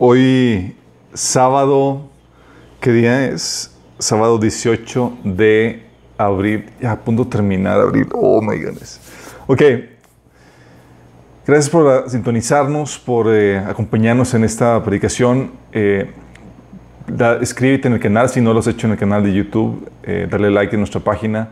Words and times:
Hoy, 0.00 0.76
sábado, 1.12 2.08
¿qué 2.80 2.92
día 2.92 3.24
es? 3.24 3.76
Sábado 3.98 4.38
18 4.38 5.18
de 5.24 5.82
abril. 6.16 6.70
Ya 6.80 6.92
a 6.92 7.00
punto 7.00 7.24
de 7.24 7.30
terminar 7.30 7.80
abril. 7.80 8.06
Oh 8.14 8.40
my 8.40 8.56
goodness. 8.62 9.00
Ok. 9.48 9.60
Gracias 11.44 11.68
por 11.68 12.08
sintonizarnos, 12.08 12.96
por 12.96 13.26
eh, 13.28 13.58
acompañarnos 13.58 14.32
en 14.34 14.44
esta 14.44 14.80
predicación. 14.84 15.50
Eh, 15.72 16.12
escríbete 17.40 17.88
en 17.88 17.94
el 17.94 18.00
canal 18.00 18.28
si 18.28 18.40
no 18.40 18.52
lo 18.52 18.60
has 18.60 18.68
hecho 18.68 18.86
en 18.86 18.92
el 18.92 18.98
canal 19.00 19.24
de 19.24 19.32
YouTube. 19.34 19.90
eh, 20.04 20.28
dale 20.30 20.48
like 20.48 20.72
en 20.76 20.80
nuestra 20.80 21.00
página. 21.00 21.48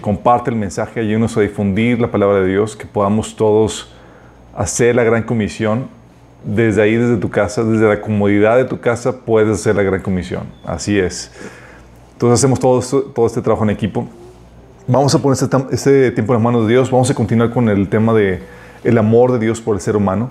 comparte 0.00 0.50
el 0.50 0.56
mensaje. 0.56 1.00
Ayúdanos 1.00 1.36
a 1.36 1.40
difundir 1.40 2.00
la 2.00 2.08
palabra 2.08 2.38
de 2.38 2.46
Dios. 2.46 2.76
Que 2.76 2.86
podamos 2.86 3.34
todos 3.34 3.92
hacer 4.54 4.94
la 4.94 5.02
gran 5.02 5.24
comisión 5.24 5.97
desde 6.44 6.82
ahí, 6.82 6.96
desde 6.96 7.16
tu 7.16 7.30
casa, 7.30 7.64
desde 7.64 7.86
la 7.86 8.00
comodidad 8.00 8.56
de 8.56 8.64
tu 8.64 8.80
casa, 8.80 9.12
puedes 9.12 9.60
hacer 9.60 9.76
la 9.76 9.82
gran 9.82 10.00
comisión. 10.00 10.44
Así 10.64 10.98
es. 10.98 11.30
Entonces 12.12 12.40
hacemos 12.40 12.58
todo, 12.58 12.80
todo 13.12 13.26
este 13.26 13.42
trabajo 13.42 13.64
en 13.64 13.70
equipo. 13.70 14.08
Vamos 14.86 15.14
a 15.14 15.18
poner 15.18 15.38
este, 15.42 15.56
este 15.70 16.10
tiempo 16.12 16.32
en 16.32 16.38
las 16.38 16.42
manos 16.42 16.66
de 16.66 16.72
Dios. 16.72 16.90
Vamos 16.90 17.10
a 17.10 17.14
continuar 17.14 17.50
con 17.50 17.68
el 17.68 17.88
tema 17.88 18.14
de 18.14 18.42
el 18.84 18.98
amor 18.98 19.32
de 19.32 19.38
Dios 19.38 19.60
por 19.60 19.74
el 19.74 19.80
ser 19.80 19.96
humano. 19.96 20.30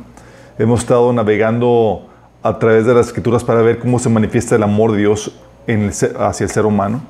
Hemos 0.57 0.81
estado 0.81 1.13
navegando 1.13 2.07
a 2.41 2.57
través 2.59 2.85
de 2.85 2.93
las 2.93 3.07
escrituras 3.07 3.43
para 3.43 3.61
ver 3.61 3.79
cómo 3.79 3.99
se 3.99 4.09
manifiesta 4.09 4.55
el 4.55 4.63
amor 4.63 4.93
de 4.93 4.99
Dios 4.99 5.39
en 5.67 5.83
el 5.83 5.89
hacia 5.89 6.43
el 6.43 6.49
ser 6.49 6.65
humano. 6.65 7.01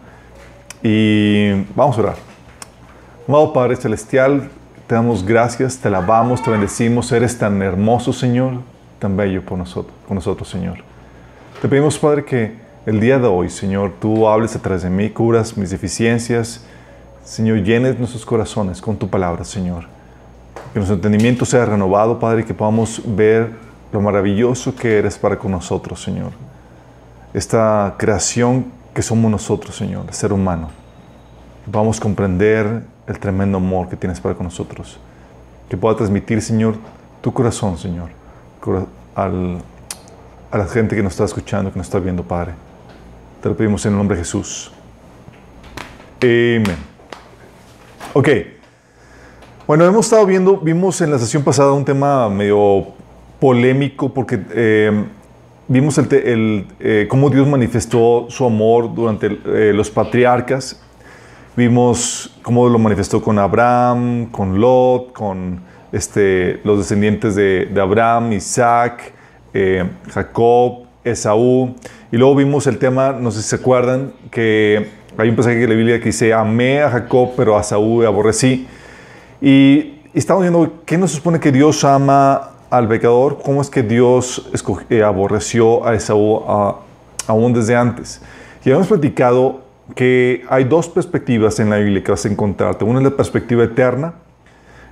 Y 0.83 1.51
vamos 1.75 1.97
a 1.97 2.01
orar. 2.01 2.15
Amado 3.27 3.53
Padre 3.53 3.75
Celestial, 3.75 4.49
te 4.87 4.95
damos 4.95 5.25
gracias, 5.25 5.77
te 5.77 5.87
alabamos, 5.87 6.41
te 6.41 6.49
bendecimos. 6.51 7.11
Eres 7.11 7.37
tan 7.37 7.61
hermoso, 7.61 8.13
Señor, 8.13 8.53
tan 8.99 9.17
bello 9.17 9.43
por 9.43 9.57
nosotros, 9.57 9.95
con 10.07 10.15
nosotros, 10.15 10.49
Señor. 10.49 10.77
Te 11.61 11.67
pedimos, 11.67 11.97
Padre, 11.97 12.23
que 12.25 12.55
el 12.85 12.99
día 12.99 13.19
de 13.19 13.27
hoy, 13.27 13.49
Señor, 13.49 13.93
tú 13.99 14.27
hables 14.27 14.55
a 14.55 14.61
través 14.61 14.83
de 14.83 14.89
mí, 14.89 15.09
curas 15.09 15.57
mis 15.57 15.69
deficiencias. 15.69 16.63
Señor, 17.23 17.63
llenes 17.63 17.99
nuestros 17.99 18.25
corazones 18.25 18.81
con 18.81 18.95
tu 18.95 19.09
palabra, 19.09 19.43
Señor. 19.43 19.85
Que 20.71 20.79
nuestro 20.79 20.95
entendimiento 20.95 21.45
sea 21.45 21.65
renovado, 21.65 22.19
Padre, 22.19 22.41
y 22.41 22.43
que 22.45 22.53
podamos 22.53 23.01
ver 23.05 23.51
lo 23.91 24.01
maravilloso 24.01 24.75
que 24.75 24.97
eres 24.99 25.17
para 25.17 25.37
con 25.37 25.51
nosotros, 25.51 26.01
Señor. 26.01 26.31
Esta 27.33 27.95
creación 27.97 28.67
que 28.93 29.01
somos 29.01 29.29
nosotros, 29.29 29.75
Señor, 29.75 30.05
el 30.07 30.13
ser 30.13 30.31
humano. 30.31 30.69
Vamos 31.65 31.99
a 31.99 32.01
comprender 32.01 32.83
el 33.05 33.19
tremendo 33.19 33.57
amor 33.57 33.89
que 33.89 33.95
tienes 33.95 34.19
para 34.19 34.35
con 34.35 34.45
nosotros. 34.45 34.99
Que 35.69 35.75
pueda 35.75 35.95
transmitir, 35.97 36.41
Señor, 36.41 36.75
tu 37.21 37.33
corazón, 37.33 37.77
Señor, 37.77 38.09
al- 39.15 39.57
a 40.51 40.57
la 40.57 40.65
gente 40.65 40.95
que 40.95 41.03
nos 41.03 41.13
está 41.13 41.25
escuchando, 41.25 41.71
que 41.71 41.77
nos 41.77 41.87
está 41.87 41.99
viendo, 41.99 42.23
Padre. 42.23 42.53
Te 43.41 43.49
lo 43.49 43.55
pedimos 43.57 43.85
en 43.85 43.91
el 43.93 43.97
nombre 43.97 44.17
de 44.17 44.23
Jesús. 44.23 44.71
Amén. 46.21 46.65
Ok. 48.13 48.29
Bueno, 49.67 49.85
hemos 49.85 50.05
estado 50.05 50.25
viendo, 50.25 50.57
vimos 50.57 51.01
en 51.01 51.11
la 51.11 51.19
sesión 51.19 51.43
pasada 51.43 51.73
un 51.73 51.83
tema 51.83 52.29
medio 52.29 52.87
polémico 53.39 54.13
porque 54.13 54.39
eh, 54.51 55.05
vimos 55.67 55.97
el, 55.97 56.11
el, 56.13 56.67
eh, 56.79 57.07
cómo 57.09 57.29
Dios 57.29 57.45
manifestó 57.47 58.27
su 58.29 58.45
amor 58.45 58.93
durante 58.95 59.27
eh, 59.27 59.73
los 59.73 59.91
patriarcas. 59.91 60.81
Vimos 61.55 62.37
cómo 62.43 62.69
lo 62.69 62.79
manifestó 62.79 63.21
con 63.21 63.37
Abraham, 63.37 64.27
con 64.31 64.59
Lot, 64.59 65.11
con 65.11 65.59
este, 65.91 66.59
los 66.63 66.77
descendientes 66.79 67.35
de, 67.35 67.65
de 67.73 67.81
Abraham, 67.81 68.33
Isaac, 68.33 69.13
eh, 69.53 69.85
Jacob, 70.11 70.85
Esaú. 71.03 71.75
Y 72.11 72.17
luego 72.17 72.35
vimos 72.35 72.67
el 72.67 72.77
tema, 72.77 73.13
no 73.13 73.31
sé 73.31 73.41
si 73.41 73.49
se 73.49 73.55
acuerdan, 73.57 74.13
que 74.31 74.89
hay 75.17 75.29
un 75.29 75.35
pasaje 75.35 75.55
de 75.57 75.67
la 75.67 75.73
Biblia 75.75 75.99
que 75.99 76.05
dice, 76.05 76.33
amé 76.33 76.81
a 76.81 76.89
Jacob, 76.89 77.31
pero 77.35 77.57
a 77.57 77.63
Saúl 77.63 78.05
aborrecí. 78.05 78.67
Y 79.41 79.99
estamos 80.13 80.43
viendo 80.43 80.73
qué 80.85 80.97
nos 80.97 81.11
supone 81.11 81.39
que 81.39 81.51
Dios 81.51 81.83
ama 81.83 82.51
al 82.69 82.87
pecador, 82.87 83.39
cómo 83.43 83.61
es 83.61 83.69
que 83.69 83.83
Dios 83.83 84.49
escogi- 84.53 84.85
eh, 84.89 85.03
aborreció 85.03 85.85
a 85.85 85.93
Esaú 85.95 86.43
a- 86.47 86.75
aún 87.27 87.53
desde 87.53 87.75
antes. 87.75 88.21
Y 88.65 88.71
hemos 88.71 88.87
platicado 88.87 89.61
que 89.95 90.43
hay 90.49 90.65
dos 90.65 90.89
perspectivas 90.89 91.59
en 91.61 91.69
la 91.69 91.77
Biblia 91.77 92.03
que 92.03 92.11
vas 92.11 92.25
a 92.25 92.27
encontrarte. 92.27 92.83
Una 92.83 92.99
es 92.99 93.05
la 93.05 93.11
perspectiva 93.15 93.63
eterna, 93.63 94.13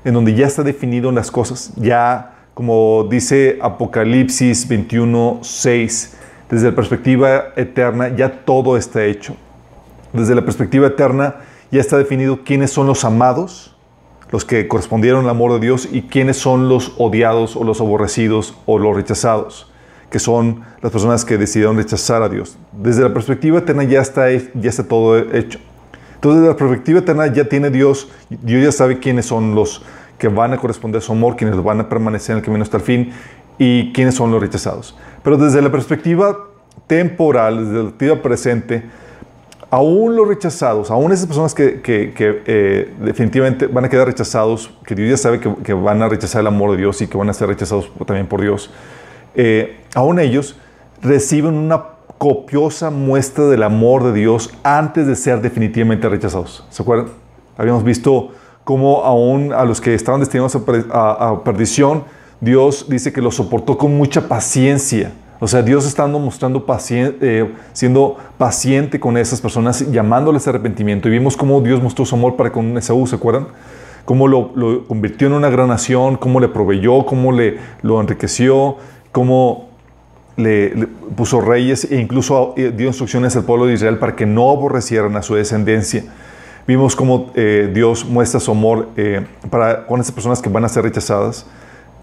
en 0.05 0.13
donde 0.13 0.35
ya 0.35 0.47
está 0.47 0.63
definido 0.63 1.11
las 1.11 1.31
cosas, 1.31 1.73
ya 1.75 2.35
como 2.53 3.05
dice 3.09 3.57
Apocalipsis 3.61 4.67
21, 4.67 5.39
6, 5.41 6.17
desde 6.49 6.69
la 6.69 6.75
perspectiva 6.75 7.45
eterna 7.57 8.15
ya 8.15 8.45
todo 8.45 8.77
está 8.77 9.03
hecho. 9.03 9.35
Desde 10.13 10.35
la 10.35 10.45
perspectiva 10.45 10.87
eterna 10.87 11.35
ya 11.71 11.81
está 11.81 11.97
definido 11.97 12.43
quiénes 12.45 12.71
son 12.71 12.87
los 12.87 13.03
amados, 13.03 13.75
los 14.31 14.45
que 14.45 14.67
correspondieron 14.67 15.25
al 15.25 15.31
amor 15.31 15.53
de 15.53 15.59
Dios 15.59 15.89
y 15.91 16.03
quiénes 16.03 16.37
son 16.37 16.69
los 16.69 16.93
odiados 16.97 17.55
o 17.55 17.63
los 17.63 17.81
aborrecidos 17.81 18.55
o 18.65 18.77
los 18.77 18.95
rechazados, 18.95 19.71
que 20.11 20.19
son 20.19 20.61
las 20.81 20.91
personas 20.91 21.25
que 21.25 21.37
decidieron 21.37 21.77
rechazar 21.77 22.21
a 22.21 22.29
Dios. 22.29 22.57
Desde 22.71 23.01
la 23.01 23.13
perspectiva 23.13 23.59
eterna 23.59 23.83
ya 23.83 24.01
está, 24.01 24.31
ya 24.31 24.69
está 24.69 24.87
todo 24.87 25.17
hecho. 25.17 25.59
Entonces, 26.25 26.41
desde 26.41 26.53
la 26.53 26.57
perspectiva 26.57 26.99
eterna 27.01 27.27
ya 27.27 27.45
tiene 27.47 27.69
Dios, 27.69 28.09
Dios 28.29 28.63
ya 28.63 28.71
sabe 28.71 28.97
quiénes 28.99 29.27
son 29.27 29.53
los 29.53 29.83
que 30.17 30.27
van 30.27 30.53
a 30.53 30.57
corresponder 30.57 30.97
a 30.97 31.01
su 31.01 31.11
amor, 31.11 31.35
quienes 31.35 31.61
van 31.61 31.79
a 31.81 31.87
permanecer 31.87 32.31
en 32.33 32.39
el 32.39 32.43
camino 32.43 32.63
hasta 32.63 32.77
el 32.77 32.83
fin 32.83 33.11
y 33.59 33.93
quiénes 33.93 34.15
son 34.15 34.31
los 34.31 34.41
rechazados. 34.41 34.97
Pero 35.23 35.37
desde 35.37 35.61
la 35.61 35.71
perspectiva 35.71 36.35
temporal, 36.87 37.57
desde 37.65 37.73
la 37.77 37.81
perspectiva 37.83 38.21
presente, 38.23 38.83
aún 39.69 40.15
los 40.15 40.27
rechazados, 40.27 40.89
aún 40.89 41.11
esas 41.11 41.27
personas 41.27 41.53
que, 41.53 41.81
que- 41.81 42.11
que, 42.15 42.41
eh, 42.47 42.91
definitivamente 43.01 43.67
van 43.67 43.85
a 43.85 43.89
quedar 43.89 44.07
rechazados, 44.07 44.71
que 44.83 44.95
Dios 44.95 45.11
ya 45.11 45.17
sabe 45.17 45.39
que, 45.39 45.53
que 45.63 45.73
van 45.73 46.01
a 46.01 46.09
rechazar 46.09 46.41
el 46.41 46.47
amor 46.47 46.71
de 46.71 46.77
Dios 46.77 46.99
y 47.03 47.07
que 47.07 47.17
van 47.19 47.29
a 47.29 47.33
ser 47.33 47.49
rechazados 47.49 47.91
también 48.07 48.25
por 48.25 48.41
Dios, 48.41 48.71
eh, 49.35 49.77
aún 49.93 50.17
ellos 50.17 50.57
reciben 51.03 51.53
una 51.53 51.83
copiosa 52.17 52.89
muestra 52.89 53.45
del 53.47 53.63
amor 53.63 54.03
de 54.03 54.13
Dios 54.13 54.53
antes 54.63 55.05
de 55.07 55.15
ser 55.15 55.41
definitivamente 55.41 56.07
rechazados. 56.09 56.65
¿Se 56.69 56.81
acuerdan? 56.81 57.07
Habíamos 57.57 57.83
visto 57.83 58.29
cómo 58.63 59.03
aún 59.03 59.53
a 59.53 59.65
los 59.65 59.81
que 59.81 59.93
estaban 59.93 60.19
destinados 60.21 60.55
a, 60.55 60.65
per- 60.65 60.85
a- 60.91 61.29
a 61.29 61.43
perdición, 61.43 62.03
Dios 62.41 62.87
dice 62.89 63.11
que 63.13 63.21
los 63.21 63.35
soportó 63.35 63.77
con 63.77 63.95
mucha 63.97 64.27
paciencia. 64.27 65.11
O 65.39 65.47
sea, 65.47 65.61
Dios 65.61 65.85
estando 65.85 66.17
mostrando 66.17 66.65
pacien- 66.65 67.15
eh, 67.21 67.53
siendo 67.73 68.17
paciente 68.37 68.99
con 68.99 69.17
esas 69.17 69.41
personas, 69.41 69.91
llamándoles 69.91 70.47
a 70.47 70.51
arrepentimiento. 70.51 71.07
Y 71.09 71.11
vimos 71.11 71.35
cómo 71.35 71.59
Dios 71.61 71.81
mostró 71.83 72.05
su 72.05 72.15
amor 72.15 72.35
para 72.37 72.51
con 72.51 72.77
Esaú, 72.77 73.05
¿se 73.05 73.15
acuerdan? 73.17 73.47
Cómo 74.05 74.27
lo, 74.27 74.51
lo 74.55 74.85
convirtió 74.87 75.27
en 75.27 75.33
una 75.33 75.49
gran 75.49 75.67
nación, 75.67 76.15
cómo 76.15 76.39
le 76.39 76.47
proveyó, 76.47 77.05
cómo 77.05 77.31
le, 77.31 77.57
lo 77.81 77.99
enriqueció, 77.99 78.77
cómo 79.11 79.64
le, 80.37 80.87
puso 81.15 81.41
reyes 81.41 81.89
e 81.89 81.99
incluso 81.99 82.53
eh, 82.57 82.73
dio 82.75 82.87
instrucciones 82.87 83.35
al 83.35 83.43
pueblo 83.43 83.65
de 83.65 83.73
Israel 83.73 83.97
para 83.97 84.15
que 84.15 84.25
no 84.25 84.49
aborrecieran 84.51 85.15
a 85.15 85.21
su 85.21 85.35
descendencia. 85.35 86.03
Vimos 86.67 86.95
cómo 86.95 87.31
eh, 87.35 87.71
Dios 87.73 88.05
muestra 88.05 88.39
su 88.39 88.51
amor 88.51 88.89
eh, 88.97 89.25
para, 89.49 89.85
con 89.85 90.01
esas 90.01 90.11
personas 90.11 90.41
que 90.41 90.49
van 90.49 90.65
a 90.65 90.69
ser 90.69 90.83
rechazadas. 90.83 91.45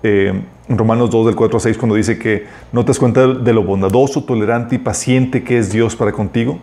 En 0.04 0.44
Romanos 0.68 1.10
2, 1.10 1.26
del 1.26 1.36
4 1.36 1.58
a 1.58 1.60
6, 1.60 1.78
cuando 1.78 1.94
dice 1.94 2.18
que 2.18 2.46
no 2.72 2.84
te 2.84 2.88
das 2.88 2.98
cuenta 2.98 3.24
de 3.24 3.52
lo 3.52 3.62
bondadoso, 3.62 4.24
tolerante 4.24 4.74
y 4.74 4.78
paciente 4.78 5.44
que 5.44 5.58
es 5.58 5.70
Dios 5.70 5.94
para 5.94 6.10
contigo. 6.10 6.58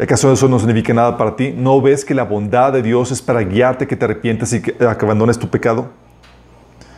¿Acaso 0.00 0.32
eso 0.32 0.48
no 0.48 0.58
significa 0.58 0.92
nada 0.92 1.16
para 1.16 1.36
ti? 1.36 1.54
¿No 1.56 1.80
ves 1.80 2.04
que 2.04 2.14
la 2.14 2.24
bondad 2.24 2.72
de 2.72 2.82
Dios 2.82 3.12
es 3.12 3.22
para 3.22 3.42
guiarte, 3.42 3.86
que 3.86 3.94
te 3.94 4.04
arrepientas 4.04 4.52
y 4.52 4.60
que, 4.60 4.72
que 4.72 4.84
abandones 4.84 5.38
tu 5.38 5.48
pecado? 5.48 5.90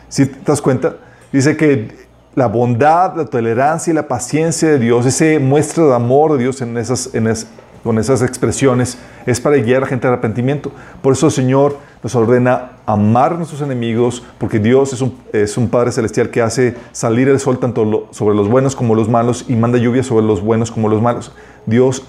Si 0.07 0.25
te 0.25 0.39
das 0.43 0.59
cuenta, 0.59 0.95
dice 1.31 1.55
que 1.55 2.09
la 2.35 2.47
bondad, 2.47 3.15
la 3.15 3.25
tolerancia 3.25 3.91
y 3.91 3.93
la 3.93 4.07
paciencia 4.07 4.69
de 4.69 4.79
Dios, 4.79 5.05
ese 5.05 5.39
muestra 5.39 5.83
de 5.85 5.95
amor 5.95 6.33
de 6.33 6.37
Dios 6.39 6.61
en 6.61 6.77
esas, 6.77 7.13
en 7.13 7.27
es- 7.27 7.47
con 7.83 7.97
esas 7.97 8.21
expresiones, 8.21 8.97
es 9.25 9.41
para 9.41 9.57
guiar 9.57 9.77
a 9.77 9.81
la 9.81 9.87
gente 9.87 10.05
al 10.07 10.13
arrepentimiento. 10.13 10.71
Por 11.01 11.13
eso 11.13 11.25
el 11.25 11.31
Señor 11.31 11.77
nos 12.03 12.13
ordena 12.15 12.73
amar 12.85 13.33
a 13.33 13.37
nuestros 13.37 13.61
enemigos, 13.61 14.23
porque 14.37 14.59
Dios 14.59 14.93
es 14.93 15.01
un, 15.01 15.17
es 15.33 15.57
un 15.57 15.67
Padre 15.67 15.91
Celestial 15.91 16.29
que 16.29 16.41
hace 16.41 16.75
salir 16.91 17.27
el 17.27 17.39
sol 17.39 17.59
tanto 17.59 18.07
sobre 18.11 18.35
los 18.35 18.47
buenos 18.47 18.75
como 18.75 18.93
los 18.95 19.09
malos 19.09 19.45
y 19.47 19.55
manda 19.55 19.77
lluvia 19.79 20.03
sobre 20.03 20.25
los 20.25 20.41
buenos 20.41 20.69
como 20.71 20.89
los 20.89 21.01
malos. 21.01 21.33
Dios, 21.65 22.03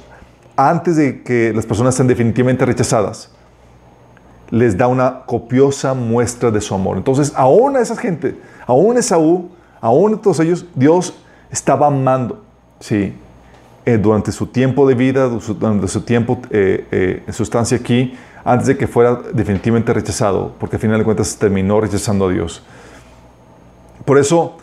antes 0.56 0.96
de 0.96 1.22
que 1.22 1.52
las 1.54 1.64
personas 1.66 1.94
sean 1.94 2.06
definitivamente 2.06 2.64
rechazadas, 2.66 3.30
les 4.50 4.76
da 4.76 4.86
una 4.86 5.22
copiosa 5.24 5.94
muestra 5.94 6.50
de 6.50 6.60
su 6.60 6.74
amor. 6.74 6.98
Entonces, 6.98 7.32
aún 7.34 7.76
a 7.76 7.80
esa 7.80 7.96
gente, 7.96 8.38
aún 8.66 8.96
a 8.96 9.00
Esaú, 9.00 9.48
aún 9.82 10.18
todos 10.18 10.40
ellos, 10.40 10.64
Dios 10.74 11.12
estaba 11.50 11.88
amando, 11.88 12.42
sí, 12.80 13.12
eh, 13.84 13.98
durante 13.98 14.32
su 14.32 14.46
tiempo 14.46 14.88
de 14.88 14.94
vida, 14.94 15.28
durante 15.28 15.88
su 15.88 16.00
tiempo, 16.00 16.40
eh, 16.50 16.86
eh, 16.90 17.22
en 17.26 17.32
su 17.34 17.42
estancia 17.42 17.76
aquí, 17.76 18.14
antes 18.44 18.68
de 18.68 18.78
que 18.78 18.86
fuera 18.86 19.20
definitivamente 19.34 19.92
rechazado, 19.92 20.54
porque 20.58 20.76
al 20.76 20.80
final 20.82 20.98
de 20.98 21.04
cuentas 21.04 21.36
terminó 21.36 21.80
rechazando 21.80 22.28
a 22.28 22.32
Dios. 22.32 22.62
Por 24.06 24.18
eso, 24.18 24.56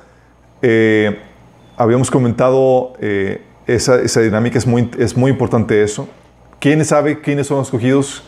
eh, 0.62 1.20
habíamos 1.78 2.12
comentado 2.12 2.94
eh, 3.00 3.42
esa, 3.68 4.02
esa, 4.02 4.20
dinámica, 4.22 4.58
es 4.58 4.68
muy, 4.68 4.92
es 4.98 5.16
muy 5.16 5.32
importante 5.32 5.82
eso. 5.82 6.10
¿Quién 6.60 6.84
sabe 6.84 7.22
quiénes 7.22 7.48
son 7.48 7.60
los 7.60 7.68
escogidos? 7.68 8.24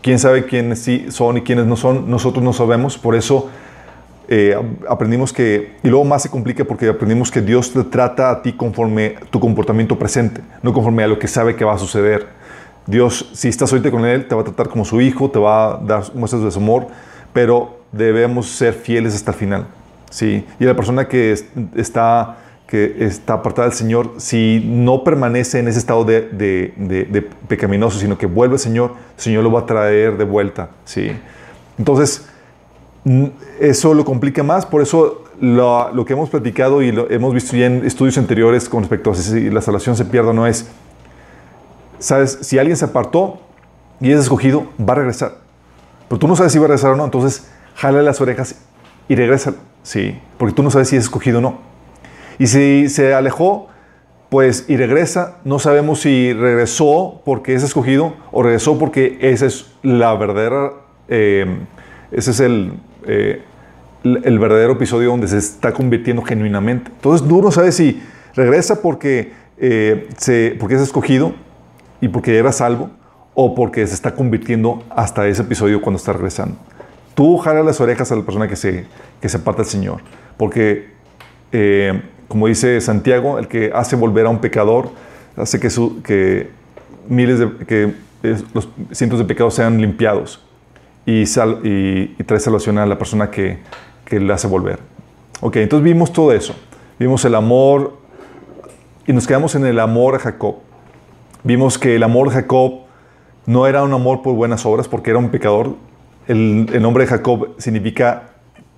¿Quién 0.00 0.18
sabe 0.18 0.46
quiénes 0.46 0.80
sí 0.80 1.06
son 1.08 1.38
y 1.38 1.42
quiénes 1.42 1.66
no 1.66 1.76
son? 1.76 2.08
Nosotros 2.08 2.44
no 2.44 2.52
sabemos, 2.52 2.98
por 2.98 3.16
eso 3.16 3.48
eh, 4.28 4.56
aprendimos 4.88 5.32
que, 5.32 5.72
y 5.82 5.88
luego 5.88 6.04
más 6.04 6.22
se 6.22 6.30
complica 6.30 6.64
porque 6.64 6.88
aprendimos 6.88 7.30
que 7.30 7.42
Dios 7.42 7.72
te 7.72 7.84
trata 7.84 8.30
a 8.30 8.42
ti 8.42 8.52
conforme 8.52 9.16
tu 9.30 9.38
comportamiento 9.38 9.98
presente, 9.98 10.40
no 10.62 10.72
conforme 10.72 11.04
a 11.04 11.08
lo 11.08 11.18
que 11.18 11.28
sabe 11.28 11.56
que 11.56 11.64
va 11.64 11.74
a 11.74 11.78
suceder. 11.78 12.26
Dios, 12.86 13.30
si 13.32 13.48
estás 13.48 13.72
ahorita 13.72 13.90
con 13.90 14.04
Él, 14.04 14.26
te 14.26 14.34
va 14.34 14.42
a 14.42 14.44
tratar 14.44 14.68
como 14.68 14.84
su 14.84 15.00
hijo, 15.00 15.30
te 15.30 15.38
va 15.38 15.74
a 15.74 15.76
dar 15.78 16.04
muestras 16.14 16.42
de 16.42 16.50
su 16.50 16.58
amor, 16.58 16.86
pero 17.32 17.80
debemos 17.92 18.48
ser 18.48 18.74
fieles 18.74 19.14
hasta 19.14 19.32
el 19.32 19.36
final. 19.36 19.66
¿sí? 20.10 20.46
Y 20.58 20.64
la 20.64 20.74
persona 20.74 21.08
que 21.08 21.34
está, 21.76 22.36
que 22.66 22.96
está 23.00 23.34
apartada 23.34 23.68
del 23.68 23.76
Señor, 23.76 24.14
si 24.18 24.62
no 24.66 25.04
permanece 25.04 25.58
en 25.58 25.68
ese 25.68 25.78
estado 25.78 26.04
de, 26.04 27.30
pecaminoso, 27.48 27.98
sino 27.98 28.18
que 28.18 28.26
vuelve 28.26 28.54
al 28.54 28.60
Señor, 28.60 28.92
el 29.16 29.22
Señor 29.22 29.44
lo 29.44 29.52
va 29.52 29.60
a 29.60 29.66
traer 29.66 30.16
de 30.16 30.24
vuelta. 30.24 30.70
¿sí? 30.84 31.10
Entonces, 31.78 32.28
eso 33.60 33.94
lo 33.94 34.04
complica 34.04 34.42
más, 34.42 34.64
por 34.64 34.82
eso 34.82 35.24
lo, 35.40 36.04
que 36.06 36.12
hemos 36.12 36.30
platicado 36.30 36.82
y 36.82 36.92
lo 36.92 37.10
hemos 37.10 37.34
visto 37.34 37.56
ya 37.56 37.66
en 37.66 37.84
estudios 37.84 38.16
anteriores 38.18 38.68
con 38.68 38.82
respecto 38.82 39.10
a 39.10 39.14
si 39.14 39.50
la 39.50 39.60
salvación 39.60 39.96
se 39.96 40.04
pierde 40.04 40.30
o 40.30 40.32
no 40.32 40.46
es, 40.46 40.66
sabes, 41.98 42.38
si 42.40 42.58
alguien 42.58 42.76
se 42.76 42.86
apartó 42.86 43.40
y 44.00 44.10
es 44.10 44.20
escogido, 44.20 44.66
va 44.80 44.94
a 44.94 44.96
regresar. 44.96 45.38
Pero 46.08 46.18
tú 46.18 46.28
no 46.28 46.36
sabes 46.36 46.52
si 46.52 46.58
va 46.58 46.64
a 46.64 46.68
regresar 46.68 46.92
o 46.92 46.96
no, 46.96 47.04
entonces 47.04 47.48
jale 47.74 48.02
las 48.02 48.20
orejas 48.20 48.56
y 49.08 49.14
regresa. 49.14 49.54
Sí, 49.82 50.18
porque 50.38 50.54
tú 50.54 50.62
no 50.62 50.70
sabes 50.70 50.88
si 50.88 50.96
es 50.96 51.04
escogido 51.04 51.38
o 51.38 51.42
no. 51.42 51.58
Y 52.38 52.46
si 52.46 52.88
se 52.88 53.14
alejó, 53.14 53.68
pues 54.30 54.64
y 54.68 54.76
regresa, 54.76 55.38
no 55.44 55.58
sabemos 55.58 56.00
si 56.00 56.32
regresó 56.32 57.22
porque 57.24 57.54
es 57.54 57.62
escogido 57.62 58.14
o 58.32 58.42
regresó 58.42 58.78
porque 58.78 59.18
esa 59.20 59.46
es 59.46 59.72
la 59.82 60.14
verdadera, 60.14 60.72
eh, 61.08 61.58
ese 62.10 62.30
es 62.32 62.40
el, 62.40 62.72
eh, 63.06 63.42
el 64.04 64.38
verdadero 64.38 64.72
episodio 64.72 65.10
donde 65.10 65.28
se 65.28 65.38
está 65.38 65.72
convirtiendo 65.72 66.22
genuinamente. 66.22 66.90
Entonces 66.94 67.26
tú 67.26 67.40
no 67.40 67.50
sabes 67.50 67.74
si 67.74 68.02
regresa 68.34 68.82
porque, 68.82 69.32
eh, 69.58 70.08
se, 70.18 70.56
porque 70.60 70.74
es 70.74 70.82
escogido 70.82 71.34
y 72.00 72.08
porque 72.08 72.36
era 72.36 72.52
salvo 72.52 72.90
o 73.34 73.54
porque 73.54 73.86
se 73.86 73.94
está 73.94 74.14
convirtiendo 74.14 74.84
hasta 74.90 75.26
ese 75.26 75.42
episodio 75.42 75.80
cuando 75.80 75.98
está 75.98 76.12
regresando. 76.12 76.56
Tú 77.14 77.38
jala 77.38 77.62
las 77.62 77.80
orejas 77.80 78.12
a 78.12 78.16
la 78.16 78.22
persona 78.22 78.48
que 78.48 78.56
se, 78.56 78.86
que 79.20 79.28
se 79.28 79.38
aparta 79.38 79.62
del 79.62 79.70
Señor, 79.70 80.00
porque 80.36 80.88
eh, 81.52 82.02
como 82.28 82.48
dice 82.48 82.80
Santiago, 82.80 83.38
el 83.38 83.48
que 83.48 83.70
hace 83.74 83.96
volver 83.96 84.26
a 84.26 84.28
un 84.28 84.40
pecador 84.40 84.90
hace 85.36 85.58
que, 85.60 85.70
su, 85.70 86.02
que 86.02 86.50
miles 87.08 87.38
de 87.38 87.48
que 87.66 87.94
los 88.52 88.68
cientos 88.92 89.18
de 89.18 89.24
pecados 89.24 89.54
sean 89.54 89.80
limpiados 89.80 90.44
y, 91.06 91.26
sal, 91.26 91.60
y, 91.64 92.06
trae 92.24 92.40
salvación 92.40 92.78
a 92.78 92.86
la 92.86 92.98
persona 92.98 93.30
que, 93.30 93.58
que 94.04 94.20
le 94.20 94.32
hace 94.32 94.46
volver. 94.46 94.78
Ok, 95.40 95.56
entonces 95.56 95.84
vimos 95.84 96.12
todo 96.12 96.32
eso. 96.32 96.54
Vimos 96.98 97.24
el 97.24 97.34
amor 97.34 97.98
y 99.06 99.12
nos 99.12 99.26
quedamos 99.26 99.54
en 99.54 99.66
el 99.66 99.78
amor 99.80 100.14
a 100.14 100.18
Jacob. 100.18 100.56
Vimos 101.42 101.78
que 101.78 101.96
el 101.96 102.02
amor 102.02 102.28
de 102.28 102.36
Jacob 102.36 102.80
no 103.46 103.66
era 103.66 103.82
un 103.82 103.92
amor 103.92 104.22
por 104.22 104.34
buenas 104.34 104.64
obras 104.64 104.88
porque 104.88 105.10
era 105.10 105.18
un 105.18 105.30
pecador. 105.30 105.76
El, 106.26 106.70
el 106.72 106.80
nombre 106.80 107.04
de 107.04 107.10
Jacob 107.10 107.54
significa 107.58 108.30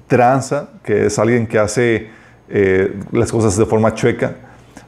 tranza, 0.07 0.71
que 0.83 1.07
es 1.07 1.19
alguien 1.19 1.47
que 1.47 1.59
hace 1.59 2.09
eh, 2.49 3.01
las 3.13 3.33
cosas 3.33 3.57
de 3.57 3.67
forma 3.67 3.95
chueca. 3.95 4.37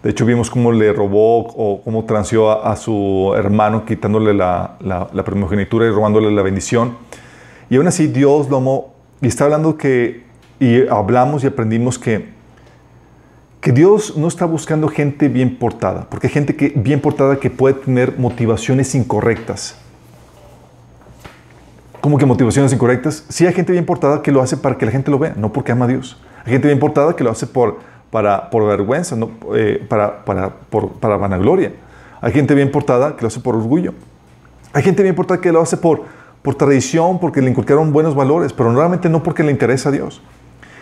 De 0.02 0.10
hecho, 0.10 0.24
vimos 0.24 0.48
cómo 0.48 0.70
le 0.70 0.92
robó 0.92 1.40
o 1.40 1.82
cómo 1.82 2.04
transió 2.04 2.50
a, 2.50 2.70
a 2.70 2.76
su 2.76 3.34
hermano, 3.36 3.84
quitándole 3.84 4.32
la, 4.32 4.76
la, 4.80 5.08
la, 5.12 5.24
primogenitura 5.24 5.86
y 5.86 5.90
robándole 5.90 6.30
la 6.30 6.42
bendición. 6.42 6.96
Y 7.70 7.76
aún 7.76 7.86
así, 7.86 8.06
Dios 8.06 8.48
lo 8.48 8.58
amó. 8.58 8.94
Y 9.20 9.26
está 9.26 9.44
hablando 9.44 9.76
que, 9.76 10.24
y 10.60 10.86
hablamos 10.88 11.44
y 11.44 11.46
aprendimos 11.46 11.98
que 11.98 12.38
que 13.60 13.72
Dios 13.72 14.16
no 14.16 14.28
está 14.28 14.44
buscando 14.44 14.88
gente 14.88 15.28
bien 15.28 15.58
portada, 15.58 16.06
porque 16.08 16.28
hay 16.28 16.32
gente 16.32 16.54
que, 16.54 16.72
bien 16.76 17.00
portada 17.00 17.36
que 17.36 17.50
puede 17.50 17.74
tener 17.74 18.18
motivaciones 18.18 18.94
incorrectas. 18.94 19.76
¿Cómo 22.00 22.16
que 22.16 22.26
motivaciones 22.26 22.72
incorrectas? 22.72 23.24
Sí 23.28 23.46
hay 23.46 23.52
gente 23.52 23.72
bien 23.72 23.84
portada 23.84 24.22
que 24.22 24.30
lo 24.30 24.40
hace 24.40 24.56
para 24.56 24.78
que 24.78 24.86
la 24.86 24.92
gente 24.92 25.10
lo 25.10 25.18
vea, 25.18 25.34
no 25.36 25.52
porque 25.52 25.72
ama 25.72 25.86
a 25.86 25.88
Dios. 25.88 26.20
Hay 26.44 26.52
gente 26.52 26.68
bien 26.68 26.78
portada 26.78 27.16
que 27.16 27.24
lo 27.24 27.30
hace 27.30 27.46
por, 27.46 27.80
para, 28.10 28.48
por 28.50 28.64
vergüenza, 28.66 29.16
no, 29.16 29.30
eh, 29.56 29.84
para, 29.88 30.24
para, 30.24 30.50
por, 30.50 30.92
para 30.92 31.16
vanagloria. 31.16 31.72
Hay 32.20 32.32
gente 32.32 32.54
bien 32.54 32.70
portada 32.70 33.16
que 33.16 33.22
lo 33.22 33.28
hace 33.28 33.40
por 33.40 33.56
orgullo. 33.56 33.92
Hay 34.72 34.84
gente 34.84 35.02
bien 35.02 35.16
portada 35.16 35.40
que 35.40 35.50
lo 35.50 35.60
hace 35.60 35.76
por, 35.76 36.04
por 36.42 36.54
tradición, 36.54 37.18
porque 37.18 37.42
le 37.42 37.50
inculcaron 37.50 37.92
buenos 37.92 38.14
valores, 38.14 38.52
pero 38.52 38.70
normalmente 38.70 39.08
no 39.08 39.22
porque 39.22 39.42
le 39.42 39.50
interesa 39.50 39.88
a 39.88 39.92
Dios. 39.92 40.20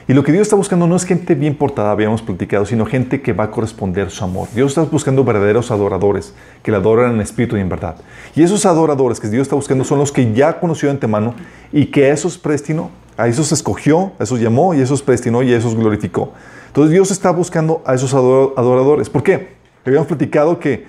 Y 0.08 0.14
lo 0.14 0.22
que 0.22 0.30
Dios 0.30 0.42
está 0.42 0.54
buscando 0.54 0.86
no 0.86 0.94
es 0.94 1.04
gente 1.04 1.34
bien 1.34 1.56
portada, 1.56 1.90
habíamos 1.90 2.22
platicado, 2.22 2.64
sino 2.64 2.86
gente 2.86 3.22
que 3.22 3.32
va 3.32 3.44
a 3.44 3.50
corresponder 3.50 4.08
su 4.10 4.22
amor. 4.22 4.46
Dios 4.54 4.70
está 4.70 4.82
buscando 4.82 5.24
verdaderos 5.24 5.72
adoradores, 5.72 6.32
que 6.62 6.70
le 6.70 6.76
adoran 6.76 7.14
en 7.14 7.20
espíritu 7.20 7.56
y 7.56 7.60
en 7.60 7.68
verdad. 7.68 7.96
Y 8.36 8.44
esos 8.44 8.66
adoradores 8.66 9.18
que 9.18 9.28
Dios 9.28 9.42
está 9.42 9.56
buscando 9.56 9.82
son 9.82 9.98
los 9.98 10.12
que 10.12 10.32
ya 10.32 10.60
conoció 10.60 10.86
de 10.88 10.92
antemano 10.92 11.34
y 11.72 11.86
que 11.86 12.04
a 12.04 12.12
esos 12.12 12.38
predestinó, 12.38 12.90
a 13.16 13.26
esos 13.26 13.50
escogió, 13.50 14.12
a 14.20 14.22
esos 14.22 14.38
llamó 14.38 14.74
y 14.74 14.80
a 14.80 14.84
esos 14.84 15.02
predestinó 15.02 15.42
y 15.42 15.52
a 15.52 15.56
esos 15.56 15.74
glorificó. 15.74 16.34
Entonces 16.68 16.92
Dios 16.92 17.10
está 17.10 17.32
buscando 17.32 17.82
a 17.84 17.94
esos 17.94 18.14
adoradores. 18.14 19.10
¿Por 19.10 19.24
qué? 19.24 19.56
Habíamos 19.84 20.06
platicado 20.06 20.60
que, 20.60 20.86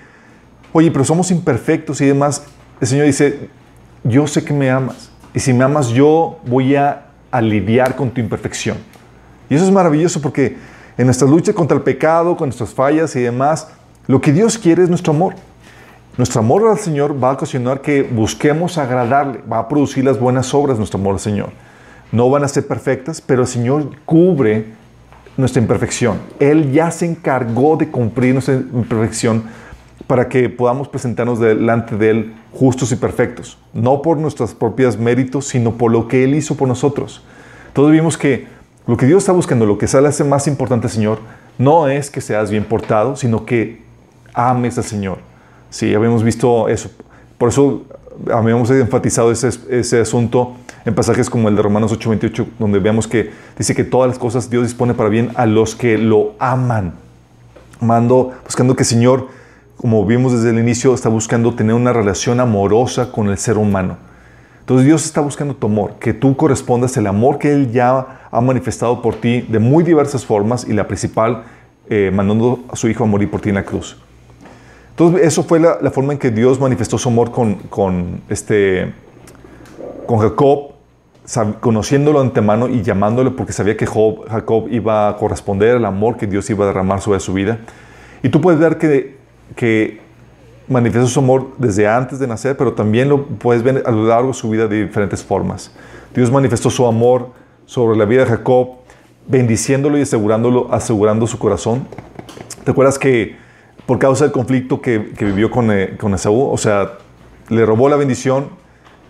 oye, 0.72 0.92
pero 0.92 1.04
somos 1.04 1.32
imperfectos 1.32 2.00
y 2.00 2.06
demás. 2.06 2.44
El 2.80 2.86
Señor 2.86 3.06
dice, 3.06 3.48
yo 4.04 4.26
sé 4.26 4.44
que 4.44 4.52
me 4.52 4.70
amas. 4.70 5.10
Y 5.34 5.40
si 5.40 5.52
me 5.52 5.64
amas, 5.64 5.88
yo 5.88 6.38
voy 6.46 6.74
a 6.76 7.06
aliviar 7.30 7.96
con 7.96 8.10
tu 8.10 8.20
imperfección. 8.20 8.76
Y 9.50 9.54
eso 9.54 9.64
es 9.64 9.70
maravilloso 9.70 10.20
porque 10.20 10.56
en 10.96 11.06
nuestra 11.06 11.28
lucha 11.28 11.52
contra 11.52 11.76
el 11.76 11.82
pecado, 11.82 12.36
con 12.36 12.48
nuestras 12.48 12.70
fallas 12.70 13.14
y 13.16 13.20
demás, 13.20 13.68
lo 14.06 14.20
que 14.20 14.32
Dios 14.32 14.58
quiere 14.58 14.82
es 14.82 14.88
nuestro 14.88 15.12
amor. 15.12 15.34
Nuestro 16.16 16.40
amor 16.40 16.68
al 16.68 16.78
Señor 16.78 17.22
va 17.22 17.30
a 17.30 17.34
ocasionar 17.34 17.80
que 17.80 18.02
busquemos 18.02 18.76
agradarle, 18.78 19.40
va 19.50 19.60
a 19.60 19.68
producir 19.68 20.04
las 20.04 20.18
buenas 20.18 20.52
obras 20.52 20.78
nuestro 20.78 20.98
amor 20.98 21.14
al 21.14 21.20
Señor. 21.20 21.50
No 22.10 22.28
van 22.30 22.42
a 22.42 22.48
ser 22.48 22.66
perfectas, 22.66 23.20
pero 23.20 23.42
el 23.42 23.46
Señor 23.46 23.90
cubre 24.04 24.66
nuestra 25.36 25.62
imperfección. 25.62 26.18
Él 26.40 26.72
ya 26.72 26.90
se 26.90 27.06
encargó 27.06 27.76
de 27.76 27.88
cumplir 27.88 28.32
nuestra 28.32 28.54
imperfección 28.54 29.44
para 30.08 30.28
que 30.28 30.48
podamos 30.48 30.88
presentarnos 30.88 31.38
delante 31.38 31.96
de 31.96 32.10
Él 32.10 32.34
justos 32.52 32.90
y 32.90 32.96
perfectos. 32.96 33.58
No 33.74 34.02
por 34.02 34.16
nuestros 34.16 34.54
propios 34.54 34.98
méritos, 34.98 35.46
sino 35.46 35.74
por 35.74 35.92
lo 35.92 36.08
que 36.08 36.24
Él 36.24 36.34
hizo 36.34 36.56
por 36.56 36.66
nosotros. 36.66 37.22
Todos 37.74 37.92
vimos 37.92 38.18
que 38.18 38.48
lo 38.86 38.96
que 38.96 39.06
Dios 39.06 39.18
está 39.18 39.32
buscando, 39.32 39.66
lo 39.66 39.76
que 39.76 39.86
sale 39.86 40.08
hace 40.08 40.24
más 40.24 40.48
importante, 40.48 40.88
Señor, 40.88 41.18
no 41.58 41.88
es 41.88 42.10
que 42.10 42.22
seas 42.22 42.50
bien 42.50 42.64
portado, 42.64 43.16
sino 43.16 43.44
que 43.44 43.82
ames 44.32 44.78
al 44.78 44.84
Señor. 44.84 45.18
Sí, 45.68 45.94
habíamos 45.94 46.22
visto 46.22 46.68
eso. 46.70 46.90
Por 47.36 47.50
eso 47.50 47.82
habíamos 48.32 48.70
enfatizado 48.70 49.30
ese, 49.30 49.50
ese 49.68 50.00
asunto 50.00 50.56
en 50.86 50.94
pasajes 50.94 51.28
como 51.28 51.50
el 51.50 51.56
de 51.56 51.60
Romanos 51.60 51.92
8:28, 51.92 52.46
donde 52.58 52.78
vemos 52.78 53.06
que 53.06 53.30
dice 53.58 53.74
que 53.74 53.84
todas 53.84 54.08
las 54.08 54.18
cosas 54.18 54.48
Dios 54.48 54.62
dispone 54.62 54.94
para 54.94 55.10
bien 55.10 55.32
a 55.34 55.44
los 55.44 55.76
que 55.76 55.98
lo 55.98 56.32
aman. 56.38 56.94
Mando, 57.80 58.32
buscando 58.44 58.74
que 58.74 58.84
Señor, 58.84 59.28
como 59.78 60.04
vimos 60.04 60.32
desde 60.32 60.50
el 60.50 60.58
inicio, 60.58 60.92
está 60.92 61.08
buscando 61.08 61.54
tener 61.54 61.74
una 61.74 61.92
relación 61.92 62.40
amorosa 62.40 63.12
con 63.12 63.28
el 63.28 63.38
ser 63.38 63.56
humano. 63.56 63.96
Entonces 64.60 64.84
Dios 64.84 65.04
está 65.06 65.20
buscando 65.20 65.54
tu 65.54 65.68
amor, 65.68 65.94
que 66.00 66.12
tú 66.12 66.36
correspondas 66.36 66.96
el 66.96 67.06
amor 67.06 67.38
que 67.38 67.52
Él 67.52 67.70
ya 67.70 68.28
ha 68.30 68.40
manifestado 68.40 69.00
por 69.00 69.14
ti 69.14 69.40
de 69.40 69.60
muy 69.60 69.84
diversas 69.84 70.26
formas 70.26 70.66
y 70.68 70.72
la 70.72 70.88
principal, 70.88 71.44
eh, 71.88 72.10
mandando 72.12 72.64
a 72.70 72.76
su 72.76 72.88
Hijo 72.88 73.04
a 73.04 73.06
morir 73.06 73.30
por 73.30 73.40
ti 73.40 73.50
en 73.50 73.54
la 73.54 73.64
cruz. 73.64 73.96
Entonces 74.90 75.24
eso 75.24 75.44
fue 75.44 75.60
la, 75.60 75.78
forma 75.92 76.12
en 76.12 76.18
que 76.18 76.32
Dios 76.32 76.58
manifestó 76.58 76.98
su 76.98 77.08
amor 77.08 77.30
con, 77.30 77.54
con, 77.54 78.20
este, 78.28 78.92
con 80.06 80.18
Jacob, 80.18 80.72
conociéndolo 81.60 82.20
antemano 82.20 82.68
y 82.68 82.82
llamándolo 82.82 83.36
porque 83.36 83.52
sabía 83.52 83.76
que 83.76 83.86
Jacob 83.86 84.66
iba 84.70 85.08
a 85.08 85.16
corresponder 85.16 85.76
al 85.76 85.84
amor 85.84 86.16
que 86.16 86.26
Dios 86.26 86.50
iba 86.50 86.64
a 86.64 86.66
derramar 86.66 87.00
sobre 87.00 87.20
su 87.20 87.32
vida. 87.32 87.60
Y 88.24 88.30
tú 88.30 88.40
puedes 88.40 88.58
ver 88.58 88.76
que, 88.76 89.17
que 89.56 90.00
manifiesta 90.68 91.08
su 91.08 91.20
amor 91.20 91.48
desde 91.58 91.88
antes 91.88 92.18
de 92.18 92.26
nacer, 92.26 92.56
pero 92.56 92.72
también 92.72 93.08
lo 93.08 93.24
puedes 93.24 93.62
ver 93.62 93.82
a 93.86 93.90
lo 93.90 94.06
largo 94.06 94.28
de 94.28 94.34
su 94.34 94.50
vida 94.50 94.66
de 94.66 94.86
diferentes 94.86 95.24
formas. 95.24 95.72
Dios 96.14 96.30
manifestó 96.30 96.70
su 96.70 96.86
amor 96.86 97.30
sobre 97.66 97.96
la 97.96 98.04
vida 98.04 98.24
de 98.24 98.30
Jacob, 98.30 98.76
bendiciéndolo 99.26 99.98
y 99.98 100.02
asegurándolo, 100.02 100.68
asegurando 100.72 101.26
su 101.26 101.38
corazón. 101.38 101.86
¿Te 102.64 102.70
acuerdas 102.70 102.98
que 102.98 103.36
por 103.86 103.98
causa 103.98 104.24
del 104.24 104.32
conflicto 104.32 104.82
que, 104.82 104.98
vivió 104.98 105.50
con, 105.50 105.70
eh, 105.70 105.96
con 105.98 106.12
Esaú, 106.12 106.50
o 106.50 106.58
sea, 106.58 106.98
le 107.48 107.64
robó 107.64 107.88
la 107.88 107.96
bendición 107.96 108.50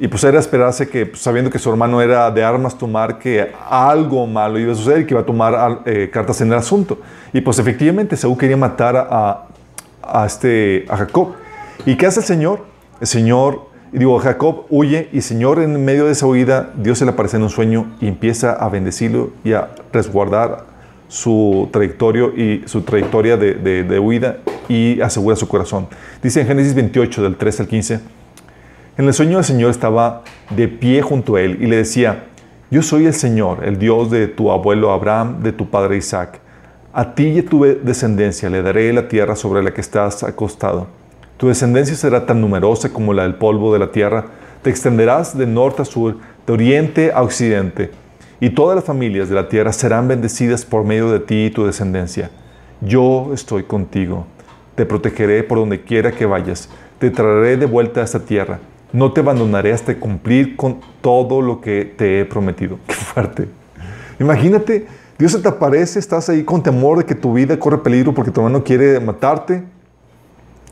Y 0.00 0.07
pues 0.07 0.23
era 0.23 0.38
esperarse 0.38 0.88
que, 0.88 1.07
pues, 1.07 1.21
sabiendo 1.21 1.50
que 1.50 1.59
su 1.59 1.68
hermano 1.68 2.00
era 2.00 2.30
de 2.30 2.45
armas 2.45 2.78
tomar, 2.78 3.18
que 3.18 3.50
algo 3.68 4.28
malo 4.28 4.57
iba 4.61 4.71
a 4.71 4.76
suceder 4.76 5.00
y 5.00 5.07
que 5.07 5.14
iba 5.14 5.23
a 5.23 5.26
tomar 5.26 5.80
eh, 5.87 6.09
cartas 6.12 6.40
en 6.40 6.52
el 6.52 6.59
asunto. 6.59 7.00
Y 7.33 7.40
pues 7.40 7.59
efectivamente 7.59 8.16
Saúl 8.16 8.38
quería 8.38 8.57
matar 8.57 8.97
a, 8.97 9.48
a, 10.08 10.26
este, 10.26 10.86
a 10.88 10.96
Jacob. 10.96 11.34
¿Y 11.86 11.96
qué 11.96 12.06
hace 12.06 12.20
el 12.20 12.26
Señor? 12.26 12.64
El 13.00 13.06
Señor, 13.06 13.68
digo, 13.92 14.18
Jacob 14.18 14.66
huye 14.70 15.08
y 15.12 15.18
el 15.18 15.22
Señor 15.22 15.60
en 15.60 15.84
medio 15.84 16.06
de 16.06 16.12
esa 16.12 16.26
huida, 16.26 16.70
Dios 16.76 16.98
se 16.98 17.04
le 17.04 17.12
aparece 17.12 17.36
en 17.36 17.44
un 17.44 17.50
sueño 17.50 17.96
y 18.00 18.08
empieza 18.08 18.52
a 18.52 18.68
bendecirlo 18.68 19.30
y 19.44 19.52
a 19.52 19.70
resguardar 19.92 20.64
su 21.08 21.68
trayectoria 21.72 22.26
y 22.36 22.64
su 22.66 22.82
trayectoria 22.82 23.36
de, 23.36 23.54
de, 23.54 23.82
de 23.84 23.98
huida 23.98 24.38
y 24.68 25.00
asegura 25.00 25.36
su 25.36 25.48
corazón. 25.48 25.88
Dice 26.22 26.40
en 26.40 26.46
Génesis 26.46 26.74
28, 26.74 27.22
del 27.22 27.36
3 27.36 27.60
al 27.60 27.68
15, 27.68 28.00
en 28.98 29.06
el 29.06 29.14
sueño 29.14 29.38
el 29.38 29.44
Señor 29.44 29.70
estaba 29.70 30.24
de 30.50 30.68
pie 30.68 31.02
junto 31.02 31.36
a 31.36 31.40
él 31.40 31.58
y 31.60 31.66
le 31.66 31.76
decía, 31.76 32.24
yo 32.70 32.82
soy 32.82 33.06
el 33.06 33.14
Señor, 33.14 33.64
el 33.64 33.78
Dios 33.78 34.10
de 34.10 34.26
tu 34.26 34.50
abuelo 34.50 34.92
Abraham, 34.92 35.42
de 35.42 35.52
tu 35.52 35.70
padre 35.70 35.96
Isaac. 35.96 36.40
A 36.92 37.14
ti 37.14 37.28
y 37.28 37.38
a 37.40 37.45
tu 37.45 37.64
descendencia 37.64 38.49
le 38.50 38.62
daré 38.62 38.92
la 38.92 39.09
tierra 39.09 39.37
sobre 39.37 39.62
la 39.62 39.73
que 39.73 39.80
estás 39.80 40.23
acostado. 40.23 40.87
Tu 41.37 41.49
descendencia 41.49 41.95
será 41.95 42.26
tan 42.26 42.40
numerosa 42.40 42.92
como 42.92 43.12
la 43.12 43.23
del 43.23 43.35
polvo 43.35 43.73
de 43.73 43.78
la 43.78 43.92
tierra. 43.92 44.26
Te 44.62 44.71
extenderás 44.71 45.37
de 45.37 45.47
norte 45.47 45.83
a 45.83 45.85
sur, 45.85 46.16
de 46.47 46.52
oriente 46.52 47.12
a 47.12 47.23
occidente, 47.23 47.90
y 48.40 48.50
todas 48.50 48.76
las 48.76 48.85
familias 48.85 49.28
de 49.28 49.35
la 49.35 49.49
tierra 49.49 49.73
serán 49.73 50.09
bendecidas 50.09 50.64
por 50.64 50.85
medio 50.85 51.11
de 51.11 51.21
ti 51.21 51.47
y 51.47 51.50
tu 51.50 51.64
descendencia. 51.66 52.30
Yo 52.80 53.30
estoy 53.35 53.64
contigo. 53.64 54.26
Te 54.75 54.87
protegeré 54.87 55.42
por 55.42 55.59
donde 55.59 55.83
quiera 55.83 56.12
que 56.12 56.26
vayas. 56.26 56.68
Te 56.99 57.11
traeré 57.11 57.57
de 57.57 57.66
vuelta 57.66 58.00
a 58.00 58.04
esta 58.04 58.21
tierra 58.21 58.59
no 58.92 59.12
te 59.12 59.21
abandonaré 59.21 59.73
hasta 59.73 59.95
cumplir 59.97 60.57
con 60.57 60.80
todo 61.00 61.42
lo 61.42 61.61
que 61.61 61.85
te 61.85 62.21
he 62.21 62.25
prometido. 62.25 62.78
Qué 62.87 62.95
fuerte. 62.95 63.49
Imagínate, 64.18 64.87
Dios 65.18 65.32
se 65.32 65.40
te 65.40 65.48
aparece, 65.48 65.98
estás 65.98 66.28
ahí 66.28 66.44
con 66.44 66.62
temor 66.62 66.98
de 66.98 67.04
que 67.04 67.14
tu 67.16 67.32
vida 67.32 67.58
corre 67.58 67.78
peligro 67.78 68.14
porque 68.14 68.30
tu 68.30 68.40
hermano 68.40 68.62
quiere 68.62 69.00
matarte. 69.00 69.64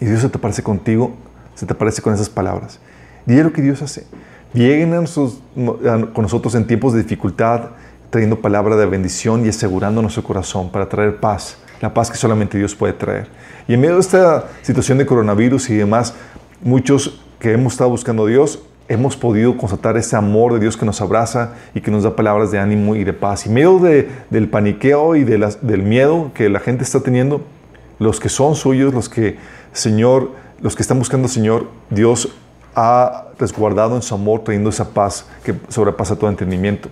Y 0.01 0.05
Dios 0.05 0.21
se 0.21 0.29
te 0.29 0.39
aparece 0.39 0.63
contigo, 0.63 1.15
se 1.55 1.67
te 1.67 1.73
aparece 1.73 2.01
con 2.01 2.15
esas 2.15 2.29
palabras. 2.29 2.79
Y 3.27 3.37
es 3.37 3.45
lo 3.45 3.53
que 3.53 3.61
Dios 3.61 3.83
hace. 3.83 4.07
Vienen 4.53 5.05
con 5.05 6.23
nosotros 6.23 6.55
en 6.55 6.67
tiempos 6.67 6.93
de 6.93 7.03
dificultad, 7.03 7.71
trayendo 8.11 8.41
palabra 8.41 8.77
de 8.77 8.87
bendición 8.87 9.45
y 9.45 9.49
asegurando 9.49 10.01
nuestro 10.01 10.23
corazón 10.23 10.71
para 10.71 10.89
traer 10.89 11.19
paz, 11.19 11.57
la 11.81 11.93
paz 11.93 12.09
que 12.09 12.17
solamente 12.17 12.57
Dios 12.57 12.75
puede 12.75 12.93
traer. 12.93 13.29
Y 13.67 13.75
en 13.75 13.81
medio 13.81 13.95
de 13.95 14.01
esta 14.01 14.47
situación 14.63 14.99
de 14.99 15.07
coronavirus 15.07 15.71
y 15.71 15.75
demás, 15.75 16.15
muchos 16.63 17.21
que 17.41 17.53
hemos 17.53 17.73
estado 17.73 17.91
buscando 17.91 18.25
a 18.25 18.29
Dios, 18.29 18.63
hemos 18.89 19.17
podido 19.17 19.57
constatar 19.57 19.97
ese 19.97 20.17
amor 20.17 20.53
de 20.53 20.61
Dios 20.61 20.77
que 20.77 20.87
nos 20.87 21.01
abraza 21.01 21.55
y 21.75 21.81
que 21.81 21.91
nos 21.91 22.05
da 22.05 22.15
palabras 22.15 22.51
de 22.51 22.59
ánimo 22.59 22.95
y 22.97 23.05
de 23.05 23.13
paz. 23.13 23.47
Y 23.47 23.51
medio 23.51 23.79
de, 23.79 24.09
del 24.31 24.49
paniqueo 24.49 25.17
y 25.17 25.25
de 25.25 25.55
del 25.63 25.83
miedo 25.83 26.31
que 26.35 26.49
la 26.49 26.61
gente 26.61 26.85
está 26.85 27.01
teniendo, 27.01 27.43
los 27.99 28.21
que 28.21 28.29
son 28.29 28.55
suyos, 28.55 28.95
los 28.95 29.09
que, 29.09 29.39
Señor, 29.73 30.33
los 30.61 30.77
que 30.77 30.83
están 30.83 30.99
buscando 30.99 31.29
Señor, 31.29 31.69
Dios 31.91 32.29
ha 32.75 33.29
resguardado 33.39 33.97
en 33.97 34.03
su 34.03 34.15
amor, 34.15 34.45
trayendo 34.45 34.71
esa 34.71 34.91
paz 34.91 35.27
que 35.43 35.55
sobrepasa 35.69 36.17
todo 36.17 36.31
entendimiento. 36.31 36.89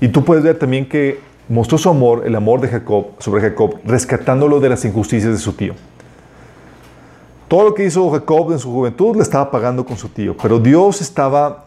Y 0.00 0.08
tú 0.08 0.24
puedes 0.24 0.44
ver 0.44 0.58
también 0.58 0.88
que 0.88 1.20
mostró 1.48 1.78
su 1.78 1.88
amor, 1.88 2.22
el 2.24 2.34
amor 2.34 2.60
de 2.60 2.68
Jacob, 2.68 3.06
sobre 3.18 3.40
Jacob, 3.40 3.76
rescatándolo 3.84 4.60
de 4.60 4.68
las 4.68 4.84
injusticias 4.84 5.32
de 5.32 5.38
su 5.38 5.52
tío. 5.52 5.74
Todo 7.48 7.62
lo 7.62 7.74
que 7.74 7.84
hizo 7.84 8.10
Jacob 8.10 8.50
en 8.50 8.58
su 8.58 8.72
juventud 8.72 9.14
le 9.14 9.22
estaba 9.22 9.50
pagando 9.50 9.84
con 9.84 9.96
su 9.96 10.08
tío, 10.08 10.36
pero 10.40 10.58
Dios 10.58 11.00
estaba 11.00 11.66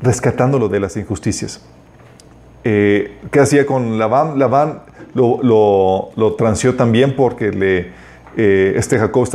rescatándolo 0.00 0.68
de 0.68 0.78
las 0.78 0.96
injusticias. 0.96 1.60
Eh, 2.62 3.18
¿Qué 3.32 3.40
hacía 3.40 3.66
con 3.66 3.98
Labán? 3.98 4.38
Labán 4.38 4.82
lo, 5.14 6.10
lo, 6.14 6.32
transió 6.34 6.76
también 6.76 7.16
porque 7.16 7.50
le, 7.50 7.90
eh, 8.36 8.74
este 8.76 8.98
Jacob 8.98 9.28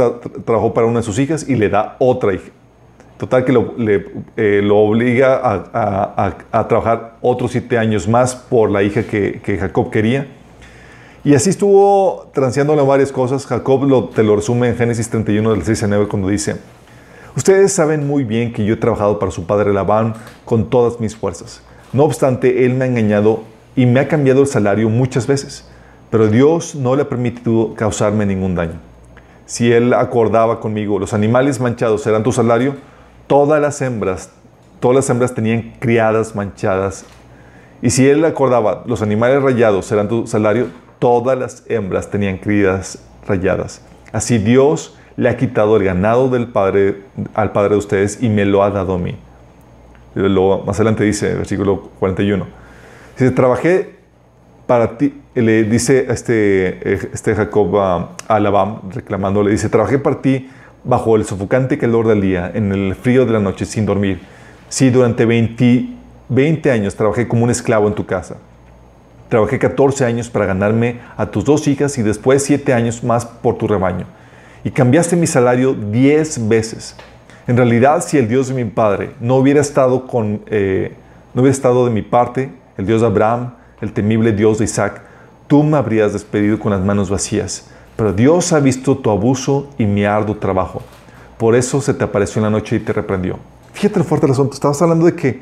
trabajó 0.46 0.74
para 0.74 0.88
una 0.88 1.00
de 1.00 1.04
sus 1.04 1.20
hijas 1.20 1.48
y 1.48 1.56
le 1.56 1.68
da 1.68 1.98
otra 2.00 2.34
hija. 2.34 2.52
Total 3.18 3.44
que 3.44 3.52
lo, 3.52 3.74
le, 3.78 4.06
eh, 4.38 4.70
obliga 4.72 5.42
a, 5.44 6.68
trabajar 6.68 7.18
otros 7.22 7.52
siete 7.52 7.78
años 7.78 8.08
más 8.08 8.34
por 8.34 8.72
la 8.72 8.82
hija 8.82 9.04
que 9.04 9.58
Jacob 9.60 9.90
quería. 9.90 10.35
Y 11.26 11.34
así 11.34 11.50
estuvo 11.50 12.30
transeándole 12.34 12.84
varias 12.84 13.12
cosas. 13.12 13.48
Jacob 13.48 13.84
lo, 13.86 14.06
te 14.10 14.22
lo 14.22 14.36
resume 14.36 14.70
en 14.70 14.78
Génesis 14.78 15.10
31 15.10 15.52
del 15.54 15.64
6 15.66 15.84
al 15.84 15.90
9 15.90 16.08
cuando 16.08 16.30
dice, 16.30 16.58
Ustedes 17.36 17.74
saben 17.74 18.06
muy 18.06 18.24
bien 18.24 18.54
que 18.54 18.64
yo 18.64 18.76
he 18.76 18.78
trabajado 18.78 19.18
para 19.18 19.32
su 19.32 19.48
padre 19.48 19.74
Labán 19.74 20.14
con 20.46 20.70
todas 20.70 21.00
mis 21.00 21.16
fuerzas. 21.16 21.64
No 21.94 22.04
obstante, 22.04 22.64
él 22.64 22.76
me 22.76 22.86
ha 22.86 22.88
engañado 22.88 23.42
y 23.76 23.88
me 23.88 24.00
ha 24.00 24.08
cambiado 24.08 24.42
el 24.42 24.48
salario 24.48 24.88
muchas 24.88 25.26
veces, 25.26 25.68
pero 26.12 26.28
Dios 26.28 26.76
no 26.76 26.96
le 26.96 27.02
ha 27.02 27.10
permitido 27.10 27.74
causarme 27.74 28.28
ningún 28.28 28.54
daño. 28.54 28.80
Si 29.48 29.72
él 29.72 29.96
acordaba 29.96 30.60
conmigo, 30.60 31.00
los 31.00 31.14
animales 31.16 31.60
manchados 31.60 32.04
serán 32.04 32.22
tu 32.22 32.32
salario, 32.32 32.76
todas 33.26 33.60
las 33.60 33.82
hembras, 33.82 34.30
todas 34.80 34.96
las 34.96 35.10
hembras 35.10 35.34
tenían 35.34 35.74
criadas 35.80 36.36
manchadas. 36.36 37.04
Y 37.82 37.90
si 37.90 38.08
él 38.08 38.24
acordaba, 38.24 38.84
los 38.86 39.02
animales 39.02 39.42
rayados 39.42 39.88
serán 39.88 40.08
tu 40.08 40.28
salario, 40.28 40.68
todas 41.00 41.38
las 41.38 41.64
hembras 41.68 42.10
tenían 42.10 42.38
crías 42.38 43.00
rayadas. 43.28 43.82
Así 44.12 44.38
Dios 44.38 44.96
le 45.18 45.30
ha 45.30 45.38
quitado 45.38 45.78
el 45.78 45.84
ganado 45.84 46.30
del 46.30 46.48
padre, 46.48 47.02
al 47.34 47.52
padre 47.52 47.72
de 47.72 47.78
ustedes 47.78 48.22
y 48.22 48.30
me 48.30 48.46
lo 48.46 48.64
ha 48.64 48.72
dado 48.72 48.96
a 48.96 48.98
mí. 48.98 49.18
Más 50.16 50.78
adelante 50.78 51.04
dice, 51.04 51.36
versículo 51.36 51.90
41. 52.00 52.46
Dice, 53.18 53.32
trabajé 53.32 53.96
para 54.66 54.98
ti, 54.98 55.22
le 55.36 55.64
dice 55.64 56.08
este, 56.10 56.94
este 57.14 57.36
Jacob 57.36 57.78
a, 57.78 58.12
a 58.28 58.40
Labán, 58.40 58.80
reclamándole, 58.94 59.52
dice, 59.52 59.70
trabajé 59.70 60.00
para 60.00 60.22
ti 60.22 60.50
bajo 60.84 61.16
el 61.16 61.26
sofocante 61.26 61.78
calor 61.78 62.08
del 62.08 62.22
día, 62.22 62.52
en 62.54 62.72
el 62.72 62.96
frío 62.96 63.26
de 63.26 63.34
la 63.34 63.40
noche, 63.40 63.66
sin 63.66 63.86
dormir. 63.86 64.22
Sí, 64.70 64.90
durante 64.90 65.26
20, 65.26 65.90
20 66.30 66.72
años 66.72 66.96
trabajé 66.96 67.28
como 67.28 67.44
un 67.44 67.50
esclavo 67.50 67.88
en 67.88 67.96
tu 67.96 68.06
casa. 68.06 68.38
Trabajé 69.30 69.58
14 69.58 70.06
años 70.06 70.30
para 70.30 70.46
ganarme 70.46 71.00
a 71.18 71.26
tus 71.28 71.44
dos 71.44 71.68
hijas 71.68 71.98
y 71.98 72.04
después 72.04 72.44
7 72.44 72.74
años 72.74 73.04
más 73.04 73.26
por 73.26 73.58
tu 73.58 73.68
rebaño. 73.68 74.06
Y 74.64 74.72
cambiaste 74.72 75.16
mi 75.16 75.28
salario 75.28 75.74
10 75.74 76.48
veces. 76.48 76.96
En 77.48 77.58
realidad, 77.58 78.04
si 78.06 78.18
el 78.18 78.28
Dios 78.28 78.48
de 78.48 78.56
mi 78.56 78.66
padre 78.66 79.12
no 79.20 79.36
hubiera 79.36 79.62
estado, 79.62 80.08
con, 80.08 80.42
eh, 80.48 80.96
no 81.34 81.42
hubiera 81.42 81.54
estado 81.54 81.86
de 81.86 81.92
mi 81.92 82.02
parte, 82.02 82.52
el 82.78 82.86
Dios 82.86 83.02
de 83.02 83.08
Abraham, 83.08 83.54
el 83.82 83.94
temible 83.94 84.32
Dios 84.32 84.58
de 84.58 84.66
Isaac, 84.66 85.02
tú 85.48 85.64
me 85.64 85.78
habrías 85.78 86.14
despedido 86.14 86.60
con 86.60 86.72
las 86.72 86.82
manos 86.82 87.10
vacías. 87.10 87.70
Pero 87.96 88.14
Dios 88.14 88.52
ha 88.54 88.60
visto 88.60 88.98
tu 88.98 89.10
abuso 89.10 89.70
y 89.78 89.86
mi 89.86 90.06
arduo 90.06 90.38
trabajo. 90.38 90.82
Por 91.38 91.56
eso 91.56 91.82
se 91.82 91.94
te 91.94 92.04
apareció 92.04 92.40
en 92.40 92.44
la 92.44 92.50
noche 92.50 92.78
y 92.78 92.80
te 92.80 92.94
reprendió. 92.94 93.38
Fíjate 93.74 94.00
lo 94.00 94.06
fuerte 94.06 94.26
del 94.26 94.34
asunto. 94.34 94.54
Estabas 94.54 94.82
hablando 94.82 95.06
de 95.06 95.16
que 95.16 95.42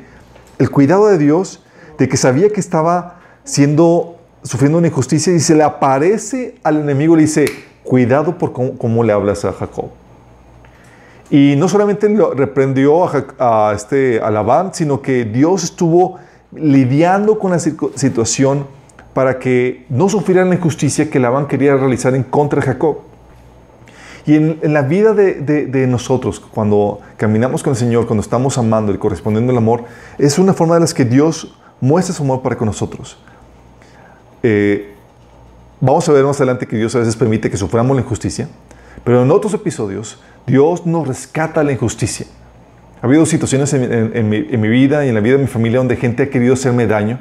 el 0.58 0.70
cuidado 0.70 1.06
de 1.06 1.18
Dios, 1.18 1.62
de 1.98 2.08
que 2.08 2.16
sabía 2.16 2.50
que 2.50 2.60
estaba 2.60 3.20
siendo, 3.44 4.16
sufriendo 4.42 4.78
una 4.78 4.88
injusticia 4.88 5.32
y 5.32 5.40
se 5.40 5.54
le 5.54 5.62
aparece 5.62 6.56
al 6.62 6.78
enemigo 6.80 7.14
le 7.14 7.22
dice, 7.22 7.46
cuidado 7.82 8.38
por 8.38 8.52
cómo, 8.52 9.04
le 9.04 9.12
hablas 9.12 9.44
a 9.44 9.52
Jacob. 9.52 9.90
Y 11.30 11.54
no 11.56 11.68
solamente 11.68 12.08
lo 12.08 12.32
reprendió 12.32 13.08
a, 13.38 13.72
este, 13.74 14.20
a 14.20 14.30
Labán, 14.30 14.74
sino 14.74 15.00
que 15.00 15.24
Dios 15.24 15.64
estuvo 15.64 16.18
lidiando 16.52 17.38
con 17.38 17.50
la 17.50 17.58
situación 17.58 18.66
para 19.12 19.38
que 19.38 19.86
no 19.88 20.08
sufriera 20.08 20.44
la 20.44 20.54
injusticia 20.54 21.08
que 21.10 21.20
Labán 21.20 21.46
quería 21.46 21.76
realizar 21.76 22.14
en 22.14 22.24
contra 22.24 22.60
de 22.60 22.66
Jacob. 22.66 22.98
Y 24.26 24.36
en, 24.36 24.58
la 24.62 24.82
vida 24.82 25.12
de, 25.12 25.34
de, 25.34 25.86
nosotros, 25.86 26.40
cuando 26.40 27.00
caminamos 27.16 27.62
con 27.62 27.72
el 27.72 27.76
Señor, 27.76 28.06
cuando 28.06 28.22
estamos 28.22 28.56
amando 28.56 28.92
y 28.92 28.98
correspondiendo 28.98 29.52
al 29.52 29.58
amor, 29.58 29.84
es 30.18 30.38
una 30.38 30.54
forma 30.54 30.74
de 30.74 30.80
las 30.80 30.94
que 30.94 31.04
Dios 31.04 31.54
muestra 31.80 32.14
su 32.14 32.22
amor 32.22 32.40
para 32.40 32.56
con 32.56 32.66
nosotros. 32.66 33.18
Eh, 34.46 34.92
vamos 35.80 36.06
a 36.06 36.12
ver 36.12 36.22
más 36.22 36.36
adelante 36.36 36.66
que 36.66 36.76
Dios 36.76 36.94
a 36.94 36.98
veces 36.98 37.16
permite 37.16 37.50
que 37.50 37.56
suframos 37.56 37.96
la 37.96 38.02
injusticia, 38.02 38.46
pero 39.02 39.22
en 39.22 39.30
otros 39.30 39.54
episodios 39.54 40.22
Dios 40.46 40.84
nos 40.84 41.08
rescata 41.08 41.64
la 41.64 41.72
injusticia. 41.72 42.26
Ha 43.00 43.06
habido 43.06 43.24
situaciones 43.24 43.72
en, 43.72 44.28
mi, 44.28 44.68
vida 44.68 45.06
y 45.06 45.08
en 45.08 45.14
la 45.14 45.20
vida 45.20 45.36
de 45.36 45.42
mi 45.42 45.48
familia 45.48 45.78
donde 45.78 45.96
gente 45.96 46.24
ha 46.24 46.28
querido 46.28 46.52
hacerme 46.52 46.86
daño 46.86 47.20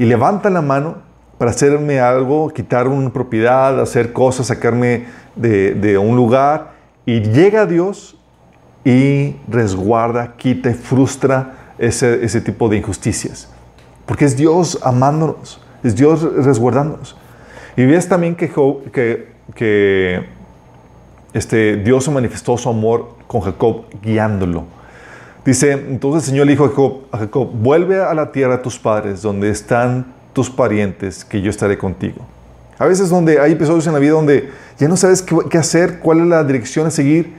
y 0.00 0.04
levanta 0.04 0.50
la 0.50 0.60
mano 0.60 0.98
para 1.38 1.52
hacerme 1.52 2.00
algo, 2.00 2.48
quitar 2.48 2.88
una 2.88 3.12
propiedad, 3.12 3.80
hacer 3.80 4.12
cosas, 4.12 4.48
sacarme 4.48 5.06
de, 5.36 5.96
un 5.96 6.16
lugar 6.16 6.72
y 7.06 7.20
llega 7.20 7.66
Dios 7.66 8.16
y 8.84 9.36
resguarda, 9.46 10.34
quita 10.36 10.70
y 10.70 10.74
frustra 10.74 11.74
ese, 11.78 12.24
ese 12.24 12.40
tipo 12.40 12.68
de 12.68 12.78
injusticias. 12.78 13.48
Porque 14.06 14.24
es 14.24 14.36
Dios 14.36 14.80
amándonos. 14.82 15.60
Es 15.82 15.94
Dios 15.94 16.22
resguardándonos. 16.22 17.16
Y 17.76 17.86
ves 17.86 18.08
también 18.08 18.34
que, 18.34 20.24
este, 21.32 21.76
Dios 21.76 22.08
manifestó 22.08 22.56
su 22.56 22.68
amor 22.68 23.10
con 23.26 23.40
Jacob 23.40 23.84
guiándolo. 24.02 24.64
Dice, 25.44 25.72
entonces 25.72 26.24
el 26.24 26.30
Señor 26.30 26.46
le 26.46 26.52
dijo 26.52 26.64
a 26.64 26.68
Jacob, 26.68 27.02
a 27.12 27.18
Jacob, 27.18 27.48
vuelve 27.52 28.02
a 28.02 28.12
la 28.14 28.32
tierra 28.32 28.56
de 28.56 28.62
tus 28.62 28.78
padres, 28.78 29.22
donde 29.22 29.48
están 29.50 30.06
tus 30.32 30.50
parientes, 30.50 31.24
que 31.24 31.40
yo 31.40 31.50
estaré 31.50 31.78
contigo. 31.78 32.26
A 32.78 32.86
veces 32.86 33.08
donde 33.08 33.40
hay 33.40 33.52
episodios 33.52 33.86
en 33.86 33.92
la 33.92 33.98
vida 33.98 34.12
donde 34.12 34.50
ya 34.78 34.88
no 34.88 34.96
sabes 34.96 35.22
qué, 35.22 35.36
qué 35.48 35.58
hacer, 35.58 36.00
cuál 36.00 36.20
es 36.20 36.26
la 36.26 36.44
dirección 36.44 36.86
a 36.86 36.90
seguir, 36.90 37.32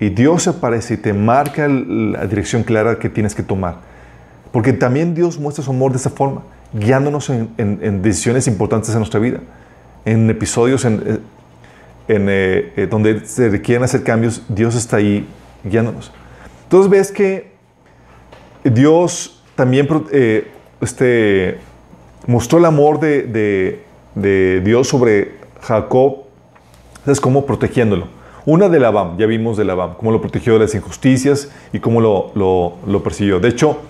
y 0.00 0.08
Dios 0.10 0.42
se 0.42 0.50
aparece 0.50 0.94
y 0.94 0.96
te 0.96 1.12
marca 1.12 1.68
la 1.68 2.26
dirección 2.26 2.62
clara 2.62 2.98
que 2.98 3.08
tienes 3.08 3.34
que 3.34 3.42
tomar. 3.42 3.76
Porque 4.52 4.72
también 4.72 5.14
Dios 5.14 5.38
muestra 5.38 5.64
su 5.64 5.70
amor 5.70 5.92
de 5.92 5.98
esa 5.98 6.10
forma, 6.10 6.42
guiándonos 6.72 7.30
en, 7.30 8.02
decisiones 8.02 8.46
importantes 8.46 8.90
en 8.90 8.98
nuestra 8.98 9.20
vida, 9.20 9.40
en 10.04 10.28
episodios 10.30 10.84
en, 10.84 11.02
eh, 11.06 11.18
eh, 12.08 12.72
eh, 12.76 12.86
donde 12.88 13.26
se 13.26 13.48
requieren 13.48 13.84
hacer 13.84 14.02
cambios, 14.02 14.42
Dios 14.48 14.74
está 14.74 14.96
ahí 14.96 15.26
guiándonos. 15.64 16.12
Entonces 16.64 16.90
ves 16.90 17.12
que 17.12 17.52
Dios 18.64 19.42
también 19.54 19.88
este, 20.80 21.58
mostró 22.26 22.58
el 22.58 22.64
amor 22.64 23.00
de, 23.00 23.82
Dios 24.64 24.88
sobre 24.88 25.36
Jacob, 25.60 26.24
¿sabes 27.04 27.20
cómo? 27.20 27.46
Protegiéndolo. 27.46 28.08
Una 28.44 28.68
de 28.68 28.78
Labán, 28.78 29.18
ya 29.18 29.26
vimos 29.26 29.56
de 29.56 29.64
Labán, 29.64 29.94
cómo 29.94 30.12
lo 30.12 30.20
protegió 30.20 30.52
de 30.54 30.60
las 30.60 30.74
injusticias 30.74 31.50
y 31.72 31.80
cómo 31.80 32.00
lo, 32.00 32.30
lo, 32.34 32.74
lo 32.86 33.02
persiguió. 33.02 33.40
De 33.40 33.48
hecho, 33.48 33.80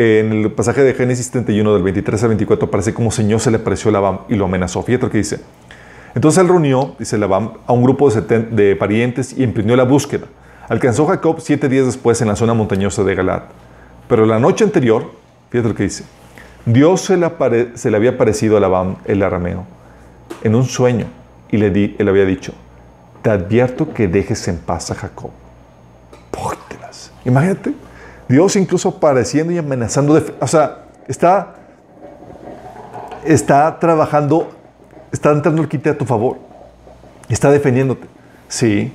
en 0.00 0.32
el 0.32 0.50
pasaje 0.52 0.82
de 0.82 0.94
Génesis 0.94 1.30
31, 1.30 1.74
del 1.74 1.82
23 1.82 2.22
al 2.22 2.28
24, 2.30 2.68
aparece 2.68 2.94
como 2.94 3.10
Señor 3.10 3.38
se 3.40 3.50
le 3.50 3.58
apareció 3.58 3.90
a 3.90 3.92
Labán 3.92 4.20
y 4.30 4.34
lo 4.34 4.46
amenazó. 4.46 4.82
Fíjate 4.82 5.04
lo 5.04 5.12
que 5.12 5.18
dice. 5.18 5.40
Entonces 6.14 6.40
él 6.40 6.48
reunió, 6.48 6.94
dice 6.98 7.18
Labán, 7.18 7.52
a 7.66 7.74
un 7.74 7.82
grupo 7.82 8.10
de, 8.10 8.76
parientes 8.76 9.36
y 9.36 9.44
emprendió 9.44 9.76
la 9.76 9.84
búsqueda. 9.84 10.26
Alcanzó 10.70 11.04
Jacob 11.04 11.40
siete 11.40 11.68
días 11.68 11.84
después 11.84 12.18
en 12.22 12.28
la 12.28 12.36
zona 12.36 12.54
montañosa 12.54 13.04
de 13.04 13.14
Galat. 13.14 13.44
Pero 14.08 14.24
la 14.24 14.38
noche 14.38 14.64
anterior, 14.64 15.12
fíjate 15.50 15.68
lo 15.68 15.74
que 15.74 15.82
dice, 15.82 16.04
Dios 16.64 17.02
se 17.02 17.18
le, 17.18 17.96
había 17.96 18.10
aparecido 18.10 18.56
a 18.56 18.60
Labán, 18.60 18.96
el 19.04 19.22
arameo, 19.22 19.66
en 20.42 20.54
un 20.54 20.64
sueño 20.64 21.08
y 21.50 21.58
le, 21.58 21.70
di, 21.70 21.94
había 22.00 22.24
dicho, 22.24 22.54
te 23.20 23.28
advierto 23.28 23.92
que 23.92 24.08
dejes 24.08 24.48
en 24.48 24.56
paz 24.56 24.90
a 24.90 24.94
Jacob. 24.94 25.30
Póctelas. 26.30 27.12
Imagínate, 27.26 27.74
Dios 28.30 28.54
incluso 28.54 28.90
apareciendo 28.90 29.52
y 29.52 29.58
amenazando, 29.58 30.14
de, 30.14 30.32
o 30.38 30.46
sea, 30.46 30.84
está, 31.08 31.56
está 33.24 33.76
trabajando, 33.80 34.52
está 35.10 35.32
entrando 35.32 35.62
el 35.62 35.68
quite 35.68 35.90
a 35.90 35.98
tu 35.98 36.04
favor, 36.04 36.38
está 37.28 37.50
defendiéndote. 37.50 38.06
Sí. 38.46 38.92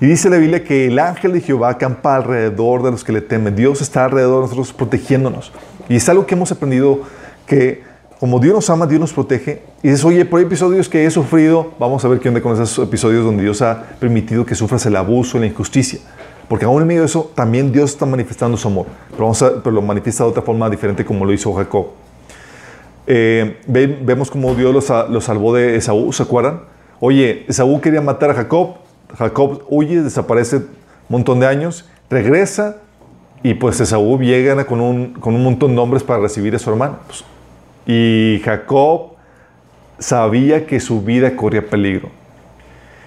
Y 0.00 0.06
dice 0.06 0.30
la 0.30 0.36
Biblia 0.36 0.62
que 0.62 0.86
el 0.86 1.00
ángel 1.00 1.32
de 1.32 1.40
Jehová 1.40 1.70
acampa 1.70 2.14
alrededor 2.14 2.84
de 2.84 2.92
los 2.92 3.02
que 3.02 3.10
le 3.10 3.22
temen. 3.22 3.56
Dios 3.56 3.80
está 3.80 4.04
alrededor 4.04 4.36
de 4.36 4.42
nosotros 4.42 4.72
protegiéndonos. 4.72 5.52
Y 5.88 5.96
es 5.96 6.08
algo 6.08 6.24
que 6.24 6.36
hemos 6.36 6.52
aprendido 6.52 7.00
que 7.44 7.82
como 8.20 8.38
Dios 8.38 8.54
nos 8.54 8.70
ama, 8.70 8.86
Dios 8.86 9.00
nos 9.00 9.12
protege. 9.12 9.62
Y 9.82 9.88
dices, 9.88 10.04
oye, 10.04 10.24
por 10.24 10.40
episodios 10.40 10.88
que 10.88 11.04
he 11.04 11.10
sufrido, 11.10 11.74
vamos 11.80 12.04
a 12.04 12.08
ver 12.08 12.20
qué 12.20 12.28
onda 12.28 12.40
con 12.40 12.52
esos 12.52 12.78
episodios 12.86 13.24
donde 13.24 13.42
Dios 13.42 13.62
ha 13.62 13.82
permitido 13.98 14.46
que 14.46 14.54
sufras 14.54 14.86
el 14.86 14.94
abuso, 14.94 15.40
la 15.40 15.46
injusticia. 15.46 15.98
Porque 16.48 16.64
aún 16.64 16.80
en 16.82 16.88
medio 16.88 17.00
de 17.00 17.06
eso, 17.06 17.30
también 17.34 17.72
Dios 17.72 17.90
está 17.90 18.06
manifestando 18.06 18.56
su 18.56 18.68
amor. 18.68 18.86
Pero, 19.10 19.22
vamos 19.24 19.42
a- 19.42 19.62
pero 19.62 19.70
lo 19.72 19.82
manifiesta 19.82 20.24
de 20.24 20.30
otra 20.30 20.42
forma 20.42 20.70
diferente 20.70 21.04
como 21.04 21.24
lo 21.24 21.32
hizo 21.32 21.52
Jacob. 21.54 21.86
Eh, 23.06 23.58
ve- 23.66 23.98
vemos 24.02 24.30
como 24.30 24.54
Dios 24.54 24.72
los, 24.74 24.84
sa- 24.86 25.06
los 25.08 25.24
salvó 25.24 25.54
de 25.54 25.76
Esaú, 25.76 26.12
¿se 26.12 26.22
acuerdan? 26.22 26.60
Oye, 27.00 27.44
Esaú 27.48 27.80
quería 27.80 28.00
matar 28.00 28.30
a 28.30 28.34
Jacob, 28.34 28.74
Jacob 29.16 29.62
huye, 29.68 30.02
desaparece 30.02 30.56
un 30.56 30.64
montón 31.08 31.38
de 31.40 31.46
años, 31.46 31.88
regresa 32.10 32.76
y 33.42 33.54
pues 33.54 33.80
Esaú 33.80 34.18
llega 34.20 34.64
con 34.66 34.80
un, 34.80 35.12
con 35.14 35.34
un 35.34 35.42
montón 35.44 35.74
de 35.74 35.80
hombres 35.80 36.02
para 36.02 36.20
recibir 36.20 36.54
a 36.56 36.58
su 36.58 36.70
hermano. 36.70 36.96
Pues, 37.06 37.24
y 37.86 38.40
Jacob 38.44 39.12
sabía 39.98 40.66
que 40.66 40.80
su 40.80 41.00
vida 41.02 41.36
corría 41.36 41.64
peligro. 41.64 42.08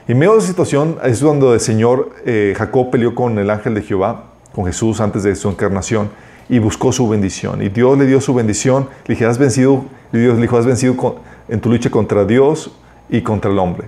Y 0.09 0.13
en 0.13 0.17
medio 0.17 0.31
de 0.33 0.39
esa 0.39 0.47
situación 0.47 0.97
es 1.03 1.21
cuando 1.21 1.53
el 1.53 1.59
Señor 1.59 2.09
eh, 2.25 2.55
Jacob 2.57 2.89
peleó 2.89 3.13
con 3.13 3.37
el 3.37 3.47
ángel 3.51 3.75
de 3.75 3.83
Jehová, 3.83 4.23
con 4.55 4.65
Jesús 4.65 5.01
antes 5.01 5.21
de 5.21 5.35
su 5.35 5.47
encarnación, 5.49 6.09
y 6.49 6.57
buscó 6.57 6.91
su 6.91 7.07
bendición. 7.07 7.61
Y 7.61 7.69
Dios 7.69 7.95
le 7.95 8.07
dio 8.07 8.19
su 8.19 8.33
bendición. 8.33 8.89
Le 9.05 9.13
dije, 9.13 9.27
has 9.27 9.37
vencido, 9.37 9.85
y 10.11 10.17
Dios 10.17 10.33
le 10.37 10.41
dijo, 10.41 10.57
has 10.57 10.65
vencido 10.65 10.97
con- 10.97 11.13
en 11.47 11.59
tu 11.61 11.69
lucha 11.69 11.91
contra 11.91 12.25
Dios 12.25 12.71
y 13.07 13.21
contra 13.21 13.51
el 13.51 13.59
hombre. 13.59 13.85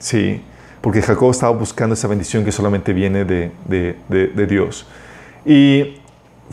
Sí, 0.00 0.40
porque 0.80 1.02
Jacob 1.02 1.30
estaba 1.32 1.52
buscando 1.54 1.92
esa 1.92 2.08
bendición 2.08 2.46
que 2.46 2.50
solamente 2.52 2.94
viene 2.94 3.26
de, 3.26 3.50
de- 3.66 3.94
de- 4.08 4.28
de 4.28 4.46
Dios. 4.46 4.86
Y 5.44 5.98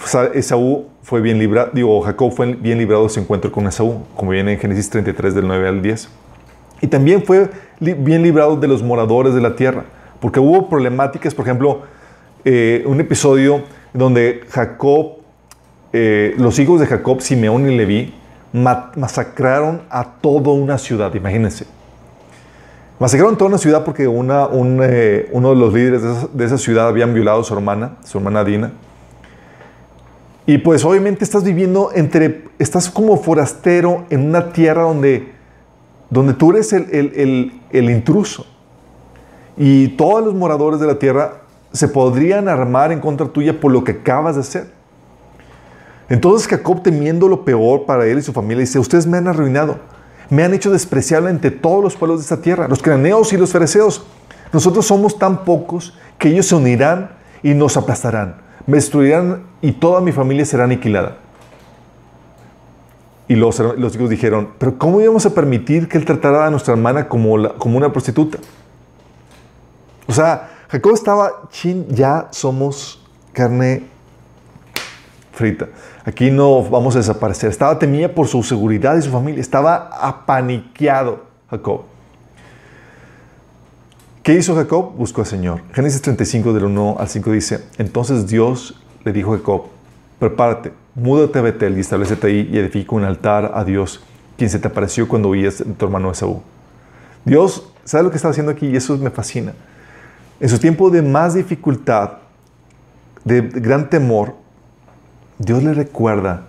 Sa- 0.03 0.25
Esaú 0.33 0.87
fue 1.03 1.21
bien 1.21 1.39
librado, 1.39 1.69
digo, 1.71 2.01
Jacob 2.01 2.33
fue 2.33 2.53
bien 2.53 2.77
librado 2.79 3.03
de 3.03 3.09
su 3.11 3.21
encuentro 3.21 3.49
con 3.49 3.65
Esaú, 3.65 4.03
como 4.13 4.31
viene 4.31 4.51
en 4.51 4.59
Génesis 4.59 4.89
33 4.89 5.33
del 5.35 5.47
9 5.47 5.69
al 5.69 5.81
10. 5.81 6.09
Y 6.85 6.87
también 6.87 7.23
fue 7.23 7.49
bien 7.79 8.21
librado 8.21 8.55
de 8.57 8.67
los 8.67 8.83
moradores 8.83 9.33
de 9.33 9.41
la 9.41 9.55
tierra, 9.55 9.85
porque 10.19 10.39
hubo 10.39 10.69
problemáticas, 10.69 11.33
por 11.33 11.43
ejemplo, 11.43 11.81
eh, 12.43 12.83
un 12.85 12.99
episodio 13.01 13.63
donde 13.91 14.41
Jacob, 14.51 15.13
eh, 15.91 16.35
los 16.37 16.59
hijos 16.59 16.79
de 16.79 16.85
Jacob, 16.85 17.21
Simeón 17.21 17.67
y 17.67 17.75
Leví, 17.75 18.13
ma- 18.53 18.91
masacraron 18.95 19.81
a 19.89 20.03
toda 20.21 20.51
una 20.51 20.77
ciudad, 20.77 21.11
imagínense. 21.15 21.65
Masacraron 22.99 23.35
toda 23.35 23.49
una 23.49 23.57
ciudad 23.57 23.83
porque 23.83 24.07
una, 24.07 24.45
un, 24.45 24.79
eh, 24.83 25.27
uno 25.31 25.49
de 25.49 25.55
los 25.55 25.73
líderes 25.73 26.03
de 26.03 26.11
esa, 26.11 26.27
de 26.31 26.45
esa 26.45 26.57
ciudad 26.59 26.87
habían 26.87 27.15
violado 27.15 27.41
a 27.41 27.43
su 27.43 27.55
hermana, 27.55 27.95
su 28.03 28.19
hermana 28.19 28.43
Dina. 28.43 28.73
Y 30.45 30.59
pues 30.59 30.85
obviamente 30.85 31.23
estás 31.23 31.43
viviendo 31.43 31.89
entre, 31.95 32.43
estás 32.59 32.91
como 32.91 33.17
forastero 33.17 34.05
en 34.11 34.27
una 34.27 34.53
tierra 34.53 34.83
donde, 34.83 35.33
donde 36.09 36.33
tú 36.33 36.51
eres 36.51 36.73
el, 36.73 37.51
intruso. 37.71 38.45
Y 39.57 39.89
todos 39.89 40.23
los 40.23 40.33
moradores 40.33 40.79
de 40.79 40.87
la 40.87 40.99
tierra 40.99 41.41
se 41.71 41.87
podrían 41.87 42.47
armar 42.47 42.91
en 42.91 42.99
contra 42.99 43.27
tuya 43.27 43.59
por 43.59 43.71
lo 43.71 43.83
que 43.83 43.93
acabas 43.93 44.35
de 44.35 44.41
hacer. 44.41 44.67
Entonces 46.09 46.47
Jacob, 46.47 46.83
temiendo 46.83 47.27
lo 47.27 47.43
peor 47.43 47.85
para 47.85 48.05
él 48.05 48.19
y 48.19 48.21
su 48.21 48.31
familia, 48.31 48.61
dice, 48.61 48.79
ustedes 48.79 49.07
me 49.07 49.17
han 49.17 49.27
arruinado, 49.27 49.79
me 50.29 50.43
han 50.43 50.53
hecho 50.53 50.71
despreciable 50.71 51.29
ante 51.29 51.51
todos 51.51 51.83
los 51.83 51.95
pueblos 51.95 52.19
de 52.19 52.23
esta 52.23 52.41
tierra, 52.41 52.67
los 52.67 52.81
cananeos 52.81 53.33
y 53.33 53.37
los 53.37 53.51
fereceos. 53.51 54.05
Nosotros 54.53 54.85
somos 54.85 55.17
tan 55.17 55.43
pocos 55.43 55.97
que 56.19 56.29
ellos 56.29 56.45
se 56.45 56.55
unirán 56.55 57.11
y 57.41 57.53
nos 57.53 57.75
aplastarán, 57.75 58.35
me 58.67 58.77
destruirán 58.77 59.43
y 59.61 59.71
toda 59.71 59.99
mi 59.99 60.11
familia 60.11 60.45
será 60.45 60.65
aniquilada. 60.65 61.17
Y 63.27 63.35
los, 63.35 63.57
los 63.59 63.95
hijos 63.95 64.09
dijeron, 64.09 64.49
pero 64.59 64.77
¿cómo 64.77 65.01
íbamos 65.01 65.25
a 65.25 65.31
permitir 65.33 65.87
que 65.87 65.97
él 65.97 66.05
tratara 66.05 66.45
a 66.45 66.49
nuestra 66.51 66.73
hermana 66.73 67.07
como, 67.07 67.37
la- 67.37 67.53
como 67.53 67.77
una 67.77 67.91
prostituta? 67.91 68.37
O 70.07 70.13
sea, 70.13 70.51
Jacob 70.69 70.93
estaba, 70.93 71.31
chin, 71.49 71.87
ya 71.89 72.27
somos 72.31 73.03
carne 73.33 73.83
frita. 75.31 75.67
Aquí 76.05 76.29
no 76.29 76.61
vamos 76.63 76.95
a 76.95 76.99
desaparecer. 76.99 77.49
Estaba 77.49 77.79
temía 77.79 78.13
por 78.13 78.27
su 78.27 78.43
seguridad 78.43 78.95
y 78.95 79.01
su 79.01 79.09
familia. 79.09 79.41
Estaba 79.41 79.89
apaniqueado 80.01 81.23
Jacob. 81.49 81.81
¿Qué 84.21 84.33
hizo 84.33 84.55
Jacob? 84.55 84.93
Buscó 84.95 85.21
al 85.21 85.27
Señor. 85.27 85.61
Génesis 85.73 86.01
35 86.01 86.53
del 86.53 86.65
1 86.65 86.97
al 86.99 87.07
5 87.07 87.31
dice, 87.31 87.63
entonces 87.77 88.27
Dios 88.27 88.79
le 89.03 89.11
dijo 89.13 89.33
a 89.33 89.37
Jacob, 89.37 89.63
prepárate, 90.19 90.73
múdate 90.95 91.39
a 91.39 91.41
Betel 91.41 91.77
y 91.77 91.81
establecete 91.81 92.27
ahí 92.27 92.49
y 92.51 92.57
edifica 92.57 92.95
un 92.95 93.03
altar 93.03 93.51
a 93.53 93.63
Dios, 93.63 94.01
quien 94.37 94.49
se 94.49 94.59
te 94.59 94.67
apareció 94.67 95.07
cuando 95.07 95.29
oías 95.29 95.59
de 95.59 95.65
tu 95.65 95.85
hermano 95.85 96.09
Esaú. 96.09 96.41
Dios, 97.25 97.69
¿sabe 97.83 98.03
lo 98.05 98.09
que 98.09 98.17
está 98.17 98.29
haciendo 98.29 98.51
aquí? 98.51 98.67
Y 98.67 98.75
eso 98.75 98.97
me 98.97 99.09
fascina. 99.09 99.53
En 100.39 100.49
su 100.49 100.59
tiempo 100.59 100.89
de 100.89 101.01
más 101.01 101.33
dificultad, 101.33 102.13
de 103.23 103.41
gran 103.41 103.89
temor, 103.89 104.35
Dios 105.37 105.63
le 105.63 105.73
recuerda 105.73 106.43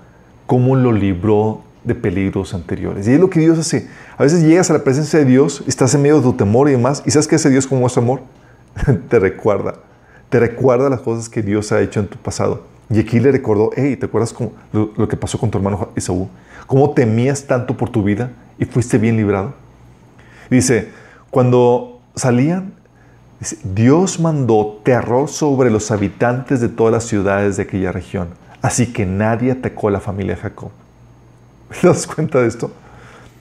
cómo 0.46 0.76
lo 0.76 0.92
libró 0.92 1.62
de 1.84 1.94
peligros 1.94 2.52
anteriores. 2.54 3.08
Y 3.08 3.12
es 3.12 3.20
lo 3.20 3.30
que 3.30 3.40
Dios 3.40 3.58
hace. 3.58 3.88
A 4.18 4.22
veces 4.22 4.42
llegas 4.42 4.70
a 4.70 4.74
la 4.74 4.84
presencia 4.84 5.18
de 5.18 5.24
Dios, 5.24 5.64
estás 5.66 5.94
en 5.94 6.02
medio 6.02 6.16
de 6.16 6.22
tu 6.22 6.32
temor 6.34 6.68
y 6.68 6.72
demás, 6.72 7.02
y 7.06 7.10
¿sabes 7.10 7.26
qué 7.26 7.36
hace 7.36 7.50
Dios 7.50 7.66
con 7.66 7.78
muestra 7.78 8.02
amor? 8.02 8.20
te 9.08 9.18
recuerda. 9.18 9.74
Te 10.28 10.40
recuerda 10.40 10.90
las 10.90 11.00
cosas 11.00 11.28
que 11.28 11.42
Dios 11.42 11.72
ha 11.72 11.80
hecho 11.80 12.00
en 12.00 12.08
tu 12.08 12.18
pasado. 12.18 12.75
Y 12.88 13.00
aquí 13.00 13.18
le 13.18 13.32
recordó, 13.32 13.70
hey, 13.74 13.96
¿te 13.96 14.06
acuerdas 14.06 14.32
cómo- 14.32 14.52
lo, 14.72 15.08
que 15.08 15.16
pasó 15.16 15.38
con 15.38 15.50
tu 15.50 15.58
hermano 15.58 15.88
Esaú? 15.96 16.28
¿Cómo 16.66 16.90
temías 16.90 17.46
tanto 17.46 17.76
por 17.76 17.90
tu 17.90 18.02
vida 18.02 18.30
y 18.58 18.64
fuiste 18.64 18.98
bien 18.98 19.16
librado? 19.16 19.54
Dice, 20.50 20.90
cuando 21.30 22.00
salían, 22.14 22.72
Dios 23.64 24.20
mandó 24.20 24.80
terror 24.82 25.28
sobre 25.28 25.70
los 25.70 25.90
habitantes 25.90 26.60
de 26.60 26.68
todas 26.68 26.92
las 26.92 27.04
ciudades 27.04 27.56
de 27.56 27.64
aquella 27.64 27.92
región. 27.92 28.28
Así 28.62 28.92
que 28.92 29.04
nadie 29.04 29.52
atacó 29.52 29.88
a 29.88 29.90
la 29.90 30.00
familia 30.00 30.36
de 30.36 30.40
Jacob. 30.42 30.70
¿Te 31.80 31.86
das 31.86 32.06
cuenta 32.06 32.40
de 32.40 32.48
esto? 32.48 32.70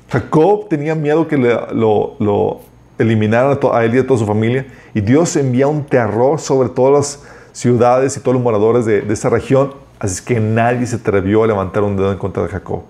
Jacob 0.10 0.68
tenía 0.70 0.96
miedo 0.96 1.28
que 1.28 1.38
lo, 1.38 2.16
lo 2.20 2.62
eliminaran 2.98 3.58
a 3.72 3.84
él 3.84 3.96
y 3.96 4.00
a 4.00 4.08
toda 4.08 4.20
su 4.20 4.26
familia. 4.26 4.66
Y 4.94 5.02
Dios 5.02 5.36
envía 5.36 5.68
un 5.68 5.86
terror 5.86 6.40
sobre 6.40 6.70
todas 6.70 6.94
las 6.94 7.24
ciudades 7.56 8.18
y 8.18 8.20
todos 8.20 8.36
los 8.36 8.44
moradores 8.44 8.86
de, 8.86 9.02
de 9.02 9.14
esa 9.14 9.30
región, 9.30 9.74
así 9.98 10.24
que 10.24 10.42
nadie 10.42 10.86
se 10.86 10.98
atrevió 10.98 11.44
a 11.44 11.48
levantar 11.48 11.84
un 11.84 11.96
dedo 11.96 12.12
en 12.12 12.18
contra 12.18 12.44
de 12.44 12.50
Jacob. 12.50 12.82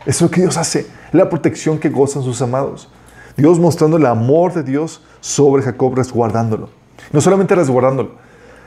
Eso 0.00 0.10
es 0.10 0.22
lo 0.22 0.30
que 0.30 0.40
Dios 0.40 0.56
hace, 0.56 0.86
la 1.12 1.30
protección 1.30 1.78
que 1.78 1.88
gozan 1.88 2.24
sus 2.24 2.42
amados. 2.42 2.88
Dios 3.36 3.60
mostrando 3.60 3.96
el 3.96 4.06
amor 4.06 4.52
de 4.52 4.64
Dios 4.64 5.02
sobre 5.20 5.62
Jacob, 5.62 5.94
resguardándolo. 5.94 6.68
No 7.12 7.20
solamente 7.20 7.54
resguardándolo. 7.54 8.10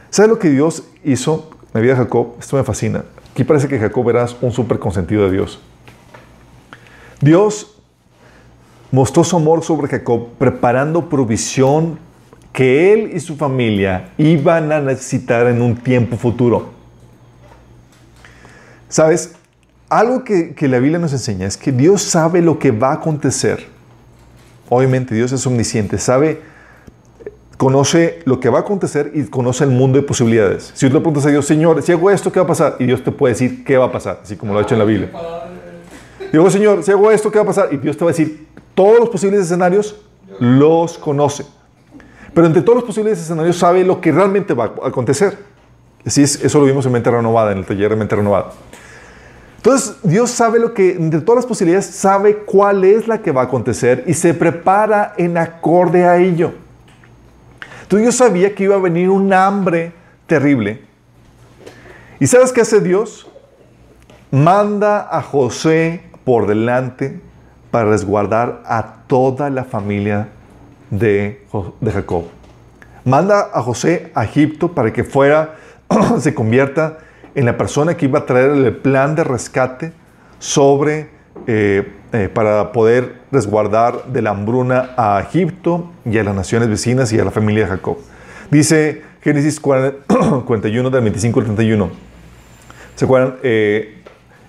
¿Sabe 0.10 0.30
lo 0.30 0.40
que 0.40 0.50
Dios 0.50 0.84
hizo 1.04 1.50
en 1.68 1.70
la 1.74 1.80
vida 1.82 1.94
de 1.94 2.00
Jacob? 2.00 2.36
Esto 2.40 2.56
me 2.56 2.64
fascina. 2.64 3.04
Aquí 3.34 3.44
parece 3.44 3.68
que 3.68 3.78
Jacob 3.78 4.10
era 4.10 4.26
un 4.42 4.52
súper 4.52 4.80
consentido 4.80 5.26
de 5.26 5.32
Dios. 5.32 5.60
Dios 7.20 7.76
mostró 8.92 9.24
su 9.24 9.36
amor 9.36 9.64
sobre 9.64 9.88
Jacob 9.88 10.28
preparando 10.38 11.10
provisión 11.10 11.98
que 12.54 12.94
él 12.94 13.12
y 13.16 13.20
su 13.20 13.36
familia 13.36 14.12
iban 14.18 14.72
a 14.72 14.80
necesitar 14.80 15.48
en 15.48 15.62
un 15.62 15.76
tiempo 15.76 16.16
futuro. 16.16 16.70
¿Sabes? 18.88 19.34
Algo 19.90 20.24
que, 20.24 20.54
que, 20.54 20.68
la 20.68 20.78
Biblia 20.80 21.00
nos 21.00 21.12
enseña 21.14 21.48
es 21.48 21.58
que 21.58 21.72
Dios 21.72 22.04
sabe 22.04 22.42
lo 22.42 22.60
que 22.60 22.72
va 22.72 22.92
a 22.92 22.94
acontecer. 22.94 23.66
Obviamente 24.70 25.16
Dios 25.16 25.32
es 25.32 25.46
omnisciente, 25.46 25.98
sabe, 25.98 26.42
conoce 27.58 28.20
lo 28.26 28.40
que 28.40 28.50
va 28.50 28.60
a 28.60 28.62
acontecer 28.62 29.12
y 29.16 29.24
conoce 29.24 29.64
el 29.64 29.72
mundo 29.72 30.00
de 30.00 30.06
posibilidades. 30.06 30.72
Si 30.76 30.88
tú 30.88 30.94
le 30.94 31.00
preguntas 31.00 31.26
a 31.26 31.30
Dios, 31.30 31.46
Señor, 31.46 31.82
si 31.82 31.92
hago 31.92 32.12
esto, 32.12 32.32
¿qué 32.32 32.40
va 32.40 32.46
a 32.46 32.48
pasar? 32.48 32.76
Y 32.80 32.86
Dios 32.86 33.04
te 33.04 33.12
puede 33.12 33.34
decir 33.34 33.64
qué 33.64 33.78
va 33.78 33.86
a 33.86 33.92
pasar, 33.92 34.20
así 34.24 34.36
como 34.36 34.54
lo 34.54 34.60
ha 34.60 34.62
hecho 34.62 34.76
en 34.76 34.80
la 34.80 34.86
Biblia. 34.86 35.10
Digo, 36.32 36.50
Señor, 36.50 36.84
si 36.84 36.92
hago 36.92 37.10
esto, 37.12 37.32
¿qué 37.32 37.40
va 37.40 37.44
a 37.44 37.48
pasar? 37.48 37.70
Y 37.72 37.78
Dios 37.78 37.98
te 37.98 38.06
va 38.06 38.12
a 38.12 38.14
decir 38.14 38.48
todos 38.76 39.00
los 39.00 39.10
posibles 39.10 39.42
escenarios, 39.42 39.96
los 40.40 40.98
conoce. 40.98 41.46
Pero 42.34 42.48
entre 42.48 42.62
todos 42.62 42.78
los 42.78 42.86
posibles 42.86 43.20
escenarios 43.20 43.58
sabe 43.58 43.84
lo 43.84 44.02
que 44.02 44.12
realmente 44.12 44.54
va 44.54 44.74
a 44.84 44.88
acontecer. 44.88 45.38
Así 46.06 46.24
es, 46.24 46.44
eso 46.44 46.60
lo 46.60 46.66
vimos 46.66 46.86
en 46.86 46.92
Mente 46.92 47.10
Renovada, 47.10 47.52
en 47.52 47.60
el 47.60 47.66
taller 47.66 47.92
de 47.92 47.96
Mente 47.96 48.16
Renovada. 48.16 48.52
Entonces, 49.58 49.96
Dios 50.04 50.30
sabe 50.30 50.60
lo 50.60 50.74
que, 50.74 50.92
entre 50.92 51.22
todas 51.22 51.38
las 51.38 51.46
posibilidades, 51.46 51.86
sabe 51.86 52.40
cuál 52.40 52.84
es 52.84 53.08
la 53.08 53.20
que 53.20 53.32
va 53.32 53.42
a 53.42 53.46
acontecer 53.46 54.04
y 54.08 54.14
se 54.14 54.34
prepara 54.34 55.14
en 55.18 55.38
acorde 55.38 56.06
a 56.06 56.18
ello. 56.18 56.52
Entonces, 57.84 58.02
Dios 58.04 58.16
sabía 58.16 58.54
que 58.54 58.66
iba 58.66 58.76
a 58.76 58.80
venir 58.80 59.10
un 59.10 59.32
hambre 59.32 59.94
terrible. 60.28 60.82
¿Y 62.20 62.28
sabes 62.28 62.52
qué 62.52 62.62
hace 62.62 62.82
Dios? 62.82 63.28
Manda 64.32 65.08
a 65.10 65.22
José 65.22 66.04
por 66.26 66.48
delante 66.48 67.22
para 67.72 67.90
resguardar 67.90 68.64
a 68.66 69.04
toda 69.08 69.50
la 69.50 69.64
familia 69.64 70.30
de, 71.00 71.42
de 71.82 71.92
Jacob. 71.92 72.26
Manda 73.04 73.50
a 73.54 73.62
José 73.62 74.12
a 74.14 74.24
Egipto 74.24 74.74
para 74.74 74.94
que 74.94 75.04
fuera, 75.04 75.56
se 76.20 76.34
convierta 76.34 77.00
en 77.36 77.46
la 77.46 77.58
persona 77.58 77.98
que 77.98 78.06
iba 78.06 78.20
a 78.20 78.26
traer 78.26 78.52
el 78.52 78.76
plan 78.76 79.16
de 79.16 79.24
rescate 79.24 79.92
sobre, 80.40 81.10
eh, 81.48 81.92
eh, 82.14 82.30
para 82.32 82.72
poder 82.72 83.22
resguardar 83.32 84.06
de 84.06 84.22
la 84.22 84.30
hambruna 84.30 84.92
a 84.96 85.20
Egipto 85.22 85.92
y 86.06 86.18
a 86.18 86.24
las 86.24 86.36
naciones 86.36 86.70
vecinas 86.70 87.12
y 87.12 87.20
a 87.20 87.26
la 87.26 87.32
familia 87.32 87.64
de 87.64 87.70
Jacob. 87.72 87.98
Dice 88.52 89.02
Génesis 89.22 89.60
41 89.60 90.90
del 90.92 91.02
25 91.02 91.40
al 91.40 91.46
31. 91.48 91.90
¿Se 92.96 93.06
acuerdan? 93.06 93.36
Eh, 93.42 94.03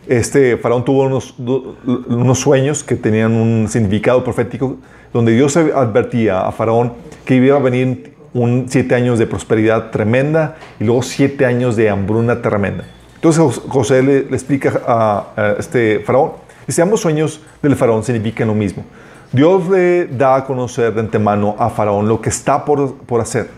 este 0.09 0.57
faraón 0.57 0.85
tuvo 0.85 1.05
unos, 1.05 1.35
unos 1.39 2.39
sueños 2.39 2.85
que 2.85 2.97
tenían 2.97 3.33
un 3.33 3.69
significado 3.69 4.23
profético 4.23 4.77
donde 5.13 5.33
Dios 5.33 5.57
advertía 5.57 6.47
a 6.47 6.53
faraón 6.53 6.93
que 7.25 7.37
iba 7.37 7.57
a 7.57 7.61
venir 7.61 8.15
un 8.35 8.67
siete 8.69 8.95
años 8.95 9.19
de 9.19 9.27
prosperidad 9.27 9.91
tremenda 9.91 10.57
y 10.81 10.85
luego 10.85 11.03
siete 11.03 11.47
años 11.47 11.77
de 11.77 11.89
hambruna 11.89 12.43
tremenda. 12.43 12.85
Entonces 13.15 13.63
José 13.69 14.03
le, 14.03 14.19
explica 14.19 14.83
a, 14.87 15.55
este 15.59 16.01
faraón, 16.01 16.33
dice, 16.67 16.83
ambos 16.83 17.01
sueños 17.01 17.41
del 17.63 17.77
faraón 17.77 18.03
significan 18.03 18.49
lo 18.49 18.55
mismo. 18.55 18.85
Dios 19.33 19.69
le 19.69 20.07
da 20.07 20.37
a 20.37 20.45
conocer 20.45 20.93
de 20.93 21.01
antemano 21.01 21.57
a 21.59 21.71
faraón 21.71 22.09
lo 22.09 22.21
que 22.21 22.29
está 22.29 22.65
por, 22.65 22.95
por 22.97 23.21
hacer. 23.21 23.49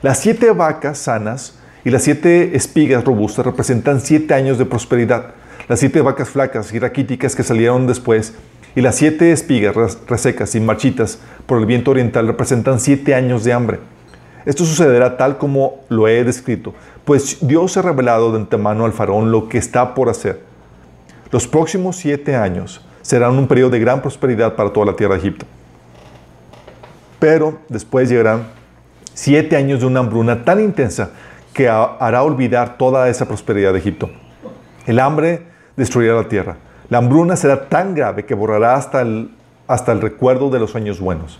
Las 0.00 0.20
siete 0.20 0.50
vacas 0.52 0.98
sanas 0.98 1.58
y 1.84 1.90
las 1.90 2.02
siete 2.02 2.56
espigas 2.56 3.04
robustas 3.04 3.44
representan 3.44 4.00
siete 4.00 4.34
años 4.34 4.56
de 4.56 4.64
prosperidad. 4.64 5.26
Las 5.68 5.80
siete 5.80 6.00
vacas 6.00 6.30
flacas 6.30 6.72
y 6.72 6.78
raquíticas 6.78 7.36
que 7.36 7.42
salieron 7.42 7.86
después 7.86 8.34
y 8.74 8.80
las 8.80 8.96
siete 8.96 9.32
espigas 9.32 9.98
resecas 10.08 10.54
y 10.54 10.60
marchitas 10.60 11.18
por 11.46 11.58
el 11.58 11.66
viento 11.66 11.90
oriental 11.90 12.26
representan 12.26 12.80
siete 12.80 13.14
años 13.14 13.44
de 13.44 13.52
hambre. 13.52 13.78
Esto 14.44 14.64
sucederá 14.64 15.16
tal 15.16 15.38
como 15.38 15.84
lo 15.88 16.08
he 16.08 16.24
descrito, 16.24 16.74
pues 17.04 17.38
Dios 17.40 17.76
ha 17.76 17.82
revelado 17.82 18.32
de 18.32 18.38
antemano 18.38 18.84
al 18.84 18.92
faraón 18.92 19.30
lo 19.30 19.48
que 19.48 19.58
está 19.58 19.94
por 19.94 20.08
hacer. 20.08 20.40
Los 21.30 21.46
próximos 21.46 21.96
siete 21.96 22.34
años 22.34 22.84
serán 23.02 23.38
un 23.38 23.46
periodo 23.46 23.70
de 23.70 23.78
gran 23.78 24.02
prosperidad 24.02 24.56
para 24.56 24.72
toda 24.72 24.86
la 24.86 24.96
tierra 24.96 25.14
de 25.14 25.20
Egipto. 25.20 25.46
Pero 27.20 27.58
después 27.68 28.08
llegarán 28.08 28.48
siete 29.14 29.56
años 29.56 29.80
de 29.80 29.86
una 29.86 30.00
hambruna 30.00 30.44
tan 30.44 30.60
intensa 30.60 31.10
que 31.54 31.68
hará 31.68 32.22
olvidar 32.22 32.78
toda 32.78 33.08
esa 33.08 33.26
prosperidad 33.26 33.72
de 33.72 33.78
Egipto. 33.78 34.10
El 34.86 34.98
hambre 34.98 35.42
destruirá 35.76 36.14
la 36.14 36.28
tierra. 36.28 36.56
La 36.88 36.98
hambruna 36.98 37.36
será 37.36 37.68
tan 37.68 37.94
grave 37.94 38.24
que 38.24 38.34
borrará 38.34 38.74
hasta 38.74 39.00
el, 39.02 39.30
hasta 39.66 39.92
el 39.92 40.00
recuerdo 40.00 40.50
de 40.50 40.58
los 40.58 40.70
sueños 40.70 41.00
buenos. 41.00 41.38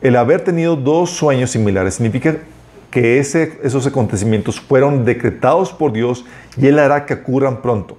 El 0.00 0.16
haber 0.16 0.42
tenido 0.42 0.76
dos 0.76 1.10
sueños 1.10 1.50
similares 1.50 1.94
significa 1.94 2.36
que 2.90 3.18
ese, 3.18 3.58
esos 3.62 3.86
acontecimientos 3.86 4.60
fueron 4.60 5.04
decretados 5.04 5.72
por 5.72 5.92
Dios 5.92 6.24
y 6.56 6.66
Él 6.66 6.78
hará 6.78 7.06
que 7.06 7.14
ocurran 7.14 7.62
pronto. 7.62 7.96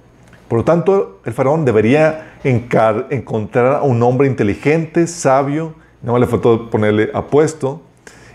Por 0.48 0.58
lo 0.58 0.64
tanto, 0.64 1.20
el 1.24 1.32
faraón 1.32 1.64
debería 1.64 2.34
encontrar 2.44 3.76
a 3.76 3.82
un 3.82 4.02
hombre 4.02 4.28
inteligente, 4.28 5.06
sabio, 5.06 5.74
no 6.02 6.18
le 6.18 6.26
faltó 6.26 6.70
ponerle 6.70 7.10
apuesto, 7.14 7.82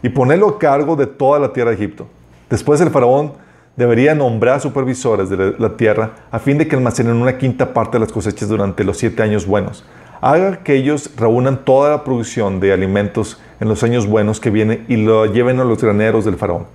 y 0.02 0.10
ponerlo 0.10 0.50
a 0.50 0.60
cargo 0.60 0.96
de 0.96 1.08
toda 1.08 1.40
la 1.40 1.54
tierra 1.54 1.72
de 1.72 1.76
Egipto. 1.76 2.08
Después 2.50 2.82
el 2.82 2.90
faraón 2.90 3.34
debería 3.80 4.14
nombrar 4.14 4.60
supervisores 4.60 5.30
de 5.30 5.56
la 5.58 5.78
tierra 5.78 6.12
a 6.32 6.40
fin 6.40 6.58
de 6.58 6.68
que 6.68 6.76
almacenen 6.76 7.16
una 7.16 7.38
quinta 7.38 7.74
parte 7.74 7.94
de 7.94 8.02
las 8.02 8.12
cosechas 8.12 8.50
durante 8.50 8.84
los 8.84 8.98
siete 8.98 9.24
años 9.24 9.48
buenos 9.48 9.86
haga 10.20 10.58
que 10.64 10.76
ellos 10.76 11.12
reúnan 11.16 11.64
toda 11.64 11.92
la 11.92 12.04
producción 12.04 12.60
de 12.60 12.74
alimentos 12.74 13.40
en 13.62 13.70
los 13.70 13.82
años 13.84 14.06
buenos 14.06 14.42
que 14.42 14.50
vienen 14.50 14.84
y 14.90 14.98
lo 14.98 15.26
lleven 15.28 15.62
a 15.62 15.64
los 15.64 15.82
graneros 15.82 16.26
del 16.26 16.36
faraón. 16.36 16.66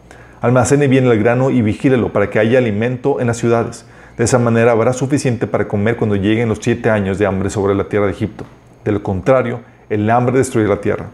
Almacene 0.40 0.88
bien 0.88 1.05
el 1.05 1.19
grano 1.19 1.51
y 1.51 1.61
vigílelo 1.61 2.11
para 2.11 2.31
que 2.31 2.38
haya 2.38 2.57
alimento 2.57 3.21
en 3.21 3.27
las 3.27 3.37
ciudades. 3.37 3.85
De 4.17 4.25
esa 4.25 4.38
manera 4.38 4.73
habrá 4.73 4.95
suficiente 4.95 5.47
para 5.47 5.69
comer 5.69 5.97
cuando 5.97 6.17
lleguen 6.17 6.49
los 6.49 6.61
siete 6.62 6.88
años 6.88 7.19
de 7.19 7.27
hambre 7.27 7.51
sobre 7.51 7.75
la 7.75 7.85
tierra 7.85 8.07
de 8.07 8.12
Egipto. 8.12 8.47
De 8.83 8.93
lo 8.93 9.03
contrario, 9.03 9.61
el 9.90 10.09
hambre 10.09 10.38
destruirá 10.38 10.71
la 10.71 10.81
tierra. 10.81 11.11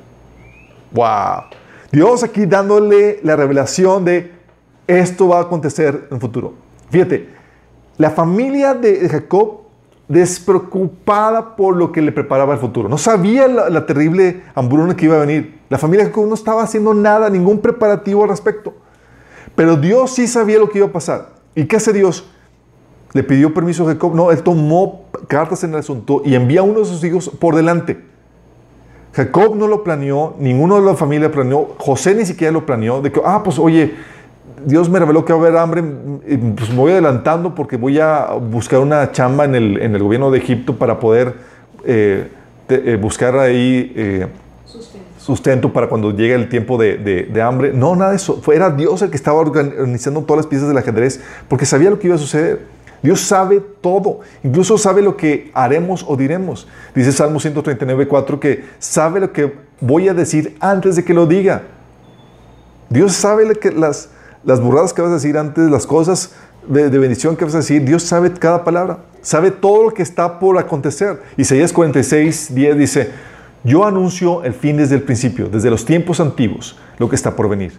¡Wow! 0.92 1.58
Dios 1.90 2.22
aquí 2.22 2.46
dándole 2.46 3.18
la 3.24 3.34
revelación 3.34 4.04
de 4.04 4.39
esto 4.86 5.28
va 5.28 5.38
a 5.38 5.42
acontecer 5.42 6.06
en 6.08 6.14
el 6.14 6.20
futuro. 6.20 6.54
Fíjate, 6.90 7.28
la 7.96 8.10
familia 8.10 8.74
de 8.74 9.08
Jacob 9.08 9.60
despreocupada 10.10 11.54
por 11.54 11.76
lo 11.76 11.92
que 11.92 12.02
le 12.02 12.10
preparaba 12.10 12.54
el 12.54 12.58
futuro. 12.58 12.88
No 12.88 12.98
sabía 12.98 13.46
la, 13.46 13.86
terrible 13.86 14.42
hambruna 14.56 14.96
que 14.96 15.04
iba 15.04 15.14
a 15.14 15.20
venir. 15.20 15.60
La 15.68 15.78
familia 15.78 16.04
de 16.04 16.10
Jacob 16.10 16.26
no 16.26 16.34
estaba 16.34 16.64
haciendo 16.64 16.94
nada, 16.94 17.30
ningún 17.30 17.60
preparativo 17.60 18.24
al 18.24 18.28
respecto. 18.28 18.74
Pero 19.54 19.76
Dios 19.76 20.12
sí 20.12 20.26
sabía 20.26 20.58
lo 20.58 20.68
que 20.68 20.78
iba 20.78 20.88
a 20.88 20.92
pasar. 20.92 21.28
¿Y 21.54 21.66
qué 21.66 21.76
hace 21.76 21.92
Dios? 21.92 22.28
Le 23.12 23.22
pidió 23.22 23.54
permiso 23.54 23.84
a 23.84 23.92
Jacob. 23.92 24.16
No, 24.16 24.32
él 24.32 24.42
tomó 24.42 25.04
cartas 25.28 25.62
en 25.62 25.74
el 25.74 25.78
asunto 25.78 26.22
y 26.24 26.34
envía 26.34 26.60
a 26.60 26.64
uno 26.64 26.80
de 26.80 26.86
sus 26.86 27.04
hijos 27.04 27.28
por 27.28 27.54
delante. 27.54 28.02
Jacob 29.12 29.54
no 29.54 29.68
lo 29.68 29.84
planeó, 29.84 30.34
ninguno 30.38 30.74
de 30.80 30.86
la 30.86 30.94
familia 30.94 31.30
planeó, 31.30 31.74
José 31.78 32.14
ni 32.14 32.24
siquiera 32.24 32.52
lo 32.52 32.64
planeó, 32.64 33.00
de 33.00 33.10
que, 33.10 33.20
ah, 33.24 33.42
pues 33.42 33.58
oye, 33.58 33.94
Dios 34.64 34.88
me 34.88 34.98
reveló 34.98 35.24
que 35.24 35.32
va 35.32 35.38
a 35.38 35.42
haber 35.42 35.56
hambre, 35.56 35.82
pues 36.56 36.70
me 36.70 36.76
voy 36.76 36.92
adelantando 36.92 37.54
porque 37.54 37.76
voy 37.76 37.98
a 37.98 38.32
buscar 38.32 38.80
una 38.80 39.12
chamba 39.12 39.44
en 39.44 39.54
el, 39.54 39.80
en 39.80 39.94
el 39.94 40.02
gobierno 40.02 40.30
de 40.30 40.38
Egipto 40.38 40.76
para 40.76 40.98
poder 40.98 41.34
eh, 41.84 42.28
eh, 42.68 42.98
buscar 43.00 43.36
ahí 43.38 43.92
eh, 43.96 44.26
sustento. 45.18 45.72
para 45.72 45.88
cuando 45.88 46.10
llegue 46.10 46.34
el 46.34 46.48
tiempo 46.48 46.78
de, 46.78 46.96
de, 46.98 47.42
hambre. 47.42 47.72
No, 47.72 47.94
nada 47.96 48.10
de 48.10 48.16
eso. 48.16 48.40
Fue, 48.42 48.56
era 48.56 48.70
Dios 48.70 49.02
el 49.02 49.10
que 49.10 49.16
estaba 49.16 49.38
organizando 49.38 50.22
todas 50.22 50.44
las 50.44 50.46
piezas 50.46 50.68
del 50.68 50.78
ajedrez 50.78 51.20
porque 51.48 51.66
sabía 51.66 51.90
lo 51.90 51.98
que 51.98 52.08
iba 52.08 52.16
a 52.16 52.18
suceder. 52.18 52.80
Dios 53.02 53.20
sabe 53.20 53.62
todo, 53.80 54.20
incluso 54.42 54.76
sabe 54.76 55.00
lo 55.00 55.16
que 55.16 55.50
haremos 55.54 56.04
o 56.06 56.16
diremos. 56.16 56.68
Dice 56.94 57.12
Salmo 57.12 57.40
139, 57.40 58.06
4 58.06 58.38
que 58.38 58.64
sabe 58.78 59.20
lo 59.20 59.32
que 59.32 59.54
voy 59.80 60.08
a 60.08 60.14
decir 60.14 60.56
antes 60.60 60.96
de 60.96 61.04
que 61.04 61.14
lo 61.14 61.26
diga. 61.26 61.62
Dios 62.90 63.12
sabe 63.12 63.54
que 63.54 63.70
las 63.70 64.10
las 64.44 64.60
burradas 64.60 64.92
que 64.92 65.02
vas 65.02 65.10
a 65.10 65.14
decir 65.14 65.36
antes, 65.36 65.70
las 65.70 65.86
cosas 65.86 66.32
de, 66.66 66.88
bendición 66.90 67.36
que 67.36 67.44
vas 67.44 67.54
a 67.54 67.58
decir. 67.58 67.84
Dios 67.84 68.02
sabe 68.02 68.32
cada 68.32 68.64
palabra, 68.64 69.00
sabe 69.22 69.50
todo 69.50 69.84
lo 69.84 69.94
que 69.94 70.02
está 70.02 70.38
por 70.38 70.58
acontecer. 70.58 71.20
Isaías 71.36 71.72
46, 71.72 72.54
10 72.54 72.78
dice, 72.78 73.10
yo 73.64 73.84
anuncio 73.84 74.42
el 74.44 74.54
fin 74.54 74.76
desde 74.76 74.96
el 74.96 75.02
principio, 75.02 75.48
desde 75.48 75.70
los 75.70 75.84
tiempos 75.84 76.20
antiguos, 76.20 76.78
lo 76.98 77.08
que 77.08 77.16
está 77.16 77.36
por 77.36 77.48
venir. 77.48 77.72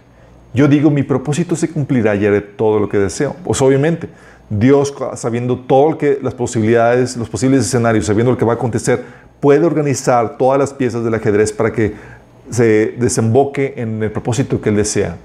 Yo 0.54 0.68
digo, 0.68 0.90
mi 0.90 1.02
propósito 1.02 1.56
se 1.56 1.70
cumplirá 1.70 2.14
y 2.14 2.26
haré 2.26 2.42
todo 2.42 2.78
lo 2.78 2.88
que 2.88 2.98
deseo. 2.98 3.34
Pues 3.42 3.60
obviamente, 3.62 4.08
Dios, 4.50 4.94
sabiendo 5.14 5.58
todo 5.58 5.92
lo 5.92 5.98
que, 5.98 6.18
las 6.22 6.34
posibilidades, 6.34 7.16
los 7.16 7.30
posibles 7.30 7.64
escenarios, 7.64 8.06
sabiendo 8.06 8.32
lo 8.32 8.38
que 8.38 8.44
va 8.44 8.52
a 8.52 8.56
acontecer, 8.56 9.02
puede 9.40 9.64
organizar 9.64 10.36
todas 10.36 10.58
las 10.58 10.74
piezas 10.74 11.02
del 11.02 11.14
ajedrez 11.14 11.52
para 11.52 11.72
que 11.72 11.94
se 12.50 12.94
desemboque 12.98 13.74
en 13.78 14.02
el 14.02 14.12
propósito 14.12 14.60
que 14.60 14.68
Él 14.68 14.76
desea. 14.76 15.16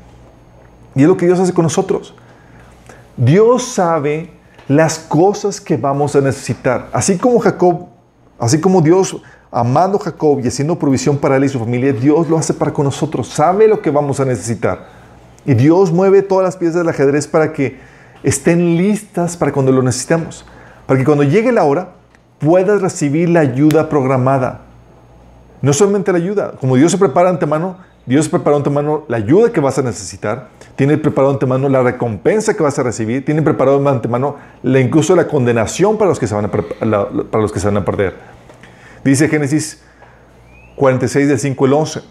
Y 0.97 1.03
es 1.03 1.07
lo 1.07 1.15
que 1.15 1.27
Dios 1.27 1.39
hace 1.39 1.53
con 1.53 1.63
nosotros. 1.63 2.15
Dios 3.15 3.63
sabe 3.63 4.31
las 4.67 4.97
cosas 4.97 5.61
que 5.61 5.77
vamos 5.77 6.15
a 6.15 6.21
necesitar. 6.21 6.89
Así 6.91 7.17
como 7.19 7.37
Jacob, 7.39 7.85
así 8.39 8.59
como 8.59 8.81
Dios 8.81 9.21
amando 9.51 9.99
a 9.99 10.01
Jacob 10.01 10.39
y 10.43 10.47
haciendo 10.47 10.77
provisión 10.77 11.17
para 11.17 11.37
él 11.37 11.43
y 11.43 11.49
su 11.49 11.59
familia, 11.59 11.93
Dios 11.93 12.27
lo 12.27 12.37
hace 12.37 12.53
para 12.53 12.73
con 12.73 12.85
nosotros. 12.85 13.27
Sabe 13.27 13.67
lo 13.67 13.79
que 13.79 13.91
vamos 13.91 14.19
a 14.19 14.25
necesitar. 14.25 14.87
Y 15.45 15.53
Dios 15.53 15.91
mueve 15.91 16.23
todas 16.23 16.43
las 16.43 16.57
piezas 16.57 16.77
del 16.77 16.89
ajedrez 16.89 17.27
para 17.27 17.53
que 17.53 17.79
estén 18.23 18.75
listas 18.75 19.37
para 19.37 19.51
cuando 19.51 19.71
lo 19.71 19.83
necesitemos. 19.83 20.45
Para 20.87 20.97
que 20.97 21.05
cuando 21.05 21.23
llegue 21.23 21.51
la 21.51 21.63
hora 21.63 21.93
puedas 22.39 22.81
recibir 22.81 23.29
la 23.29 23.41
ayuda 23.41 23.87
programada. 23.87 24.61
No 25.61 25.73
solamente 25.73 26.11
la 26.11 26.17
ayuda, 26.17 26.53
como 26.59 26.75
Dios 26.75 26.91
se 26.91 26.97
prepara 26.97 27.29
antemano, 27.29 27.77
Dios 28.07 28.29
preparó 28.29 28.55
antemano 28.55 29.03
la 29.09 29.17
ayuda 29.17 29.51
que 29.51 29.59
vas 29.59 29.77
a 29.77 29.81
necesitar, 29.81 30.47
tiene 30.77 30.97
preparado 30.97 31.33
antemano 31.33 31.67
la 31.67 31.83
recompensa 31.83 32.55
que 32.55 32.63
vas 32.63 32.79
a 32.79 32.83
recibir, 32.83 33.25
tiene 33.25 33.41
preparado 33.41 33.85
antemano 33.89 34.37
la, 34.63 34.79
incluso 34.79 35.13
la 35.13 35.27
condenación 35.27 35.97
para 35.97 36.09
los, 36.09 36.17
que 36.17 36.25
se 36.25 36.33
van 36.33 36.45
a, 36.45 36.49
para 36.49 37.41
los 37.41 37.51
que 37.51 37.59
se 37.59 37.67
van 37.67 37.75
a 37.75 37.83
perder. 37.83 38.15
Dice 39.03 39.27
Génesis 39.27 39.83
46 40.77 41.27
del 41.27 41.37
5 41.37 41.65
al 41.65 41.73
11. 41.73 42.01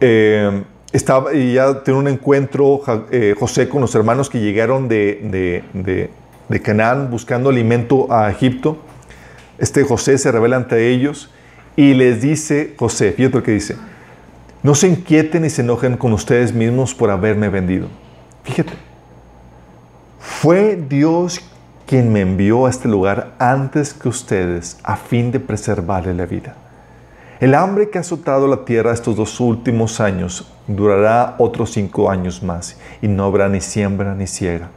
Eh, 0.00 0.62
estaba, 0.92 1.34
y 1.34 1.54
ya 1.54 1.82
tiene 1.82 1.98
un 1.98 2.06
encuentro 2.06 2.80
eh, 3.10 3.34
José 3.36 3.68
con 3.68 3.80
los 3.80 3.92
hermanos 3.96 4.30
que 4.30 4.38
llegaron 4.38 4.88
de, 4.88 5.64
de, 5.72 6.10
de 6.48 6.62
Canaán 6.62 7.10
buscando 7.10 7.50
alimento 7.50 8.06
a 8.12 8.30
Egipto. 8.30 8.78
Este 9.58 9.82
José 9.82 10.16
se 10.18 10.30
revela 10.30 10.56
ante 10.56 10.90
ellos 10.90 11.28
y 11.74 11.94
les 11.94 12.22
dice, 12.22 12.74
José, 12.76 13.12
fíjate 13.12 13.38
lo 13.38 13.42
que 13.42 13.52
dice, 13.52 13.76
no 14.62 14.74
se 14.74 14.88
inquieten 14.88 15.44
y 15.44 15.50
se 15.50 15.62
enojen 15.62 15.96
con 15.96 16.12
ustedes 16.12 16.52
mismos 16.52 16.94
por 16.94 17.10
haberme 17.10 17.48
vendido. 17.48 17.88
Fíjate, 18.44 18.72
fue 20.18 20.76
Dios 20.76 21.40
quien 21.86 22.12
me 22.12 22.20
envió 22.20 22.66
a 22.66 22.70
este 22.70 22.88
lugar 22.88 23.32
antes 23.38 23.92
que 23.92 24.08
ustedes 24.08 24.78
a 24.84 24.96
fin 24.96 25.32
de 25.32 25.40
preservarle 25.40 26.14
la 26.14 26.26
vida. 26.26 26.54
El 27.40 27.56
hambre 27.56 27.90
que 27.90 27.98
ha 27.98 28.02
azotado 28.02 28.46
la 28.46 28.64
tierra 28.64 28.92
estos 28.92 29.16
dos 29.16 29.40
últimos 29.40 30.00
años 30.00 30.48
durará 30.68 31.34
otros 31.38 31.72
cinco 31.72 32.08
años 32.08 32.40
más 32.42 32.78
y 33.02 33.08
no 33.08 33.24
habrá 33.24 33.48
ni 33.48 33.60
siembra 33.60 34.14
ni 34.14 34.28
ciega. 34.28 34.68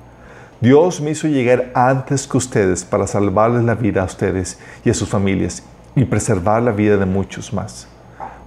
Dios 0.61 0.99
me 0.99 1.11
hizo 1.11 1.27
llegar 1.27 1.69
antes 1.75 2.27
que 2.27 2.37
ustedes 2.37 2.83
para 2.83 3.05
salvarles 3.05 3.63
la 3.63 3.75
vida 3.75 4.01
a 4.01 4.05
ustedes 4.05 4.57
y 4.83 4.89
a 4.89 4.95
sus 4.95 5.07
familias 5.07 5.61
y 5.95 6.05
preservar 6.05 6.63
la 6.63 6.71
vida 6.71 6.97
de 6.97 7.05
muchos 7.05 7.53
más. 7.53 7.87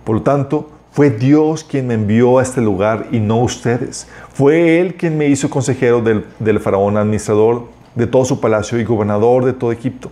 Por 0.05 0.17
lo 0.17 0.23
tanto, 0.23 0.78
fue 0.99 1.11
Dios 1.11 1.63
quien 1.63 1.87
me 1.87 1.95
envió 1.95 2.41
a 2.41 2.43
este 2.43 2.61
lugar 2.61 3.07
y 3.13 3.21
no 3.21 3.39
ustedes. 3.39 4.09
Fue 4.33 4.81
Él 4.81 4.97
quien 4.97 5.17
me 5.17 5.29
hizo 5.29 5.49
consejero 5.49 6.03
del, 6.03 6.59
faraón, 6.59 6.97
administrador 6.97 7.67
de 7.95 8.09
todo 8.09 8.25
su 8.25 8.41
palacio 8.41 8.81
y 8.81 8.85
gobernador 8.85 9.45
de 9.45 9.53
todo 9.53 9.71
Egipto. 9.71 10.11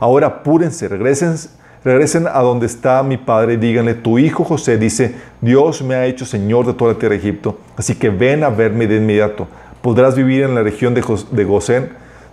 Ahora 0.00 0.26
apúrense, 0.26 0.88
regresen, 0.88 1.36
regresen 1.84 2.26
a 2.26 2.40
donde 2.40 2.66
está 2.66 3.04
mi 3.04 3.18
padre 3.18 3.52
y 3.52 3.56
díganle, 3.56 3.94
tu 3.94 4.18
hijo 4.18 4.42
José 4.42 4.78
dice, 4.78 5.14
Dios 5.40 5.80
me 5.82 5.94
ha 5.94 6.06
hecho 6.06 6.26
señor 6.26 6.66
de 6.66 6.74
toda 6.74 6.94
la 6.94 6.98
tierra 6.98 7.12
de 7.12 7.20
Egipto, 7.20 7.60
así 7.76 7.94
que 7.94 8.10
ven 8.10 8.42
a 8.42 8.48
verme 8.48 8.88
de 8.88 8.96
inmediato. 8.96 9.46
Podrás 9.80 10.16
vivir 10.16 10.42
en 10.42 10.56
la 10.56 10.64
región 10.64 10.92
de, 10.92 11.04
de 11.30 11.44
Gosén, 11.44 11.90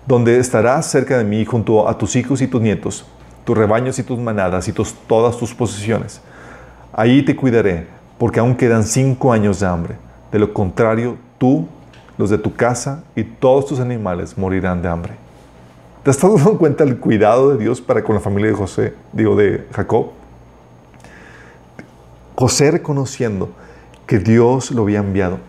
donde 0.08 0.40
estarás 0.40 0.90
cerca 0.90 1.20
de 1.20 1.26
mí 1.26 1.46
junto 1.46 1.88
a 1.88 1.96
tus 1.96 2.16
hijos 2.16 2.42
y 2.42 2.48
tus 2.48 2.60
nietos, 2.60 3.06
tus 3.46 3.56
rebaños 3.56 4.00
y 4.00 4.04
tus 4.04 4.18
manadas 4.18 4.68
y 4.68 4.74
todas 5.08 5.38
tus 5.38 5.54
posesiones. 5.54 6.22
Ahí 6.96 7.26
te 7.26 7.36
cuidaré, 7.36 7.88
porque 8.20 8.40
aún 8.40 8.56
quedan 8.56 8.84
cinco 8.84 9.34
años 9.34 9.60
de 9.60 9.66
hambre. 9.66 9.96
De 10.32 10.38
lo 10.38 10.54
contrario, 10.54 11.18
tú, 11.40 11.68
los 12.20 12.30
de 12.30 12.38
tu 12.38 12.54
casa 12.54 13.04
y 13.16 13.24
todos 13.24 13.66
tus 13.66 13.80
animales 13.80 14.38
morirán 14.38 14.84
de 14.84 14.90
hambre. 14.90 15.14
¿Te 16.04 16.12
has 16.12 16.22
dado 16.22 16.38
cuenta 16.60 16.86
del 16.86 17.00
cuidado 17.00 17.50
de 17.50 17.58
Dios 17.58 17.82
para 17.82 18.04
con 18.04 18.14
la 18.14 18.22
familia 18.22 18.52
de 18.52 18.56
José, 18.56 18.94
digo, 19.12 19.36
de 19.36 19.66
Jacob? 19.74 20.12
José 22.36 22.70
reconociendo 22.70 23.50
que 24.06 24.20
Dios 24.20 24.70
lo 24.70 24.84
había 24.84 25.00
enviado. 25.00 25.40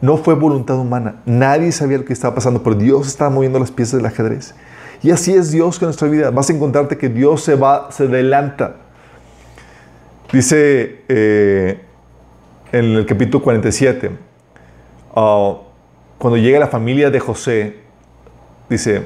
No 0.00 0.16
fue 0.16 0.34
voluntad 0.34 0.78
humana. 0.78 1.16
Nadie 1.26 1.72
sabía 1.72 1.98
lo 1.98 2.04
que 2.04 2.12
estaba 2.12 2.36
pasando, 2.36 2.62
pero 2.62 2.76
Dios 2.76 3.08
estaba 3.08 3.30
moviendo 3.30 3.58
las 3.58 3.72
piezas 3.72 3.96
del 3.96 4.06
ajedrez. 4.06 4.54
Y 5.02 5.10
así 5.10 5.34
es 5.34 5.50
Dios 5.50 5.80
con 5.80 5.86
nuestra 5.86 6.06
vida. 6.06 6.30
Vas 6.30 6.50
a 6.50 6.52
encontrarte 6.52 6.96
que 6.96 7.08
Dios 7.08 7.42
se 7.42 7.56
va, 7.56 7.90
se 7.90 8.04
adelanta 8.04 8.76
Dice 10.36 10.98
eh, 11.08 11.78
en 12.70 12.84
el 12.84 13.06
capítulo 13.06 13.42
47, 13.42 14.10
ah, 15.14 15.54
cuando 16.18 16.36
llega 16.36 16.58
la 16.58 16.66
familia 16.66 17.10
de 17.10 17.18
José, 17.18 17.76
dice, 18.68 19.00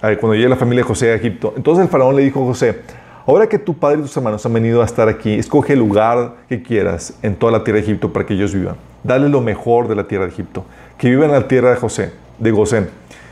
cuando 0.00 0.36
llega 0.36 0.48
la 0.48 0.54
familia 0.54 0.84
de 0.84 0.86
José 0.86 1.10
a 1.10 1.16
Egipto, 1.16 1.54
entonces 1.56 1.82
el 1.82 1.90
faraón 1.90 2.14
le 2.14 2.22
dijo 2.22 2.40
a 2.44 2.46
José, 2.46 2.82
ahora 3.26 3.48
que 3.48 3.58
tu 3.58 3.74
padre 3.80 3.98
y 3.98 4.02
tus 4.02 4.16
hermanos 4.16 4.46
han 4.46 4.52
venido 4.52 4.80
a 4.80 4.84
estar 4.84 5.08
aquí, 5.08 5.34
escoge 5.34 5.72
el 5.72 5.80
lugar 5.80 6.36
que 6.48 6.62
quieras 6.62 7.14
en 7.20 7.34
toda 7.34 7.50
la 7.50 7.64
tierra 7.64 7.78
de 7.78 7.86
Egipto 7.86 8.12
para 8.12 8.24
que 8.24 8.34
ellos 8.34 8.54
vivan. 8.54 8.76
Dale 9.02 9.28
lo 9.28 9.40
mejor 9.40 9.88
de 9.88 9.96
la 9.96 10.06
tierra 10.06 10.26
de 10.26 10.30
Egipto, 10.30 10.64
que 10.98 11.10
vivan 11.10 11.30
en 11.30 11.32
la 11.32 11.48
tierra 11.48 11.70
de 11.70 11.76
José, 11.78 12.12
de 12.38 12.50
Gosén. 12.52 12.90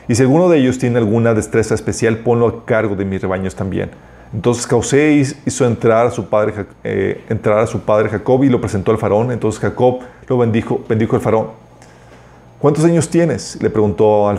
Y 0.08 0.16
si 0.16 0.22
alguno 0.22 0.48
de 0.48 0.58
ellos 0.58 0.78
tiene 0.78 0.98
alguna 0.98 1.34
destreza 1.34 1.76
especial, 1.76 2.18
ponlo 2.18 2.48
a 2.48 2.64
cargo 2.64 2.96
de 2.96 3.04
mis 3.04 3.22
rebaños 3.22 3.54
también. 3.54 3.90
Entonces 4.32 4.66
José 4.66 5.24
hizo 5.46 5.66
entrar 5.66 6.06
a 6.06 6.10
su 6.10 6.26
padre, 6.26 6.66
eh, 6.84 7.24
entrar 7.28 7.60
a 7.60 7.66
su 7.66 7.80
padre 7.80 8.10
Jacob 8.10 8.44
y 8.44 8.48
lo 8.48 8.60
presentó 8.60 8.90
al 8.90 8.98
faraón. 8.98 9.32
Entonces 9.32 9.60
Jacob 9.60 10.00
lo 10.26 10.38
bendijo, 10.38 10.84
bendijo 10.88 11.16
el 11.16 11.22
faraón. 11.22 11.48
¿Cuántos 12.58 12.84
años 12.84 13.08
tienes? 13.08 13.60
Le 13.62 13.70
preguntó 13.70 14.28
al 14.28 14.38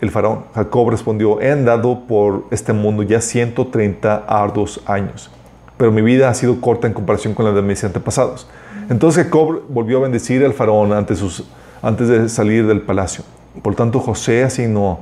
el 0.00 0.10
faraón. 0.10 0.44
Jacob 0.54 0.90
respondió, 0.90 1.40
he 1.40 1.50
andado 1.50 2.06
por 2.06 2.44
este 2.50 2.72
mundo 2.72 3.02
ya 3.02 3.20
130 3.20 4.24
arduos 4.26 4.80
años, 4.86 5.30
pero 5.76 5.90
mi 5.92 6.02
vida 6.02 6.28
ha 6.28 6.34
sido 6.34 6.60
corta 6.60 6.86
en 6.86 6.92
comparación 6.94 7.34
con 7.34 7.44
la 7.44 7.52
de 7.52 7.62
mis 7.62 7.82
antepasados. 7.84 8.48
Entonces 8.88 9.24
Jacob 9.24 9.62
volvió 9.68 9.98
a 9.98 10.02
bendecir 10.02 10.42
al 10.44 10.54
faraón 10.54 10.92
antes, 10.92 11.42
antes 11.82 12.08
de 12.08 12.28
salir 12.28 12.66
del 12.66 12.80
palacio. 12.80 13.24
Por 13.60 13.74
tanto, 13.74 13.98
José 13.98 14.44
asignó 14.44 15.00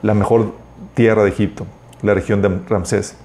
la 0.00 0.14
mejor 0.14 0.52
tierra 0.94 1.24
de 1.24 1.30
Egipto, 1.30 1.66
la 2.02 2.14
región 2.14 2.40
de 2.40 2.56
Ramsés 2.68 3.16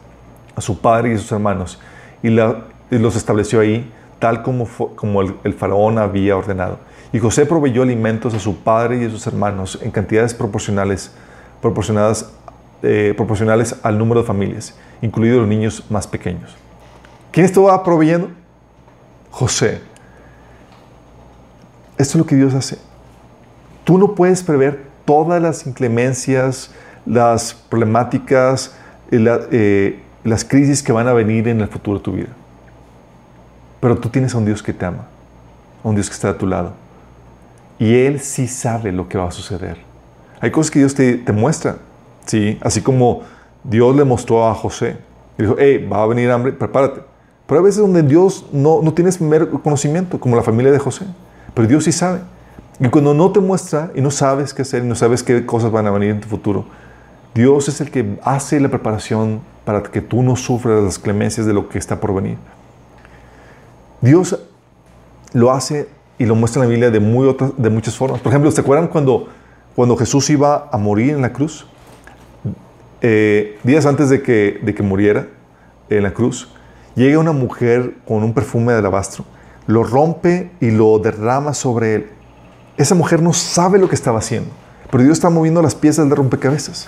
a 0.56 0.62
su 0.62 0.80
padre 0.80 1.12
y 1.12 1.14
a 1.16 1.18
sus 1.18 1.32
hermanos 1.32 1.80
y, 2.26 2.30
los 2.30 3.16
estableció 3.16 3.60
ahí 3.60 3.92
tal 4.20 4.42
como, 4.42 4.68
como 4.96 5.22
el, 5.22 5.54
faraón 5.54 6.00
había 6.00 6.38
ordenado. 6.38 6.80
Y 7.12 7.20
José 7.20 7.46
proveyó 7.46 7.84
alimentos 7.84 8.34
a 8.34 8.40
su 8.40 8.58
padre 8.58 9.02
y 9.02 9.06
a 9.06 9.10
sus 9.10 9.28
hermanos 9.28 9.80
en 9.82 9.92
cantidades 9.92 10.34
proporcionales, 10.34 11.12
proporcionadas, 11.62 12.32
eh, 12.82 13.14
proporcionales 13.16 13.76
al 13.84 13.98
número 13.98 14.22
de 14.22 14.28
familias, 14.28 14.76
incluidos 15.02 15.40
los 15.40 15.48
niños 15.48 15.84
más 15.90 16.08
pequeños. 16.08 16.56
¿Quién 17.32 17.46
estaba 17.46 17.84
proveyendo? 17.84 18.30
José. 19.30 19.82
Esto 21.98 22.14
es 22.14 22.16
lo 22.16 22.26
que 22.26 22.36
Dios 22.36 22.54
hace. 22.54 22.78
Tú 23.84 23.98
no 23.98 24.16
puedes 24.16 24.42
prever 24.42 24.86
todas 25.06 25.42
las 25.42 25.68
inclemencias, 25.68 26.72
las 27.06 27.54
problemáticas, 27.54 28.76
eh, 29.12 30.02
las 30.26 30.44
crisis 30.44 30.82
que 30.82 30.92
van 30.92 31.08
a 31.08 31.14
venir 31.14 31.48
en 31.48 31.62
el 31.62 31.68
futuro 31.68 32.00
de 32.00 32.04
tu 32.04 32.12
vida. 32.12 32.30
Pero 33.80 33.98
tú 33.98 34.10
tienes 34.10 34.34
a 34.34 34.40
un 34.40 34.46
Dios 34.46 34.64
que 34.64 34.74
te 34.74 34.84
ama, 34.84 35.06
a 35.84 35.88
un 35.88 35.94
Dios 35.94 36.10
que 36.10 36.16
está 36.16 36.30
a 36.30 36.38
tu 36.38 36.48
lado. 36.48 36.74
Y 37.78 37.94
Él 37.94 38.20
sí 38.20 38.48
sabe 38.48 38.92
lo 38.92 39.08
que 39.08 39.20
va 39.20 39.28
a 39.28 39.32
suceder. 39.32 39.78
Hay 40.42 40.50
cosas 40.50 40.72
que 40.72 40.80
Dios 40.80 40.96
te, 40.96 41.24
muestra, 41.32 41.78
¿sí? 42.26 42.58
Así 42.62 42.82
como 42.82 43.22
Dios 43.64 43.96
le 43.96 44.04
mostró 44.04 44.48
a 44.48 44.56
José. 44.56 44.98
Y 45.38 45.44
dijo, 45.44 45.56
hey, 45.60 45.88
va 45.92 46.02
a 46.02 46.08
venir 46.08 46.32
hambre, 46.32 46.52
prepárate. 46.54 47.02
Pero 47.46 47.60
hay 47.60 47.66
veces 47.66 47.82
donde 47.82 48.02
Dios 48.02 48.48
no, 48.52 48.82
no 48.82 48.94
tienes 48.94 49.20
conocimiento, 49.62 50.20
como 50.20 50.36
la 50.36 50.42
familia 50.42 50.72
de 50.72 50.80
José. 50.80 51.06
Pero 51.54 51.68
Dios 51.68 51.84
sí 51.84 51.92
sabe. 51.92 52.22
Y 52.80 52.88
cuando 52.90 53.14
no 53.14 53.32
te 53.32 53.40
muestra 53.40 53.92
y 53.94 54.02
no 54.02 54.10
sabes 54.10 54.56
qué 54.56 54.64
hacer 54.64 54.84
y 54.84 54.88
no 54.88 54.96
sabes 54.96 55.22
qué 55.22 55.46
cosas 55.46 55.72
van 55.72 55.86
a 55.86 55.92
venir 55.92 56.10
en 56.10 56.22
tu 56.22 56.28
futuro, 56.28 56.66
Dios 57.36 57.68
es 57.68 57.82
el 57.82 57.92
que 57.92 58.18
hace 58.24 58.62
la 58.62 58.70
preparación 58.70 59.42
para 59.66 59.84
que 59.84 60.00
tú 60.00 60.24
no 60.24 60.38
sufras 60.38 60.82
las 60.82 60.98
clemencias 60.98 61.46
de 61.46 61.54
lo 61.54 61.68
que 61.68 61.78
está 61.78 62.00
por 62.00 62.16
venir. 62.16 62.38
Dios 64.00 64.40
lo 65.34 65.52
hace 65.52 65.90
y 66.18 66.26
lo 66.26 66.36
muestra 66.36 66.62
en 66.62 66.70
la 66.70 66.72
Biblia 66.72 66.92
de, 66.92 67.02
muy 67.02 67.36
de 67.58 67.70
muchas 67.70 67.98
formas. 67.98 68.22
Por 68.22 68.32
ejemplo, 68.32 68.50
¿se 68.52 68.62
acuerdan 68.62 68.88
cuando, 68.88 69.28
cuando 69.76 69.98
Jesús 69.98 70.30
iba 70.30 70.70
a 70.72 70.78
morir 70.78 71.14
en 71.14 71.22
la 71.22 71.34
cruz? 71.34 71.68
Eh, 73.02 73.60
días 73.64 73.86
antes 73.86 74.10
de 74.10 74.22
que, 74.22 74.62
de 74.64 74.74
que 74.74 74.82
muriera 74.82 75.28
en 75.90 76.04
la 76.04 76.14
cruz, 76.14 76.48
llega 76.96 77.20
una 77.20 77.34
mujer 77.34 77.96
con 78.08 78.24
un 78.24 78.34
perfume 78.34 78.72
de 78.72 78.80
alabastro, 78.80 79.26
lo 79.68 79.84
rompe 79.84 80.52
y 80.62 80.72
lo 80.72 81.00
derrama 81.00 81.54
sobre 81.54 81.96
él. 81.96 82.10
Esa 82.78 82.96
mujer 82.96 83.22
no 83.22 83.34
sabe 83.34 83.78
lo 83.78 83.90
que 83.90 83.96
estaba 83.96 84.20
haciendo, 84.20 84.52
pero 84.90 85.04
Dios 85.04 85.18
está 85.18 85.30
moviendo 85.30 85.62
las 85.62 85.76
piezas 85.76 86.08
de 86.08 86.16
rompecabezas. 86.16 86.88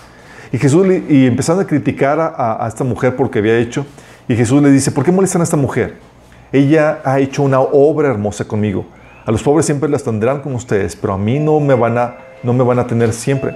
Y 0.51 0.57
Jesús, 0.57 0.85
y 1.09 1.25
empezando 1.25 1.61
a 1.61 1.67
criticar 1.67 2.19
a, 2.19 2.63
a 2.63 2.67
esta 2.67 2.83
mujer 2.83 3.15
porque 3.15 3.39
había 3.39 3.57
hecho, 3.57 3.85
y 4.27 4.35
Jesús 4.35 4.61
le 4.61 4.71
dice, 4.71 4.91
¿por 4.91 5.03
qué 5.03 5.11
molestan 5.11 5.41
a 5.41 5.43
esta 5.43 5.57
mujer? 5.57 5.95
Ella 6.51 7.01
ha 7.03 7.19
hecho 7.19 7.43
una 7.43 7.59
obra 7.59 8.09
hermosa 8.09 8.45
conmigo. 8.45 8.85
A 9.25 9.31
los 9.31 9.43
pobres 9.43 9.65
siempre 9.65 9.89
las 9.89 10.03
tendrán 10.03 10.41
con 10.41 10.55
ustedes, 10.55 10.95
pero 10.95 11.13
a 11.13 11.17
mí 11.17 11.39
no 11.39 11.59
me 11.59 11.73
van 11.73 11.97
a, 11.97 12.15
no 12.43 12.53
me 12.53 12.63
van 12.63 12.79
a 12.79 12.87
tener 12.87 13.11
siempre. 13.11 13.55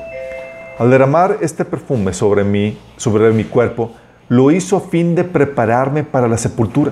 Al 0.77 0.89
derramar 0.89 1.37
este 1.41 1.63
perfume 1.63 2.13
sobre 2.13 2.43
mí, 2.43 2.77
sobre 2.97 3.31
mi 3.31 3.43
cuerpo, 3.45 3.91
lo 4.27 4.51
hizo 4.51 4.77
a 4.77 4.81
fin 4.81 5.15
de 5.15 5.23
prepararme 5.23 6.03
para 6.03 6.27
la 6.27 6.37
sepultura. 6.37 6.91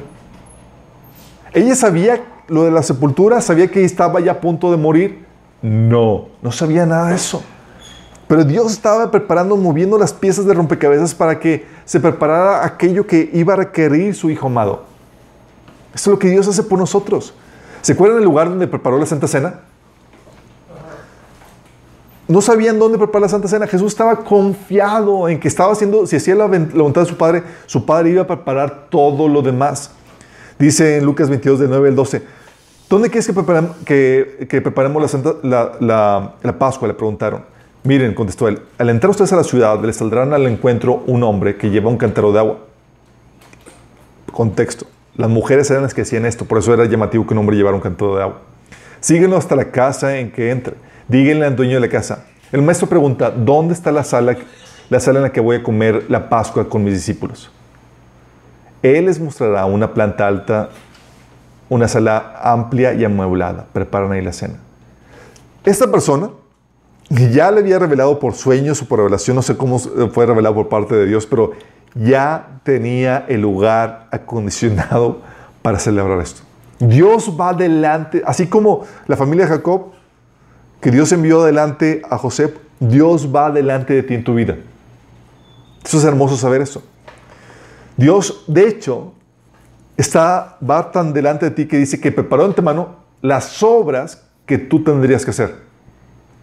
Ella 1.53 1.75
sabía 1.75 2.21
lo 2.47 2.63
de 2.63 2.71
la 2.71 2.83
sepultura, 2.83 3.41
sabía 3.41 3.67
que 3.67 3.83
estaba 3.83 4.19
ya 4.19 4.33
a 4.33 4.41
punto 4.41 4.71
de 4.71 4.77
morir. 4.77 5.25
No, 5.61 6.27
no 6.41 6.51
sabía 6.51 6.85
nada 6.85 7.09
de 7.09 7.15
eso. 7.15 7.43
Pero 8.29 8.43
Dios 8.43 8.71
estaba 8.71 9.09
preparando, 9.09 9.57
moviendo 9.57 9.97
las 9.97 10.13
piezas 10.13 10.45
de 10.45 10.53
rompecabezas 10.53 11.15
para 11.15 11.39
que 11.39 11.65
se 11.83 11.99
preparara 11.99 12.63
aquello 12.63 13.07
que 13.07 13.27
iba 13.33 13.53
a 13.53 13.55
requerir 13.55 14.13
su 14.13 14.29
Hijo 14.29 14.45
amado. 14.45 14.83
Eso 15.95 16.11
es 16.11 16.13
lo 16.13 16.19
que 16.19 16.29
Dios 16.29 16.47
hace 16.47 16.61
por 16.61 16.77
nosotros. 16.77 17.33
¿Se 17.81 17.93
acuerdan 17.93 18.19
del 18.19 18.25
lugar 18.25 18.47
donde 18.47 18.67
preparó 18.67 18.99
la 18.99 19.07
Santa 19.07 19.27
Cena? 19.27 19.61
No 22.27 22.39
sabían 22.41 22.77
dónde 22.77 22.99
preparar 22.99 23.23
la 23.23 23.29
Santa 23.29 23.47
Cena. 23.47 23.65
Jesús 23.65 23.93
estaba 23.93 24.17
confiado 24.17 25.27
en 25.27 25.39
que 25.39 25.47
estaba 25.47 25.73
haciendo, 25.73 26.05
si 26.05 26.17
hacía 26.17 26.35
la 26.35 26.45
voluntad 26.45 27.01
de 27.01 27.07
su 27.07 27.17
Padre, 27.17 27.41
su 27.65 27.83
Padre 27.83 28.11
iba 28.11 28.21
a 28.21 28.27
preparar 28.27 28.89
todo 28.91 29.27
lo 29.27 29.41
demás. 29.41 29.89
Dice 30.59 30.97
en 30.97 31.05
Lucas 31.05 31.29
22, 31.29 31.61
del 31.61 31.69
9 31.71 31.89
al 31.89 31.95
12, 31.95 32.21
¿dónde 32.91 33.09
quieres 33.09 33.25
que, 33.25 33.33
preparemos, 33.33 33.75
que, 33.83 34.61
preparemos 34.63 35.15
la 35.41 36.55
Pascua? 36.59 36.87
Le 36.87 36.93
preguntaron. 36.93 37.57
Miren, 37.83 38.13
contestó 38.13 38.47
él, 38.47 38.61
al 38.77 38.89
entrar 38.89 39.09
ustedes 39.09 39.31
a 39.31 39.37
la 39.37 39.43
ciudad, 39.43 39.81
les 39.83 39.95
saldrán 39.95 40.33
al 40.33 40.45
encuentro 40.47 41.03
un 41.07 41.23
hombre 41.23 41.55
que 41.55 41.69
lleva 41.69 41.89
un 41.89 41.97
cantero 41.97 42.33
de 42.33 42.39
agua. 42.39 42.57
Contexto. 44.33 44.85
Las 45.15 45.29
mujeres 45.29 45.69
eran 45.71 45.83
las 45.83 45.93
que 45.93 46.01
hacían 46.01 46.25
esto, 46.25 46.45
por 46.45 46.57
eso 46.57 46.73
era 46.73 46.85
llamativo 46.85 47.25
que 47.25 47.33
un 47.33 47.39
hombre 47.39 47.55
llevara 47.55 47.75
un 47.75 47.81
cantero 47.81 48.15
de 48.17 48.23
agua. 48.23 48.39
Síguenlo 48.99 49.37
hasta 49.37 49.55
la 49.55 49.71
casa 49.71 50.17
en 50.17 50.31
que 50.31 50.51
entre. 50.51 50.75
Díganle 51.07 51.45
al 51.45 51.55
dueño 51.55 51.75
de 51.75 51.79
la 51.79 51.89
casa. 51.89 52.25
El 52.51 52.61
maestro 52.61 52.87
pregunta, 52.87 53.31
¿dónde 53.31 53.73
está 53.73 53.91
la 53.91 54.03
sala, 54.03 54.35
la 54.89 54.99
sala 54.99 55.19
en 55.19 55.23
la 55.23 55.31
que 55.31 55.39
voy 55.39 55.57
a 55.57 55.63
comer 55.63 56.05
la 56.09 56.29
Pascua 56.29 56.67
con 56.67 56.83
mis 56.83 56.93
discípulos? 56.93 57.49
Él 58.81 59.05
les 59.05 59.19
mostrará 59.19 59.65
una 59.65 59.93
planta 59.93 60.27
alta, 60.27 60.69
una 61.69 61.87
sala 61.87 62.39
amplia 62.41 62.93
y 62.93 63.05
amueblada. 63.05 63.67
Preparan 63.71 64.11
ahí 64.11 64.21
la 64.21 64.33
cena. 64.33 64.55
Esta 65.63 65.91
persona 65.91 66.29
ya 67.09 67.51
le 67.51 67.59
había 67.59 67.79
revelado 67.79 68.19
por 68.19 68.33
sueños 68.33 68.81
o 68.81 68.85
por 68.85 68.99
revelación, 68.99 69.35
no 69.35 69.41
sé 69.41 69.57
cómo 69.57 69.79
fue 69.79 70.25
revelado 70.25 70.55
por 70.55 70.69
parte 70.69 70.95
de 70.95 71.05
Dios, 71.07 71.25
pero 71.25 71.53
ya 71.95 72.59
tenía 72.63 73.25
el 73.27 73.41
lugar 73.41 74.07
acondicionado 74.11 75.21
para 75.61 75.79
celebrar 75.79 76.19
esto. 76.21 76.41
Dios 76.79 77.35
va 77.39 77.49
adelante, 77.49 78.21
así 78.25 78.47
como 78.47 78.85
la 79.07 79.17
familia 79.17 79.45
de 79.45 79.51
Jacob, 79.51 79.87
que 80.79 80.91
Dios 80.91 81.11
envió 81.11 81.41
adelante 81.41 82.01
a 82.09 82.17
José, 82.17 82.53
Dios 82.79 83.33
va 83.35 83.47
adelante 83.47 83.93
de 83.93 84.03
ti 84.03 84.13
en 84.13 84.23
tu 84.23 84.35
vida. 84.35 84.57
Eso 85.83 85.97
es 85.97 86.03
hermoso 86.05 86.37
saber 86.37 86.61
eso. 86.61 86.83
Dios, 87.97 88.45
de 88.47 88.67
hecho, 88.67 89.13
está, 89.97 90.57
va 90.67 90.91
tan 90.91 91.11
delante 91.11 91.45
de 91.45 91.51
ti 91.51 91.67
que 91.67 91.77
dice 91.77 91.99
que 91.99 92.11
preparó 92.11 92.45
en 92.45 92.53
tu 92.53 92.61
mano 92.61 92.95
las 93.21 93.61
obras 93.61 94.23
que 94.45 94.57
tú 94.57 94.83
tendrías 94.83 95.25
que 95.25 95.31
hacer. 95.31 95.68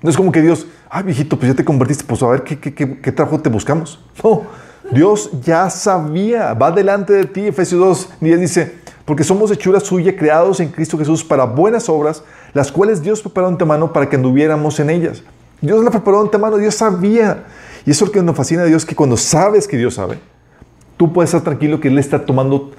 No 0.03 0.11
es 0.11 0.17
como 0.17 0.31
que 0.31 0.43
Dios, 0.43 0.67
ay 0.91 1.05
viejito, 1.05 1.39
pues 1.39 1.51
ya 1.53 1.57
te 1.57 1.65
convertiste, 1.65 2.05
pues 2.05 2.23
a 2.23 2.29
ver 2.29 2.43
qué, 2.43 2.59
qué, 2.59 2.73
qué, 2.75 3.13
trabajo 3.13 3.41
te 3.41 3.49
buscamos. 3.49 3.99
No, 4.23 4.43
Dios 4.91 5.31
ya 5.43 5.71
sabía, 5.71 6.55
va 6.55 6.71
delante 6.71 7.13
de 7.13 7.25
ti. 7.25 7.47
Efesios 7.47 7.81
2, 7.81 8.09
10 8.21 8.41
dice, 8.41 8.75
porque 9.05 9.25
somos 9.25 9.51
hechura 9.51 9.81
suya, 9.81 10.17
creados 10.17 10.61
en 10.61 10.69
Cristo 10.69 10.99
Jesús 10.99 11.25
para 11.25 11.45
buenas 11.45 11.89
obras, 11.89 12.23
las 12.53 12.71
cuales 12.71 13.03
Dios 13.03 13.23
preparó 13.23 13.49
en 13.49 13.69
mano 13.69 13.93
para 13.93 14.09
que 14.09 14.17
anduviéramos 14.17 14.79
en 14.81 14.91
ellas. 14.91 15.23
Dios 15.61 15.83
la 15.83 15.91
preparó 15.91 16.29
en 16.31 16.41
mano, 16.41 16.59
Dios 16.59 16.75
sabía. 16.75 17.45
Y 17.87 17.91
eso 17.91 18.05
es 18.05 18.09
lo 18.09 18.13
que 18.13 18.23
nos 18.23 18.37
fascina 18.37 18.63
a 18.63 18.67
Dios, 18.67 18.85
que 18.85 18.95
cuando 18.95 19.17
sabes 19.17 19.67
que 19.67 19.77
Dios 19.77 19.95
sabe, 19.95 20.19
tú 20.97 21.13
puedes 21.13 21.29
estar 21.31 21.43
tranquilo 21.43 21.81
que 21.81 21.89
Él 21.89 21.99
está 21.99 22.25
tomando 22.27 22.73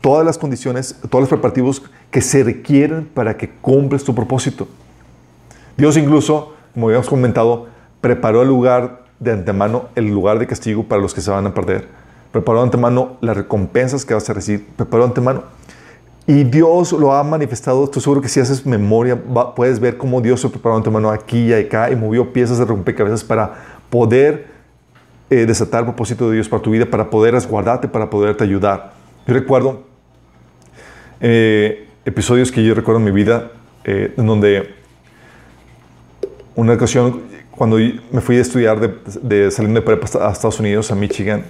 todas 0.00 0.26
las 0.26 0.36
condiciones, 0.36 0.96
todos 1.08 1.22
los 1.22 1.28
preparativos 1.28 1.82
que 2.10 2.20
se 2.20 2.42
requieren 2.44 3.06
para 3.06 3.36
que 3.36 3.48
cumples 3.48 4.04
tu 4.04 4.14
propósito. 4.14 4.68
Dios 5.76 5.96
incluso 5.96 6.54
como 6.74 6.86
habíamos 6.86 7.08
comentado, 7.08 7.66
preparó 8.00 8.42
el 8.42 8.48
lugar 8.48 9.04
de 9.20 9.32
antemano, 9.32 9.88
el 9.94 10.06
lugar 10.06 10.38
de 10.38 10.46
castigo 10.46 10.84
para 10.84 11.00
los 11.00 11.14
que 11.14 11.20
se 11.20 11.30
van 11.30 11.46
a 11.46 11.54
perder. 11.54 11.86
Preparó 12.32 12.58
de 12.58 12.64
antemano 12.64 13.16
las 13.20 13.36
recompensas 13.36 14.04
que 14.04 14.14
vas 14.14 14.28
a 14.28 14.32
recibir. 14.32 14.66
Preparó 14.76 15.04
de 15.04 15.08
antemano. 15.08 15.42
Y 16.26 16.44
Dios 16.44 16.92
lo 16.92 17.12
ha 17.14 17.24
manifestado. 17.24 17.84
Estoy 17.84 18.02
seguro 18.02 18.20
que 18.20 18.28
si 18.28 18.38
haces 18.38 18.66
memoria, 18.66 19.18
puedes 19.56 19.80
ver 19.80 19.96
cómo 19.96 20.20
Dios 20.20 20.40
se 20.40 20.48
preparó 20.50 20.74
de 20.74 20.80
antemano 20.80 21.10
aquí 21.10 21.46
y 21.46 21.52
acá 21.54 21.90
y 21.90 21.96
movió 21.96 22.32
piezas 22.32 22.58
de 22.58 22.66
rompecabezas 22.66 23.24
para 23.24 23.54
poder 23.88 24.46
eh, 25.30 25.46
desatar 25.46 25.80
el 25.80 25.86
propósito 25.86 26.28
de 26.28 26.34
Dios 26.34 26.48
para 26.48 26.62
tu 26.62 26.70
vida, 26.70 26.84
para 26.86 27.08
poder 27.08 27.32
resguardarte, 27.34 27.88
para 27.88 28.10
poderte 28.10 28.44
ayudar. 28.44 28.92
Yo 29.26 29.34
recuerdo 29.34 29.82
eh, 31.20 31.88
episodios 32.04 32.52
que 32.52 32.62
yo 32.62 32.74
recuerdo 32.74 32.98
en 32.98 33.04
mi 33.04 33.10
vida 33.10 33.50
eh, 33.84 34.14
en 34.16 34.26
donde 34.26 34.74
una 36.58 36.72
ocasión, 36.72 37.20
cuando 37.52 37.76
me 37.76 38.20
fui 38.20 38.36
a 38.36 38.40
estudiar 38.40 38.80
de, 38.80 38.92
de 39.22 39.48
saliendo 39.52 39.78
de 39.78 39.86
prepa 39.86 40.06
a 40.26 40.32
Estados 40.32 40.58
Unidos, 40.58 40.90
a 40.90 40.96
Michigan, 40.96 41.44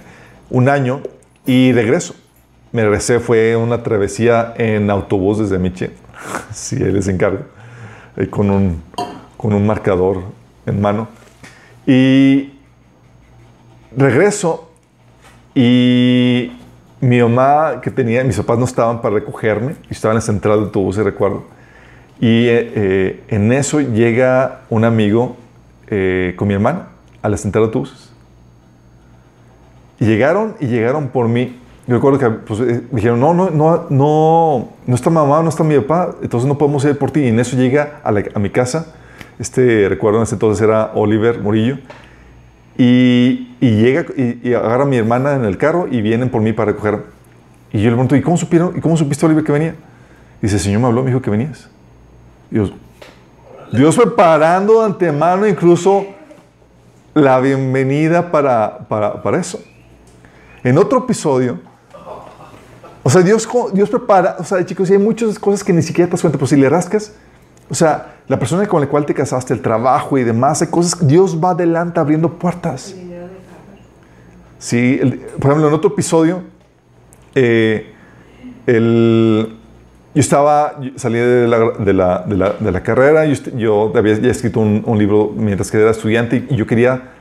un 0.51 0.69
año, 0.69 1.01
y 1.47 1.71
regreso. 1.71 2.13
Me 2.71 2.83
regresé, 2.83 3.19
fue 3.19 3.55
una 3.55 3.81
travesía 3.81 4.53
en 4.55 4.91
autobús 4.91 5.39
desde 5.39 5.57
Michigan. 5.57 5.95
sí, 6.53 6.75
él 6.75 6.93
les 6.93 7.07
encargo. 7.07 7.39
con, 8.29 8.51
un, 8.51 8.83
con 9.35 9.53
un 9.53 9.65
marcador 9.65 10.21
en 10.67 10.79
mano. 10.79 11.07
Y 11.87 12.53
regreso 13.97 14.69
y 15.55 16.51
mi 17.01 17.19
mamá 17.19 17.81
que 17.81 17.89
tenía, 17.89 18.23
mis 18.23 18.37
papás 18.37 18.59
no 18.59 18.65
estaban 18.65 19.01
para 19.01 19.15
recogerme, 19.15 19.75
y 19.89 19.93
estaban 19.93 20.13
en 20.13 20.19
la 20.19 20.21
central 20.21 20.59
de 20.59 20.65
autobús, 20.65 20.97
recuerdo. 20.97 21.45
Y 22.19 22.47
eh, 22.47 22.71
eh, 22.75 23.23
en 23.29 23.51
eso 23.53 23.79
llega 23.79 24.61
un 24.69 24.83
amigo 24.83 25.37
eh, 25.87 26.33
con 26.35 26.47
mi 26.47 26.53
hermana 26.53 26.87
a 27.21 27.29
la 27.29 27.37
central 27.37 27.63
de 27.63 27.65
autobuses. 27.67 28.09
Y 29.99 30.05
llegaron 30.05 30.55
y 30.59 30.67
llegaron 30.67 31.09
por 31.09 31.27
mí. 31.29 31.57
Yo 31.87 31.95
recuerdo 31.95 32.19
que 32.19 32.29
pues, 32.29 32.91
dijeron, 32.91 33.19
no, 33.19 33.33
no, 33.33 33.49
no, 33.49 33.87
no, 33.89 34.69
no 34.85 34.95
está 34.95 35.09
mamá, 35.09 35.41
no 35.41 35.49
está 35.49 35.63
mi 35.63 35.75
papá, 35.79 36.15
entonces 36.21 36.47
no 36.47 36.57
podemos 36.57 36.83
ir 36.85 36.97
por 36.97 37.09
ti. 37.09 37.21
Y 37.21 37.27
en 37.27 37.39
eso 37.39 37.57
llega 37.57 38.01
a, 38.03 38.09
a 38.09 38.39
mi 38.39 38.49
casa, 38.49 38.93
este, 39.39 39.89
recuerdo 39.89 40.19
en 40.19 40.23
ese 40.23 40.35
entonces 40.35 40.61
era 40.61 40.91
Oliver 40.93 41.39
Murillo, 41.39 41.79
y, 42.77 43.55
y 43.59 43.71
llega 43.71 44.05
y, 44.15 44.53
agarra 44.53 44.83
a 44.83 44.87
mi 44.87 44.97
hermana 44.97 45.33
en 45.35 45.45
el 45.45 45.57
carro 45.57 45.87
y 45.89 46.01
vienen 46.01 46.29
por 46.29 46.41
mí 46.41 46.53
para 46.53 46.71
recoger. 46.73 46.99
Y 47.73 47.79
yo 47.79 47.85
le 47.85 47.91
pregunto, 47.91 48.15
¿y 48.15 48.21
cómo 48.21 48.37
supieron, 48.37 48.77
y 48.77 48.81
cómo 48.81 48.95
supiste 48.95 49.25
Oliver 49.25 49.43
que 49.43 49.51
venía? 49.51 49.75
Y 50.41 50.45
dice, 50.45 50.59
Señor 50.59 50.81
me 50.81 50.87
habló, 50.87 51.01
me 51.01 51.09
dijo 51.09 51.21
que 51.21 51.29
venías. 51.29 51.69
Dios, 52.49 52.73
Dios 53.71 53.95
preparando 53.95 54.79
de 54.79 54.85
antemano 54.87 55.47
incluso 55.47 56.05
la 57.13 57.39
bienvenida 57.39 58.31
para, 58.31 58.87
para, 58.87 59.37
eso. 59.37 59.59
En 60.63 60.77
otro 60.77 60.99
episodio, 60.99 61.59
o 63.03 63.09
sea, 63.09 63.21
Dios, 63.21 63.47
Dios 63.73 63.89
prepara, 63.89 64.37
o 64.39 64.43
sea, 64.43 64.65
chicos, 64.65 64.89
hay 64.89 64.97
muchas 64.97 65.37
cosas 65.37 65.63
que 65.63 65.73
ni 65.73 65.81
siquiera 65.81 66.07
te 66.07 66.11
das 66.11 66.21
cuenta, 66.21 66.37
pero 66.37 66.47
si 66.47 66.55
le 66.55 66.69
rascas, 66.69 67.13
o 67.69 67.75
sea, 67.75 68.15
la 68.27 68.39
persona 68.39 68.67
con 68.67 68.81
la 68.81 68.87
cual 68.87 69.05
te 69.05 69.13
casaste, 69.13 69.53
el 69.53 69.61
trabajo 69.61 70.17
y 70.17 70.23
demás, 70.23 70.61
hay 70.61 70.69
cosas, 70.69 71.07
Dios 71.07 71.39
va 71.41 71.51
adelante 71.51 71.99
abriendo 71.99 72.37
puertas. 72.37 72.95
Sí, 74.57 74.99
por 75.39 75.51
ejemplo, 75.51 75.69
en 75.69 75.73
otro 75.73 75.91
episodio, 75.91 76.43
eh, 77.33 77.93
el, 78.65 79.58
yo 80.13 80.21
estaba, 80.21 80.79
salí 80.95 81.19
de 81.19 81.47
la, 81.93 82.81
carrera, 82.83 83.25
yo, 83.25 83.51
yo, 83.55 83.93
había 83.95 84.13
escrito 84.13 84.59
un, 84.59 84.97
libro 84.97 85.31
mientras 85.35 85.69
que 85.69 85.77
era 85.77 85.91
estudiante 85.91 86.47
y 86.49 86.55
yo 86.55 86.65
quería 86.65 87.11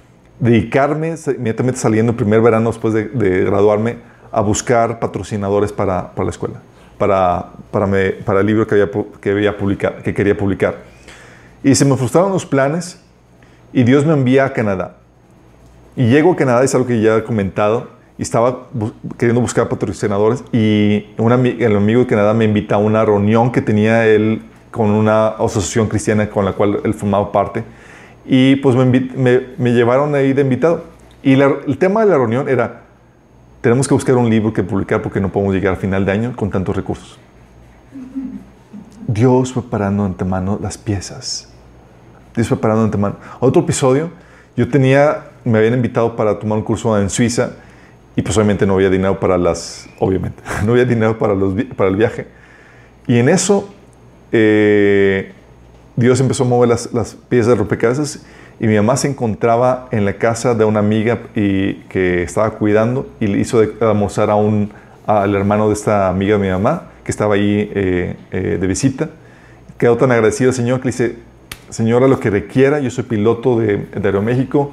dedicarme, 0.40 1.14
inmediatamente 1.26 1.78
saliendo 1.78 2.12
el 2.12 2.16
primer 2.16 2.40
verano 2.40 2.70
después 2.70 2.94
de, 2.94 3.44
graduarme, 3.44 3.96
a 4.32 4.40
buscar 4.40 4.98
patrocinadores 4.98 5.70
para, 5.72 6.12
la 6.16 6.30
escuela, 6.30 6.60
para, 6.96 7.50
el 8.40 8.46
libro 8.46 8.66
que, 8.66 8.88
que 9.20 10.14
quería 10.14 10.36
publicar. 10.36 10.76
Y 11.62 11.74
se 11.74 11.84
me 11.84 11.96
frustraron 11.96 12.32
los 12.32 12.46
planes 12.46 13.00
y 13.72 13.82
Dios 13.82 14.06
me 14.06 14.14
envía 14.14 14.46
a 14.46 14.52
Canadá. 14.52 14.96
Y 15.94 16.08
llego 16.08 16.32
a 16.32 16.36
Canadá, 16.36 16.64
es 16.64 16.74
algo 16.74 16.86
que 16.86 17.00
ya 17.00 17.16
he 17.16 17.24
comentado, 17.24 17.97
y 18.18 18.22
estaba 18.22 18.66
queriendo 19.16 19.40
buscar 19.40 19.68
patrocinadores 19.68 20.42
y 20.52 21.06
un 21.18 21.32
el 21.32 21.76
amigo 21.76 22.00
de 22.00 22.06
Canadá 22.06 22.34
me 22.34 22.44
invita 22.44 22.74
a 22.74 22.78
una 22.78 23.04
reunión 23.04 23.52
que 23.52 23.62
tenía 23.62 24.06
él 24.06 24.42
con 24.72 24.90
una 24.90 25.28
asociación 25.28 25.86
cristiana 25.86 26.28
con 26.28 26.44
la 26.44 26.52
cual 26.52 26.80
él 26.84 26.94
formaba 26.94 27.30
parte 27.30 27.62
y 28.26 28.56
pues 28.56 28.76
me, 28.76 28.84
me, 29.56 29.72
llevaron 29.72 30.14
ahí 30.14 30.34
de 30.34 30.42
invitado. 30.42 30.84
Y 31.22 31.32
el 31.32 31.78
tema 31.78 32.04
de 32.04 32.10
la 32.10 32.18
reunión 32.18 32.46
era, 32.46 32.82
tenemos 33.62 33.88
que 33.88 33.94
buscar 33.94 34.16
un 34.16 34.28
libro 34.28 34.52
que 34.52 34.62
publicar 34.62 35.00
porque 35.00 35.18
no 35.18 35.30
podemos 35.30 35.54
llegar 35.54 35.72
a 35.72 35.76
final 35.76 36.04
de 36.04 36.12
año 36.12 36.36
con 36.36 36.50
tantos 36.50 36.76
recursos. 36.76 37.18
Dios 39.06 39.50
preparando 39.52 40.02
de 40.02 40.10
antemano 40.10 40.58
las 40.60 40.76
piezas. 40.76 41.48
Dios 42.34 42.48
preparando 42.48 42.82
de 42.82 42.86
antemano. 42.88 43.16
Otro 43.40 43.62
episodio, 43.62 44.10
yo 44.54 44.68
tenía, 44.68 45.28
me 45.42 45.56
habían 45.56 45.72
invitado 45.72 46.14
para 46.14 46.38
tomar 46.38 46.58
un 46.58 46.64
curso 46.64 46.98
en 46.98 47.08
Suiza 47.08 47.52
y 48.18 48.22
pues 48.22 48.36
obviamente 48.36 48.66
no 48.66 48.74
había 48.74 48.90
dinero 48.90 49.20
para 49.20 49.38
las, 49.38 49.88
obviamente, 50.00 50.42
no 50.66 50.72
había 50.72 50.84
dinero 50.84 51.16
para, 51.20 51.36
los, 51.36 51.54
para 51.76 51.88
el 51.88 51.94
viaje. 51.94 52.26
Y 53.06 53.16
en 53.20 53.28
eso, 53.28 53.72
eh, 54.32 55.30
Dios 55.94 56.18
empezó 56.18 56.42
a 56.42 56.48
mover 56.48 56.68
las, 56.68 56.92
las, 56.92 57.14
piezas 57.14 57.50
de 57.50 57.54
rompecabezas 57.54 58.24
y 58.58 58.66
mi 58.66 58.74
mamá 58.74 58.96
se 58.96 59.06
encontraba 59.06 59.86
en 59.92 60.04
la 60.04 60.14
casa 60.14 60.56
de 60.56 60.64
una 60.64 60.80
amiga 60.80 61.20
y, 61.36 61.74
que 61.88 62.24
estaba 62.24 62.50
cuidando 62.50 63.08
y 63.20 63.28
le 63.28 63.38
hizo 63.38 63.60
de, 63.60 63.72
almorzar 63.80 64.30
a 64.30 64.34
un, 64.34 64.72
al 65.06 65.32
hermano 65.36 65.68
de 65.68 65.74
esta 65.74 66.08
amiga 66.08 66.38
de 66.38 66.42
mi 66.42 66.50
mamá 66.50 66.90
que 67.04 67.12
estaba 67.12 67.36
ahí 67.36 67.70
eh, 67.72 68.16
eh, 68.32 68.58
de 68.60 68.66
visita. 68.66 69.10
Quedó 69.78 69.96
tan 69.96 70.10
agradecido 70.10 70.50
al 70.50 70.56
Señor 70.56 70.80
que 70.80 70.86
le 70.86 70.90
dice, 70.90 71.16
Señora, 71.68 72.08
lo 72.08 72.18
que 72.18 72.30
requiera, 72.30 72.80
yo 72.80 72.90
soy 72.90 73.04
piloto 73.04 73.60
de, 73.60 73.76
de 73.76 74.08
Aeroméxico, 74.08 74.72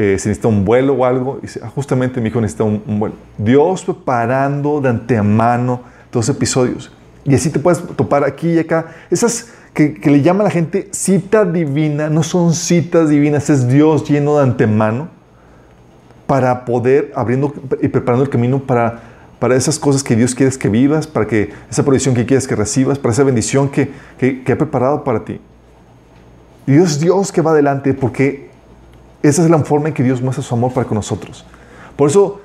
eh, 0.00 0.16
si 0.16 0.28
necesita 0.28 0.46
un 0.46 0.64
vuelo 0.64 0.94
o 0.94 1.04
algo. 1.04 1.40
Y 1.42 1.46
ah, 1.58 1.68
justamente 1.74 2.20
mi 2.20 2.28
hijo 2.28 2.40
necesita 2.40 2.62
un, 2.62 3.00
vuelo. 3.00 3.16
Dios 3.36 3.82
preparando 3.82 4.80
de 4.80 4.90
antemano 4.90 5.80
todos 6.10 6.28
episodios. 6.28 6.92
Y 7.24 7.34
así 7.34 7.50
te 7.50 7.58
puedes 7.58 7.82
topar 7.96 8.22
aquí 8.22 8.52
y 8.52 8.58
acá. 8.60 8.86
Esas 9.10 9.48
que, 9.74 9.98
le 10.04 10.22
llama 10.22 10.42
a 10.42 10.44
la 10.44 10.50
gente 10.50 10.88
cita 10.92 11.44
divina, 11.44 12.08
no 12.08 12.22
son 12.22 12.54
citas 12.54 13.08
divinas, 13.08 13.50
es 13.50 13.66
Dios 13.66 14.08
lleno 14.08 14.36
de 14.36 14.44
antemano 14.44 15.08
para 16.28 16.64
poder 16.64 17.10
abriendo 17.16 17.52
y 17.82 17.88
preparando 17.88 18.22
el 18.22 18.30
camino 18.30 18.60
para, 18.60 19.00
para 19.40 19.56
esas 19.56 19.80
cosas 19.80 20.04
que 20.04 20.14
Dios 20.14 20.32
quiere 20.32 20.56
que 20.56 20.68
vivas, 20.68 21.08
para 21.08 21.26
que 21.26 21.50
esa 21.68 21.82
provisión 21.82 22.14
que 22.14 22.24
quieres 22.24 22.46
que 22.46 22.54
recibas, 22.54 23.00
para 23.00 23.12
esa 23.12 23.24
bendición 23.24 23.68
que, 23.68 23.90
que, 24.16 24.44
que 24.44 24.52
ha 24.52 24.58
preparado 24.58 25.02
para 25.02 25.24
ti. 25.24 25.40
Dios 26.66 26.92
es 26.92 27.00
Dios 27.00 27.32
que 27.32 27.40
va 27.40 27.50
adelante 27.50 27.94
porque 27.94 28.47
esa 29.22 29.42
es 29.42 29.50
la 29.50 29.58
forma 29.58 29.88
en 29.88 29.94
que 29.94 30.02
Dios 30.02 30.22
muestra 30.22 30.42
su 30.42 30.54
amor 30.54 30.72
para 30.72 30.86
con 30.86 30.96
nosotros. 30.96 31.44
Por 31.96 32.08
eso, 32.08 32.40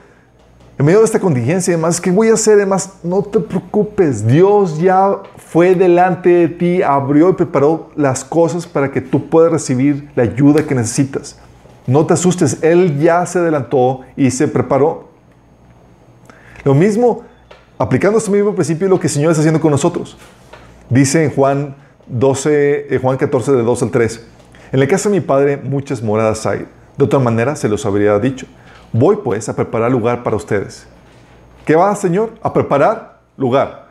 en 0.77 0.85
medio 0.85 0.99
de 0.99 1.05
esta 1.05 1.19
contingencia, 1.19 1.73
además, 1.73 2.01
¿qué 2.01 2.09
voy 2.09 2.29
a 2.29 2.33
hacer? 2.33 2.55
Además, 2.55 2.93
no 3.03 3.21
te 3.21 3.39
preocupes. 3.39 4.25
Dios 4.25 4.79
ya 4.79 5.19
fue 5.37 5.75
delante 5.75 6.29
de 6.29 6.47
ti, 6.47 6.81
abrió 6.81 7.29
y 7.29 7.33
preparó 7.33 7.91
las 7.95 8.23
cosas 8.23 8.65
para 8.65 8.91
que 8.91 8.99
tú 8.99 9.29
puedas 9.29 9.51
recibir 9.51 10.09
la 10.15 10.23
ayuda 10.23 10.65
que 10.65 10.73
necesitas. 10.73 11.37
No 11.85 12.05
te 12.05 12.13
asustes, 12.13 12.57
Él 12.63 12.99
ya 12.99 13.25
se 13.25 13.39
adelantó 13.39 14.01
y 14.15 14.31
se 14.31 14.47
preparó. 14.47 15.09
Lo 16.63 16.73
mismo, 16.73 17.23
aplicando 17.77 18.17
este 18.17 18.31
mismo 18.31 18.55
principio, 18.55 18.87
lo 18.87 18.99
que 18.99 19.07
el 19.07 19.13
Señor 19.13 19.31
está 19.31 19.41
haciendo 19.41 19.61
con 19.61 19.71
nosotros. 19.71 20.17
Dice 20.89 21.23
en 21.23 21.31
Juan 21.31 21.75
12, 22.07 22.99
Juan 23.01 23.17
14, 23.17 23.51
de 23.51 23.63
2 23.63 23.83
al 23.83 23.91
3. 23.91 24.27
En 24.73 24.79
la 24.79 24.87
casa 24.87 25.07
de 25.07 25.19
mi 25.19 25.21
padre 25.21 25.55
muchas 25.55 26.01
moradas 26.01 26.47
hay. 26.47 26.67
De 26.97 27.05
otra 27.05 27.19
manera 27.19 27.55
se 27.55 27.69
los 27.69 27.85
habría 27.85 28.17
dicho. 28.17 28.47
Voy 28.91 29.17
pues 29.17 29.47
a 29.47 29.55
preparar 29.55 29.91
lugar 29.91 30.23
para 30.23 30.35
ustedes. 30.35 30.87
¿Qué 31.63 31.75
va, 31.75 31.95
Señor? 31.95 32.31
A 32.41 32.51
preparar 32.51 33.19
lugar. 33.37 33.87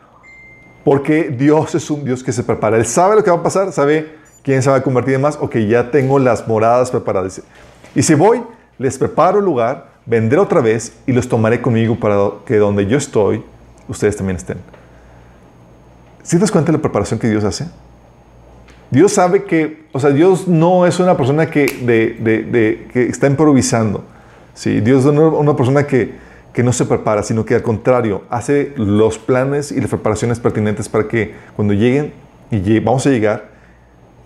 Porque 0.83 1.29
Dios 1.29 1.73
es 1.73 1.89
un 1.89 2.03
Dios 2.03 2.21
que 2.21 2.33
se 2.33 2.43
prepara. 2.43 2.75
Él 2.75 2.85
sabe 2.85 3.15
lo 3.15 3.23
que 3.23 3.31
va 3.31 3.37
a 3.37 3.43
pasar, 3.43 3.71
sabe 3.71 4.17
quién 4.43 4.61
se 4.61 4.69
va 4.69 4.75
a 4.75 4.83
convertir 4.83 5.13
en 5.13 5.21
más 5.21 5.37
o 5.39 5.49
que 5.49 5.65
ya 5.65 5.89
tengo 5.89 6.19
las 6.19 6.45
moradas 6.49 6.91
preparadas. 6.91 7.41
Y 7.95 8.03
si 8.03 8.13
voy, 8.13 8.43
les 8.77 8.97
preparo 8.97 9.39
lugar, 9.39 9.87
vendré 10.05 10.37
otra 10.37 10.59
vez 10.59 10.97
y 11.07 11.13
los 11.13 11.29
tomaré 11.29 11.61
conmigo 11.61 11.97
para 11.97 12.17
que 12.45 12.57
donde 12.57 12.85
yo 12.87 12.97
estoy, 12.97 13.41
ustedes 13.87 14.17
también 14.17 14.35
estén. 14.35 14.57
¿Sí 16.23 16.35
te 16.35 16.41
das 16.41 16.51
cuenta 16.51 16.73
de 16.73 16.77
la 16.77 16.81
preparación 16.81 17.21
que 17.21 17.29
Dios 17.29 17.45
hace? 17.45 17.67
Dios 18.93 19.13
sabe 19.13 19.45
que, 19.45 19.87
o 19.91 19.99
sea, 19.99 20.11
Dios 20.11 20.47
no 20.47 20.85
es 20.85 20.99
una 20.99 21.17
persona 21.17 21.49
que, 21.49 21.65
está 22.93 23.25
improvisando. 23.25 24.03
¿sí? 24.53 24.81
Dios 24.81 25.03
no 25.05 25.29
es 25.29 25.33
una 25.33 25.55
persona 25.55 25.87
que, 25.87 26.13
no 26.57 26.71
se 26.71 26.85
prepara, 26.85 27.23
sino 27.23 27.43
que 27.43 27.55
al 27.55 27.63
contrario, 27.63 28.21
hace 28.29 28.71
los 28.75 29.17
planes 29.17 29.71
y 29.71 29.81
las 29.81 29.89
preparaciones 29.89 30.39
pertinentes 30.39 30.89
para 30.89 31.07
que 31.07 31.33
cuando 31.55 31.73
lleguen, 31.73 32.13
y 32.51 32.79
vamos 32.81 33.07
a 33.07 33.09
llegar, 33.09 33.49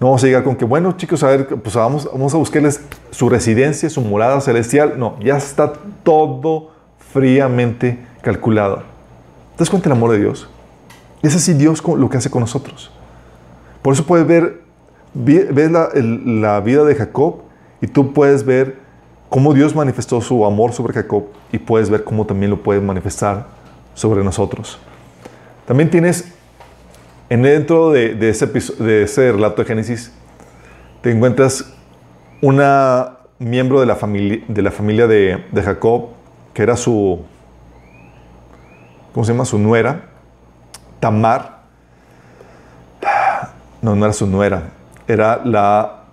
no 0.02 0.08
vamos 0.08 0.26
a 0.26 0.28
llegar 0.28 0.44
con 0.44 0.58
que, 0.58 0.66
bueno, 0.66 0.98
chicos, 0.98 1.24
a 1.24 1.28
ver, 1.28 1.48
pues 1.48 1.74
vamos, 1.74 2.10
vamos 2.12 2.34
a 2.34 2.38
buscarles 2.38 2.82
su 3.12 3.30
residencia, 3.30 3.90
su 3.90 4.02
morada 4.02 4.42
celestial. 4.42 4.96
No, 4.98 5.18
ya 5.22 5.38
está 5.38 5.72
todo 6.04 6.72
fríamente 7.14 8.00
calculado. 8.22 8.84
¿Te 9.56 9.60
das 9.60 9.70
cuenta 9.70 9.88
del 9.88 9.98
amor 9.98 10.12
de 10.12 10.20
Dios? 10.20 10.50
Es 11.22 11.38
así 11.38 11.54
Dios 11.54 11.82
lo 11.88 12.10
que 12.10 12.18
hace 12.18 12.30
con 12.30 12.42
nosotros. 12.42 12.92
Por 13.88 13.94
eso 13.94 14.06
puedes 14.06 14.28
ver, 14.28 14.64
ves 15.14 15.72
la, 15.72 16.60
vida 16.60 16.84
de 16.84 16.94
Jacob 16.94 17.44
y 17.80 17.88
tú 17.88 18.12
puedes 18.12 18.44
ver 18.44 18.80
cómo 19.30 19.54
Dios 19.54 19.74
manifestó 19.76 20.20
su 20.20 20.46
amor 20.46 20.74
sobre 20.74 20.94
Jacob 20.94 21.28
y 21.54 21.58
puedes 21.58 21.90
ver 21.90 22.04
cómo 22.04 22.26
también 22.26 22.50
lo 22.50 22.62
puede 22.62 22.82
manifestar 22.82 23.48
sobre 23.94 24.26
nosotros. 24.26 24.78
También 25.66 25.90
tienes, 25.90 26.34
en 27.30 27.44
dentro 27.44 27.92
de, 27.92 28.18
ese, 28.30 28.48
de 28.48 29.04
ese 29.04 29.32
relato 29.32 29.62
de 29.62 29.68
Génesis, 29.70 30.12
te 31.00 31.10
encuentras 31.10 31.74
una 32.42 33.20
miembro 33.40 33.80
de 33.80 33.86
la 33.86 33.96
familia 33.96 34.44
de, 34.50 34.62
la 34.64 34.72
familia 34.72 35.08
de 35.08 35.62
Jacob, 35.64 36.08
que 36.54 36.62
era 36.62 36.76
su, 36.76 37.22
¿cómo 39.14 39.24
se 39.24 39.32
llama? 39.32 39.46
Su 39.46 39.58
nuera, 39.58 40.10
Tamar, 41.00 41.57
no, 43.82 43.96
no 43.96 44.06
era 44.06 44.14
su 44.14 44.28
nuera. 44.28 44.70
Era 45.08 45.42
la, 45.44 46.04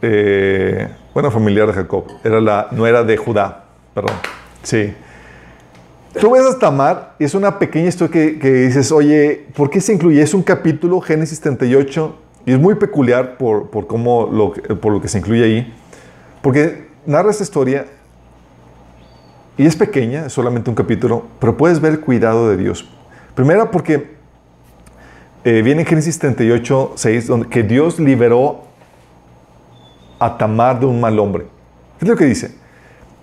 eh, 0.00 0.88
bueno, 1.14 1.30
familiar 1.30 1.66
de 1.68 1.74
Jacob. 1.74 2.04
Era 2.24 2.40
la 2.40 2.68
nuera 2.70 3.04
de 3.04 3.16
Judá. 3.16 3.64
Perdón. 3.94 4.16
Sí. 4.62 4.94
Tú 6.20 6.32
ves 6.32 6.44
a 6.44 6.58
Tamar 6.58 7.14
y 7.18 7.24
es 7.24 7.34
una 7.34 7.58
pequeña 7.58 7.88
historia 7.88 8.12
que, 8.12 8.38
que, 8.38 8.52
dices, 8.52 8.92
oye, 8.92 9.46
¿por 9.54 9.70
qué 9.70 9.80
se 9.80 9.94
incluye? 9.94 10.20
Es 10.20 10.34
un 10.34 10.42
capítulo, 10.42 11.00
Génesis 11.00 11.40
38, 11.40 12.18
y 12.44 12.52
es 12.52 12.58
muy 12.58 12.74
peculiar 12.74 13.38
por, 13.38 13.70
por, 13.70 13.86
cómo 13.86 14.28
lo, 14.30 14.52
por 14.78 14.92
lo 14.92 15.00
que 15.00 15.08
se 15.08 15.18
incluye 15.18 15.44
ahí. 15.44 15.74
Porque 16.42 16.88
narra 17.06 17.30
esta 17.30 17.44
historia 17.44 17.86
y 19.56 19.66
es 19.66 19.76
pequeña, 19.76 20.26
es 20.26 20.32
solamente 20.32 20.68
un 20.68 20.76
capítulo, 20.76 21.24
pero 21.38 21.56
puedes 21.56 21.80
ver 21.80 21.92
el 21.92 22.00
cuidado 22.00 22.50
de 22.50 22.56
Dios. 22.56 22.88
Primero 23.34 23.70
porque 23.70 24.16
eh, 25.44 25.62
viene 25.62 25.82
en 25.82 25.86
Génesis 25.86 26.18
38, 26.18 26.92
6, 26.94 27.26
donde 27.26 27.48
que 27.48 27.62
Dios 27.62 27.98
liberó 27.98 28.62
a 30.18 30.38
Tamar 30.38 30.78
de 30.78 30.86
un 30.86 31.00
mal 31.00 31.18
hombre. 31.18 31.46
¿Qué 31.98 32.04
es 32.04 32.08
lo 32.08 32.16
que 32.16 32.26
dice? 32.26 32.54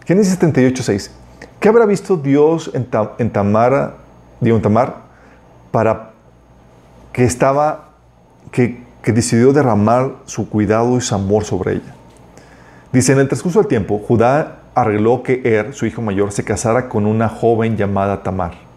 Génesis 0.06 0.38
38, 0.38 0.84
6. 0.84 1.12
¿Qué 1.60 1.70
habrá 1.70 1.86
visto 1.86 2.18
Dios 2.18 2.72
en, 2.74 2.88
en 3.20 3.30
Tamara, 3.30 3.96
digo, 4.42 4.58
en 4.58 4.62
Tamar, 4.62 4.98
para 5.72 6.12
que 7.14 7.24
estaba, 7.24 7.92
que, 8.52 8.84
que 9.02 9.14
decidió 9.14 9.54
derramar 9.54 10.12
su 10.26 10.50
cuidado 10.50 10.98
y 10.98 11.02
su 11.02 11.16
amor 11.16 11.46
sobre 11.46 11.74
ella? 11.74 11.96
Dice, 12.92 13.14
en 13.14 13.20
el 13.20 13.28
transcurso 13.28 13.60
del 13.60 13.68
tiempo, 13.68 14.00
Judá 14.00 14.60
arregló 14.76 15.24
que 15.24 15.42
Er, 15.46 15.74
su 15.74 15.86
hijo 15.86 16.02
mayor, 16.02 16.32
se 16.32 16.44
casara 16.44 16.90
con 16.90 17.06
una 17.06 17.30
joven 17.30 17.78
llamada 17.78 18.24
Tamar. 18.24 18.69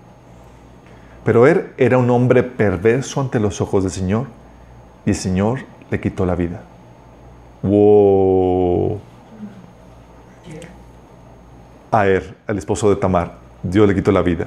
Pero 1.24 1.46
él 1.46 1.72
era 1.76 1.98
un 1.98 2.10
hombre 2.10 2.42
perverso 2.42 3.20
ante 3.20 3.38
los 3.38 3.60
ojos 3.60 3.84
del 3.84 3.92
Señor 3.92 4.26
y 5.06 5.10
el 5.10 5.16
Señor 5.16 5.60
le 5.90 6.00
quitó 6.00 6.26
la 6.26 6.34
vida. 6.34 6.62
Wow. 7.62 9.00
A 11.92 12.06
Er, 12.06 12.34
al 12.46 12.58
esposo 12.58 12.88
de 12.90 12.96
Tamar, 12.96 13.34
Dios 13.62 13.86
le 13.86 13.94
quitó 13.94 14.10
la 14.10 14.22
vida. 14.22 14.46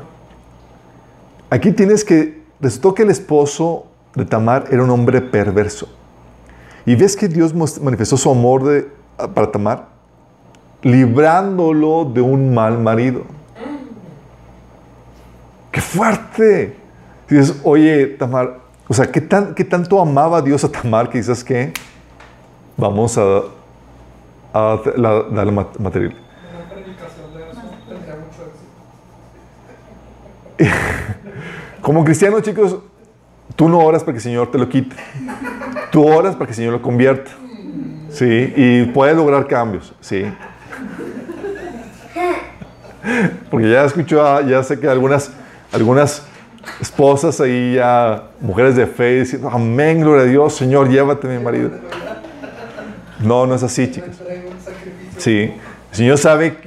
Aquí 1.49 1.71
tienes 1.71 2.03
que, 2.03 2.41
resultó 2.59 2.93
que 2.93 3.03
el 3.03 3.11
esposo 3.11 3.85
de 4.15 4.25
Tamar 4.25 4.65
era 4.71 4.83
un 4.83 4.89
hombre 4.89 5.21
perverso. 5.21 5.87
Y 6.85 6.95
ves 6.95 7.15
que 7.15 7.27
Dios 7.27 7.53
manifestó 7.53 8.17
su 8.17 8.29
amor 8.29 8.63
de, 8.63 8.87
para 9.33 9.51
Tamar, 9.51 9.87
librándolo 10.81 12.05
de 12.05 12.21
un 12.21 12.53
mal 12.53 12.79
marido. 12.79 13.23
¡Qué 15.75 15.81
fuerte! 15.81 16.73
dices, 17.27 17.59
oye, 17.65 18.05
Tamar, 18.17 18.59
o 18.87 18.93
sea, 18.93 19.11
¿qué, 19.11 19.19
tan, 19.19 19.53
¿qué 19.53 19.65
tanto 19.65 19.99
amaba 19.99 20.41
Dios 20.41 20.63
a 20.63 20.71
Tamar 20.71 21.09
que 21.09 21.17
dices 21.17 21.43
que 21.43 21.73
vamos 22.77 23.17
a, 23.17 23.41
darle 24.53 25.51
material? 25.51 26.15
Como 31.81 32.05
cristiano, 32.05 32.39
chicos, 32.39 32.77
tú 33.57 33.67
no 33.67 33.79
oras 33.79 34.01
para 34.01 34.13
que 34.13 34.19
el 34.19 34.23
Señor 34.23 34.49
te 34.51 34.57
lo 34.57 34.69
quite. 34.69 34.95
Tú 35.91 36.07
oras 36.07 36.35
para 36.35 36.45
que 36.45 36.51
el 36.51 36.55
Señor 36.55 36.71
lo 36.71 36.81
convierta. 36.81 37.31
Sí, 38.11 38.53
y 38.55 38.85
puedes 38.85 39.17
lograr 39.17 39.45
cambios. 39.45 39.93
Sí. 39.99 40.23
Porque 43.51 43.69
ya 43.69 43.83
escucho, 43.83 44.41
ya 44.47 44.63
sé 44.63 44.79
que 44.79 44.87
algunas, 44.87 45.33
algunas 45.75 46.23
esposas 46.81 47.39
ahí 47.41 47.75
ya, 47.75 48.29
mujeres 48.41 48.75
de 48.75 48.87
fe, 48.87 49.19
diciendo, 49.19 49.49
amén, 49.51 50.01
gloria 50.01 50.23
a 50.23 50.27
Dios, 50.27 50.55
Señor, 50.55 50.89
llévate 50.89 51.27
mi 51.27 51.43
marido. 51.43 51.71
No, 53.19 53.45
no 53.45 53.55
es 53.55 53.63
así, 53.63 53.91
chicas. 53.91 54.21
Sí, 55.17 55.53
el 55.91 55.95
Señor 55.95 56.17
sabe 56.17 56.57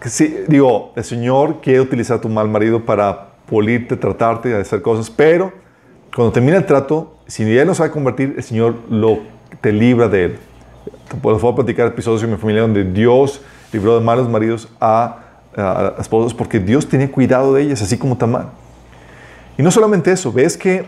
que, 0.00 0.08
sí, 0.08 0.44
digo, 0.48 0.92
el 0.96 1.04
Señor 1.04 1.60
quiere 1.60 1.80
utilizar 1.80 2.18
a 2.18 2.20
tu 2.20 2.28
mal 2.28 2.48
marido 2.48 2.84
para 2.84 3.28
polirte, 3.48 3.96
tratarte, 3.96 4.54
hacer 4.54 4.82
cosas, 4.82 5.10
pero 5.10 5.52
cuando 6.14 6.32
termina 6.32 6.56
el 6.56 6.66
trato, 6.66 7.16
si 7.26 7.42
él 7.42 7.66
no 7.66 7.74
sabe 7.74 7.90
convertir, 7.90 8.34
el 8.36 8.42
Señor 8.42 8.76
lo, 8.88 9.20
te 9.60 9.72
libra 9.72 10.08
de 10.08 10.24
él. 10.24 10.38
Te 11.08 11.16
puedo 11.16 11.54
platicar 11.54 11.88
episodios 11.88 12.22
en 12.22 12.30
mi 12.30 12.36
familia 12.36 12.62
donde 12.62 12.84
Dios 12.84 13.40
libró 13.72 13.98
de 13.98 14.04
malos 14.04 14.28
maridos 14.28 14.68
a 14.80 15.25
a 15.56 15.94
esposos 15.98 16.34
porque 16.34 16.60
Dios 16.60 16.88
tenía 16.88 17.10
cuidado 17.10 17.54
de 17.54 17.62
ellas, 17.62 17.82
así 17.82 17.96
como 17.96 18.16
Tamar. 18.16 18.50
Y 19.58 19.62
no 19.62 19.70
solamente 19.70 20.12
eso, 20.12 20.32
ves 20.32 20.56
que, 20.56 20.84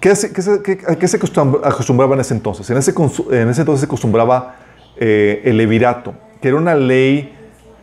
¿qué 0.00 0.16
se, 0.16 0.32
qué 0.32 1.08
se 1.08 1.16
acostumbraba 1.16 2.14
en 2.14 2.20
ese 2.20 2.34
entonces? 2.34 2.68
En 2.70 2.78
ese, 2.78 2.92
en 3.30 3.48
ese 3.48 3.60
entonces 3.60 3.80
se 3.80 3.86
acostumbraba 3.86 4.56
eh, 4.96 5.42
el 5.44 5.58
levirato, 5.58 6.14
que 6.40 6.48
era 6.48 6.56
una 6.56 6.74
ley 6.74 7.34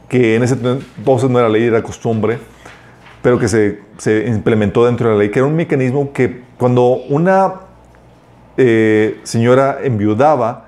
que 0.09 0.35
en 0.35 0.43
ese 0.43 0.55
entonces 0.55 1.29
no 1.29 1.39
era 1.39 1.49
ley, 1.49 1.63
era 1.63 1.81
costumbre, 1.83 2.39
pero 3.21 3.39
que 3.39 3.47
se, 3.47 3.79
se 3.97 4.25
implementó 4.27 4.85
dentro 4.85 5.09
de 5.09 5.13
la 5.13 5.19
ley, 5.19 5.29
que 5.29 5.39
era 5.39 5.47
un 5.47 5.55
mecanismo 5.55 6.11
que 6.11 6.43
cuando 6.57 6.87
una 7.09 7.53
eh, 8.57 9.19
señora 9.23 9.79
enviudaba, 9.83 10.62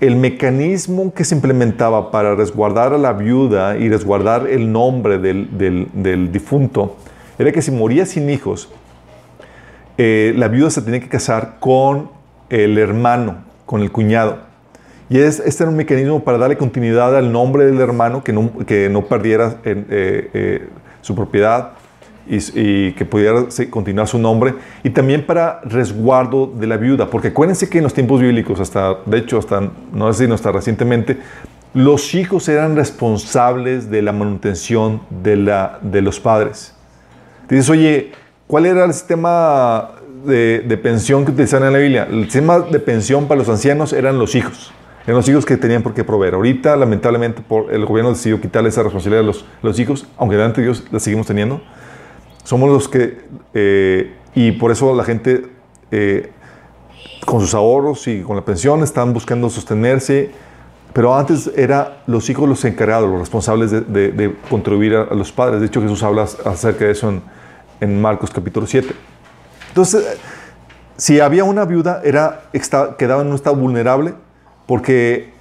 el 0.00 0.16
mecanismo 0.16 1.12
que 1.12 1.24
se 1.24 1.34
implementaba 1.34 2.10
para 2.10 2.34
resguardar 2.34 2.92
a 2.92 2.98
la 2.98 3.12
viuda 3.12 3.76
y 3.76 3.88
resguardar 3.88 4.46
el 4.48 4.70
nombre 4.70 5.18
del, 5.18 6.30
difunto 6.32 6.96
era 7.38 7.50
que 7.52 7.62
si 7.62 7.70
moría 7.70 8.06
sin 8.06 8.30
hijos, 8.30 8.68
eh, 9.96 10.32
la 10.36 10.48
viuda 10.48 10.70
se 10.70 10.82
tenía 10.82 11.00
que 11.00 11.08
casar 11.08 11.56
con 11.58 12.10
el 12.48 12.78
hermano, 12.78 13.44
con 13.66 13.80
el 13.80 13.90
cuñado. 13.90 14.38
Y 15.10 15.18
este 15.18 15.62
era 15.62 15.70
un 15.70 15.76
mecanismo 15.76 16.22
para 16.22 16.38
darle 16.38 16.56
continuidad 16.56 17.16
al 17.16 17.32
nombre 17.32 17.64
del 17.64 17.80
hermano, 17.80 18.22
que 18.22 18.32
no, 18.32 18.52
que 18.66 18.88
no 18.88 19.06
perdiera 19.06 19.56
eh, 19.64 19.84
eh, 20.32 20.68
su 21.00 21.14
propiedad 21.14 21.77
y, 22.28 22.92
que 22.92 23.04
pudiera 23.04 23.46
continuar 23.70 24.06
su 24.06 24.18
nombre, 24.18 24.54
y 24.84 24.90
también 24.90 25.24
para 25.24 25.60
resguardo 25.64 26.46
de 26.46 26.66
la 26.66 26.76
viuda, 26.76 27.08
porque 27.08 27.28
acuérdense 27.28 27.68
que 27.68 27.78
en 27.78 27.84
los 27.84 27.94
tiempos 27.94 28.20
bíblicos, 28.20 28.60
hasta, 28.60 28.98
de 29.06 29.18
hecho, 29.18 29.38
hasta, 29.38 29.70
no 29.92 30.12
sé 30.12 30.24
si 30.24 30.28
no 30.28 30.34
hasta 30.34 30.52
recientemente, 30.52 31.18
los 31.74 32.14
hijos 32.14 32.48
eran 32.48 32.76
responsables 32.76 33.90
de 33.90 34.02
la 34.02 34.12
manutención 34.12 35.02
de, 35.22 35.36
la, 35.36 35.78
de 35.82 36.02
los 36.02 36.18
padres. 36.20 36.74
Dices, 37.48 37.68
oye, 37.70 38.12
¿cuál 38.46 38.66
era 38.66 38.84
el 38.84 38.92
sistema 38.92 39.90
de, 40.24 40.60
de, 40.60 40.76
pensión 40.76 41.24
que 41.24 41.30
utilizaban 41.30 41.68
en 41.68 41.72
la 41.72 41.78
Biblia? 41.78 42.08
El 42.10 42.24
sistema 42.24 42.60
de 42.60 42.80
pensión 42.80 43.26
para 43.26 43.38
los 43.38 43.48
ancianos 43.48 43.92
eran 43.92 44.18
los 44.18 44.34
hijos. 44.34 44.72
Eran 45.04 45.16
los 45.16 45.28
hijos 45.28 45.46
que 45.46 45.56
tenían 45.56 45.82
por 45.82 45.94
qué 45.94 46.04
proveer. 46.04 46.34
Ahorita, 46.34 46.76
lamentablemente, 46.76 47.40
por, 47.40 47.72
el 47.72 47.86
gobierno 47.86 48.12
decidió 48.12 48.40
quitarle 48.40 48.68
esa 48.68 48.82
responsabilidad 48.82 49.24
a 49.24 49.26
los, 49.26 49.44
los 49.62 49.78
hijos, 49.78 50.06
aunque 50.18 50.36
delante 50.36 50.60
de 50.60 50.66
Dios 50.66 50.84
la 50.90 51.00
seguimos 51.00 51.26
teniendo. 51.26 51.62
Somos 52.48 52.70
los 52.70 52.88
que, 52.88 53.18
eh, 53.52 54.10
y 54.34 54.52
por 54.52 54.70
eso 54.70 54.94
la 54.94 55.04
gente 55.04 55.50
eh, 55.90 56.30
con 57.26 57.42
sus 57.42 57.52
ahorros 57.52 58.08
y 58.08 58.22
con 58.22 58.36
la 58.36 58.42
pensión 58.42 58.82
están 58.82 59.12
buscando 59.12 59.50
sostenerse, 59.50 60.30
pero 60.94 61.14
antes 61.14 61.50
era 61.54 61.98
los 62.06 62.30
hijos 62.30 62.48
los 62.48 62.64
encargados, 62.64 63.10
los 63.10 63.20
responsables 63.20 63.70
de, 63.70 64.34
contribuir 64.48 64.96
a, 64.96 65.14
los 65.14 65.30
padres. 65.30 65.60
De 65.60 65.66
hecho, 65.66 65.82
Jesús 65.82 66.02
habla 66.02 66.22
acerca 66.22 66.86
de 66.86 66.92
eso 66.92 67.12
en, 67.82 68.00
Marcos 68.00 68.30
capítulo 68.30 68.66
7. 68.66 68.94
Entonces, 69.68 70.18
si 70.96 71.20
había 71.20 71.44
una 71.44 71.66
viuda, 71.66 72.00
era, 72.02 72.44
quedaba 72.96 73.20
en 73.20 73.28
un 73.28 73.34
estado 73.34 73.56
vulnerable 73.56 74.14
porque 74.64 75.34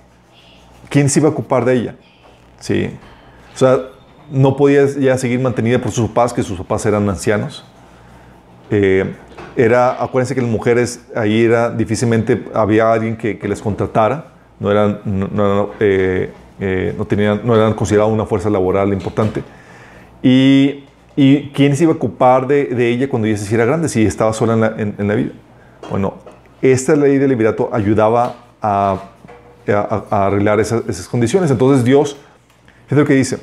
¿quién 0.90 1.08
se 1.08 1.22
iba 1.22 1.30
a 1.30 1.32
ocupar 1.32 1.64
de 1.64 1.74
ella? 1.74 1.96
¿Sí? 2.60 2.90
O 3.56 3.58
sea, 3.58 3.78
no 4.32 4.56
podía 4.56 4.86
ya 4.86 5.18
seguir 5.18 5.40
mantenida 5.40 5.80
por 5.80 5.92
sus 5.92 6.10
papás, 6.10 6.34
que 6.34 6.44
sus 6.44 6.58
papás 6.58 6.86
eran 6.86 7.08
ancianos. 7.10 7.64
Eh, 8.70 9.14
era, 9.56 10.04
acuérdense 10.04 10.36
que 10.36 10.42
las 10.42 10.50
mujeres 10.50 11.04
ahí 11.16 11.44
era 11.44 11.72
difícilmente 11.72 12.46
había 12.54 12.92
alguien 12.94 13.18
que, 13.18 13.40
les 13.42 13.60
contratara, 13.60 14.34
no 14.60 14.70
eran, 14.72 15.00
eh, 15.80 16.32
eh, 16.60 16.94
no, 16.96 17.06
tenían, 17.06 17.42
no 17.44 17.56
eran 17.56 17.74
consideradas 17.74 18.14
una 18.14 18.26
fuerza 18.26 18.50
laboral 18.52 18.94
importante. 18.94 19.44
Y, 20.22 20.84
y 21.16 21.50
¿quién 21.50 21.76
se 21.76 21.84
iba 21.84 21.94
a 21.94 21.96
ocupar 21.96 22.46
de, 22.46 22.66
de, 22.66 22.90
ella 22.90 23.10
cuando 23.10 23.28
ella 23.28 23.38
se 23.38 23.46
hiciera 23.46 23.66
grande, 23.66 23.90
si 23.90 24.06
estaba 24.06 24.32
sola 24.32 24.54
en 24.54 24.62
la, 24.62 24.76
en, 24.78 25.08
la 25.08 25.16
vida? 25.16 25.32
Bueno, 25.90 26.16
esta 26.62 26.96
ley 26.96 27.18
del 27.18 27.30
liberato 27.30 27.70
ayudaba 27.74 28.36
a, 28.62 29.00
a, 29.68 30.28
arreglar 30.28 30.60
esas, 30.60 30.84
esas, 30.88 31.08
condiciones. 31.08 31.50
Entonces 31.50 31.84
Dios, 31.84 32.18
es 32.90 32.96
lo 32.96 33.06
que 33.06 33.14
dice, 33.14 33.40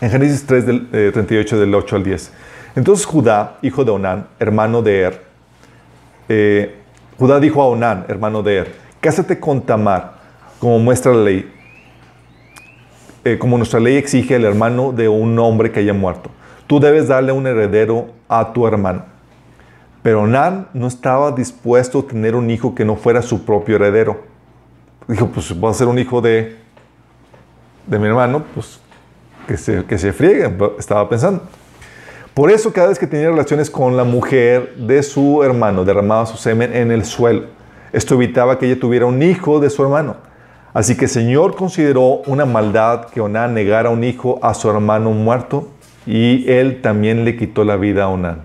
en 0.00 0.10
Génesis 0.10 0.46
3, 0.46 0.66
del, 0.66 0.88
38, 1.12 1.56
eh, 1.56 1.58
del 1.58 1.74
8 1.74 1.96
al 1.96 2.04
10. 2.04 2.32
Entonces 2.76 3.04
Judá, 3.04 3.58
hijo 3.62 3.84
de 3.84 3.90
Onán, 3.90 4.26
hermano 4.38 4.82
de 4.82 5.00
Er, 5.00 5.22
eh, 6.28 6.76
Judá 7.18 7.40
dijo 7.40 7.60
a 7.62 7.66
Onán, 7.66 8.06
hermano 8.08 8.42
de 8.42 8.58
Er, 8.58 8.74
cásate 9.00 9.38
con 9.38 9.60
Tamar, 9.62 10.14
como 10.58 10.78
muestra 10.78 11.12
la 11.12 11.24
ley, 11.24 11.52
eh, 13.24 13.38
como 13.38 13.58
nuestra 13.58 13.80
ley 13.80 13.96
exige 13.96 14.36
el 14.36 14.44
hermano 14.44 14.92
de 14.92 15.08
un 15.08 15.38
hombre 15.38 15.70
que 15.70 15.80
haya 15.80 15.92
muerto. 15.92 16.30
Tú 16.66 16.80
debes 16.80 17.08
darle 17.08 17.32
un 17.32 17.46
heredero 17.46 18.08
a 18.28 18.52
tu 18.52 18.66
hermano. 18.66 19.04
Pero 20.02 20.22
Onán 20.22 20.68
no 20.72 20.86
estaba 20.86 21.32
dispuesto 21.32 21.98
a 21.98 22.06
tener 22.06 22.34
un 22.34 22.48
hijo 22.48 22.74
que 22.74 22.86
no 22.86 22.96
fuera 22.96 23.20
su 23.20 23.44
propio 23.44 23.76
heredero. 23.76 24.22
Dijo, 25.06 25.26
pues 25.26 25.58
voy 25.58 25.70
a 25.70 25.74
ser 25.74 25.88
un 25.88 25.98
hijo 25.98 26.22
de, 26.22 26.56
de 27.86 27.98
mi 27.98 28.06
hermano, 28.06 28.44
pues 28.54 28.80
que 29.50 29.56
se, 29.56 29.84
que 29.84 29.98
se 29.98 30.12
frieguen, 30.12 30.56
estaba 30.78 31.08
pensando. 31.08 31.42
Por 32.34 32.52
eso 32.52 32.72
cada 32.72 32.86
vez 32.86 33.00
que 33.00 33.06
tenía 33.08 33.30
relaciones 33.30 33.68
con 33.68 33.96
la 33.96 34.04
mujer 34.04 34.76
de 34.76 35.02
su 35.02 35.42
hermano, 35.42 35.84
derramaba 35.84 36.24
su 36.26 36.36
semen 36.36 36.72
en 36.72 36.92
el 36.92 37.04
suelo. 37.04 37.46
Esto 37.92 38.14
evitaba 38.14 38.60
que 38.60 38.66
ella 38.66 38.78
tuviera 38.78 39.06
un 39.06 39.20
hijo 39.20 39.58
de 39.58 39.68
su 39.68 39.82
hermano. 39.82 40.18
Así 40.72 40.96
que 40.96 41.06
el 41.06 41.10
Señor 41.10 41.56
consideró 41.56 42.22
una 42.26 42.44
maldad 42.44 43.06
que 43.06 43.20
Onán 43.20 43.52
negara 43.52 43.90
un 43.90 44.04
hijo 44.04 44.38
a 44.40 44.54
su 44.54 44.70
hermano 44.70 45.10
muerto 45.10 45.68
y 46.06 46.48
él 46.48 46.80
también 46.80 47.24
le 47.24 47.36
quitó 47.36 47.64
la 47.64 47.76
vida 47.76 48.04
a 48.04 48.08
Onán. 48.08 48.42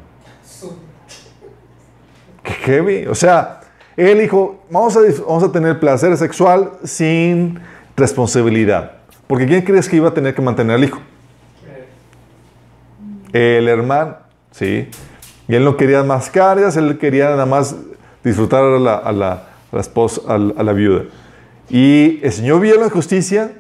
Qué 2.41 2.51
heavy. 2.51 3.05
O 3.05 3.13
sea, 3.13 3.61
él 3.95 4.21
dijo, 4.21 4.63
vamos 4.71 4.97
a, 4.97 5.01
vamos 5.27 5.43
a 5.43 5.51
tener 5.51 5.79
placer 5.79 6.17
sexual 6.17 6.71
sin 6.83 7.59
responsabilidad. 7.95 9.04
Porque 9.27 9.45
¿quién 9.45 9.61
crees 9.63 9.89
que 9.89 9.95
iba 9.95 10.09
a 10.09 10.13
tener 10.13 10.35
que 10.35 10.41
mantener 10.41 10.75
al 10.75 10.83
hijo? 10.83 10.99
El 13.33 13.67
hermano, 13.67 14.17
¿sí? 14.51 14.87
Y 15.47 15.55
él 15.55 15.63
no 15.63 15.75
quería 15.77 16.03
más 16.03 16.29
cargas, 16.29 16.77
él 16.77 16.97
quería 16.97 17.29
nada 17.29 17.45
más 17.45 17.75
disfrutar 18.23 18.63
a 18.63 18.79
la, 18.79 18.95
a 18.95 19.11
la, 19.11 19.43
esposa, 19.73 20.21
a 20.27 20.37
la, 20.37 20.73
viuda. 20.73 21.03
Y 21.69 22.19
el 22.23 22.31
Señor 22.31 22.61
vio 22.61 22.79
la 22.79 22.89
justicia 22.89 23.51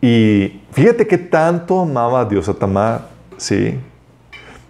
y 0.00 0.60
fíjate 0.72 1.06
que 1.06 1.18
tanto 1.18 1.80
amaba 1.80 2.20
a 2.20 2.24
Dios 2.24 2.48
a 2.48 2.54
Tamar, 2.54 3.08
¿sí? 3.36 3.78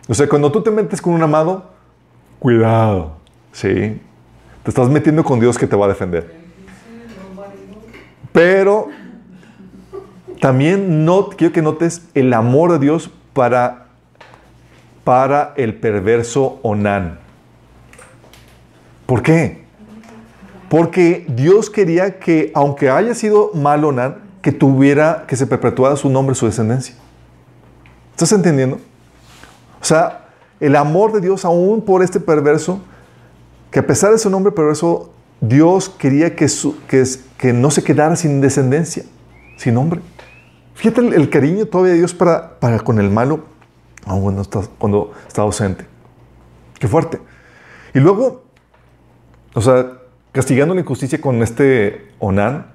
O 0.08 0.14
sea, 0.14 0.28
cuando 0.28 0.50
tú 0.50 0.62
te 0.62 0.70
metes 0.70 1.00
con 1.00 1.14
un 1.14 1.22
amado, 1.22 1.70
cuidado, 2.38 3.16
¿sí? 3.52 4.00
Te 4.62 4.70
estás 4.70 4.88
metiendo 4.88 5.22
con 5.22 5.40
Dios 5.40 5.56
que 5.56 5.66
te 5.66 5.76
va 5.76 5.86
a 5.86 5.88
defender. 5.88 6.34
Pero 8.32 8.88
también 10.46 11.04
no, 11.04 11.30
quiero 11.30 11.52
que 11.52 11.60
notes 11.60 12.02
el 12.14 12.32
amor 12.32 12.70
de 12.70 12.78
Dios 12.78 13.10
para, 13.32 13.86
para 15.02 15.52
el 15.56 15.74
perverso 15.74 16.60
Onán. 16.62 17.18
¿Por 19.06 19.24
qué? 19.24 19.64
Porque 20.68 21.26
Dios 21.28 21.68
quería 21.68 22.20
que, 22.20 22.52
aunque 22.54 22.90
haya 22.90 23.12
sido 23.16 23.50
malo 23.54 23.88
Onán, 23.88 24.18
que 24.40 24.52
tuviera, 24.52 25.24
que 25.26 25.34
se 25.34 25.48
perpetuara 25.48 25.96
su 25.96 26.08
nombre, 26.10 26.36
su 26.36 26.46
descendencia. 26.46 26.94
¿Estás 28.12 28.30
entendiendo? 28.30 28.76
O 29.82 29.84
sea, 29.84 30.28
el 30.60 30.76
amor 30.76 31.12
de 31.12 31.22
Dios 31.22 31.44
aún 31.44 31.82
por 31.82 32.04
este 32.04 32.20
perverso, 32.20 32.78
que 33.72 33.80
a 33.80 33.86
pesar 33.88 34.12
de 34.12 34.18
su 34.18 34.30
nombre 34.30 34.52
perverso, 34.52 35.12
Dios 35.40 35.88
quería 35.88 36.36
que, 36.36 36.46
que, 36.86 37.04
que 37.36 37.52
no 37.52 37.72
se 37.72 37.82
quedara 37.82 38.14
sin 38.14 38.40
descendencia, 38.40 39.02
sin 39.56 39.74
nombre. 39.74 40.02
Fíjate 40.76 41.00
el, 41.00 41.30
cariño 41.30 41.66
todavía 41.66 41.92
de 41.92 41.98
Dios 41.98 42.14
para, 42.14 42.60
para 42.60 42.78
con 42.80 43.00
el 43.00 43.10
malo. 43.10 43.40
aun 44.04 44.22
cuando 44.22 44.42
está, 44.42 44.60
cuando 44.78 45.12
está 45.26 45.42
ausente. 45.42 45.86
Qué 46.78 46.86
fuerte. 46.86 47.18
Y 47.94 47.98
luego, 47.98 48.44
o 49.54 49.60
sea, 49.60 49.92
castigando 50.32 50.74
la 50.74 50.82
injusticia 50.82 51.18
con 51.20 51.42
este 51.42 52.10
Onán, 52.18 52.66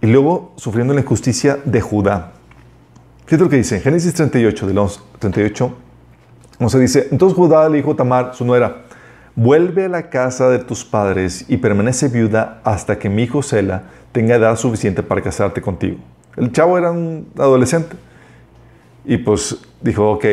y 0.00 0.06
luego 0.06 0.52
sufriendo 0.56 0.94
la 0.94 1.00
injusticia 1.00 1.58
de 1.64 1.80
Judá. 1.80 2.32
Fíjate 3.24 3.42
lo 3.42 3.50
que 3.50 3.56
dice, 3.56 3.80
Génesis 3.80 4.14
38, 4.14 4.66
del 4.66 4.78
11, 4.78 5.00
38, 5.18 5.74
11 6.60 6.78
dice, 6.78 7.08
entonces 7.10 7.34
Judá 7.34 7.68
le 7.68 7.78
dijo 7.78 7.96
Tamar, 7.96 8.34
su 8.34 8.44
nuera, 8.44 8.82
vuelve 9.34 9.86
a 9.86 9.88
la 9.88 10.10
casa 10.10 10.50
de 10.50 10.58
tus 10.58 10.84
padres 10.84 11.46
y 11.48 11.56
permanece 11.56 12.08
viuda 12.08 12.60
hasta 12.64 12.98
que 12.98 13.08
mi 13.08 13.22
hijo 13.24 13.42
Sela 13.42 13.84
tenga 14.12 14.36
edad 14.36 14.56
suficiente 14.56 15.02
para 15.02 15.22
casarte 15.22 15.60
contigo. 15.60 15.96
El 16.36 16.52
chavo 16.52 16.78
era 16.78 16.90
un 16.90 17.28
adolescente. 17.38 17.96
Y 19.04 19.18
pues 19.18 19.58
dijo, 19.80 20.12
ok, 20.12 20.24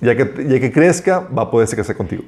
ya 0.00 0.16
que, 0.16 0.46
ya 0.48 0.60
que 0.60 0.72
crezca, 0.72 1.20
va 1.36 1.42
a 1.42 1.50
poderse 1.50 1.76
casar 1.76 1.96
contigo. 1.96 2.24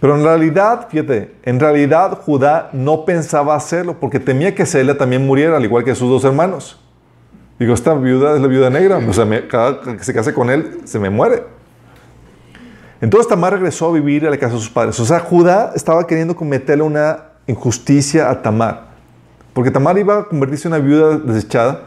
Pero 0.00 0.16
en 0.16 0.22
realidad, 0.22 0.88
fíjate, 0.90 1.34
en 1.42 1.58
realidad 1.58 2.18
Judá 2.22 2.68
no 2.72 3.04
pensaba 3.04 3.54
hacerlo 3.54 3.98
porque 3.98 4.20
temía 4.20 4.54
que 4.54 4.66
Sela 4.66 4.98
también 4.98 5.26
muriera, 5.26 5.56
al 5.56 5.64
igual 5.64 5.84
que 5.84 5.94
sus 5.94 6.10
dos 6.10 6.24
hermanos. 6.24 6.78
Digo, 7.58 7.72
esta 7.72 7.94
viuda 7.94 8.34
es 8.34 8.42
la 8.42 8.48
viuda 8.48 8.68
negra, 8.68 8.98
o 8.98 9.12
sea, 9.14 9.26
cada 9.48 9.80
que 9.80 10.04
se 10.04 10.12
case 10.12 10.34
con 10.34 10.50
él, 10.50 10.80
se 10.84 10.98
me 10.98 11.08
muere. 11.08 11.44
Entonces 13.00 13.28
Tamar 13.28 13.54
regresó 13.54 13.88
a 13.88 13.92
vivir 13.92 14.26
a 14.26 14.30
la 14.30 14.36
casa 14.36 14.54
de 14.54 14.60
sus 14.60 14.68
padres. 14.68 15.00
O 15.00 15.06
sea, 15.06 15.20
Judá 15.20 15.72
estaba 15.74 16.06
queriendo 16.06 16.36
cometerle 16.36 16.82
una 16.82 17.24
injusticia 17.46 18.30
a 18.30 18.42
Tamar. 18.42 18.88
Porque 19.54 19.70
Tamar 19.70 19.96
iba 19.96 20.18
a 20.18 20.24
convertirse 20.24 20.68
en 20.68 20.74
una 20.74 20.82
viuda 20.82 21.16
desechada 21.16 21.82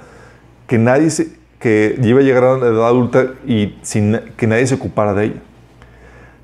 que 0.69 0.77
nadie 0.77 1.09
se, 1.09 1.27
que 1.59 1.99
iba 2.01 2.19
a 2.19 2.23
llegar 2.23 2.43
a 2.43 2.57
la 2.57 2.67
edad 2.67 2.87
adulta 2.87 3.33
y 3.45 3.75
sin 3.81 4.21
que 4.37 4.45
nadie 4.45 4.67
se 4.67 4.75
ocupara 4.75 5.15
de 5.15 5.25
ella. 5.25 5.41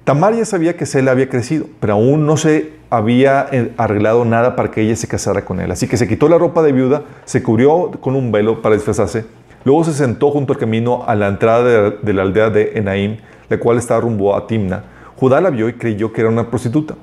Tamar 0.04 0.34
ya 0.34 0.46
sabía 0.46 0.76
que 0.76 0.88
Sela 0.88 1.12
había 1.12 1.30
crecido, 1.30 1.68
pero 1.80 1.94
aún 1.94 2.26
no 2.26 2.36
se 2.36 2.74
había 2.90 3.48
eh, 3.52 3.72
arreglado 3.78 4.26
nada 4.26 4.56
para 4.56 4.72
que 4.72 4.82
ella 4.82 4.96
se 4.96 5.08
casara 5.08 5.46
con 5.46 5.60
él. 5.60 5.72
Así 5.72 5.88
que 5.88 5.96
se 5.96 6.08
quitó 6.08 6.28
la 6.28 6.40
ropa 6.40 6.64
de 6.64 6.72
viuda, 6.72 7.04
se 7.26 7.44
cubrió 7.44 7.92
con 8.02 8.16
un 8.16 8.32
velo 8.32 8.64
para 8.64 8.74
disfrazarse, 8.74 9.26
luego 9.64 9.84
se 9.84 9.94
sentó 9.94 10.32
junto 10.32 10.54
al 10.54 10.60
camino 10.60 11.04
a 11.08 11.14
la 11.14 11.28
entrada 11.28 11.92
de, 11.92 12.14
la 12.14 12.24
aldea 12.24 12.50
de 12.50 12.72
Enaim, 12.76 13.18
la 13.48 13.60
cual 13.60 13.78
estaba 13.78 14.02
rumbo 14.02 14.36
a 14.36 14.48
Timna. 14.48 14.86
Judá 15.18 15.40
la 15.40 15.52
vio 15.52 15.70
y 15.70 15.74
creyó 15.74 16.12
que 16.12 16.22
era 16.22 16.32
una 16.32 16.50
prostituta, 16.50 16.96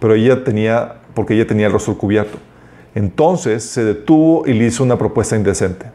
pero 0.00 0.14
ella 0.14 0.42
tenía, 0.42 0.96
porque 1.14 1.34
ella 1.34 1.46
tenía 1.46 1.66
el 1.66 1.72
rostro 1.72 1.96
cubierto. 1.96 2.38
Entonces 2.96 3.62
se 3.62 3.84
detuvo 3.84 4.44
y 4.44 4.54
le 4.54 4.66
hizo 4.66 4.82
una 4.82 4.98
propuesta 4.98 5.36
indecente. 5.36 5.86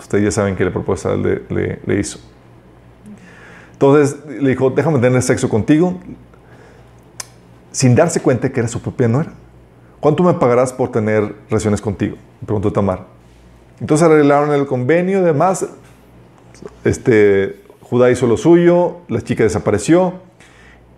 Ustedes 0.00 0.24
ya 0.24 0.30
saben 0.30 0.56
que 0.56 0.64
la 0.64 0.72
propuesta 0.72 1.14
le, 1.14 1.42
le 1.86 2.00
hizo. 2.00 2.18
Entonces 3.72 4.16
le 4.26 4.50
dijo, 4.50 4.70
déjame 4.70 4.98
tener 4.98 5.22
sexo 5.22 5.48
contigo, 5.48 5.98
sin 7.72 7.94
darse 7.94 8.20
cuenta 8.20 8.50
que 8.50 8.60
era 8.60 8.68
su 8.68 8.80
propia 8.80 9.08
nuera. 9.08 9.32
¿Cuánto 10.00 10.22
me 10.22 10.34
pagarás 10.34 10.72
por 10.72 10.90
tener 10.90 11.34
relaciones 11.48 11.80
contigo? 11.80 12.16
Preguntó 12.44 12.72
Tamar. 12.72 13.06
Entonces 13.80 14.06
arreglaron 14.06 14.52
el 14.52 14.66
convenio, 14.66 15.20
además, 15.20 15.66
este, 16.84 17.60
Judá 17.82 18.10
hizo 18.10 18.26
lo 18.26 18.36
suyo, 18.36 18.98
la 19.08 19.20
chica 19.20 19.44
desapareció 19.44 20.14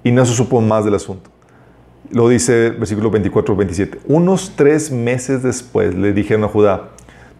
y 0.04 0.10
no 0.10 0.24
se 0.26 0.34
supo 0.34 0.60
más 0.60 0.84
del 0.84 0.94
asunto. 0.94 1.30
Lo 2.10 2.28
dice 2.28 2.66
el 2.66 2.72
versículo 2.74 3.10
24-27. 3.10 3.98
Unos 4.06 4.54
tres 4.56 4.90
meses 4.90 5.42
después 5.42 5.94
le 5.94 6.12
dijeron 6.12 6.44
a 6.44 6.48
Judá, 6.48 6.90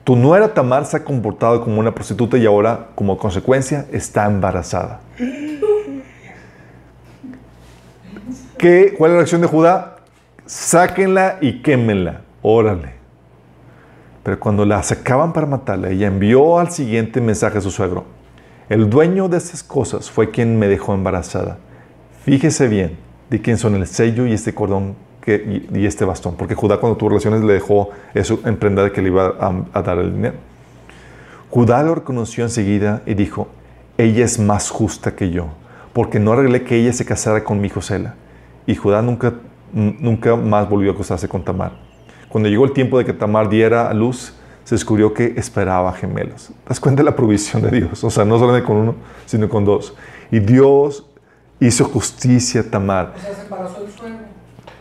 tu 0.05 0.17
nuera 0.17 0.53
Tamar 0.53 0.85
se 0.85 0.97
ha 0.97 1.05
comportado 1.05 1.63
como 1.63 1.79
una 1.79 1.95
prostituta 1.95 2.37
y 2.37 2.47
ahora, 2.47 2.89
como 2.95 3.17
consecuencia, 3.17 3.87
está 3.93 4.27
embarazada. 4.27 5.01
¿Qué, 8.59 8.95
¿Cuál 8.97 9.11
es 9.11 9.13
la 9.13 9.19
reacción 9.19 9.41
de 9.41 9.47
Judá? 9.47 9.97
Sáquenla 10.47 11.39
y 11.41 11.63
quémenla. 11.63 12.23
Órale. 12.43 12.95
Pero 14.23 14.39
cuando 14.39 14.65
la 14.65 14.83
sacaban 14.83 15.33
para 15.33 15.47
matarla, 15.47 15.91
ella 15.91 16.07
envió 16.07 16.59
al 16.59 16.71
siguiente 16.71 17.21
mensaje 17.21 17.59
a 17.59 17.61
su 17.61 17.71
suegro. 17.71 18.05
El 18.69 18.89
dueño 18.89 19.29
de 19.29 19.39
estas 19.39 19.63
cosas 19.63 20.11
fue 20.11 20.31
quien 20.31 20.59
me 20.59 20.69
dejó 20.69 20.95
embarazada. 20.95 21.59
Fíjese 22.25 22.69
bien 22.69 22.97
de 23.31 23.41
quién 23.41 23.59
son 23.59 23.75
el 23.75 23.87
sello 23.87 24.27
y 24.27 24.33
este 24.33 24.55
cordón 24.55 24.95
y, 25.27 25.87
este 25.87 26.05
bastón. 26.05 26.37
Porque 26.37 26.55
Judá 26.55 26.79
cuando 26.79 26.97
tuvo 26.97 27.11
relaciones 27.11 27.43
le 27.43 27.55
dejó 27.55 27.91
eso 28.15 28.41
en 28.45 28.57
que 28.57 29.03
le 29.03 29.09
iba 29.09 29.35
a, 29.73 29.83
dar 29.83 29.99
el 29.99 30.15
dinero. 30.15 30.35
Judá 31.51 31.83
lo 31.83 31.95
reconoció 31.95 32.45
enseguida 32.45 33.03
y 33.07 33.15
dijo, 33.15 33.49
ella 33.99 34.25
es 34.25 34.39
más 34.39 34.71
justa 34.71 35.15
que 35.15 35.31
yo, 35.31 35.49
porque 35.93 36.19
no 36.19 36.33
arreglé 36.33 36.63
que 36.65 36.77
ella 36.77 36.93
se 36.93 37.05
casara 37.05 37.45
con 37.45 37.61
mi 37.61 37.69
hijo 37.69 37.83
Sela. 37.83 38.15
Y 38.67 38.75
Judá 38.75 39.03
nunca, 39.03 39.35
nunca 39.73 40.37
más 40.37 40.69
volvió 40.69 40.93
a 40.93 40.97
casarse 40.97 41.29
con 41.29 41.45
Tamar. 41.45 41.73
Cuando 42.29 42.49
llegó 42.49 42.65
el 42.65 42.73
tiempo 42.73 42.99
de 42.99 43.05
que 43.05 43.13
Tamar 43.13 43.49
diera 43.49 43.91
a 43.91 43.95
luz, 43.95 44.35
se 44.65 44.75
descubrió 44.75 45.13
que 45.13 45.35
esperaba 45.37 45.93
gemelos. 45.93 46.47
¿Te 46.47 46.69
das 46.69 46.81
cuenta 46.81 47.03
de 47.03 47.05
la 47.05 47.17
provisión 47.17 47.63
de 47.63 47.71
Dios? 47.71 48.03
O 48.05 48.11
sea, 48.11 48.25
no 48.25 48.39
solamente 48.39 48.67
con 48.67 48.77
uno, 48.77 48.95
sino 49.27 49.49
con 49.49 49.65
dos. 49.65 49.95
Y 50.31 50.39
Dios 50.39 51.07
hizo 51.61 51.85
justicia 51.85 52.63
a 52.63 52.65
Tamar. 52.65 53.15
se 53.17 53.43
embarazó 53.43 53.81
del 53.81 53.91
suegro. 53.91 54.02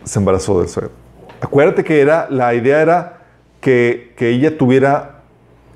Se 0.04 0.18
embarazó 0.18 0.60
del 0.60 0.68
suegro. 0.68 0.92
Acuérdate 1.40 1.84
que 1.84 2.00
era, 2.00 2.28
la 2.30 2.54
idea 2.54 2.80
era 2.80 3.22
que, 3.60 4.12
que 4.16 4.28
ella 4.30 4.56
tuviera 4.56 5.22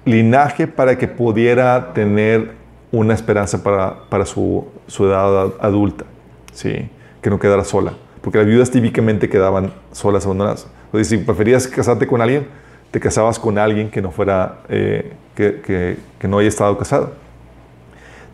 linaje 0.05 0.66
para 0.66 0.97
que 0.97 1.09
pudiera 1.09 1.93
tener 1.93 2.53
una 2.93 3.14
esperanza 3.14 3.62
para, 3.62 4.09
para 4.09 4.24
su, 4.24 4.66
su, 4.87 5.07
edad 5.07 5.53
adulta, 5.61 6.05
¿sí? 6.53 6.89
que 7.20 7.31
no 7.31 7.39
quedara 7.39 7.64
sola, 7.64 7.93
porque 8.22 8.39
las 8.39 8.47
viudas 8.47 8.70
típicamente 8.70 9.29
quedaban 9.29 9.72
solas, 9.93 10.24
abandonadas. 10.24 10.68
Si 11.03 11.18
preferías 11.18 11.66
casarte 11.66 12.07
con 12.07 12.20
alguien, 12.20 12.47
te 12.91 13.01
casabas 13.01 13.39
con 13.39 13.59
alguien 13.59 13.91
que 13.91 14.01
no 14.01 14.12
fuera, 14.12 14.61
eh, 14.68 15.12
que, 15.35 15.61
que, 15.61 15.97
que, 16.18 16.29
no 16.29 16.39
haya 16.39 16.49
estado 16.49 16.79
casado. 16.79 17.12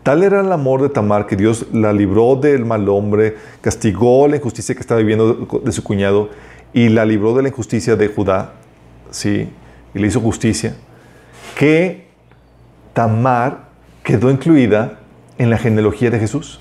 Tal 0.03 0.21
era 0.21 0.41
el 0.41 0.51
amor 0.51 0.81
de 0.81 0.89
Tamar 0.89 1.27
que 1.27 1.37
Dios 1.37 1.67
la 1.71 1.93
libró 1.93 2.35
del 2.35 2.65
mal 2.65 2.87
hombre, 2.89 3.37
castigó 3.61 4.27
la 4.27 4.35
injusticia 4.35 4.75
que 4.75 4.81
estaba 4.81 4.99
viviendo 4.99 5.47
de 5.63 5.71
su 5.71 5.81
cuñado 5.81 6.29
y 6.73 6.89
la 6.89 7.05
libró 7.05 7.33
de 7.33 7.43
la 7.43 7.47
injusticia 7.47 7.95
de 7.95 8.09
Judá, 8.09 8.51
¿sí? 9.11 9.49
y 9.93 9.99
le 9.99 10.07
hizo 10.07 10.19
justicia, 10.19 10.75
que 11.57 12.07
Tamar 12.91 13.69
quedó 14.03 14.29
incluida 14.29 14.99
en 15.37 15.49
la 15.49 15.57
genealogía 15.57 16.09
de 16.09 16.19
Jesús. 16.19 16.59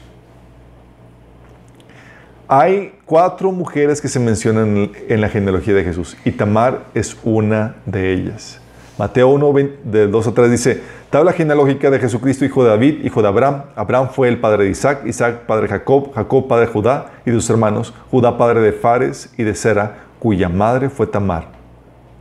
Hay 2.46 2.94
cuatro 3.06 3.50
mujeres 3.50 4.00
que 4.00 4.08
se 4.08 4.20
mencionan 4.20 4.92
en 5.08 5.20
la 5.20 5.28
genealogía 5.28 5.74
de 5.74 5.82
Jesús 5.82 6.16
y 6.24 6.30
Tamar 6.30 6.84
es 6.94 7.16
una 7.24 7.76
de 7.86 8.12
ellas. 8.12 8.61
Mateo 8.98 9.28
1, 9.28 9.52
de 9.84 10.06
2 10.06 10.26
a 10.26 10.32
3 10.32 10.50
dice, 10.50 10.82
tabla 11.08 11.32
genealógica 11.32 11.90
de 11.90 11.98
Jesucristo, 11.98 12.44
hijo 12.44 12.62
de 12.62 12.70
David, 12.70 13.04
hijo 13.04 13.22
de 13.22 13.28
Abraham. 13.28 13.62
Abraham 13.74 14.10
fue 14.12 14.28
el 14.28 14.38
padre 14.38 14.64
de 14.64 14.70
Isaac, 14.70 15.06
Isaac 15.06 15.46
padre 15.46 15.62
de 15.62 15.68
Jacob, 15.68 16.12
Jacob 16.14 16.46
padre 16.46 16.66
de 16.66 16.72
Judá 16.72 17.12
y 17.24 17.30
de 17.30 17.36
sus 17.36 17.48
hermanos, 17.50 17.94
Judá 18.10 18.36
padre 18.36 18.60
de 18.60 18.72
Fares 18.72 19.32
y 19.38 19.44
de 19.44 19.54
Sera, 19.54 20.04
cuya 20.18 20.48
madre 20.48 20.90
fue 20.90 21.06
Tamar. 21.06 21.48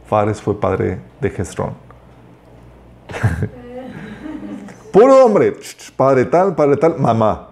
Fares 0.07 0.41
fue 0.41 0.59
padre 0.59 0.99
de 1.19 1.30
Jezrón. 1.30 1.74
Puro 4.91 5.26
hombre, 5.26 5.55
padre 5.95 6.26
tal, 6.26 6.55
padre 6.55 6.78
tal, 6.78 6.97
mamá. 6.97 7.49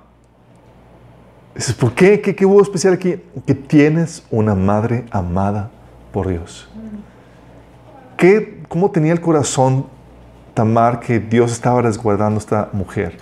Dices, 1.55 1.73
¿por 1.73 1.93
qué? 1.93 2.21
¿Qué, 2.21 2.45
hubo 2.45 2.61
especial 2.61 2.93
aquí? 2.93 3.15
Que 3.45 3.55
tienes 3.55 4.23
una 4.29 4.55
madre 4.55 5.05
amada 5.11 5.69
por 6.11 6.27
Dios. 6.27 6.69
¿Qué, 8.17 8.58
¿Cómo 8.69 8.91
tenía 8.91 9.13
el 9.13 9.19
corazón 9.19 9.87
Tamar 10.53 10.99
que 10.99 11.19
Dios 11.19 11.51
estaba 11.51 11.81
resguardando 11.81 12.35
a 12.35 12.39
esta 12.39 12.69
mujer? 12.71 13.17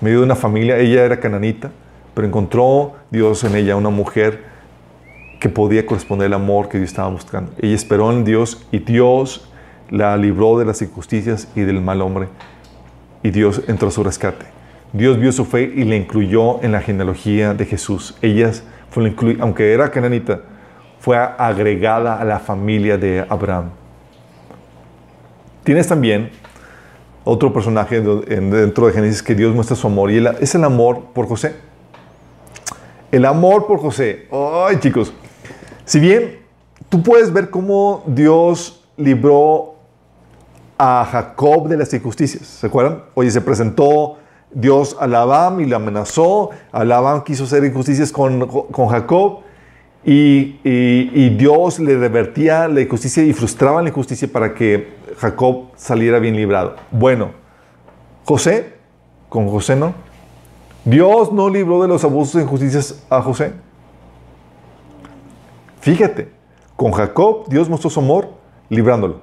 En 0.00 0.06
medio 0.06 0.20
de 0.20 0.24
una 0.24 0.34
familia, 0.34 0.78
ella 0.78 1.04
era 1.04 1.20
cananita, 1.20 1.70
pero 2.14 2.26
encontró 2.26 2.94
Dios 3.10 3.44
en 3.44 3.54
ella 3.54 3.76
una 3.76 3.90
mujer 3.90 4.44
que 5.40 5.50
podía 5.50 5.84
corresponder 5.84 6.28
al 6.28 6.32
amor 6.32 6.70
que 6.70 6.78
Dios 6.78 6.88
estaba 6.88 7.10
buscando. 7.10 7.52
Ella 7.58 7.74
esperó 7.74 8.10
en 8.12 8.24
Dios 8.24 8.66
y 8.72 8.78
Dios 8.78 9.46
la 9.90 10.16
libró 10.16 10.58
de 10.58 10.64
las 10.64 10.80
injusticias 10.80 11.48
y 11.54 11.60
del 11.60 11.82
mal 11.82 12.00
hombre 12.00 12.28
y 13.22 13.28
Dios 13.32 13.60
entró 13.68 13.88
a 13.88 13.90
su 13.90 14.02
rescate. 14.02 14.46
Dios 14.94 15.18
vio 15.18 15.32
su 15.32 15.44
fe 15.44 15.70
y 15.76 15.84
le 15.84 15.98
incluyó 15.98 16.62
en 16.62 16.72
la 16.72 16.80
genealogía 16.80 17.52
de 17.52 17.66
Jesús. 17.66 18.16
Ella 18.22 18.52
fue 18.88 19.14
aunque 19.40 19.74
era 19.74 19.90
cananita, 19.90 20.40
fue 20.98 21.18
agregada 21.18 22.18
a 22.18 22.24
la 22.24 22.38
familia 22.38 22.96
de 22.96 23.26
Abraham. 23.28 23.79
Tienes 25.64 25.88
también 25.88 26.30
otro 27.24 27.52
personaje 27.52 28.00
dentro 28.00 28.86
de 28.86 28.92
Génesis 28.92 29.22
que 29.22 29.34
Dios 29.34 29.54
muestra 29.54 29.76
su 29.76 29.86
amor 29.86 30.10
y 30.10 30.24
es 30.40 30.54
el 30.54 30.64
amor 30.64 31.04
por 31.14 31.26
José. 31.26 31.54
El 33.12 33.24
amor 33.24 33.66
por 33.66 33.80
José. 33.80 34.28
Ay, 34.30 34.78
chicos. 34.78 35.12
Si 35.84 35.98
bien 35.98 36.38
tú 36.88 37.02
puedes 37.02 37.32
ver 37.32 37.50
cómo 37.50 38.02
Dios 38.06 38.84
libró 38.96 39.74
a 40.78 41.04
Jacob 41.04 41.68
de 41.68 41.76
las 41.76 41.92
injusticias. 41.92 42.46
¿Se 42.46 42.66
acuerdan? 42.66 43.02
Oye, 43.14 43.30
se 43.30 43.40
presentó 43.40 44.16
Dios 44.50 44.96
a 44.98 45.06
Labán 45.06 45.60
y 45.60 45.66
le 45.66 45.74
amenazó. 45.74 46.50
A 46.72 46.84
Labán 46.84 47.22
quiso 47.22 47.44
hacer 47.44 47.64
injusticias 47.64 48.10
con, 48.10 48.46
con 48.46 48.88
Jacob. 48.88 49.40
Y, 50.02 50.58
y, 50.64 51.28
Dios 51.36 51.78
le 51.78 51.98
revertía 51.98 52.66
la 52.68 52.80
injusticia 52.80 53.22
y 53.22 53.34
frustraba 53.34 53.82
la 53.82 53.90
injusticia 53.90 54.26
para 54.32 54.54
que 54.54 54.94
Jacob 55.20 55.66
saliera 55.76 56.18
bien 56.18 56.34
librado. 56.34 56.76
Bueno, 56.90 57.32
José, 58.24 58.74
con 59.28 59.48
José 59.48 59.76
no. 59.76 59.92
Dios 60.84 61.30
no 61.30 61.50
libró 61.50 61.82
de 61.82 61.88
los 61.88 62.02
abusos 62.04 62.36
e 62.36 62.42
injusticias 62.42 63.04
a 63.10 63.20
José. 63.20 63.52
Fíjate, 65.80 66.30
con 66.74 66.92
Jacob 66.92 67.44
Dios 67.48 67.68
mostró 67.68 67.90
su 67.90 68.00
amor 68.00 68.30
librándolo. 68.70 69.20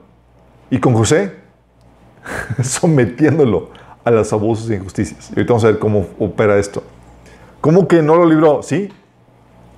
Y 0.69 0.79
con 0.79 0.93
José, 0.93 1.35
sometiéndolo 2.63 3.69
a 4.03 4.11
los 4.11 4.31
abusos 4.31 4.69
e 4.69 4.75
injusticias. 4.75 5.31
Y 5.31 5.33
ahorita 5.33 5.53
vamos 5.53 5.63
a 5.63 5.67
ver 5.67 5.79
cómo 5.79 6.05
opera 6.19 6.59
esto. 6.59 6.83
¿Cómo 7.59 7.87
que 7.87 8.03
no 8.03 8.15
lo 8.15 8.25
libró? 8.25 8.61
Sí. 8.61 8.89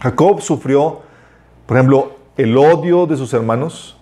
Jacob 0.01 0.41
sufrió, 0.41 0.99
por 1.65 1.77
ejemplo, 1.77 2.11
el 2.35 2.57
odio 2.57 3.05
de 3.05 3.15
sus 3.15 3.33
hermanos. 3.33 3.98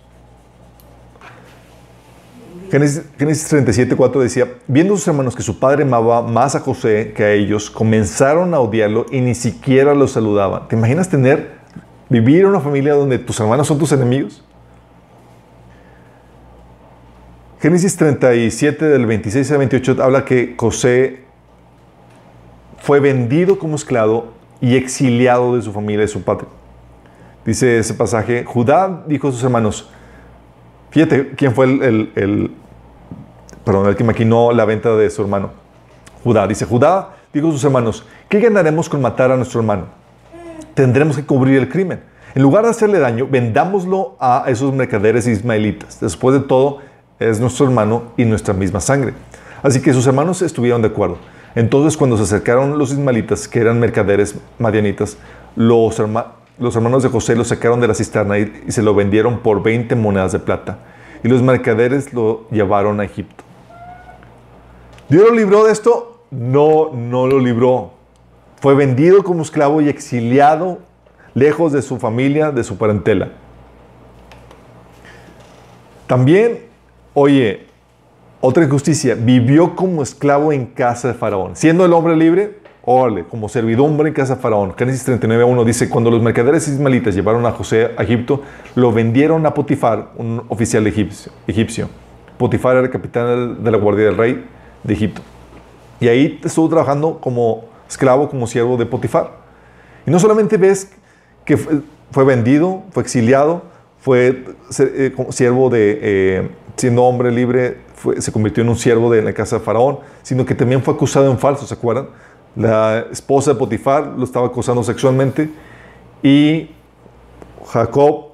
Génesis, 2.69 3.03
Génesis 3.17 3.47
37, 3.47 3.95
4 3.95 4.21
decía, 4.21 4.47
viendo 4.67 4.95
sus 4.97 5.07
hermanos 5.07 5.35
que 5.35 5.41
su 5.41 5.59
padre 5.59 5.83
amaba 5.83 6.21
más 6.21 6.55
a 6.55 6.59
José 6.59 7.13
que 7.15 7.23
a 7.23 7.31
ellos, 7.31 7.69
comenzaron 7.69 8.53
a 8.53 8.59
odiarlo 8.59 9.05
y 9.11 9.21
ni 9.21 9.35
siquiera 9.35 9.93
lo 9.93 10.07
saludaban. 10.07 10.67
¿Te 10.67 10.75
imaginas 10.75 11.09
tener, 11.09 11.57
vivir 12.09 12.41
en 12.41 12.47
una 12.47 12.59
familia 12.59 12.93
donde 12.93 13.19
tus 13.19 13.39
hermanos 13.39 13.67
son 13.67 13.77
tus 13.77 13.91
enemigos? 13.91 14.43
Génesis 17.59 17.95
37 17.97 18.85
del 18.85 19.05
26 19.05 19.51
al 19.51 19.57
28 19.57 19.97
habla 20.03 20.25
que 20.25 20.55
José 20.57 21.23
fue 22.77 22.99
vendido 22.99 23.57
como 23.57 23.75
esclavo 23.75 24.33
y 24.61 24.75
exiliado 24.75 25.55
de 25.55 25.61
su 25.61 25.71
familia, 25.71 26.01
de 26.01 26.07
su 26.07 26.21
patria. 26.23 26.49
Dice 27.45 27.79
ese 27.79 27.93
pasaje, 27.93 28.43
Judá 28.45 29.03
dijo 29.07 29.29
a 29.29 29.31
sus 29.31 29.43
hermanos, 29.43 29.89
fíjate 30.89 31.29
quién 31.35 31.53
fue 31.53 31.65
el, 31.65 32.11
el, 32.15 32.51
perdón, 33.63 33.87
el 33.87 33.95
que 33.95 34.03
maquinó 34.03 34.51
la 34.51 34.65
venta 34.65 34.95
de 34.95 35.09
su 35.09 35.21
hermano. 35.21 35.51
Judá, 36.23 36.47
dice, 36.47 36.65
Judá 36.65 37.15
dijo 37.33 37.49
a 37.49 37.51
sus 37.51 37.63
hermanos, 37.63 38.05
¿qué 38.29 38.39
ganaremos 38.39 38.89
con 38.89 39.01
matar 39.01 39.31
a 39.31 39.37
nuestro 39.37 39.59
hermano? 39.59 39.85
Tendremos 40.73 41.15
que 41.15 41.25
cubrir 41.25 41.57
el 41.57 41.69
crimen. 41.69 42.01
En 42.35 42.41
lugar 42.41 42.63
de 42.63 42.69
hacerle 42.69 42.99
daño, 42.99 43.27
vendámoslo 43.29 44.15
a 44.19 44.45
esos 44.47 44.73
mercaderes 44.73 45.25
ismaelitas. 45.27 45.99
Después 45.99 46.39
de 46.39 46.47
todo, 46.47 46.79
es 47.19 47.39
nuestro 47.39 47.65
hermano 47.65 48.11
y 48.15 48.25
nuestra 48.25 48.53
misma 48.53 48.79
sangre. 48.79 49.13
Así 49.63 49.81
que 49.81 49.93
sus 49.93 50.05
hermanos 50.05 50.41
estuvieron 50.41 50.81
de 50.81 50.89
acuerdo. 50.89 51.17
Entonces, 51.55 51.97
cuando 51.97 52.17
se 52.17 52.23
acercaron 52.23 52.77
los 52.77 52.91
ismaelitas, 52.91 53.47
que 53.47 53.59
eran 53.59 53.79
mercaderes 53.79 54.35
madianitas, 54.59 55.17
los, 55.55 55.99
los 56.59 56.75
hermanos 56.75 57.03
de 57.03 57.09
José 57.09 57.35
lo 57.35 57.43
sacaron 57.43 57.79
de 57.79 57.87
la 57.87 57.93
cisterna 57.93 58.37
y, 58.39 58.51
se 58.69 58.81
lo 58.81 58.95
vendieron 58.95 59.39
por 59.39 59.63
20 59.63 59.95
monedas 59.95 60.31
de 60.31 60.39
plata. 60.39 60.79
Y 61.23 61.27
los 61.27 61.41
mercaderes 61.41 62.13
lo 62.13 62.47
llevaron 62.49 62.99
a 62.99 63.05
Egipto. 63.05 63.43
¿Dios 65.09 65.23
lo 65.29 65.35
libró 65.35 65.65
de 65.65 65.71
esto? 65.71 66.21
No, 66.31 66.91
no 66.93 67.27
lo 67.27 67.39
libró. 67.39 67.91
Fue 68.61 68.75
vendido 68.75 69.23
como 69.23 69.41
esclavo 69.41 69.81
y 69.81 69.89
exiliado 69.89 70.79
lejos 71.33 71.71
de 71.71 71.81
su 71.81 71.97
familia, 71.97 72.51
de 72.51 72.63
su 72.63 72.77
parentela. 72.77 73.29
También 76.07 76.67
Oye, 77.19 77.65
otra 78.41 78.63
injusticia, 78.63 79.15
vivió 79.15 79.75
como 79.75 80.03
esclavo 80.03 80.53
en 80.53 80.67
casa 80.67 81.07
de 81.07 81.13
Faraón. 81.15 81.55
Siendo 81.55 81.83
el 81.83 81.93
hombre 81.93 82.15
libre, 82.15 82.59
órale, 82.89 83.25
como 83.25 83.49
servidumbre 83.49 84.07
en 84.07 84.13
casa 84.13 84.35
de 84.35 84.41
Faraón. 84.41 84.73
Génesis 84.77 85.05
39.1 85.05 85.65
dice, 85.65 85.89
cuando 85.89 86.09
los 86.09 86.21
mercaderes 86.21 86.69
ismaelitas 86.69 87.13
llevaron 87.13 87.45
a 87.45 87.51
José 87.51 87.91
a 87.97 88.03
Egipto, 88.03 88.41
lo 88.75 88.93
vendieron 88.93 89.45
a 89.45 89.53
Potifar, 89.53 90.11
un 90.15 90.41
oficial 90.47 90.87
egipcio. 90.87 91.33
egipcio. 91.47 91.89
Potifar 92.37 92.77
era 92.77 92.85
el 92.85 92.89
capitán 92.89 93.61
de 93.61 93.71
la 93.71 93.77
guardia 93.77 94.05
del 94.05 94.15
rey 94.15 94.45
de 94.83 94.93
Egipto. 94.93 95.21
Y 95.99 96.07
ahí 96.07 96.39
estuvo 96.41 96.69
trabajando 96.69 97.19
como 97.19 97.65
esclavo, 97.89 98.29
como 98.29 98.47
siervo 98.47 98.77
de 98.77 98.85
Potifar. 98.85 99.31
Y 100.05 100.11
no 100.11 100.17
solamente 100.17 100.55
ves 100.55 100.89
que 101.43 101.57
fue 101.57 102.23
vendido, 102.23 102.83
fue 102.91 103.03
exiliado, 103.03 103.63
fue 103.99 104.45
eh, 104.79 105.13
siervo 105.31 105.69
de, 105.69 105.99
eh, 106.01 106.49
siendo 106.77 107.03
hombre 107.03 107.31
libre, 107.31 107.79
se 108.19 108.31
convirtió 108.31 108.63
en 108.63 108.69
un 108.69 108.77
siervo 108.77 109.11
de 109.11 109.21
la 109.21 109.33
casa 109.33 109.57
de 109.57 109.65
Faraón, 109.65 109.99
sino 110.23 110.45
que 110.45 110.55
también 110.55 110.81
fue 110.81 110.93
acusado 110.93 111.29
en 111.29 111.37
falso, 111.37 111.67
¿se 111.67 111.73
acuerdan? 111.73 112.07
La 112.57 113.05
esposa 113.11 113.53
de 113.53 113.59
Potifar 113.59 114.15
lo 114.17 114.23
estaba 114.23 114.47
acusando 114.47 114.83
sexualmente 114.83 115.47
y 116.23 116.71
Jacob, 117.67 118.29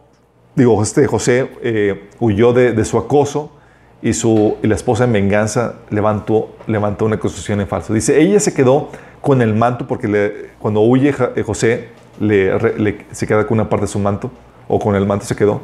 digo, 0.55 0.81
este 0.81 1.05
José 1.07 1.49
eh, 1.61 2.09
huyó 2.21 2.53
de, 2.53 2.85
su 2.85 2.97
acoso 2.97 3.51
y, 4.01 4.13
su, 4.13 4.55
la 4.61 4.75
esposa 4.75 5.03
en 5.03 5.11
venganza 5.11 5.75
levantó, 5.89 6.55
levantó 6.67 7.03
una 7.03 7.17
acusación 7.17 7.59
en 7.59 7.67
falso. 7.67 7.93
Dice, 7.93 8.21
ella 8.21 8.39
se 8.39 8.53
quedó 8.53 8.89
con 9.19 9.41
el 9.41 9.53
manto 9.53 9.87
porque 9.87 10.51
cuando 10.57 10.79
huye 10.79 11.11
José 11.45 11.89
se 13.11 13.27
queda 13.27 13.45
con 13.45 13.59
una 13.59 13.67
parte 13.67 13.87
de 13.87 13.91
su 13.91 13.99
manto 13.99 14.31
o 14.69 14.79
con 14.79 14.95
el 14.95 15.05
manto 15.05 15.25
se 15.25 15.35
quedó. 15.35 15.59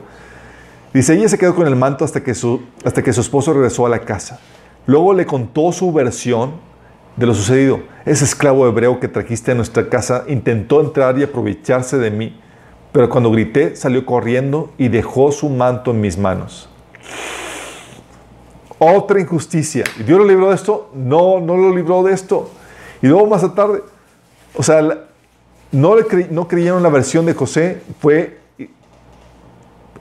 Dice, 0.93 1.13
ella 1.13 1.29
se 1.29 1.37
quedó 1.37 1.55
con 1.55 1.65
el 1.65 1.77
manto 1.77 2.03
hasta 2.03 2.21
que, 2.21 2.35
su, 2.35 2.61
hasta 2.83 3.01
que 3.01 3.13
su 3.13 3.21
esposo 3.21 3.53
regresó 3.53 3.85
a 3.85 3.89
la 3.89 3.99
casa. 3.99 4.41
Luego 4.85 5.13
le 5.13 5.25
contó 5.25 5.71
su 5.71 5.93
versión 5.93 6.67
de 7.19 7.25
lo 7.25 7.35
sucedido. 7.35 7.81
Ese 8.05 8.23
esclavo 8.23 8.65
hebreo 8.65 8.99
que 8.99 9.09
trajiste 9.09 9.51
a 9.51 9.55
nuestra 9.55 9.89
casa 9.89 10.23
intentó 10.27 10.79
entrar 10.79 11.19
y 11.19 11.23
aprovecharse 11.23 11.97
de 11.97 12.09
mí, 12.09 12.39
pero 12.93 13.09
cuando 13.09 13.29
grité 13.29 13.75
salió 13.75 14.05
corriendo 14.05 14.71
y 14.77 14.87
dejó 14.87 15.31
su 15.31 15.49
manto 15.49 15.91
en 15.91 15.99
mis 15.99 16.17
manos. 16.17 16.69
Otra 18.79 19.19
injusticia. 19.19 19.83
¿Y 19.99 20.03
Dios 20.03 20.17
lo 20.17 20.25
libró 20.25 20.49
de 20.49 20.55
esto? 20.55 20.89
No, 20.95 21.41
no 21.41 21.57
lo 21.57 21.75
libró 21.75 22.01
de 22.03 22.13
esto. 22.13 22.49
Y 23.01 23.07
luego 23.07 23.27
más 23.27 23.53
tarde, 23.53 23.83
o 24.55 24.63
sea, 24.63 24.81
no, 25.71 25.95
le 25.95 26.27
no 26.31 26.47
creyeron 26.47 26.81
la 26.81 26.89
versión 26.89 27.25
de 27.25 27.33
José, 27.33 27.81
fue 27.99 28.39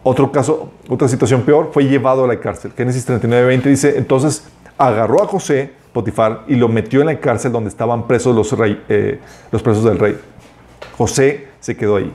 otro 0.05 0.31
caso, 0.31 0.71
otra 0.89 1.09
situación 1.09 1.43
peor, 1.43 1.71
fue 1.73 1.85
llevado 1.85 2.25
a 2.25 2.29
la 2.29 2.39
cárcel. 2.39 2.73
Génesis 2.77 3.05
39, 3.05 3.45
20 3.49 3.69
dice, 3.69 3.99
entonces 3.99 4.45
agarró 4.79 5.23
a 5.23 5.27
José, 5.27 5.73
Potifar, 5.93 6.45
y 6.49 6.57
lo 6.57 6.69
metió 6.69 7.01
en 7.01 7.07
la 7.07 7.19
cárcel 7.19 7.53
donde 7.53 7.69
estaban 7.69 8.07
presos 8.07 8.35
los, 8.35 8.55
eh, 8.89 9.21
los 9.51 9.63
presos 9.63 9.85
del 9.85 9.99
rey. 9.99 10.19
José 10.97 11.49
se 11.61 11.77
quedó 11.77 11.97
ahí. 11.97 12.13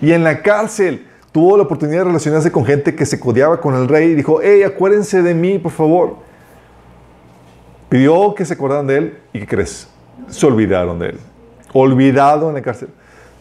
Y 0.00 0.12
en 0.12 0.24
la 0.24 0.42
cárcel 0.42 1.06
tuvo 1.32 1.56
la 1.56 1.64
oportunidad 1.64 1.98
de 1.98 2.04
relacionarse 2.04 2.50
con 2.52 2.64
gente 2.64 2.94
que 2.94 3.04
se 3.06 3.18
codeaba 3.20 3.60
con 3.60 3.74
el 3.74 3.88
rey 3.88 4.10
y 4.10 4.14
dijo, 4.14 4.40
hey, 4.42 4.62
acuérdense 4.62 5.22
de 5.22 5.34
mí, 5.34 5.58
por 5.58 5.72
favor. 5.72 6.16
Pidió 7.88 8.34
que 8.34 8.44
se 8.44 8.54
acordaran 8.54 8.86
de 8.86 8.96
él 8.96 9.18
y 9.32 9.40
¿qué 9.40 9.46
crees? 9.46 9.88
Se 10.28 10.46
olvidaron 10.46 10.98
de 10.98 11.10
él. 11.10 11.20
Olvidado 11.72 12.48
en 12.48 12.54
la 12.54 12.62
cárcel. 12.62 12.88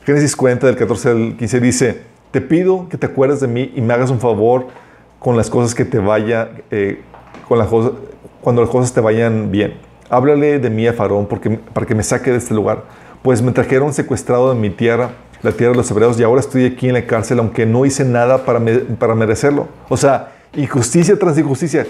Génesis 0.05 0.35
40 0.35 0.67
del 0.67 0.75
14 0.75 1.09
al 1.09 1.37
15 1.37 1.59
dice, 1.59 2.01
te 2.31 2.41
pido 2.41 2.87
que 2.89 2.97
te 2.97 3.05
acuerdes 3.05 3.39
de 3.39 3.47
mí 3.47 3.71
y 3.75 3.81
me 3.81 3.93
hagas 3.93 4.11
un 4.11 4.19
favor 4.19 4.67
con 5.19 5.35
las 5.35 5.49
cosas 5.49 5.73
que 5.73 5.85
te 5.85 5.97
vaya, 5.97 6.51
eh, 6.69 7.01
con 7.47 7.57
las 7.57 7.67
cosas, 7.67 7.93
cuando 8.45 8.61
las 8.61 8.71
cosas 8.71 8.93
te 8.93 9.01
vayan 9.01 9.51
bien. 9.51 9.73
Háblale 10.09 10.59
de 10.59 10.69
mí 10.69 10.87
a 10.87 10.93
Faraón 10.93 11.25
porque, 11.25 11.49
para 11.49 11.85
que 11.85 11.93
me 11.93 12.03
saque 12.03 12.31
de 12.31 12.37
este 12.37 12.53
lugar, 12.53 12.83
pues 13.23 13.41
me 13.41 13.51
trajeron 13.51 13.91
secuestrado 13.91 14.53
de 14.53 14.59
mi 14.59 14.69
tierra, 14.69 15.09
la 15.41 15.51
tierra 15.51 15.71
de 15.71 15.77
los 15.77 15.91
hebreos, 15.91 16.17
y 16.19 16.23
ahora 16.23 16.39
estoy 16.39 16.65
aquí 16.65 16.87
en 16.87 16.93
la 16.93 17.05
cárcel, 17.05 17.39
aunque 17.39 17.65
no 17.65 17.85
hice 17.85 18.05
nada 18.05 18.45
para, 18.45 18.61
para 18.97 19.15
merecerlo. 19.15 19.67
O 19.89 19.97
sea, 19.97 20.31
injusticia 20.55 21.19
tras 21.19 21.37
injusticia. 21.37 21.85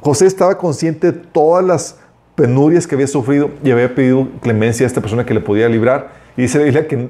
José 0.00 0.26
estaba 0.26 0.58
consciente 0.58 1.12
de 1.12 1.18
todas 1.18 1.64
las 1.64 1.98
penurias 2.34 2.86
que 2.86 2.96
había 2.96 3.06
sufrido 3.06 3.50
y 3.62 3.70
había 3.70 3.94
pedido 3.94 4.28
clemencia 4.42 4.84
a 4.84 4.88
esta 4.88 5.00
persona 5.00 5.24
que 5.24 5.32
le 5.32 5.40
podía 5.40 5.68
librar. 5.68 6.10
Y 6.36 6.42
dice 6.42 6.58
la 6.58 6.64
Biblia 6.64 6.88
que 6.88 7.08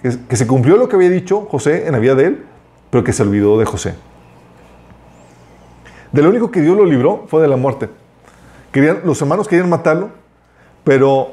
que, 0.00 0.36
se 0.36 0.46
cumplió 0.46 0.76
lo 0.76 0.88
que 0.88 0.96
había 0.96 1.10
dicho 1.10 1.46
José 1.50 1.86
en 1.86 1.92
la 1.92 1.98
vida 1.98 2.14
de 2.14 2.26
él, 2.26 2.44
pero 2.90 3.04
que 3.04 3.12
se 3.12 3.22
olvidó 3.22 3.58
de 3.58 3.64
José. 3.64 3.94
De 6.12 6.22
lo 6.22 6.30
único 6.30 6.50
que 6.50 6.60
Dios 6.60 6.76
lo 6.76 6.84
libró 6.84 7.24
fue 7.28 7.42
de 7.42 7.48
la 7.48 7.56
muerte. 7.56 7.88
Querían, 8.72 9.00
los 9.04 9.20
hermanos 9.20 9.48
querían 9.48 9.68
matarlo, 9.68 10.10
pero, 10.84 11.32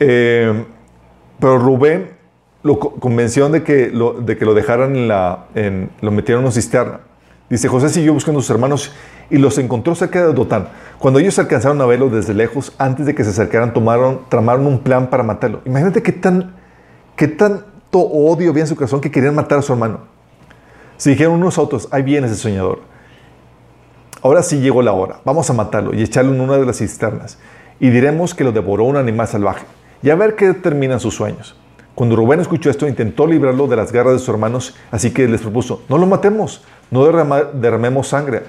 eh, 0.00 0.64
pero 1.38 1.58
Rubén 1.58 2.10
lo 2.62 2.78
convenció 2.78 3.48
de 3.48 3.62
que 3.62 3.90
lo, 3.90 4.14
de 4.14 4.36
que 4.36 4.44
lo 4.44 4.54
dejaran 4.54 4.96
en 4.96 5.08
la, 5.08 5.46
en, 5.54 5.90
lo 6.00 6.10
metieron 6.10 6.42
en 6.42 6.46
una 6.46 6.52
cisterna. 6.52 7.00
Dice, 7.48 7.68
José 7.68 7.88
siguió 7.88 8.12
buscando 8.12 8.40
a 8.40 8.42
sus 8.42 8.50
hermanos 8.50 8.92
y 9.30 9.38
los 9.38 9.56
encontró 9.58 9.94
cerca 9.94 10.26
de 10.26 10.32
Dotán. 10.32 10.68
Cuando 10.98 11.18
ellos 11.18 11.38
alcanzaron 11.38 11.80
a 11.80 11.86
verlo 11.86 12.10
desde 12.10 12.34
lejos, 12.34 12.74
antes 12.78 13.06
de 13.06 13.14
que 13.14 13.24
se 13.24 13.30
acercaran, 13.30 13.72
tomaron, 13.72 14.20
tramaron 14.28 14.66
un 14.66 14.80
plan 14.80 15.08
para 15.08 15.22
matarlo. 15.22 15.60
Imagínate 15.64 16.02
qué 16.02 16.12
tan 16.12 16.58
¿Qué 17.18 17.26
tanto 17.26 17.98
odio 17.98 18.50
había 18.50 18.62
en 18.62 18.68
su 18.68 18.76
corazón 18.76 19.00
que 19.00 19.10
querían 19.10 19.34
matar 19.34 19.58
a 19.58 19.62
su 19.62 19.72
hermano? 19.72 20.02
Se 20.96 21.10
dijeron 21.10 21.34
unos 21.34 21.58
otros, 21.58 21.88
ahí 21.90 22.04
viene 22.04 22.28
ese 22.28 22.36
soñador. 22.36 22.78
Ahora 24.22 24.42
sí 24.42 24.60
llegó 24.60 24.82
la 24.82 24.92
hora, 24.92 25.20
vamos 25.24 25.48
a 25.48 25.52
matarlo 25.52 25.94
y 25.94 26.02
echarlo 26.02 26.34
en 26.34 26.40
una 26.40 26.56
de 26.56 26.66
las 26.66 26.78
cisternas. 26.78 27.38
y 27.80 27.90
diremos 27.90 28.34
que 28.34 28.42
lo 28.42 28.50
devoró 28.50 28.84
un 28.84 28.96
animal 28.96 29.28
salvaje, 29.28 29.64
y 30.02 30.10
a 30.10 30.16
ver 30.16 30.34
qué 30.34 30.52
terminan 30.52 30.98
sus 30.98 31.14
sueños. 31.14 31.56
Cuando 31.94 32.16
Rubén 32.16 32.40
escuchó 32.40 32.70
esto, 32.70 32.88
intentó 32.88 33.26
librarlo 33.26 33.66
de 33.66 33.76
las 33.76 33.92
garras 33.92 34.14
de 34.14 34.18
sus 34.18 34.28
hermanos, 34.28 34.76
así 34.90 35.12
que 35.12 35.28
les 35.28 35.40
propuso, 35.40 35.82
no 35.88 35.98
lo 35.98 36.06
matemos, 36.06 36.64
no 36.90 37.04
derramemos 37.04 38.08
sangre, 38.08 38.42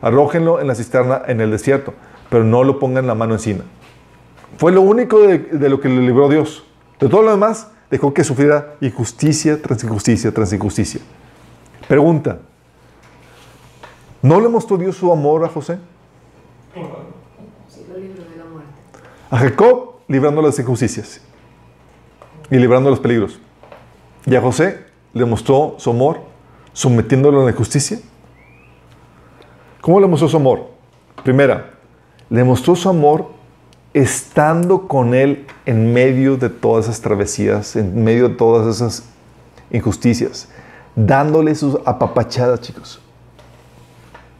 arrójenlo 0.00 0.60
en 0.60 0.66
la 0.66 0.74
cisterna 0.74 1.22
en 1.26 1.40
el 1.40 1.50
desierto, 1.50 1.94
pero 2.28 2.44
no 2.44 2.64
lo 2.64 2.78
pongan 2.78 3.06
la 3.06 3.14
mano 3.14 3.34
encima. 3.34 3.64
Fue 4.58 4.70
lo 4.70 4.82
único 4.82 5.20
de, 5.20 5.38
de 5.38 5.68
lo 5.68 5.80
que 5.80 5.88
le 5.88 6.02
libró 6.02 6.28
Dios. 6.28 6.64
De 7.00 7.08
todo 7.08 7.22
lo 7.22 7.30
demás, 7.30 7.68
dejó 7.90 8.12
que 8.14 8.24
sufriera 8.24 8.74
injusticia 8.80 9.60
tras 9.60 9.82
injusticia 9.82 10.32
tras 10.32 10.52
injusticia. 10.52 11.00
Pregunta, 11.88 12.38
¿no 14.22 14.40
le 14.40 14.48
mostró 14.48 14.78
Dios 14.78 14.96
su 14.96 15.12
amor 15.12 15.44
a 15.44 15.48
José? 15.48 15.78
Sí, 16.74 17.84
lo 17.88 17.98
libró 17.98 18.22
de 18.22 18.36
la 18.36 18.44
muerte. 18.44 18.70
A 19.30 19.38
Jacob 19.38 19.96
librando 20.08 20.40
las 20.40 20.58
injusticias 20.58 21.20
y 22.50 22.56
librando 22.56 22.90
los 22.90 23.00
peligros. 23.00 23.38
Y 24.24 24.34
a 24.34 24.40
José 24.40 24.84
le 25.12 25.24
mostró 25.24 25.74
su 25.78 25.90
amor 25.90 26.20
sometiéndolo 26.72 27.42
a 27.42 27.44
la 27.44 27.52
justicia. 27.52 27.98
¿Cómo 29.80 30.00
le 30.00 30.06
mostró 30.06 30.28
su 30.28 30.36
amor? 30.36 30.68
Primera, 31.24 31.74
le 32.30 32.44
mostró 32.44 32.74
su 32.74 32.88
amor 32.88 33.26
estando 33.92 34.88
con 34.88 35.14
él 35.14 35.46
en 35.66 35.92
medio 35.92 36.36
de 36.36 36.48
todas 36.48 36.86
esas 36.86 37.00
travesías, 37.00 37.76
en 37.76 38.02
medio 38.02 38.30
de 38.30 38.36
todas 38.36 38.74
esas 38.74 39.04
injusticias, 39.70 40.48
dándole 40.96 41.54
sus 41.54 41.78
apapachadas, 41.84 42.60
chicos. 42.60 43.01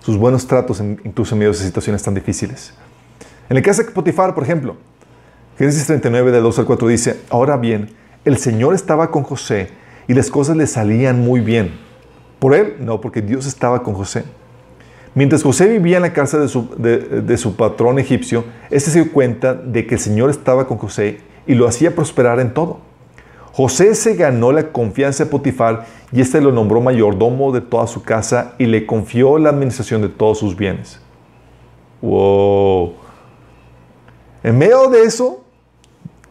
Sus 0.02 0.16
buenos 0.16 0.46
tratos, 0.46 0.80
incluso 0.80 1.34
en 1.34 1.38
medio 1.38 1.52
de 1.52 1.58
situaciones 1.58 2.02
tan 2.02 2.14
difíciles. 2.14 2.74
En 3.48 3.56
el 3.56 3.62
caso 3.62 3.82
de 3.82 3.90
Potifar, 3.90 4.34
por 4.34 4.42
ejemplo, 4.42 4.76
Génesis 5.56 5.86
39, 5.86 6.32
de 6.32 6.40
2 6.40 6.58
al 6.58 6.64
4 6.64 6.88
dice, 6.88 7.20
ahora 7.30 7.56
bien, 7.56 7.90
el 8.24 8.36
Señor 8.36 8.74
estaba 8.74 9.10
con 9.12 9.22
José 9.22 9.68
y 10.08 10.14
las 10.14 10.28
cosas 10.28 10.56
le 10.56 10.66
salían 10.66 11.20
muy 11.20 11.40
bien. 11.40 11.72
¿Por 12.40 12.54
él? 12.54 12.74
No, 12.80 13.00
porque 13.00 13.22
Dios 13.22 13.46
estaba 13.46 13.84
con 13.84 13.94
José. 13.94 14.24
Mientras 15.14 15.42
José 15.42 15.68
vivía 15.68 15.98
en 15.98 16.02
la 16.02 16.12
cárcel 16.12 16.40
de 16.40 16.48
su, 16.48 16.68
de, 16.76 17.36
su 17.36 17.54
patrón 17.54 17.98
egipcio, 17.98 18.44
éste 18.70 18.90
se 18.90 19.02
dio 19.02 19.12
cuenta 19.12 19.54
de 19.54 19.86
que 19.86 19.94
el 19.94 20.00
Señor 20.00 20.30
estaba 20.30 20.66
con 20.66 20.78
José 20.78 21.20
y 21.46 21.54
lo 21.54 21.68
hacía 21.68 21.94
prosperar 21.94 22.40
en 22.40 22.54
todo. 22.54 22.80
José 23.52 23.94
se 23.94 24.14
ganó 24.14 24.50
la 24.50 24.72
confianza 24.72 25.24
de 25.24 25.30
Potifar 25.30 25.86
y 26.10 26.20
éste 26.20 26.40
lo 26.40 26.52
nombró 26.52 26.80
mayordomo 26.80 27.52
de 27.52 27.60
toda 27.60 27.86
su 27.86 28.02
casa 28.02 28.54
y 28.58 28.66
le 28.66 28.86
confió 28.86 29.38
la 29.38 29.50
administración 29.50 30.00
de 30.00 30.08
todos 30.08 30.38
sus 30.38 30.56
bienes. 30.56 31.00
¡Wow! 32.00 32.94
En 34.42 34.58
medio 34.58 34.88
de 34.88 35.04
eso, 35.04 35.44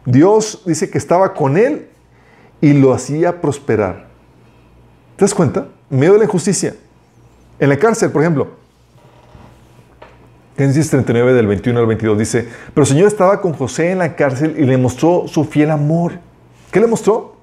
Dios 0.04 0.62
dice 0.66 0.90
que 0.90 0.98
estaba 0.98 1.32
con 1.32 1.56
él 1.56 1.88
y 2.60 2.72
lo 2.72 2.92
hacía 2.92 3.40
prosperar. 3.40 4.06
¿Te 5.16 5.24
das 5.24 5.34
cuenta? 5.34 5.68
En 5.90 5.98
medio 5.98 6.14
de 6.14 6.18
la 6.18 6.24
injusticia. 6.24 6.74
En 7.58 7.68
la 7.68 7.76
cárcel, 7.78 8.10
por 8.10 8.22
ejemplo. 8.22 8.48
Génesis 10.56 10.90
39 10.90 11.32
del 11.32 11.46
21 11.46 11.78
al 11.78 11.86
22 11.86 12.18
dice, 12.18 12.48
pero 12.74 12.82
el 12.82 12.88
Señor 12.88 13.06
estaba 13.06 13.40
con 13.40 13.52
José 13.52 13.92
en 13.92 13.98
la 13.98 14.14
cárcel 14.16 14.56
y 14.58 14.64
le 14.64 14.76
mostró 14.76 15.26
su 15.26 15.44
fiel 15.44 15.70
amor. 15.70 16.12
¿Qué 16.72 16.80
le 16.80 16.88
mostró? 16.88 17.36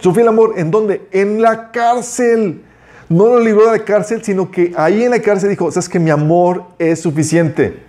Su 0.00 0.12
fiel 0.12 0.26
amor. 0.26 0.54
¿En 0.56 0.72
dónde? 0.72 1.06
En 1.12 1.40
la 1.40 1.70
cárcel. 1.70 2.64
No 3.08 3.26
lo 3.28 3.38
libró 3.38 3.70
de 3.70 3.78
la 3.78 3.84
cárcel, 3.84 4.24
sino 4.24 4.50
que 4.50 4.72
ahí 4.76 5.04
en 5.04 5.12
la 5.12 5.20
cárcel 5.20 5.50
dijo, 5.50 5.70
sabes 5.70 5.88
que 5.88 6.00
mi 6.00 6.10
amor 6.10 6.64
es 6.78 7.00
suficiente. 7.00 7.84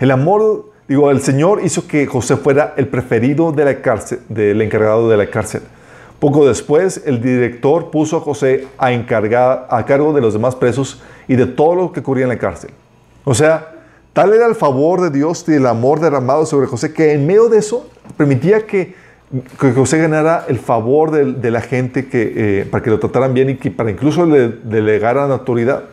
El 0.00 0.10
amor 0.10 0.68
Digo, 0.88 1.10
el 1.10 1.20
Señor 1.20 1.60
hizo 1.62 1.86
que 1.86 2.06
José 2.06 2.38
fuera 2.38 2.72
el 2.78 2.88
preferido 2.88 3.52
de 3.52 3.62
la 3.66 3.82
cárcel, 3.82 4.20
del 4.30 4.62
encargado 4.62 5.10
de 5.10 5.18
la 5.18 5.28
cárcel. 5.28 5.60
Poco 6.18 6.48
después, 6.48 7.02
el 7.04 7.20
director 7.20 7.90
puso 7.90 8.16
a 8.16 8.20
José 8.20 8.66
a, 8.78 8.90
encargar, 8.90 9.66
a 9.70 9.84
cargo 9.84 10.14
de 10.14 10.22
los 10.22 10.32
demás 10.32 10.56
presos 10.56 11.02
y 11.28 11.36
de 11.36 11.44
todo 11.44 11.74
lo 11.74 11.92
que 11.92 12.00
ocurría 12.00 12.24
en 12.24 12.30
la 12.30 12.38
cárcel. 12.38 12.70
O 13.24 13.34
sea, 13.34 13.74
tal 14.14 14.32
era 14.32 14.46
el 14.46 14.54
favor 14.54 15.02
de 15.02 15.10
Dios 15.10 15.44
y 15.46 15.52
el 15.52 15.66
amor 15.66 16.00
derramado 16.00 16.46
sobre 16.46 16.66
José 16.66 16.94
que 16.94 17.12
en 17.12 17.26
medio 17.26 17.50
de 17.50 17.58
eso 17.58 17.86
permitía 18.16 18.66
que, 18.66 18.94
José 19.74 19.98
ganara 19.98 20.46
el 20.48 20.58
favor 20.58 21.10
de, 21.10 21.50
la 21.50 21.60
gente 21.60 22.08
que, 22.08 22.32
eh, 22.34 22.64
para 22.64 22.82
que 22.82 22.90
lo 22.90 22.98
trataran 22.98 23.34
bien 23.34 23.50
y 23.50 23.56
que 23.56 23.70
para 23.70 23.90
incluso 23.90 24.24
le 24.24 24.48
delegaran 24.48 25.30
autoridad. 25.30 25.84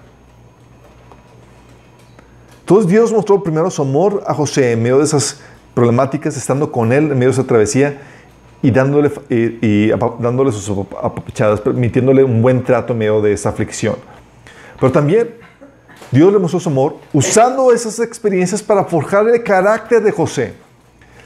Entonces 2.61 2.89
Dios 2.89 3.11
mostró 3.11 3.43
primero 3.43 3.69
su 3.69 3.81
amor 3.81 4.23
a 4.25 4.33
José 4.33 4.71
en 4.71 4.81
medio 4.81 4.99
de 4.99 5.03
esas 5.03 5.41
problemáticas, 5.73 6.38
estando 6.38 6.71
con 6.71 6.93
él 6.93 7.11
en 7.11 7.19
medio 7.19 7.27
de 7.27 7.33
esa 7.33 7.43
travesía 7.43 8.01
y 8.61 8.71
dándole, 8.71 9.11
y, 9.29 9.89
dándole 9.89 10.51
sus 10.53 10.69
apapachadas, 10.69 11.59
permitiéndole 11.59 12.23
un 12.23 12.41
buen 12.41 12.63
trato 12.63 12.93
en 12.93 12.99
medio 12.99 13.21
de 13.21 13.33
esa 13.33 13.49
aflicción. 13.49 13.97
Pero 14.79 14.91
también 14.91 15.36
Dios 16.09 16.31
le 16.31 16.39
mostró 16.39 16.59
su 16.59 16.69
amor 16.69 16.97
usando 17.11 17.71
esas 17.73 17.99
experiencias 17.99 18.63
para 18.63 18.86
forjar 18.86 19.27
el 19.27 19.43
carácter 19.43 20.01
de 20.01 20.11
José. 20.11 20.64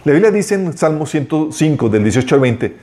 La 0.06 0.14
Biblia 0.14 0.32
dice 0.32 0.56
en 0.56 0.78
Salmo 0.78 1.06
105, 1.06 1.90
del 1.90 2.04
18 2.04 2.36
al 2.36 2.42
20, 2.42 2.76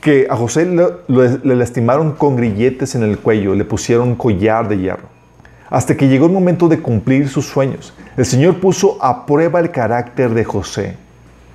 que 0.00 0.26
a 0.28 0.36
José 0.36 0.66
le, 0.66 1.56
lastimaron 1.56 2.12
con 2.12 2.36
grilletes 2.36 2.94
en 2.94 3.04
el 3.04 3.18
cuello, 3.18 3.54
le 3.54 3.64
pusieron 3.64 4.16
collar 4.16 4.68
de 4.68 4.78
hierro 4.78 5.16
hasta 5.68 5.96
que 5.96 6.08
llegó 6.08 6.26
el 6.26 6.32
momento 6.32 6.68
de 6.68 6.80
cumplir 6.80 7.28
sus 7.28 7.46
sueños. 7.46 7.92
El 8.16 8.24
Señor 8.24 8.60
puso 8.60 8.98
a 9.02 9.26
prueba 9.26 9.60
el 9.60 9.70
carácter 9.70 10.32
de 10.32 10.44
José. 10.44 10.96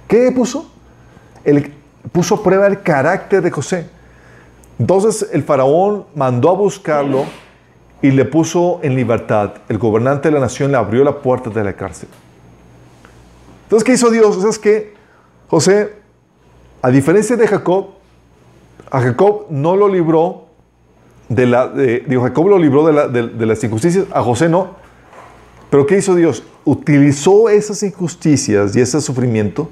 ¿Qué 0.07 0.32
puso? 0.32 0.69
El, 1.43 1.74
puso 2.11 2.36
a 2.36 2.43
prueba 2.43 2.67
el 2.67 2.82
carácter 2.82 3.41
de 3.41 3.51
José. 3.51 3.88
Entonces 4.78 5.30
el 5.32 5.43
faraón 5.43 6.05
mandó 6.15 6.49
a 6.49 6.53
buscarlo 6.53 7.26
y 8.01 8.11
le 8.11 8.26
puso 8.26 8.80
en 8.84 8.95
libertad. 8.95 9.53
El 9.69 9.78
gobernante 9.78 10.30
de 10.30 10.34
la 10.34 10.41
nación 10.41 10.72
le 10.72 10.78
abrió 10.78 11.03
la 11.03 11.19
puerta 11.19 11.49
de 11.49 11.63
la 11.63 11.74
cárcel. 11.74 12.09
Entonces, 13.72 13.86
¿qué 13.86 13.93
hizo 13.93 14.09
Dios? 14.09 14.36
¿Sabes 14.36 14.59
qué? 14.59 14.93
José, 15.47 15.93
a 16.82 16.89
diferencia 16.89 17.38
de 17.38 17.47
Jacob, 17.47 17.91
a 18.91 18.99
Jacob 18.99 19.45
no 19.49 19.78
lo 19.78 19.88
libró 19.88 20.47
de 21.30 21.47
las 21.47 23.63
injusticias, 23.63 24.07
a 24.11 24.22
José 24.24 24.49
no. 24.49 24.72
Pero 25.69 25.86
¿qué 25.86 25.99
hizo 25.99 26.15
Dios? 26.15 26.43
Utilizó 26.65 27.47
esas 27.47 27.82
injusticias 27.84 28.76
y 28.76 28.82
ese 28.82 28.99
sufrimiento 28.99 29.69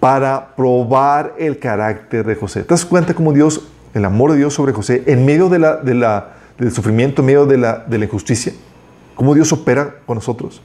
para 0.00 0.56
probar 0.56 1.34
el 1.36 1.58
carácter 1.58 2.24
de 2.24 2.36
José. 2.36 2.62
¿Te 2.62 2.68
das 2.68 2.86
cuenta 2.86 3.12
cómo 3.12 3.34
Dios, 3.34 3.68
el 3.92 4.06
amor 4.06 4.32
de 4.32 4.38
Dios 4.38 4.54
sobre 4.54 4.72
José, 4.72 5.02
en 5.04 5.26
medio 5.26 5.50
de 5.50 5.58
la, 5.58 5.76
del 5.76 6.72
sufrimiento, 6.72 7.20
en 7.20 7.26
medio 7.26 7.44
de 7.44 7.58
la, 7.58 7.84
de 7.86 7.98
la 7.98 8.06
injusticia, 8.06 8.54
cómo 9.14 9.34
Dios 9.34 9.52
opera 9.52 9.96
con 10.06 10.14
nosotros? 10.14 10.62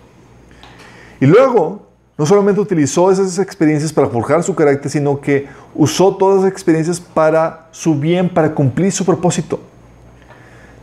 Y 1.20 1.26
luego, 1.26 1.85
no 2.18 2.26
solamente 2.26 2.61
utilizó 2.61 3.11
esas 3.11 3.39
experiencias 3.39 3.91
para 3.91 4.07
forjar 4.07 4.41
su 4.43 4.55
carácter, 4.55 4.89
sino 4.89 5.20
que 5.20 5.47
usó 5.74 6.16
todas 6.16 6.39
esas 6.39 6.51
experiencias 6.51 6.99
para 6.99 7.68
su 7.72 7.95
bien, 7.95 8.30
para 8.30 8.53
cumplir 8.53 8.91
su 8.91 9.03
propósito. 9.03 9.59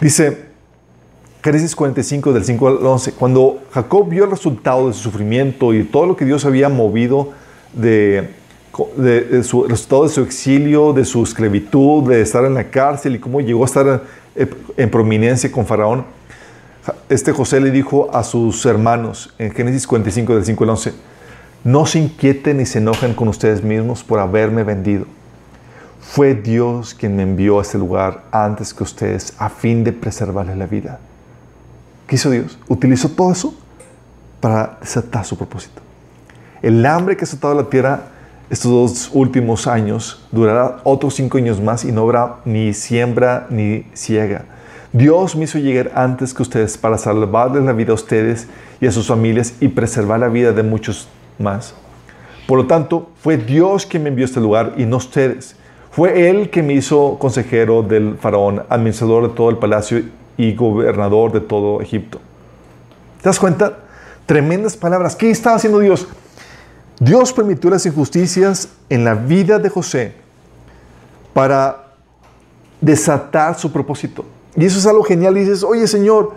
Dice 0.01 0.53
Génesis 1.43 1.75
45 1.75 2.33
del 2.33 2.45
5 2.45 2.69
al 2.69 2.87
11, 2.87 3.13
cuando 3.13 3.63
Jacob 3.73 4.09
vio 4.09 4.25
el 4.25 4.31
resultado 4.31 4.89
de 4.89 4.93
su 4.93 5.01
sufrimiento 5.01 5.73
y 5.73 5.85
todo 5.85 6.07
lo 6.07 6.17
que 6.17 6.25
Dios 6.25 6.45
había 6.45 6.69
movido 6.69 7.31
de, 7.73 8.29
de, 8.97 9.43
su 9.43 9.65
resultado 9.65 10.05
de 10.05 10.11
su 10.11 10.21
exilio, 10.21 10.93
de 10.93 11.05
su 11.05 11.23
esclavitud, 11.23 12.09
de 12.09 12.21
estar 12.21 12.45
en 12.45 12.55
la 12.55 12.71
cárcel 12.71 13.17
y 13.17 13.19
cómo 13.19 13.41
llegó 13.41 13.63
a 13.63 13.67
estar 13.67 14.03
en, 14.35 14.51
en 14.77 14.91
prominencia 14.91 15.51
con 15.51 15.65
Faraón, 15.65 16.05
este 17.09 17.33
José 17.33 17.61
le 17.61 17.71
dijo 17.71 18.11
a 18.13 18.25
sus 18.25 18.67
hermanos 18.67 19.33
en 19.39 19.53
Génesis 19.53 19.87
45 19.87 20.35
del 20.35 20.45
5 20.45 20.65
al 20.65 20.71
11, 20.71 20.93
no 21.65 21.87
se 21.87 21.99
inquieten 21.99 22.59
ni 22.59 22.67
se 22.67 22.79
enojen 22.79 23.15
con 23.15 23.29
ustedes 23.29 23.63
mismos 23.63 24.03
por 24.03 24.19
haberme 24.19 24.65
vendido 24.65 25.07
fue 26.03 26.35
Dios 26.35 26.95
quien 26.95 27.17
me 27.17 27.23
envió 27.23 27.59
a 27.59 27.63
este 27.63 27.79
lugar 27.79 28.25
antes 28.33 28.75
que 28.75 28.83
ustedes 28.83 29.35
a 29.39 29.49
fin 29.49 29.83
de 29.85 29.93
preservarles 29.93 30.59
la 30.59 30.67
vida. 30.67 30.99
¿Qué 32.07 32.17
hizo 32.17 32.29
Dios? 32.29 32.59
Utilizó 32.69 33.09
todo 33.09 33.33
eso 33.33 33.55
para 34.41 34.77
desatar 34.81 35.25
su 35.25 35.39
propósito. 35.39 35.81
El 36.61 36.85
hambre 36.85 37.17
que 37.17 37.23
ha 37.23 37.27
azotado 37.27 37.55
la 37.55 37.71
tierra 37.71 38.09
estos 38.51 38.71
dos 38.71 39.11
últimos 39.15 39.67
años 39.67 40.27
durará 40.31 40.81
otros 40.85 41.15
cinco 41.15 41.39
años 41.39 41.61
más 41.63 41.85
y 41.85 41.93
no 41.93 42.03
habrá 42.03 42.41
ni 42.45 42.75
siembra 42.75 43.47
ni 43.49 43.87
ciega. 43.95 44.45
Dios 44.93 45.35
me 45.37 45.45
hizo 45.45 45.59
llegar 45.59 45.93
antes 45.95 46.35
que 46.35 46.43
ustedes 46.43 46.77
para 46.77 46.99
salvarles 46.99 47.63
la 47.63 47.73
vida 47.73 47.93
a 47.93 47.95
ustedes 47.95 48.49
y 48.81 48.87
a 48.87 48.93
sus 48.93 49.07
familias 49.07 49.55
y 49.61 49.69
preservar 49.69 50.21
la 50.21 50.29
vida 50.29 50.53
de 50.53 50.63
muchos 50.63 51.09
más. 51.39 51.75
Por 52.47 52.59
lo 52.59 52.67
tanto, 52.67 53.11
fue 53.21 53.37
Dios 53.37 53.87
quien 53.87 54.03
me 54.03 54.09
envió 54.09 54.25
a 54.25 54.27
este 54.27 54.41
lugar 54.41 54.75
y 54.77 54.85
no 54.85 54.97
ustedes. 54.97 55.57
Fue 55.91 56.29
él 56.29 56.51
que 56.51 56.63
me 56.63 56.73
hizo 56.73 57.19
consejero 57.19 57.83
del 57.83 58.17
faraón, 58.19 58.63
administrador 58.69 59.29
de 59.29 59.35
todo 59.35 59.51
el 59.51 59.59
palacio 59.59 60.03
y 60.37 60.55
gobernador 60.55 61.33
de 61.33 61.41
todo 61.41 61.81
Egipto. 61.81 62.19
¿Te 63.21 63.29
das 63.29 63.39
cuenta? 63.39 63.79
Tremendas 64.27 64.77
palabras. 64.77 65.15
¿Qué 65.15 65.31
estaba 65.31 65.57
haciendo 65.57 65.79
Dios? 65.79 66.09
Dios 66.99 67.33
permitió 67.33 67.71
las 67.71 67.85
injusticias 67.85 68.71
en 68.89 69.05
la 69.05 69.15
vida 69.15 69.59
de 69.59 69.69
José 69.69 70.15
para 71.33 71.95
desatar 72.81 73.59
su 73.59 73.71
propósito. 73.73 74.25
Y 74.57 74.65
eso 74.65 74.79
es 74.79 74.87
algo 74.87 75.03
genial. 75.03 75.37
Y 75.37 75.41
dices, 75.41 75.63
oye 75.63 75.87
Señor, 75.87 76.33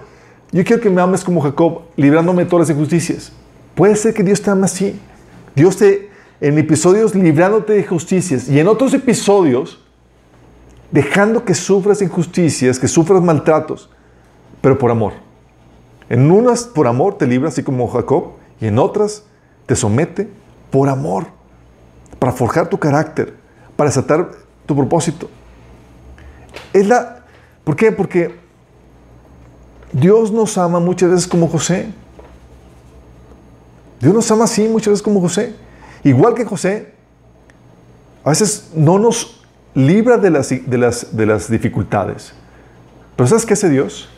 yo 0.52 0.64
quiero 0.64 0.82
que 0.82 0.90
me 0.90 1.02
ames 1.02 1.24
como 1.24 1.42
Jacob, 1.42 1.82
librándome 1.96 2.44
de 2.44 2.50
todas 2.50 2.68
las 2.68 2.76
injusticias. 2.76 3.32
Puede 3.76 3.96
ser 3.96 4.14
que 4.14 4.24
Dios 4.24 4.42
te 4.42 4.50
ame 4.50 4.66
así. 4.66 5.00
Dios 5.56 5.78
te, 5.78 6.10
en 6.42 6.58
episodios 6.58 7.14
librándote 7.16 7.74
de 7.74 7.80
injusticias 7.80 8.50
y 8.50 8.60
en 8.60 8.68
otros 8.68 8.94
episodios 8.94 9.82
dejando 10.92 11.44
que 11.44 11.54
sufras 11.54 12.02
injusticias, 12.02 12.80
que 12.80 12.88
sufras 12.88 13.22
maltratos, 13.22 13.90
pero 14.62 14.78
por 14.78 14.92
amor. 14.92 15.14
En 16.10 16.32
unas 16.32 16.64
por 16.64 16.88
amor 16.88 17.18
te 17.18 17.28
libra, 17.28 17.50
así 17.50 17.64
como 17.64 17.88
Jacob, 17.88 18.34
y 18.62 18.68
en 18.68 18.80
otras 18.80 19.24
te 19.66 19.76
somete 19.76 20.30
por 20.72 20.88
amor, 20.88 21.26
para 22.20 22.32
forjar 22.32 22.70
tu 22.70 22.78
carácter, 22.78 23.36
para 23.76 23.90
desatar 23.90 24.32
tu 24.66 24.76
propósito. 24.76 25.30
Es 26.72 26.88
la, 26.88 27.26
¿Por 27.66 27.76
qué? 27.76 27.92
Porque 27.92 28.36
Dios 29.92 30.32
nos 30.32 30.58
ama 30.58 30.80
muchas 30.80 31.10
veces 31.10 31.28
como 31.28 31.48
José. 31.48 31.88
Dios 34.00 34.14
nos 34.14 34.30
ama 34.32 34.46
así 34.46 34.68
muchas 34.68 34.92
veces 34.92 35.04
como 35.04 35.22
José. 35.22 35.54
Igual 36.04 36.34
que 36.34 36.46
José, 36.46 36.94
a 38.24 38.30
veces 38.30 38.72
no 38.76 39.00
nos 39.00 39.44
libra 39.74 40.18
de 40.18 40.30
las, 40.30 40.50
de 40.50 40.78
las, 40.78 41.16
de 41.16 41.26
las 41.26 41.50
dificultades. 41.50 42.34
Pero 43.16 43.28
¿sabes 43.28 43.46
qué 43.46 43.54
hace 43.54 43.70
Dios? 43.70 44.10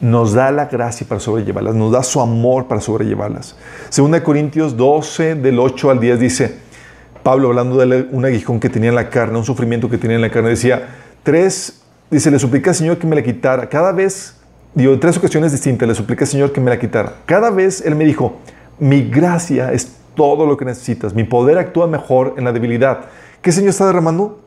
Nos 0.00 0.34
da 0.34 0.50
la 0.50 0.66
gracia 0.66 1.06
para 1.08 1.20
sobrellevarlas, 1.20 1.74
nos 1.74 1.92
da 1.92 2.02
su 2.02 2.20
amor 2.20 2.66
para 2.66 2.80
sobrellevarlas. 2.80 3.56
Según 3.88 4.10
de 4.12 4.22
Corintios 4.22 4.76
12, 4.76 5.36
del 5.36 5.58
8 5.58 5.90
al 5.90 6.00
10, 6.00 6.20
dice, 6.20 6.56
Pablo 7.22 7.48
hablando 7.48 7.78
de 7.78 8.06
un 8.10 8.24
aguijón 8.24 8.60
que 8.60 8.68
tenía 8.68 8.90
en 8.90 8.94
la 8.94 9.08
carne, 9.08 9.38
un 9.38 9.44
sufrimiento 9.44 9.88
que 9.88 9.98
tenía 9.98 10.16
en 10.16 10.22
la 10.22 10.30
carne, 10.30 10.50
decía, 10.50 10.88
tres, 11.22 11.80
dice, 12.10 12.30
le 12.30 12.38
suplica 12.38 12.70
al 12.70 12.76
Señor 12.76 12.98
que 12.98 13.06
me 13.06 13.16
la 13.16 13.22
quitara. 13.22 13.68
Cada 13.68 13.92
vez, 13.92 14.36
digo, 14.74 14.92
en 14.92 15.00
tres 15.00 15.16
ocasiones 15.16 15.52
distintas, 15.52 15.88
le 15.88 15.94
suplica 15.94 16.24
al 16.24 16.28
Señor 16.28 16.52
que 16.52 16.60
me 16.60 16.70
la 16.70 16.78
quitara. 16.78 17.14
Cada 17.24 17.50
vez 17.50 17.80
Él 17.80 17.94
me 17.94 18.04
dijo, 18.04 18.36
mi 18.78 19.02
gracia 19.02 19.72
es 19.72 19.96
todo 20.14 20.46
lo 20.46 20.56
que 20.56 20.64
necesitas, 20.64 21.14
mi 21.14 21.24
poder 21.24 21.58
actúa 21.58 21.86
mejor 21.86 22.34
en 22.36 22.44
la 22.44 22.52
debilidad. 22.52 23.06
¿Qué 23.42 23.52
Señor 23.52 23.70
está 23.70 23.86
derramando? 23.86 24.40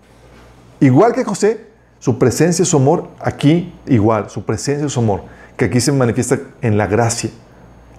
Igual 0.80 1.13
que 1.13 1.23
José, 1.23 1.67
su 1.99 2.17
presencia 2.17 2.65
su 2.65 2.77
amor, 2.77 3.07
aquí 3.19 3.73
igual, 3.86 4.30
su 4.30 4.43
presencia 4.43 4.88
su 4.89 4.99
amor, 4.99 5.23
que 5.57 5.65
aquí 5.65 5.80
se 5.80 5.91
manifiesta 5.91 6.39
en 6.61 6.77
la 6.77 6.88
gracia. 6.88 7.30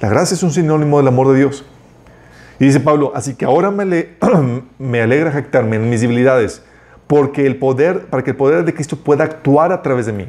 La 0.01 0.09
gracia 0.09 0.35
es 0.35 0.43
un 0.43 0.51
sinónimo 0.51 0.99
del 0.99 1.09
amor 1.09 1.29
de 1.29 1.39
Dios. 1.39 1.65
Y 2.59 2.67
dice 2.67 2.81
Pablo, 2.81 3.13
así 3.15 3.35
que 3.35 3.45
ahora 3.45 3.71
me, 3.71 3.85
me 4.79 5.01
alegra 5.01 5.31
jactarme 5.31 5.77
en 5.77 5.89
mis 5.89 6.01
debilidades, 6.01 6.63
porque 7.07 7.47
el 7.47 7.57
poder, 7.57 8.07
para 8.07 8.23
que 8.23 8.31
el 8.31 8.37
poder 8.37 8.65
de 8.65 8.75
Cristo 8.75 8.97
pueda 8.97 9.25
actuar 9.25 9.73
a 9.73 9.83
través 9.83 10.07
de 10.07 10.13
mí. 10.13 10.29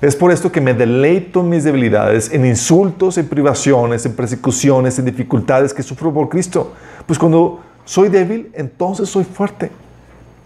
Es 0.00 0.14
por 0.14 0.30
esto 0.30 0.52
que 0.52 0.60
me 0.60 0.74
deleito 0.74 1.40
en 1.40 1.48
mis 1.48 1.64
debilidades, 1.64 2.30
en 2.30 2.44
insultos, 2.44 3.16
en 3.16 3.26
privaciones, 3.28 4.04
en 4.04 4.12
persecuciones, 4.12 4.98
en 4.98 5.06
dificultades 5.06 5.72
que 5.72 5.82
sufro 5.82 6.12
por 6.12 6.28
Cristo. 6.28 6.72
Pues 7.06 7.18
cuando 7.18 7.60
soy 7.84 8.10
débil, 8.10 8.50
entonces 8.54 9.08
soy 9.08 9.24
fuerte. 9.24 9.70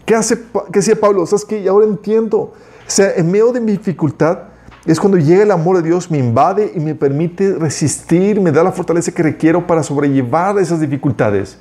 ¿Qué, 0.06 0.14
hace, 0.14 0.38
qué 0.72 0.78
decía 0.78 0.94
Pablo? 0.94 1.26
¿Sabes 1.26 1.44
qué? 1.44 1.68
Ahora 1.68 1.86
entiendo. 1.86 2.38
O 2.38 2.52
sea, 2.86 3.12
en 3.16 3.30
medio 3.30 3.50
de 3.52 3.60
mi 3.60 3.72
dificultad 3.72 4.38
es 4.86 5.00
cuando 5.00 5.18
llega 5.18 5.42
el 5.42 5.50
amor 5.50 5.76
de 5.76 5.82
Dios, 5.82 6.10
me 6.10 6.18
invade 6.18 6.72
y 6.74 6.80
me 6.80 6.94
permite 6.94 7.54
resistir, 7.54 8.40
me 8.40 8.50
da 8.50 8.62
la 8.62 8.72
fortaleza 8.72 9.12
que 9.12 9.22
requiero 9.22 9.66
para 9.66 9.82
sobrellevar 9.82 10.58
esas 10.58 10.80
dificultades. 10.80 11.58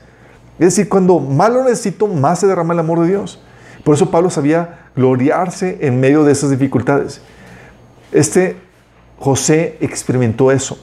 Es 0.58 0.76
decir, 0.76 0.90
cuando 0.90 1.20
más 1.20 1.52
lo 1.52 1.64
necesito, 1.64 2.08
más 2.08 2.40
se 2.40 2.48
derrama 2.48 2.74
el 2.74 2.80
amor 2.80 3.02
de 3.02 3.08
Dios. 3.08 3.42
Por 3.84 3.96
eso 3.96 4.12
Pablo 4.12 4.30
sabía 4.30 4.88
gloriarse 4.96 5.80
en 5.82 6.00
medio 6.00 6.24
de 6.24 6.32
esas 6.32 6.50
dificultades. 6.50 7.22
Este 8.12 8.58
José 9.20 9.78
experimentó 9.82 10.52
eso. 10.52 10.78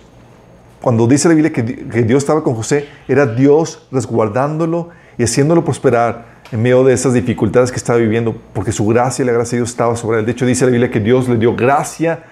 Cuando 0.81 1.07
dice 1.07 1.29
la 1.29 1.35
Biblia 1.35 1.53
que, 1.53 1.63
Dios 1.63 2.23
estaba 2.23 2.45
con 2.45 2.55
José, 2.55 2.89
era 3.09 3.27
Dios 3.27 3.87
resguardándolo 3.91 4.91
y 5.19 5.25
haciéndolo 5.25 5.65
prosperar 5.65 6.37
en 6.53 6.63
medio 6.63 6.85
de 6.85 6.93
esas 6.93 7.13
dificultades 7.13 7.73
que 7.73 7.79
estaba 7.79 7.99
viviendo, 7.99 8.37
porque 8.53 8.71
su 8.71 8.87
gracia 8.87 9.23
y 9.23 9.27
la 9.27 9.33
gracia 9.33 9.57
de 9.57 9.63
Dios 9.63 9.71
estaba 9.71 9.97
sobre 9.97 10.21
él. 10.21 10.27
De 10.27 10.33
hecho, 10.33 10.47
dice 10.47 10.65
la 10.65 10.71
Biblia 10.71 10.91
que 10.91 11.01
Dios 11.01 11.29
le 11.29 11.37
dio 11.39 11.57
gracia 11.57 12.25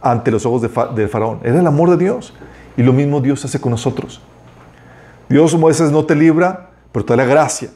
ante 0.00 0.30
los 0.30 0.46
ojos 0.46 0.62
del 0.94 1.08
faraón. 1.08 1.40
Era 1.42 1.60
el 1.60 1.66
amor 1.66 1.90
de 1.90 1.96
Dios. 1.96 2.32
Y 2.76 2.82
lo 2.82 2.92
mismo 2.92 3.20
Dios 3.20 3.44
hace 3.44 3.60
con 3.60 3.72
nosotros. 3.72 4.22
Dios 5.28 5.52
a 5.52 5.58
veces 5.58 5.90
no 5.90 6.06
te 6.06 6.14
libra, 6.14 6.70
pero 6.92 7.04
te 7.04 7.12
da 7.12 7.16
la 7.16 7.24
gracia, 7.24 7.70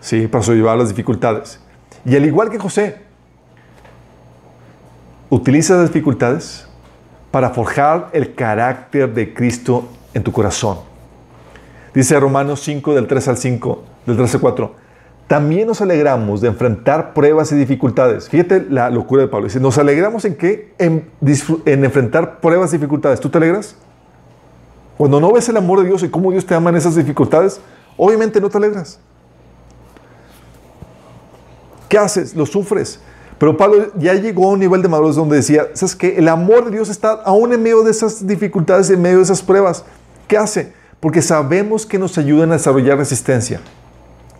¿sí? 0.00 0.26
Para 0.26 0.42
sobrellevar 0.42 0.78
las 0.78 0.88
dificultades. 0.88 1.60
Y 2.04 2.16
al 2.16 2.24
igual 2.24 2.50
que 2.50 2.58
José, 2.58 3.02
Utiliza 5.30 5.76
las 5.76 5.88
dificultades 5.92 6.66
para 7.30 7.50
forjar 7.50 8.08
el 8.12 8.34
carácter 8.34 9.12
de 9.12 9.34
Cristo 9.34 9.88
en 10.14 10.22
tu 10.22 10.32
corazón. 10.32 10.78
Dice 11.94 12.18
Romanos 12.18 12.60
5 12.60 12.94
del 12.94 13.06
3 13.06 13.28
al 13.28 13.36
5, 13.36 13.82
del 14.06 14.16
3 14.16 14.34
al 14.34 14.40
4. 14.40 14.74
También 15.26 15.66
nos 15.66 15.82
alegramos 15.82 16.40
de 16.40 16.48
enfrentar 16.48 17.12
pruebas 17.12 17.52
y 17.52 17.56
dificultades. 17.56 18.30
Fíjate 18.30 18.64
la 18.70 18.88
locura 18.88 19.22
de 19.22 19.28
Pablo. 19.28 19.46
Dice, 19.46 19.60
¿nos 19.60 19.76
alegramos 19.76 20.24
en 20.24 20.36
qué? 20.36 20.72
En, 20.78 21.10
en 21.66 21.84
enfrentar 21.84 22.40
pruebas 22.40 22.72
y 22.72 22.78
dificultades. 22.78 23.20
¿Tú 23.20 23.28
te 23.28 23.36
alegras? 23.36 23.76
Cuando 24.96 25.20
no 25.20 25.30
ves 25.32 25.48
el 25.50 25.58
amor 25.58 25.82
de 25.82 25.86
Dios 25.86 26.02
y 26.02 26.08
cómo 26.08 26.32
Dios 26.32 26.46
te 26.46 26.54
ama 26.54 26.70
en 26.70 26.76
esas 26.76 26.96
dificultades, 26.96 27.60
obviamente 27.98 28.40
no 28.40 28.48
te 28.48 28.56
alegras. 28.56 28.98
¿Qué 31.88 31.98
haces? 31.98 32.34
Lo 32.34 32.46
sufres. 32.46 33.00
Pero 33.38 33.56
Pablo 33.56 33.92
ya 33.96 34.14
llegó 34.14 34.48
a 34.48 34.52
un 34.52 34.58
nivel 34.58 34.82
de 34.82 34.88
madurez 34.88 35.16
donde 35.16 35.36
decía, 35.36 35.68
¿sabes 35.74 35.94
qué? 35.94 36.16
El 36.16 36.28
amor 36.28 36.64
de 36.66 36.72
Dios 36.72 36.88
está 36.88 37.12
aún 37.24 37.52
en 37.52 37.62
medio 37.62 37.82
de 37.84 37.90
esas 37.90 38.26
dificultades, 38.26 38.90
en 38.90 39.00
medio 39.00 39.18
de 39.18 39.22
esas 39.22 39.42
pruebas. 39.42 39.84
¿Qué 40.26 40.36
hace? 40.36 40.72
Porque 40.98 41.22
sabemos 41.22 41.86
que 41.86 41.98
nos 41.98 42.18
ayudan 42.18 42.50
a 42.50 42.54
desarrollar 42.54 42.98
resistencia. 42.98 43.60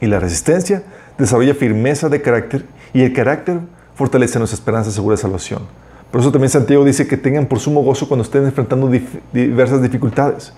Y 0.01 0.07
la 0.07 0.19
resistencia 0.19 0.83
desarrolla 1.17 1.55
firmeza 1.55 2.09
de 2.09 2.21
carácter 2.21 2.65
y 2.93 3.03
el 3.03 3.13
carácter 3.13 3.61
fortalece 3.95 4.39
nuestra 4.39 4.57
esperanza 4.57 4.91
segura 4.91 5.15
de 5.15 5.23
salvación. 5.23 5.63
Por 6.11 6.21
eso 6.21 6.33
también 6.33 6.51
Santiago 6.51 6.85
dice 6.85 7.07
que 7.07 7.17
tengan 7.17 7.47
por 7.47 7.61
sumo 7.61 7.83
gozo 7.83 8.09
cuando 8.09 8.25
estén 8.25 8.45
enfrentando 8.45 8.91
diversas 9.33 9.83
dificultades, 9.83 10.53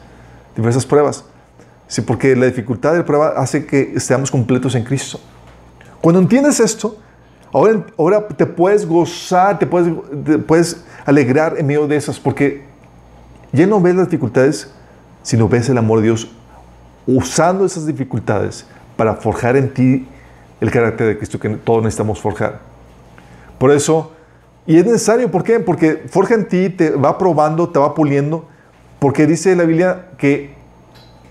diversas 0.57 0.87
pruebas. 0.87 1.25
Sí, 1.89 2.03
porque 2.03 2.37
la 2.37 2.47
dificultad 2.47 2.93
de 2.93 2.99
la 2.99 3.05
prueba 3.05 3.35
hace 3.37 3.67
que 3.67 3.93
estemos 3.97 4.31
completos 4.31 4.75
en 4.77 4.85
Cristo. 4.85 5.19
Cuando 6.01 6.21
entiendes 6.21 6.61
esto, 6.61 6.97
Ahora, 7.53 7.85
ahora 7.99 8.29
te 8.29 8.47
puedes 8.47 8.87
gozar, 8.87 9.59
te 9.59 9.67
puedes, 9.67 9.93
puedes 10.47 10.85
alegrar 11.05 11.59
en 11.59 11.67
medio 11.67 11.87
de 11.87 11.97
esas, 11.97 12.21
porque 12.21 12.63
ya 13.53 13.67
no 13.67 13.81
ves 13.81 13.97
las 13.97 14.07
dificultades, 14.07 14.71
sino 15.23 15.49
ves 15.49 15.69
el 15.69 15.79
amor 15.79 15.99
de 15.99 16.05
Dios 16.05 16.31
usando 17.07 17.65
esas 17.65 17.87
dificultades 17.87 18.67
para 18.97 19.15
forjar 19.15 19.57
en 19.57 19.73
ti 19.73 20.07
el 20.61 20.71
carácter 20.71 21.09
de 21.09 21.19
Cristo 21.19 21.41
que 21.41 21.49
todos 21.49 21.83
necesitamos 21.83 22.21
forjar. 22.21 22.61
Por 23.59 23.73
eso, 23.73 24.13
y 24.67 24.77
es 24.79 24.85
necesario, 24.85 25.31
¿por 25.31 25.43
qué? 25.43 25.59
Porque 25.59 26.05
forja 26.09 26.35
en 26.35 26.47
ti, 26.47 26.69
te 26.71 26.91
va 26.91 27.19
probando, 27.19 27.69
te 27.69 27.79
va 27.79 27.95
puliendo, 27.95 28.47
porque 28.99 29.27
dice 29.27 29.57
la 29.57 29.65
Biblia 29.65 30.11
que 30.19 30.55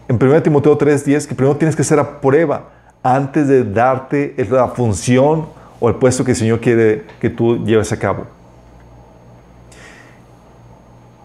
en 0.08 0.18
1 0.22 0.44
Timoteo 0.44 0.78
3:10 0.78 1.28
que 1.28 1.36
primero 1.36 1.56
tienes 1.56 1.76
que 1.76 1.84
hacer 1.84 2.00
a 2.00 2.20
prueba 2.20 2.70
antes 3.04 3.48
de 3.48 3.64
darte 3.64 4.36
la 4.50 4.68
función 4.70 5.48
o 5.80 5.90
el 5.90 5.96
puesto 5.96 6.24
que 6.24 6.32
el 6.32 6.38
Señor 6.38 6.60
quiere 6.60 7.06
que 7.20 7.30
tú 7.30 7.64
lleves 7.66 7.92
a 7.92 8.00
cabo. 8.00 8.26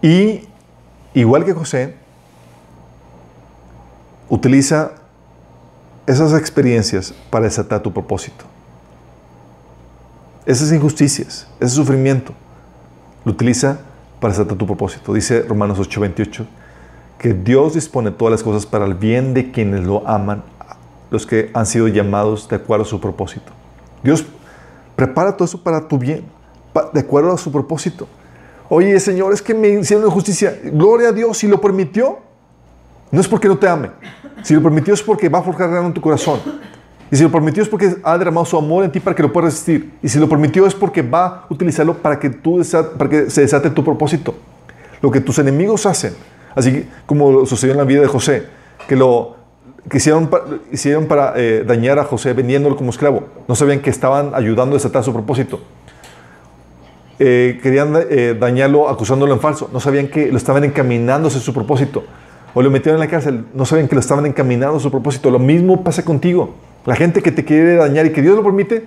Y 0.01 0.47
igual 1.13 1.45
que 1.45 1.53
José, 1.53 1.95
utiliza 4.29 4.91
esas 6.05 6.33
experiencias 6.33 7.13
para 7.29 7.45
desatar 7.45 7.81
tu 7.81 7.91
propósito. 7.91 8.45
Esas 10.45 10.71
injusticias, 10.71 11.47
ese 11.59 11.75
sufrimiento, 11.75 12.33
lo 13.23 13.31
utiliza 13.31 13.79
para 14.19 14.33
desatar 14.33 14.57
tu 14.57 14.65
propósito. 14.67 15.13
Dice 15.13 15.41
Romanos 15.41 15.79
8:28 15.79 16.45
que 17.17 17.33
Dios 17.33 17.73
dispone 17.73 18.11
todas 18.11 18.31
las 18.31 18.43
cosas 18.43 18.65
para 18.65 18.85
el 18.85 18.93
bien 18.93 19.33
de 19.33 19.51
quienes 19.51 19.83
lo 19.83 20.07
aman, 20.07 20.43
los 21.09 21.25
que 21.25 21.49
han 21.53 21.65
sido 21.65 21.87
llamados 21.87 22.47
de 22.49 22.57
acuerdo 22.57 22.83
a 22.85 22.87
su 22.87 22.99
propósito. 22.99 23.51
Dios 24.03 24.25
Prepara 24.95 25.35
todo 25.35 25.45
eso 25.45 25.61
para 25.61 25.87
tu 25.87 25.97
bien, 25.97 26.25
de 26.93 26.99
acuerdo 26.99 27.31
a 27.31 27.37
su 27.37 27.51
propósito. 27.51 28.07
Oye, 28.69 28.99
Señor, 28.99 29.33
es 29.33 29.41
que 29.41 29.53
me 29.53 29.69
hicieron 29.69 30.05
injusticia. 30.05 30.57
Gloria 30.63 31.09
a 31.09 31.11
Dios, 31.11 31.37
si 31.37 31.47
lo 31.47 31.61
permitió, 31.61 32.19
no 33.11 33.21
es 33.21 33.27
porque 33.27 33.47
no 33.47 33.57
te 33.57 33.67
ame. 33.67 33.91
Si 34.43 34.53
lo 34.53 34.61
permitió 34.61 34.93
es 34.93 35.01
porque 35.01 35.29
va 35.29 35.39
a 35.39 35.41
forjar 35.43 35.69
algo 35.69 35.87
en 35.87 35.93
tu 35.93 36.01
corazón. 36.01 36.39
Y 37.11 37.15
si 37.15 37.23
lo 37.23 37.31
permitió 37.31 37.61
es 37.61 37.69
porque 37.69 37.95
ha 38.03 38.17
derramado 38.17 38.45
su 38.45 38.57
amor 38.57 38.83
en 38.83 38.91
ti 38.91 38.99
para 38.99 39.15
que 39.15 39.21
lo 39.21 39.31
puedas 39.31 39.51
resistir. 39.51 39.93
Y 40.01 40.09
si 40.09 40.17
lo 40.17 40.27
permitió 40.27 40.65
es 40.65 40.73
porque 40.73 41.01
va 41.01 41.25
a 41.25 41.45
utilizarlo 41.49 41.95
para 41.95 42.19
que, 42.19 42.29
tú 42.29 42.61
para 42.97 43.09
que 43.09 43.29
se 43.29 43.41
desate 43.41 43.69
tu 43.69 43.83
propósito. 43.83 44.33
Lo 45.01 45.11
que 45.11 45.21
tus 45.21 45.37
enemigos 45.37 45.85
hacen, 45.85 46.13
así 46.55 46.87
como 47.05 47.45
sucedió 47.45 47.73
en 47.73 47.77
la 47.77 47.83
vida 47.83 48.01
de 48.01 48.07
José, 48.07 48.47
que 48.87 48.95
lo 48.95 49.34
que 49.89 49.97
hicieron, 49.97 50.27
pa- 50.27 50.43
hicieron 50.71 51.05
para 51.05 51.33
eh, 51.35 51.63
dañar 51.65 51.99
a 51.99 52.03
José 52.03 52.33
vendiéndolo 52.33 52.75
como 52.75 52.89
esclavo. 52.89 53.25
No 53.47 53.55
sabían 53.55 53.79
que 53.81 53.89
estaban 53.89 54.31
ayudando 54.33 54.75
a 54.75 54.77
desatar 54.77 55.03
su 55.03 55.13
propósito. 55.13 55.59
Eh, 57.19 57.59
querían 57.63 57.93
eh, 58.09 58.35
dañarlo 58.39 58.89
acusándolo 58.89 59.33
en 59.33 59.39
falso. 59.39 59.69
No 59.71 59.79
sabían 59.79 60.07
que 60.07 60.27
lo 60.31 60.37
estaban 60.37 60.63
encaminando 60.63 61.27
hacia 61.27 61.39
su 61.39 61.53
propósito. 61.53 62.03
O 62.53 62.61
lo 62.61 62.69
metieron 62.71 63.01
en 63.01 63.05
la 63.07 63.11
cárcel. 63.11 63.45
No 63.53 63.65
sabían 63.65 63.87
que 63.87 63.95
lo 63.95 64.01
estaban 64.01 64.25
encaminando 64.25 64.77
a 64.77 64.79
su 64.79 64.91
propósito. 64.91 65.29
Lo 65.29 65.39
mismo 65.39 65.83
pasa 65.83 66.03
contigo. 66.03 66.55
La 66.85 66.95
gente 66.95 67.21
que 67.21 67.31
te 67.31 67.45
quiere 67.45 67.75
dañar 67.75 68.05
y 68.05 68.11
que 68.11 68.21
Dios 68.21 68.35
lo 68.35 68.43
permite, 68.43 68.85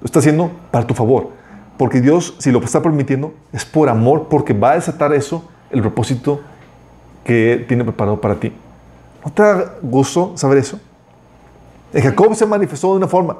lo 0.00 0.04
está 0.04 0.18
haciendo 0.18 0.50
para 0.70 0.86
tu 0.86 0.94
favor. 0.94 1.30
Porque 1.76 2.00
Dios, 2.00 2.34
si 2.38 2.52
lo 2.52 2.60
está 2.60 2.82
permitiendo, 2.82 3.32
es 3.52 3.64
por 3.64 3.88
amor, 3.88 4.28
porque 4.28 4.52
va 4.52 4.72
a 4.72 4.74
desatar 4.74 5.12
eso, 5.14 5.48
el 5.70 5.80
propósito 5.80 6.40
que 7.24 7.64
tiene 7.66 7.84
preparado 7.84 8.20
para 8.20 8.36
ti. 8.36 8.52
¿No 9.24 9.32
te 9.32 9.42
da 9.42 9.74
gusto 9.82 10.32
saber 10.36 10.58
eso? 10.58 10.80
En 11.92 12.02
Jacob 12.02 12.34
se 12.34 12.46
manifestó 12.46 12.90
de 12.90 12.96
una 12.96 13.08
forma. 13.08 13.36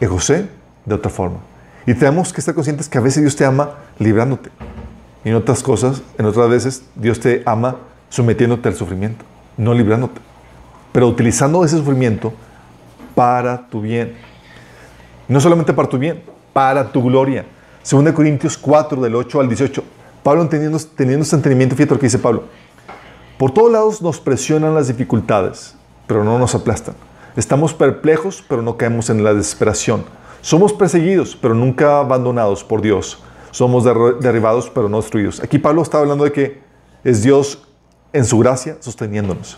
En 0.00 0.08
José, 0.08 0.48
de 0.84 0.94
otra 0.94 1.10
forma. 1.10 1.38
Y 1.86 1.94
tenemos 1.94 2.32
que 2.32 2.40
estar 2.40 2.54
conscientes 2.54 2.88
que 2.88 2.98
a 2.98 3.00
veces 3.00 3.22
Dios 3.22 3.36
te 3.36 3.44
ama 3.44 3.70
librándote. 3.98 4.50
Y 5.24 5.28
en 5.28 5.34
otras 5.34 5.62
cosas, 5.62 6.02
en 6.18 6.26
otras 6.26 6.48
veces, 6.48 6.82
Dios 6.94 7.20
te 7.20 7.42
ama 7.46 7.76
sometiéndote 8.08 8.68
al 8.68 8.74
sufrimiento, 8.74 9.24
no 9.56 9.74
librándote. 9.74 10.20
Pero 10.92 11.08
utilizando 11.08 11.64
ese 11.64 11.76
sufrimiento 11.76 12.32
para 13.14 13.68
tu 13.68 13.80
bien. 13.80 14.14
No 15.28 15.40
solamente 15.40 15.72
para 15.72 15.88
tu 15.88 15.98
bien, 15.98 16.22
para 16.52 16.90
tu 16.90 17.02
gloria. 17.02 17.44
2 17.88 18.12
Corintios 18.12 18.58
4, 18.58 19.00
del 19.00 19.14
8 19.14 19.40
al 19.40 19.48
18. 19.48 19.84
Pablo 20.22 20.48
teniendo, 20.48 20.78
teniendo 20.96 21.22
este 21.22 21.36
entendimiento, 21.36 21.76
fíjate 21.76 21.94
lo 21.94 22.00
que 22.00 22.06
dice 22.06 22.18
Pablo. 22.18 22.44
Por 23.40 23.52
todos 23.52 23.72
lados 23.72 24.02
nos 24.02 24.20
presionan 24.20 24.74
las 24.74 24.88
dificultades, 24.88 25.74
pero 26.06 26.24
no 26.24 26.38
nos 26.38 26.54
aplastan. 26.54 26.94
Estamos 27.36 27.72
perplejos, 27.72 28.44
pero 28.46 28.60
no 28.60 28.76
caemos 28.76 29.08
en 29.08 29.24
la 29.24 29.32
desesperación. 29.32 30.04
Somos 30.42 30.74
perseguidos, 30.74 31.38
pero 31.40 31.54
nunca 31.54 32.00
abandonados 32.00 32.62
por 32.62 32.82
Dios. 32.82 33.18
Somos 33.50 33.84
derri- 33.86 34.18
derribados, 34.18 34.68
pero 34.68 34.90
no 34.90 34.98
destruidos. 35.00 35.42
Aquí 35.42 35.58
Pablo 35.58 35.80
está 35.80 36.00
hablando 36.00 36.24
de 36.24 36.32
que 36.32 36.60
es 37.02 37.22
Dios 37.22 37.66
en 38.12 38.26
su 38.26 38.38
gracia 38.40 38.76
sosteniéndonos. 38.80 39.56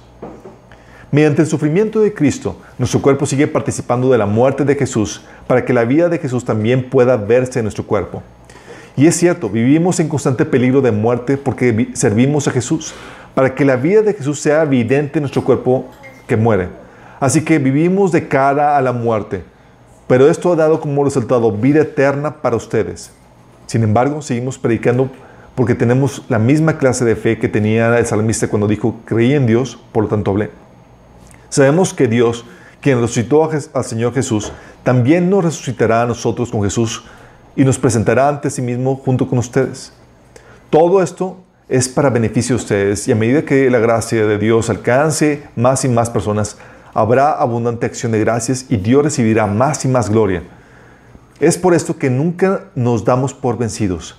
Mediante 1.10 1.42
el 1.42 1.48
sufrimiento 1.48 1.98
de 1.98 2.14
Cristo, 2.14 2.54
nuestro 2.78 3.02
cuerpo 3.02 3.26
sigue 3.26 3.48
participando 3.48 4.12
de 4.12 4.18
la 4.18 4.26
muerte 4.26 4.64
de 4.64 4.76
Jesús 4.76 5.22
para 5.48 5.64
que 5.64 5.72
la 5.72 5.82
vida 5.84 6.08
de 6.08 6.18
Jesús 6.18 6.44
también 6.44 6.88
pueda 6.88 7.16
verse 7.16 7.58
en 7.58 7.64
nuestro 7.64 7.84
cuerpo. 7.84 8.22
Y 8.96 9.08
es 9.08 9.16
cierto, 9.16 9.48
vivimos 9.48 9.98
en 9.98 10.08
constante 10.08 10.44
peligro 10.44 10.80
de 10.82 10.92
muerte 10.92 11.36
porque 11.36 11.72
vi- 11.72 11.96
servimos 11.96 12.46
a 12.46 12.52
Jesús, 12.52 12.94
para 13.34 13.54
que 13.54 13.64
la 13.64 13.76
vida 13.76 14.02
de 14.02 14.14
Jesús 14.14 14.40
sea 14.40 14.62
evidente 14.62 15.18
en 15.18 15.22
nuestro 15.22 15.44
cuerpo 15.44 15.86
que 16.26 16.36
muere. 16.36 16.68
Así 17.20 17.44
que 17.44 17.58
vivimos 17.58 18.12
de 18.12 18.28
cara 18.28 18.76
a 18.76 18.82
la 18.82 18.92
muerte, 18.92 19.44
pero 20.06 20.28
esto 20.28 20.52
ha 20.52 20.56
dado 20.56 20.80
como 20.80 21.04
resultado 21.04 21.52
vida 21.52 21.82
eterna 21.82 22.42
para 22.42 22.56
ustedes. 22.56 23.12
Sin 23.66 23.82
embargo, 23.82 24.20
seguimos 24.22 24.58
predicando 24.58 25.08
porque 25.54 25.74
tenemos 25.74 26.24
la 26.28 26.38
misma 26.38 26.78
clase 26.78 27.04
de 27.04 27.16
fe 27.16 27.38
que 27.38 27.48
tenía 27.48 27.98
el 27.98 28.06
salmista 28.06 28.48
cuando 28.48 28.66
dijo, 28.66 28.96
creí 29.04 29.34
en 29.34 29.46
Dios, 29.46 29.78
por 29.92 30.04
lo 30.04 30.08
tanto 30.08 30.30
hablé. 30.30 30.50
Sabemos 31.48 31.92
que 31.92 32.08
Dios, 32.08 32.44
quien 32.80 33.00
resucitó 33.00 33.48
al 33.74 33.84
Señor 33.84 34.14
Jesús, 34.14 34.52
también 34.82 35.28
nos 35.30 35.44
resucitará 35.44 36.02
a 36.02 36.06
nosotros 36.06 36.50
con 36.50 36.62
Jesús 36.62 37.04
y 37.54 37.64
nos 37.64 37.78
presentará 37.78 38.28
ante 38.28 38.50
sí 38.50 38.62
mismo 38.62 38.96
junto 38.96 39.28
con 39.28 39.38
ustedes. 39.38 39.92
Todo 40.70 41.02
esto 41.02 41.36
es 41.68 41.88
para 41.88 42.10
beneficio 42.10 42.56
de 42.56 42.62
ustedes 42.62 43.08
y 43.08 43.12
a 43.12 43.16
medida 43.16 43.42
que 43.42 43.70
la 43.70 43.78
gracia 43.78 44.26
de 44.26 44.38
Dios 44.38 44.68
alcance 44.70 45.42
más 45.56 45.84
y 45.84 45.88
más 45.88 46.10
personas, 46.10 46.58
habrá 46.94 47.32
abundante 47.32 47.86
acción 47.86 48.12
de 48.12 48.20
gracias 48.20 48.66
y 48.68 48.76
Dios 48.76 49.02
recibirá 49.04 49.46
más 49.46 49.84
y 49.84 49.88
más 49.88 50.10
gloria. 50.10 50.42
Es 51.40 51.58
por 51.58 51.74
esto 51.74 51.96
que 51.96 52.10
nunca 52.10 52.64
nos 52.74 53.04
damos 53.04 53.34
por 53.34 53.58
vencidos. 53.58 54.18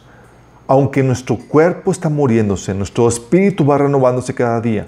Aunque 0.68 1.04
nuestro 1.04 1.38
cuerpo 1.38 1.92
está 1.92 2.10
muriéndose, 2.10 2.74
nuestro 2.74 3.08
espíritu 3.08 3.66
va 3.66 3.78
renovándose 3.78 4.34
cada 4.34 4.60
día, 4.62 4.88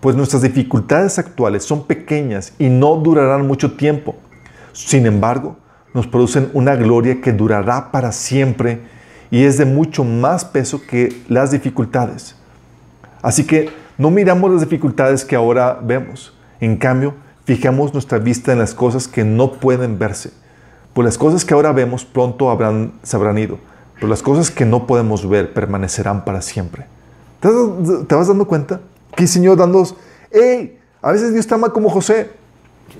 pues 0.00 0.14
nuestras 0.14 0.42
dificultades 0.42 1.18
actuales 1.18 1.64
son 1.64 1.86
pequeñas 1.86 2.52
y 2.58 2.68
no 2.68 2.96
durarán 2.96 3.46
mucho 3.46 3.72
tiempo. 3.72 4.14
Sin 4.72 5.06
embargo, 5.06 5.56
nos 5.94 6.06
producen 6.06 6.50
una 6.52 6.76
gloria 6.76 7.20
que 7.20 7.32
durará 7.32 7.90
para 7.90 8.12
siempre 8.12 8.80
y 9.30 9.44
es 9.44 9.58
de 9.58 9.64
mucho 9.64 10.04
más 10.04 10.44
peso 10.44 10.80
que 10.88 11.22
las 11.28 11.50
dificultades. 11.50 12.36
Así 13.22 13.44
que 13.44 13.70
no 13.96 14.10
miramos 14.10 14.50
las 14.50 14.60
dificultades 14.60 15.24
que 15.24 15.36
ahora 15.36 15.78
vemos. 15.82 16.34
En 16.60 16.76
cambio, 16.76 17.14
fijamos 17.44 17.92
nuestra 17.92 18.18
vista 18.18 18.52
en 18.52 18.58
las 18.58 18.74
cosas 18.74 19.08
que 19.08 19.24
no 19.24 19.52
pueden 19.52 19.98
verse. 19.98 20.30
Pues 20.92 21.04
las 21.04 21.18
cosas 21.18 21.44
que 21.44 21.54
ahora 21.54 21.72
vemos 21.72 22.04
pronto 22.04 22.50
habrán, 22.50 22.92
se 23.02 23.16
habrán 23.16 23.38
ido, 23.38 23.58
pero 23.94 24.08
las 24.08 24.22
cosas 24.22 24.50
que 24.50 24.64
no 24.64 24.86
podemos 24.86 25.28
ver 25.28 25.52
permanecerán 25.52 26.24
para 26.24 26.40
siempre. 26.40 26.86
¿Te, 27.40 28.14
vas 28.14 28.28
dando 28.28 28.46
cuenta? 28.46 28.80
Que 29.14 29.24
el 29.24 29.28
Señor 29.28 29.58
dando, 29.58 29.84
hey, 30.30 30.78
a 31.02 31.12
veces 31.12 31.32
Dios 31.32 31.46
te 31.46 31.54
ama 31.54 31.70
como 31.70 31.90
José. 31.90 32.30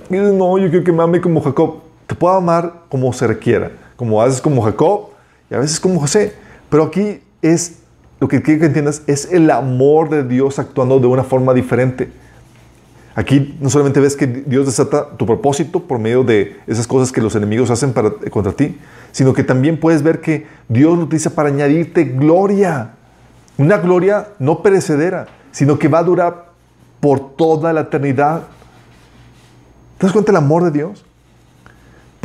Y 0.09 0.15
no, 0.15 0.57
yo 0.57 0.69
quiero 0.69 0.83
que 0.83 0.91
me 0.91 1.03
ame 1.03 1.21
como 1.21 1.41
Jacob. 1.41 1.81
Te 2.05 2.15
puedo 2.15 2.35
amar 2.35 2.83
como 2.89 3.11
se 3.13 3.25
requiera, 3.25 3.71
como 3.95 4.21
a 4.21 4.25
veces 4.25 4.41
como 4.41 4.61
Jacob 4.61 5.14
y 5.49 5.55
a 5.55 5.59
veces 5.59 5.79
como 5.79 5.99
José. 5.99 6.33
Pero 6.69 6.83
aquí 6.83 7.21
es, 7.41 7.79
lo 8.19 8.27
que 8.27 8.41
quiero 8.41 8.61
que 8.61 8.65
entiendas, 8.67 9.03
es 9.07 9.31
el 9.31 9.49
amor 9.51 10.09
de 10.09 10.23
Dios 10.23 10.59
actuando 10.59 10.99
de 10.99 11.07
una 11.07 11.23
forma 11.23 11.53
diferente. 11.53 12.11
Aquí 13.15 13.57
no 13.61 13.69
solamente 13.69 14.01
ves 14.01 14.17
que 14.17 14.27
Dios 14.27 14.65
desata 14.65 15.15
tu 15.15 15.25
propósito 15.25 15.79
por 15.79 15.99
medio 15.99 16.23
de 16.23 16.57
esas 16.67 16.85
cosas 16.85 17.13
que 17.13 17.21
los 17.21 17.33
enemigos 17.35 17.71
hacen 17.71 17.93
para, 17.93 18.11
contra 18.11 18.51
ti, 18.51 18.77
sino 19.13 19.33
que 19.33 19.43
también 19.43 19.79
puedes 19.79 20.03
ver 20.03 20.19
que 20.19 20.45
Dios 20.67 20.97
lo 20.97 21.05
utiliza 21.05 21.29
para 21.29 21.47
añadirte 21.47 22.03
gloria. 22.03 22.95
Una 23.57 23.77
gloria 23.77 24.27
no 24.37 24.61
perecedera, 24.61 25.27
sino 25.51 25.79
que 25.79 25.87
va 25.87 25.99
a 25.99 26.03
durar 26.03 26.47
por 26.99 27.37
toda 27.37 27.71
la 27.71 27.81
eternidad. 27.81 28.43
¿Te 29.97 30.07
das 30.07 30.11
cuenta 30.11 30.33
del 30.33 30.37
amor 30.37 30.65
de 30.65 30.71
Dios? 30.71 31.05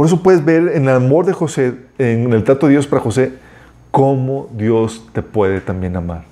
Por 0.00 0.06
eso 0.06 0.22
puedes 0.22 0.42
ver 0.42 0.68
en 0.76 0.84
el 0.84 0.96
amor 0.96 1.26
de 1.26 1.34
José, 1.34 1.74
en 1.98 2.32
el 2.32 2.42
trato 2.42 2.64
de 2.64 2.72
Dios 2.72 2.86
para 2.86 3.02
José, 3.02 3.34
cómo 3.90 4.48
Dios 4.52 5.06
te 5.12 5.20
puede 5.20 5.60
también 5.60 5.94
amar. 5.94 6.24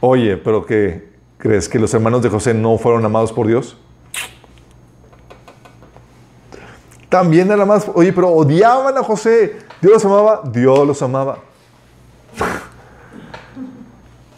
Oye, 0.00 0.36
pero 0.36 0.66
¿qué 0.66 1.08
crees 1.38 1.66
que 1.66 1.78
los 1.78 1.94
hermanos 1.94 2.20
de 2.20 2.28
José 2.28 2.52
no 2.52 2.76
fueron 2.76 3.02
amados 3.06 3.32
por 3.32 3.46
Dios? 3.46 3.78
También 7.08 7.48
nada 7.48 7.64
más, 7.64 7.90
oye, 7.94 8.12
pero 8.12 8.28
odiaban 8.28 8.98
a 8.98 9.02
José. 9.02 9.56
Dios 9.80 9.94
los 9.94 10.04
amaba, 10.04 10.42
Dios 10.44 10.86
los 10.86 11.00
amaba. 11.00 11.38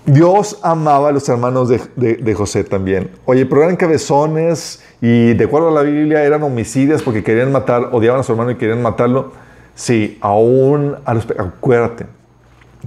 Dios 0.04 0.58
amaba 0.62 1.10
a 1.10 1.12
los 1.12 1.28
hermanos 1.28 1.68
de, 1.68 2.34
José 2.34 2.64
también. 2.64 3.10
Oye, 3.24 3.46
pero 3.46 3.62
eran 3.62 3.76
cabezones 3.76 4.82
y 5.00 5.34
de 5.34 5.44
acuerdo 5.44 5.68
a 5.68 5.70
la 5.70 5.82
Biblia 5.82 6.24
eran 6.24 6.42
homicidas 6.42 7.02
porque 7.02 7.22
querían 7.22 7.52
matar, 7.52 7.90
odiaban 7.92 8.20
a 8.20 8.22
su 8.24 8.32
hermano 8.32 8.50
y 8.50 8.56
querían 8.56 8.82
matarlo. 8.82 9.32
Sí, 9.74 10.18
aún 10.20 10.96
a 11.04 11.14
los 11.14 11.26
acuérdate 11.30 12.06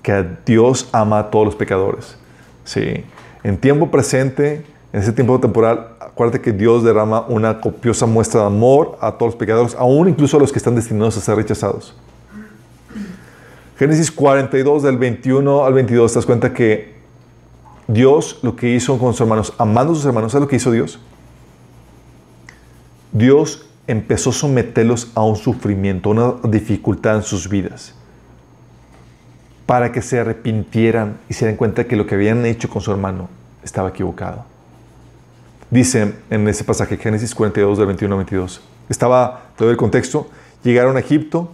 que 0.03 0.25
Dios 0.45 0.89
ama 0.91 1.19
a 1.19 1.29
todos 1.31 1.45
los 1.45 1.55
pecadores. 1.55 2.17
Sí, 2.65 3.05
en 3.43 3.57
tiempo 3.57 3.89
presente, 3.89 4.65
en 4.91 4.99
ese 4.99 5.13
tiempo 5.13 5.39
temporal, 5.39 5.91
acuérdate 6.01 6.41
que 6.41 6.51
Dios 6.51 6.83
derrama 6.83 7.25
una 7.27 7.61
copiosa 7.61 8.05
muestra 8.05 8.41
de 8.41 8.47
amor 8.47 8.97
a 8.99 9.13
todos 9.13 9.33
los 9.33 9.35
pecadores, 9.35 9.75
aún 9.75 10.09
incluso 10.09 10.35
a 10.35 10.39
los 10.41 10.51
que 10.51 10.57
están 10.57 10.75
destinados 10.75 11.15
a 11.15 11.21
ser 11.21 11.37
rechazados. 11.37 11.95
Génesis 13.77 14.11
42 14.11 14.83
del 14.83 14.97
21 14.97 15.65
al 15.65 15.73
22 15.73 16.11
te 16.11 16.17
das 16.17 16.25
cuenta 16.25 16.53
que 16.53 16.94
Dios 17.87 18.39
lo 18.41 18.55
que 18.55 18.73
hizo 18.73 18.97
con 18.97 19.13
sus 19.13 19.21
hermanos, 19.21 19.53
amando 19.57 19.93
a 19.93 19.95
sus 19.95 20.05
hermanos, 20.05 20.31
¿sabes 20.31 20.43
lo 20.43 20.47
que 20.47 20.55
hizo 20.55 20.71
Dios? 20.71 20.99
Dios 23.11 23.65
empezó 23.87 24.31
a 24.31 24.33
someterlos 24.33 25.11
a 25.15 25.23
un 25.23 25.35
sufrimiento, 25.35 26.09
a 26.09 26.11
una 26.11 26.33
dificultad 26.49 27.17
en 27.17 27.23
sus 27.23 27.47
vidas, 27.47 27.93
para 29.65 29.91
que 29.91 30.01
se 30.01 30.19
arrepintieran 30.19 31.17
y 31.29 31.33
se 31.33 31.45
den 31.45 31.55
cuenta 31.55 31.85
que 31.85 31.95
lo 31.95 32.05
que 32.07 32.15
habían 32.15 32.45
hecho 32.45 32.69
con 32.69 32.81
su 32.81 32.91
hermano 32.91 33.29
estaba 33.63 33.89
equivocado. 33.89 34.45
Dice 35.69 36.15
en 36.29 36.47
ese 36.47 36.63
pasaje, 36.63 36.97
Génesis 36.97 37.33
42, 37.33 37.77
del 37.77 37.87
21 37.87 38.13
al 38.15 38.17
22, 38.19 38.61
estaba 38.89 39.45
todo 39.57 39.71
el 39.71 39.77
contexto, 39.77 40.27
llegaron 40.63 40.97
a 40.97 40.99
Egipto, 40.99 41.51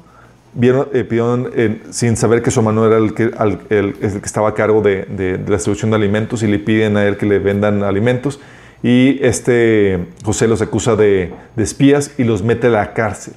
vieron, 0.54 0.88
eh, 0.94 1.08
eh, 1.56 1.82
sin 1.92 2.18
saber 2.18 2.42
que 2.42 2.52
su 2.52 2.60
hermano 2.60 2.86
era 2.86 2.98
el 2.98 3.14
que, 3.14 3.24
el, 3.24 3.60
el 3.70 3.94
que 4.00 4.26
estaba 4.26 4.50
a 4.50 4.54
cargo 4.54 4.82
de, 4.82 5.04
de- 5.06 5.38
la 5.38 5.56
distribución 5.56 5.92
de 5.92 5.98
alimentos 5.98 6.44
y 6.44 6.48
le 6.48 6.60
piden 6.60 6.98
a 6.98 7.06
él 7.06 7.18
que 7.18 7.26
le 7.26 7.40
vendan 7.40 7.84
alimentos. 7.84 8.40
Y 8.84 9.20
este 9.24 10.08
José 10.24 10.48
los 10.48 10.62
acusa 10.62 10.96
de, 10.96 11.34
de 11.56 11.64
espías 11.64 12.12
y 12.18 12.24
los 12.24 12.44
mete 12.44 12.68
a 12.68 12.72
la 12.72 12.94
cárcel. 12.94 13.34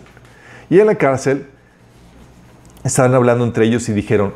Y 0.70 0.80
en 0.80 0.86
la 0.86 0.94
cárcel 0.94 1.46
estaban 2.82 3.14
hablando 3.14 3.44
entre 3.44 3.66
ellos 3.66 3.88
y 3.88 3.92
dijeron, 3.92 4.32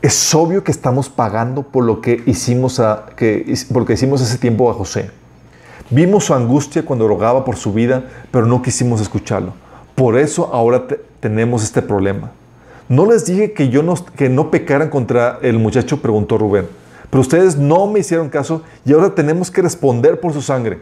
Es 0.00 0.34
obvio 0.34 0.64
que 0.64 0.70
estamos 0.70 1.08
pagando 1.08 1.62
por 1.64 1.84
lo 1.84 2.00
que 2.00 2.22
hicimos, 2.26 2.80
a, 2.80 3.06
que, 3.16 3.52
por 3.72 3.86
lo 3.88 3.92
hicimos 3.94 4.20
ese 4.22 4.38
tiempo 4.38 4.70
a 4.70 4.74
José. 4.74 5.10
Vimos 5.90 6.24
su 6.24 6.34
angustia 6.34 6.84
cuando 6.84 7.08
rogaba 7.08 7.44
por 7.44 7.56
su 7.56 7.72
vida, 7.72 8.04
pero 8.30 8.46
no 8.46 8.60
quisimos 8.62 9.00
escucharlo. 9.00 9.54
Por 9.94 10.18
eso 10.18 10.50
ahora 10.52 10.86
tenemos 11.20 11.62
este 11.62 11.82
problema. 11.82 12.32
No 12.88 13.06
les 13.06 13.26
dije 13.26 13.52
que, 13.52 13.68
yo 13.68 13.82
no, 13.82 13.94
que 14.16 14.28
no 14.28 14.50
pecaran 14.50 14.88
contra 14.88 15.38
el 15.42 15.58
muchacho, 15.58 16.00
preguntó 16.00 16.38
Rubén. 16.38 16.66
Pero 17.10 17.20
ustedes 17.20 17.56
no 17.56 17.86
me 17.86 18.00
hicieron 18.00 18.28
caso 18.28 18.62
y 18.84 18.92
ahora 18.92 19.14
tenemos 19.14 19.50
que 19.50 19.62
responder 19.62 20.20
por 20.20 20.32
su 20.32 20.42
sangre. 20.42 20.78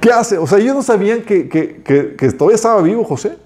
¿Qué 0.00 0.10
hace? 0.10 0.36
O 0.36 0.46
sea, 0.46 0.58
ellos 0.58 0.74
no 0.74 0.82
sabían 0.82 1.22
que, 1.22 1.48
que 1.48 2.32
todavía 2.32 2.56
estaba 2.56 2.82
vivo 2.82 3.04
José. 3.04 3.38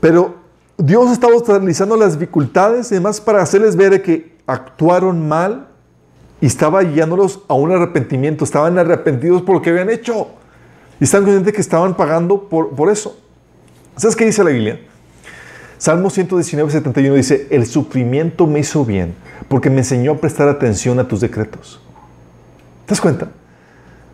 Pero 0.00 0.36
Dios 0.76 1.10
estaba 1.10 1.34
utilizando 1.34 1.96
las 1.96 2.18
dificultades 2.18 2.90
y 2.92 2.94
demás 2.94 3.20
para 3.20 3.42
hacerles 3.42 3.76
ver 3.76 4.00
que 4.02 4.36
actuaron 4.46 5.28
mal 5.28 5.68
y 6.40 6.46
estaba 6.46 6.82
guiándolos 6.82 7.40
a 7.48 7.54
un 7.54 7.72
arrepentimiento. 7.72 8.44
Estaban 8.44 8.78
arrepentidos 8.78 9.42
por 9.42 9.56
lo 9.56 9.62
que 9.62 9.70
habían 9.70 9.90
hecho. 9.90 10.28
Y 11.00 11.04
están 11.04 11.22
conscientes 11.22 11.52
que 11.52 11.60
estaban 11.60 11.96
pagando 11.96 12.48
por, 12.48 12.70
por 12.70 12.90
eso. 12.90 13.18
¿Sabes 13.96 14.16
qué 14.16 14.24
dice 14.24 14.42
la 14.44 14.50
Biblia? 14.50 14.80
Salmo 15.78 16.10
119, 16.10 16.70
71 16.72 17.14
dice, 17.14 17.46
el 17.50 17.66
sufrimiento 17.66 18.46
me 18.46 18.60
hizo 18.60 18.84
bien 18.84 19.14
porque 19.48 19.70
me 19.70 19.78
enseñó 19.78 20.12
a 20.12 20.16
prestar 20.16 20.48
atención 20.48 20.98
a 20.98 21.06
tus 21.06 21.20
decretos. 21.20 21.80
¿Te 22.84 22.90
das 22.90 23.00
cuenta? 23.00 23.28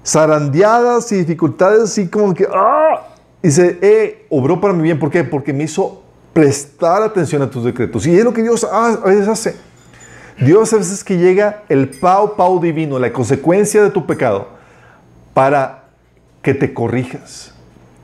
Zarandeadas 0.06 1.10
y 1.12 1.16
dificultades 1.16 1.82
así 1.82 2.08
como 2.08 2.34
que, 2.34 2.46
¡ah! 2.52 3.08
Dice, 3.42 3.78
eh, 3.82 4.26
obró 4.30 4.60
para 4.60 4.74
mi 4.74 4.82
bien. 4.82 4.98
¿Por 4.98 5.10
qué? 5.10 5.24
Porque 5.24 5.52
me 5.52 5.64
hizo 5.64 6.02
prestar 6.32 7.02
atención 7.02 7.42
a 7.42 7.50
tus 7.50 7.64
decretos. 7.64 8.06
Y 8.06 8.16
es 8.16 8.24
lo 8.24 8.32
que 8.32 8.42
Dios 8.42 8.64
a 8.64 8.96
veces 9.04 9.28
hace. 9.28 9.56
Dios 10.38 10.72
a 10.72 10.78
veces 10.78 11.04
que 11.04 11.16
llega 11.16 11.62
el 11.68 11.88
pau 11.88 12.36
pau 12.36 12.60
divino, 12.60 12.98
la 12.98 13.12
consecuencia 13.12 13.82
de 13.82 13.90
tu 13.90 14.04
pecado, 14.04 14.48
para 15.32 15.83
que 16.44 16.54
te 16.54 16.72
corrijas. 16.72 17.52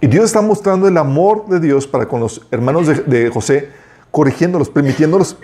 Y 0.01 0.07
Dios 0.07 0.25
está 0.25 0.41
mostrando 0.41 0.89
el 0.89 0.97
amor 0.97 1.47
de 1.47 1.61
Dios 1.61 1.87
para 1.87 2.09
con 2.09 2.21
los 2.21 2.47
hermanos 2.51 2.89
de, 3.07 3.29
José, 3.29 3.69
corrigiéndolos, 4.11 4.71
permitiéndolos, 4.71 5.37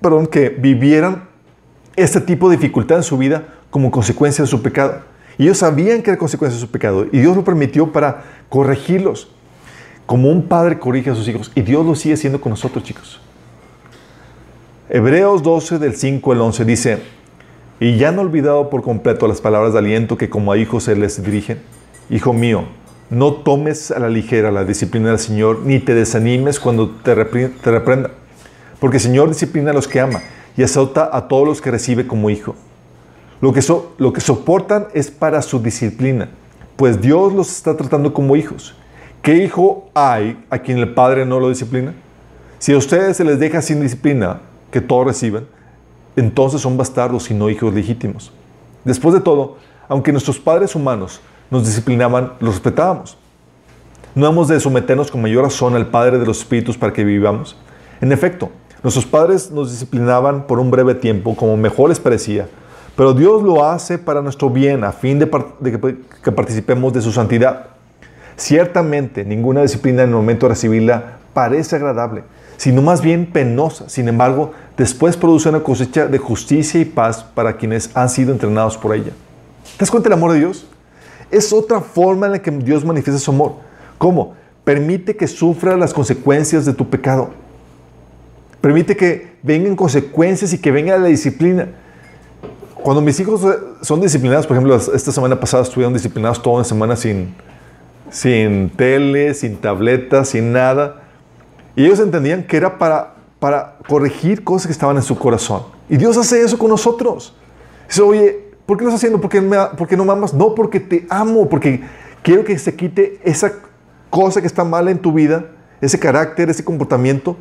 perdón, 0.00 0.26
que 0.26 0.50
vivieran 0.50 1.24
este 1.96 2.20
tipo 2.20 2.50
de 2.50 2.56
dificultad 2.56 2.98
en 2.98 3.02
su 3.02 3.16
vida 3.16 3.48
como 3.70 3.90
consecuencia 3.90 4.44
de 4.44 4.48
su 4.48 4.62
pecado. 4.62 5.00
Y 5.38 5.44
ellos 5.44 5.58
sabían 5.58 6.02
que 6.02 6.10
era 6.10 6.18
consecuencia 6.18 6.54
de 6.54 6.60
su 6.60 6.70
pecado. 6.70 7.06
Y 7.10 7.18
Dios 7.18 7.34
lo 7.34 7.42
permitió 7.42 7.90
para 7.90 8.22
corregirlos. 8.50 9.30
Como 10.04 10.28
un 10.28 10.46
padre 10.46 10.78
corrige 10.78 11.10
a 11.10 11.14
sus 11.14 11.26
hijos. 11.26 11.50
Y 11.54 11.62
Dios 11.62 11.84
lo 11.86 11.94
sigue 11.94 12.14
haciendo 12.14 12.42
con 12.42 12.50
nosotros, 12.50 12.84
chicos. 12.84 13.20
Hebreos 14.90 15.42
12 15.42 15.78
del 15.78 15.96
5 15.96 16.32
al 16.32 16.40
11 16.42 16.64
dice, 16.66 16.98
y 17.80 17.96
ya 17.96 18.12
no 18.12 18.20
olvidado 18.20 18.68
por 18.68 18.82
completo 18.82 19.26
las 19.26 19.40
palabras 19.40 19.72
de 19.72 19.78
aliento 19.78 20.18
que 20.18 20.28
como 20.28 20.52
a 20.52 20.58
hijos 20.58 20.84
se 20.84 20.94
les 20.94 21.22
dirigen. 21.24 21.58
Hijo 22.10 22.32
mío, 22.32 22.64
no 23.10 23.32
tomes 23.32 23.90
a 23.90 23.98
la 23.98 24.08
ligera 24.08 24.50
la 24.50 24.64
disciplina 24.64 25.10
del 25.10 25.18
Señor, 25.18 25.60
ni 25.64 25.78
te 25.78 25.94
desanimes 25.94 26.60
cuando 26.60 26.90
te, 26.90 27.14
reprenda. 27.14 28.10
Porque 28.80 28.98
el 28.98 29.02
Señor 29.02 29.28
disciplina 29.28 29.70
a 29.70 29.74
los 29.74 29.88
que 29.88 30.00
ama 30.00 30.20
y 30.56 30.62
azota 30.62 31.08
a 31.12 31.28
todos 31.28 31.46
los 31.46 31.60
que 31.60 31.70
recibe 31.70 32.06
como 32.06 32.30
hijo. 32.30 32.54
Lo 33.40 33.52
que, 33.52 33.60
lo 33.98 34.12
que 34.12 34.20
soportan 34.20 34.88
es 34.94 35.10
para 35.10 35.42
su 35.42 35.60
disciplina, 35.60 36.28
pues 36.76 37.00
Dios 37.00 37.32
los 37.32 37.50
está 37.50 37.76
tratando 37.76 38.12
como 38.12 38.36
hijos. 38.36 38.74
¿Qué 39.22 39.36
hijo 39.36 39.88
hay 39.94 40.44
a 40.50 40.58
quien 40.58 40.78
el 40.78 40.92
padre 40.92 41.24
no 41.24 41.40
lo 41.40 41.48
disciplina? 41.48 41.94
Si 42.58 42.72
a 42.72 42.78
ustedes 42.78 43.16
se 43.16 43.24
les 43.24 43.38
deja 43.38 43.62
sin 43.62 43.80
disciplina, 43.80 44.40
que 44.70 44.80
todos 44.80 45.06
reciben, 45.06 45.46
entonces 46.16 46.60
son 46.60 46.76
bastardos 46.76 47.30
y 47.30 47.34
no 47.34 47.48
hijos 47.48 47.72
legítimos. 47.72 48.32
Después 48.84 49.14
de 49.14 49.20
todo, 49.20 49.56
aunque 49.88 50.12
nuestros 50.12 50.38
padres 50.38 50.74
humanos 50.74 51.20
nos 51.54 51.64
disciplinaban, 51.64 52.32
los 52.40 52.54
respetábamos. 52.54 53.16
No 54.14 54.26
hemos 54.26 54.48
de 54.48 54.58
someternos 54.58 55.10
con 55.10 55.22
mayor 55.22 55.44
razón 55.44 55.76
al 55.76 55.86
Padre 55.86 56.18
de 56.18 56.26
los 56.26 56.38
Espíritus 56.38 56.76
para 56.76 56.92
que 56.92 57.04
vivamos. 57.04 57.56
En 58.00 58.10
efecto, 58.10 58.50
nuestros 58.82 59.06
padres 59.06 59.50
nos 59.50 59.70
disciplinaban 59.70 60.46
por 60.46 60.58
un 60.58 60.70
breve 60.70 60.94
tiempo, 60.94 61.36
como 61.36 61.56
mejor 61.56 61.90
les 61.90 62.00
parecía, 62.00 62.48
pero 62.96 63.14
Dios 63.14 63.42
lo 63.42 63.64
hace 63.64 63.98
para 63.98 64.20
nuestro 64.20 64.50
bien, 64.50 64.82
a 64.84 64.92
fin 64.92 65.18
de, 65.18 65.30
que, 66.22 66.32
participemos 66.32 66.92
de 66.92 67.00
su 67.00 67.12
santidad. 67.12 67.66
Ciertamente, 68.36 69.24
ninguna 69.24 69.62
disciplina 69.62 70.02
en 70.02 70.08
el 70.08 70.14
momento 70.16 70.46
de 70.46 70.54
recibirla 70.54 71.18
parece 71.32 71.76
agradable, 71.76 72.24
sino 72.56 72.82
más 72.82 73.00
bien 73.00 73.26
penosa. 73.26 73.88
Sin 73.88 74.08
embargo, 74.08 74.52
después 74.76 75.16
produce 75.16 75.48
una 75.48 75.60
cosecha 75.60 76.06
de 76.08 76.18
justicia 76.18 76.80
y 76.80 76.84
paz 76.84 77.22
para 77.22 77.56
quienes 77.56 77.96
han 77.96 78.08
sido 78.08 78.32
entrenados 78.32 78.76
por 78.76 78.94
ella. 78.94 79.12
¿Te 79.76 79.80
das 79.80 79.90
cuenta 79.90 80.08
del 80.08 80.18
amor 80.18 80.32
de 80.32 80.40
Dios? 80.40 80.66
Es 81.34 81.52
otra 81.52 81.80
forma 81.80 82.26
en 82.26 82.32
la 82.32 82.42
que 82.42 82.52
Dios 82.52 82.84
manifiesta 82.84 83.20
su 83.20 83.32
amor. 83.32 83.54
¿Cómo? 83.98 84.34
Permite 84.62 85.16
que 85.16 85.26
sufra 85.26 85.76
las 85.76 85.92
consecuencias 85.92 86.64
de 86.64 86.72
tu 86.72 86.88
pecado. 86.88 87.30
Permite 88.60 88.96
que 88.96 89.32
vengan 89.42 89.74
consecuencias 89.74 90.52
y 90.52 90.58
que 90.58 90.70
venga 90.70 90.96
la 90.96 91.08
disciplina. 91.08 91.68
Cuando 92.76 93.02
mis 93.02 93.18
hijos 93.18 93.40
son 93.82 94.00
disciplinados, 94.00 94.46
por 94.46 94.56
ejemplo, 94.56 94.76
esta 94.76 95.10
semana 95.10 95.40
pasada 95.40 95.64
estuvieron 95.64 95.92
disciplinados 95.92 96.40
toda 96.40 96.56
una 96.56 96.64
semana 96.64 96.94
sin, 96.94 97.34
sin 98.10 98.70
tele, 98.70 99.34
sin 99.34 99.56
tableta, 99.56 100.24
sin 100.24 100.52
nada. 100.52 101.02
Y 101.74 101.84
ellos 101.84 101.98
entendían 101.98 102.44
que 102.44 102.56
era 102.56 102.78
para, 102.78 103.16
para 103.40 103.78
corregir 103.88 104.44
cosas 104.44 104.68
que 104.68 104.72
estaban 104.72 104.96
en 104.96 105.02
su 105.02 105.18
corazón. 105.18 105.64
Y 105.88 105.96
Dios 105.96 106.16
hace 106.16 106.42
eso 106.42 106.56
con 106.56 106.70
nosotros. 106.70 107.34
Dice, 107.88 108.02
oye, 108.02 108.43
¿por 108.66 108.76
qué 108.76 108.84
lo 108.84 108.90
estás 108.90 109.00
haciendo? 109.00 109.20
¿Por 109.20 109.30
qué, 109.30 109.40
me, 109.40 109.56
no 109.96 110.04
me 110.04 110.12
amas? 110.12 110.34
No, 110.34 110.54
porque 110.54 110.80
te 110.80 111.06
amo, 111.08 111.48
porque 111.48 111.82
quiero 112.22 112.44
que 112.44 112.58
se 112.58 112.74
quite 112.74 113.20
esa 113.24 113.52
cosa 114.10 114.40
que 114.40 114.46
está 114.46 114.64
mal 114.64 114.88
en 114.88 114.98
tu 114.98 115.12
vida, 115.12 115.46
ese 115.80 115.98
carácter, 115.98 116.50
ese 116.50 116.64
comportamiento 116.64 117.36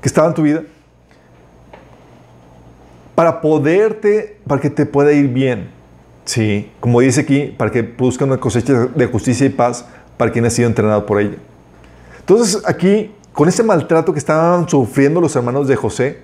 que 0.00 0.08
estaba 0.08 0.28
en 0.28 0.34
tu 0.34 0.42
vida, 0.42 0.62
para 3.14 3.40
poderte, 3.40 4.38
para 4.46 4.60
que 4.60 4.70
te 4.70 4.86
pueda 4.86 5.12
ir 5.12 5.28
bien. 5.28 5.70
Sí, 6.26 6.70
como 6.80 7.00
dice 7.00 7.22
aquí, 7.22 7.54
para 7.56 7.70
que 7.70 7.82
produzca 7.82 8.24
una 8.24 8.38
cosecha 8.38 8.86
de 8.86 9.06
justicia 9.06 9.46
y 9.46 9.50
paz 9.50 9.86
para 10.16 10.30
quien 10.32 10.44
ha 10.44 10.50
sido 10.50 10.68
entrenado 10.68 11.06
por 11.06 11.20
ella. 11.20 11.36
Entonces 12.18 12.62
aquí, 12.66 13.12
con 13.32 13.48
ese 13.48 13.62
maltrato 13.62 14.12
que 14.12 14.18
estaban 14.18 14.68
sufriendo 14.68 15.20
los 15.20 15.34
hermanos 15.36 15.68
de 15.68 15.76
José, 15.76 16.22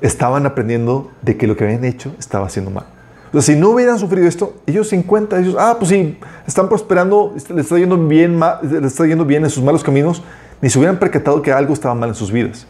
estaban 0.00 0.46
aprendiendo 0.46 1.10
de 1.22 1.36
que 1.36 1.46
lo 1.46 1.56
que 1.56 1.64
habían 1.64 1.84
hecho 1.84 2.14
estaba 2.18 2.46
haciendo 2.46 2.70
mal. 2.70 2.86
Entonces, 3.26 3.54
si 3.54 3.60
no 3.60 3.70
hubieran 3.70 3.98
sufrido 3.98 4.26
esto, 4.26 4.56
ellos 4.66 4.88
se 4.88 4.96
encuentran, 4.96 5.44
ellos, 5.44 5.54
ah, 5.58 5.76
pues 5.78 5.90
sí, 5.90 6.18
están 6.46 6.68
prosperando, 6.68 7.32
les 7.34 7.48
está 7.48 7.78
yendo 7.78 7.96
bien, 7.96 8.40
está 8.82 9.06
yendo 9.06 9.24
bien 9.24 9.44
en 9.44 9.50
sus 9.50 9.62
malos 9.62 9.84
caminos, 9.84 10.22
ni 10.60 10.68
se 10.68 10.78
hubieran 10.78 10.98
percatado 10.98 11.40
que 11.40 11.52
algo 11.52 11.72
estaba 11.72 11.94
mal 11.94 12.08
en 12.08 12.14
sus 12.16 12.32
vidas. 12.32 12.66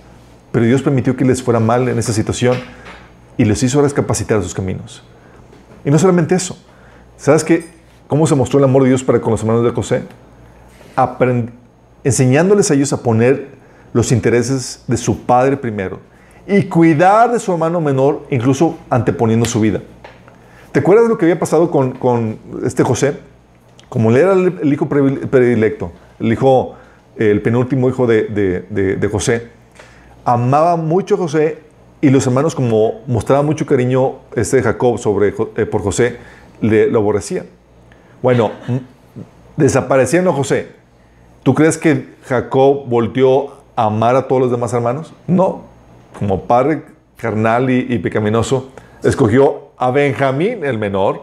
Pero 0.52 0.66
Dios 0.66 0.82
permitió 0.82 1.16
que 1.16 1.24
les 1.24 1.42
fuera 1.42 1.60
mal 1.60 1.88
en 1.88 1.98
esa 1.98 2.12
situación 2.12 2.58
y 3.38 3.44
les 3.44 3.62
hizo 3.62 3.80
rescapacitar 3.80 4.38
a 4.38 4.42
sus 4.42 4.52
caminos. 4.52 5.02
Y 5.82 5.90
no 5.90 5.98
solamente 5.98 6.34
eso. 6.34 6.58
¿Sabes 7.16 7.42
qué? 7.42 7.66
¿Cómo 8.06 8.26
se 8.26 8.34
mostró 8.34 8.58
el 8.58 8.64
amor 8.64 8.82
de 8.82 8.90
Dios 8.90 9.02
para 9.02 9.20
con 9.20 9.30
los 9.30 9.40
hermanos 9.40 9.64
de 9.64 9.70
José? 9.70 10.02
enseñándoles 12.04 12.70
a 12.70 12.74
ellos 12.74 12.92
a 12.92 13.02
poner 13.02 13.48
los 13.94 14.12
intereses 14.12 14.84
de 14.86 14.98
su 14.98 15.22
padre 15.22 15.56
primero 15.56 16.00
y 16.46 16.64
cuidar 16.64 17.32
de 17.32 17.38
su 17.38 17.52
hermano 17.52 17.80
menor, 17.80 18.26
incluso 18.30 18.78
anteponiendo 18.88 19.46
su 19.46 19.60
vida. 19.60 19.80
¿Te 20.72 20.80
acuerdas 20.80 21.06
de 21.06 21.08
lo 21.08 21.18
que 21.18 21.24
había 21.24 21.38
pasado 21.38 21.70
con, 21.70 22.38
este 22.64 22.84
José? 22.84 23.16
Como 23.88 24.10
él 24.10 24.16
era 24.16 24.32
el, 24.34 24.72
hijo 24.72 24.88
predilecto, 24.88 25.90
el 26.20 26.32
hijo, 26.32 26.76
el 27.16 27.42
penúltimo 27.42 27.88
hijo 27.88 28.06
de, 28.06 29.08
José, 29.10 29.48
amaba 30.24 30.76
mucho 30.76 31.16
a 31.16 31.18
José 31.18 31.58
y 32.00 32.10
los 32.10 32.26
hermanos, 32.26 32.54
como 32.54 33.00
mostraban 33.06 33.44
mucho 33.44 33.66
cariño 33.66 34.20
este 34.34 34.62
Jacob 34.62 34.98
sobre, 34.98 35.34
eh, 35.56 35.66
por 35.66 35.82
José, 35.82 36.18
le, 36.60 36.86
lo 36.86 37.00
aborrecían. 37.00 37.46
Bueno, 38.22 38.52
desaparecieron 39.56 40.28
a 40.28 40.32
José. 40.32 40.68
¿Tú 41.42 41.54
crees 41.54 41.78
que 41.78 42.14
Jacob 42.26 42.84
volteó 42.86 43.60
a 43.74 43.84
amar 43.84 44.14
a 44.14 44.28
todos 44.28 44.42
los 44.42 44.50
demás 44.50 44.72
hermanos? 44.72 45.12
No. 45.26 45.69
Como 46.18 46.44
padre 46.44 46.82
carnal 47.16 47.70
y, 47.70 47.98
pecaminoso, 47.98 48.70
escogió 49.02 49.70
a 49.76 49.90
Benjamín, 49.90 50.64
el 50.64 50.78
menor, 50.78 51.22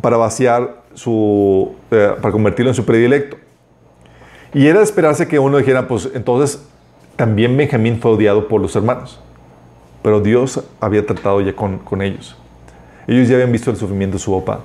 para 0.00 0.16
vaciar 0.16 0.82
su, 0.94 1.74
eh, 1.90 2.14
para 2.20 2.32
convertirlo 2.32 2.70
en 2.70 2.74
su 2.74 2.84
predilecto. 2.84 3.36
Y 4.52 4.66
era 4.66 4.78
de 4.78 4.84
esperarse 4.84 5.28
que 5.28 5.38
uno 5.38 5.58
dijera, 5.58 5.86
pues 5.86 6.10
entonces 6.12 6.64
también 7.16 7.56
Benjamín 7.56 8.00
fue 8.00 8.12
odiado 8.12 8.48
por 8.48 8.60
los 8.60 8.74
hermanos. 8.74 9.20
Pero 10.02 10.20
Dios 10.20 10.62
había 10.80 11.04
tratado 11.06 11.40
ya 11.40 11.54
con, 11.54 12.02
ellos. 12.02 12.36
Ellos 13.06 13.28
ya 13.28 13.34
habían 13.34 13.52
visto 13.52 13.70
el 13.70 13.76
sufrimiento 13.76 14.16
de 14.16 14.22
su 14.22 14.32
papá. 14.40 14.60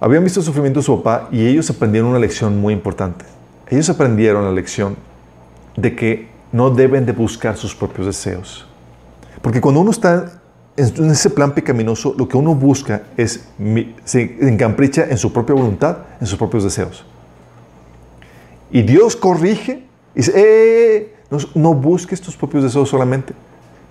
Habían 0.00 0.24
visto 0.24 0.40
el 0.40 0.46
sufrimiento 0.46 0.80
de 0.80 0.84
su 0.84 1.02
papá 1.02 1.28
y 1.30 1.46
ellos 1.46 1.68
aprendieron 1.70 2.10
una 2.10 2.18
lección 2.18 2.60
muy 2.60 2.72
importante. 2.72 3.24
ellos 3.68 3.88
aprendieron 3.88 4.44
la 4.44 4.52
lección 4.52 4.96
de 5.76 5.94
que 5.94 6.31
no 6.52 6.70
deben 6.70 7.06
de 7.06 7.12
buscar 7.12 7.56
sus 7.56 7.74
propios 7.74 8.06
deseos. 8.06 8.66
Porque 9.40 9.60
cuando 9.60 9.80
uno 9.80 9.90
está 9.90 10.40
en 10.76 11.10
ese 11.10 11.30
plan 11.30 11.52
pecaminoso, 11.52 12.14
lo 12.16 12.28
que 12.28 12.36
uno 12.36 12.54
busca 12.54 13.02
es, 13.16 13.44
se 14.04 14.36
encampricha 14.40 15.04
en 15.08 15.18
su 15.18 15.32
propia 15.32 15.54
voluntad, 15.54 15.98
en 16.20 16.26
sus 16.26 16.38
propios 16.38 16.64
deseos. 16.64 17.04
Y 18.70 18.82
Dios 18.82 19.16
corrige 19.16 19.84
y 20.14 20.18
dice, 20.18 20.32
eh, 20.34 21.14
no, 21.30 21.38
no 21.54 21.74
busques 21.74 22.20
tus 22.20 22.36
propios 22.36 22.62
deseos 22.64 22.88
solamente. 22.88 23.34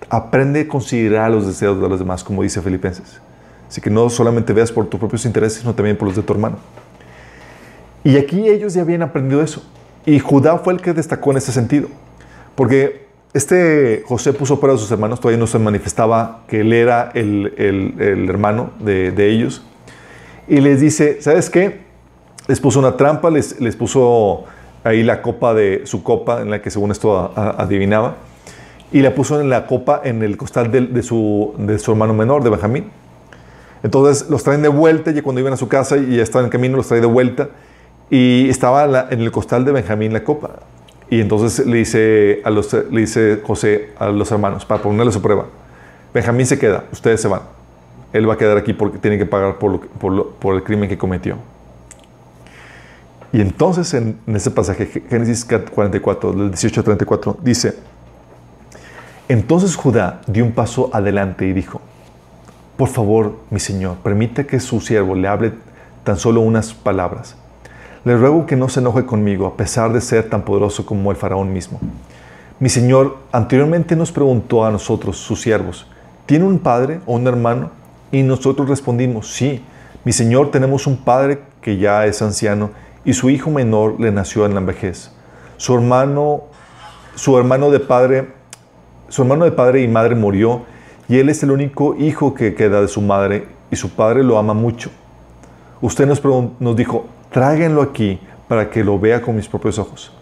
Aprende 0.08 0.60
a 0.60 0.68
considerar 0.68 1.30
los 1.30 1.46
deseos 1.46 1.80
de 1.80 1.88
los 1.88 1.98
demás, 1.98 2.24
como 2.24 2.42
dice 2.42 2.60
Filipenses. 2.60 3.20
Así 3.68 3.80
que 3.80 3.90
no 3.90 4.10
solamente 4.10 4.52
veas 4.52 4.70
por 4.72 4.86
tus 4.86 4.98
propios 4.98 5.24
intereses, 5.24 5.60
sino 5.60 5.74
también 5.74 5.96
por 5.96 6.08
los 6.08 6.16
de 6.16 6.22
tu 6.22 6.32
hermano. 6.32 6.58
Y 8.04 8.16
aquí 8.16 8.48
ellos 8.48 8.74
ya 8.74 8.82
habían 8.82 9.02
aprendido 9.02 9.40
eso. 9.42 9.62
Y 10.04 10.18
Judá 10.18 10.58
fue 10.58 10.74
el 10.74 10.80
que 10.80 10.92
destacó 10.92 11.30
en 11.30 11.36
ese 11.36 11.52
sentido. 11.52 11.88
Porque 12.54 13.06
este 13.34 14.02
José 14.06 14.32
puso 14.32 14.60
para 14.60 14.76
sus 14.76 14.90
hermanos, 14.90 15.20
todavía 15.20 15.38
no 15.38 15.46
se 15.46 15.58
manifestaba 15.58 16.42
que 16.48 16.60
él 16.60 16.72
era 16.72 17.10
el, 17.14 17.54
el, 17.56 18.28
hermano 18.28 18.72
de, 18.80 19.10
de, 19.10 19.30
ellos. 19.30 19.62
Y 20.48 20.60
les 20.60 20.80
dice, 20.80 21.22
¿sabes 21.22 21.48
qué? 21.48 21.80
Les 22.46 22.60
puso 22.60 22.78
una 22.78 22.96
trampa, 22.96 23.30
les, 23.30 23.60
les 23.60 23.76
puso 23.76 24.44
ahí 24.84 25.02
la 25.02 25.22
copa 25.22 25.54
de 25.54 25.82
su 25.84 26.02
copa, 26.02 26.42
en 26.42 26.50
la 26.50 26.60
que 26.60 26.70
según 26.70 26.90
esto 26.90 27.32
adivinaba, 27.36 28.16
y 28.92 29.00
la 29.00 29.14
puso 29.14 29.40
en 29.40 29.48
la 29.48 29.66
copa 29.66 30.00
en 30.04 30.22
el 30.22 30.36
costal 30.36 30.70
de, 30.70 31.02
su, 31.02 31.54
de 31.56 31.78
su 31.78 31.92
hermano 31.92 32.14
menor, 32.14 32.42
de 32.42 32.50
Benjamín. 32.50 32.90
Entonces 33.82 34.28
los 34.28 34.42
traen 34.42 34.62
de 34.62 34.68
vuelta, 34.68 35.10
y 35.10 35.20
cuando 35.22 35.40
iban 35.40 35.52
a 35.52 35.56
su 35.56 35.68
casa 35.68 35.96
y 35.96 36.16
ya 36.16 36.22
estaban 36.22 36.46
en 36.46 36.50
camino, 36.50 36.76
los 36.76 36.88
trae 36.88 37.00
de 37.00 37.06
vuelta, 37.06 37.48
y 38.10 38.48
estaba 38.50 39.08
en 39.10 39.20
el 39.20 39.30
costal 39.30 39.64
de 39.64 39.72
Benjamín 39.72 40.12
la 40.12 40.22
copa. 40.22 40.50
Y 41.12 41.20
entonces 41.20 41.66
le 41.66 41.76
dice, 41.76 42.40
a 42.42 42.48
los, 42.48 42.72
le 42.72 43.00
dice 43.02 43.42
José 43.44 43.90
a 43.98 44.08
los 44.08 44.32
hermanos, 44.32 44.64
para 44.64 44.82
ponerle 44.82 45.12
su 45.12 45.20
prueba, 45.20 45.44
Benjamín 46.14 46.46
se 46.46 46.58
queda, 46.58 46.84
ustedes 46.90 47.20
se 47.20 47.28
van. 47.28 47.42
Él 48.14 48.26
va 48.26 48.32
a 48.32 48.38
quedar 48.38 48.56
aquí 48.56 48.72
porque 48.72 48.96
tiene 48.96 49.18
que 49.18 49.26
pagar 49.26 49.58
por, 49.58 49.88
por, 49.88 50.54
el 50.54 50.62
crimen 50.62 50.88
que 50.88 50.96
cometió. 50.96 51.36
Y 53.30 53.42
entonces 53.42 53.92
en, 53.92 54.20
ese 54.26 54.50
pasaje, 54.52 54.86
Génesis 54.86 55.44
44, 55.44 56.32
del 56.32 56.50
18 56.50 56.80
al 56.80 56.84
34, 56.84 57.36
dice, 57.42 57.74
entonces 59.28 59.76
Judá 59.76 60.22
dio 60.26 60.46
un 60.46 60.52
paso 60.52 60.88
adelante 60.94 61.46
y 61.46 61.52
dijo, 61.52 61.82
por 62.78 62.88
favor, 62.88 63.36
mi 63.50 63.60
señor, 63.60 63.98
permita 63.98 64.44
que 64.44 64.58
su 64.60 64.80
siervo 64.80 65.14
le 65.14 65.28
hable 65.28 65.52
tan 66.04 66.16
solo 66.16 66.40
unas 66.40 66.72
palabras. 66.72 67.36
Le 68.04 68.16
ruego 68.16 68.46
que 68.46 68.56
no 68.56 68.68
se 68.68 68.80
enoje 68.80 69.06
conmigo, 69.06 69.46
a 69.46 69.56
pesar 69.56 69.92
de 69.92 70.00
ser 70.00 70.28
tan 70.28 70.42
poderoso 70.42 70.84
como 70.84 71.12
el 71.12 71.16
faraón 71.16 71.52
mismo. 71.52 71.78
Mi 72.58 72.68
Señor 72.68 73.18
anteriormente 73.30 73.94
nos 73.94 74.10
preguntó 74.10 74.64
a 74.64 74.72
nosotros, 74.72 75.16
sus 75.18 75.40
siervos, 75.40 75.86
¿tiene 76.26 76.44
un 76.44 76.58
padre 76.58 77.00
o 77.06 77.14
un 77.14 77.26
hermano? 77.28 77.70
Y 78.10 78.24
nosotros 78.24 78.68
respondimos, 78.68 79.32
sí, 79.32 79.62
mi 80.04 80.12
Señor 80.12 80.50
tenemos 80.50 80.88
un 80.88 80.96
padre 80.96 81.42
que 81.60 81.76
ya 81.76 82.04
es 82.06 82.20
anciano 82.22 82.70
y 83.04 83.12
su 83.12 83.30
hijo 83.30 83.50
menor 83.50 84.00
le 84.00 84.10
nació 84.10 84.46
en 84.46 84.54
la 84.56 84.60
vejez. 84.60 85.12
Su 85.56 85.74
hermano, 85.74 86.42
su 87.14 87.38
hermano 87.38 87.70
de 87.70 87.78
padre, 87.78 88.32
su 89.08 89.22
hermano 89.22 89.44
de 89.44 89.52
padre 89.52 89.82
y 89.82 89.86
madre 89.86 90.16
murió 90.16 90.62
y 91.08 91.18
él 91.18 91.28
es 91.28 91.42
el 91.44 91.52
único 91.52 91.94
hijo 91.96 92.34
que 92.34 92.54
queda 92.54 92.80
de 92.80 92.88
su 92.88 93.00
madre 93.00 93.46
y 93.70 93.76
su 93.76 93.90
padre 93.90 94.24
lo 94.24 94.38
ama 94.38 94.54
mucho. 94.54 94.90
Usted 95.80 96.06
nos, 96.06 96.20
nos 96.58 96.76
dijo, 96.76 97.06
tráiganlo 97.32 97.82
aquí 97.82 98.20
para 98.48 98.70
que 98.70 98.84
lo 98.84 98.98
vea 98.98 99.22
con 99.22 99.34
mis 99.34 99.48
propios 99.48 99.78
ojos. 99.78 100.12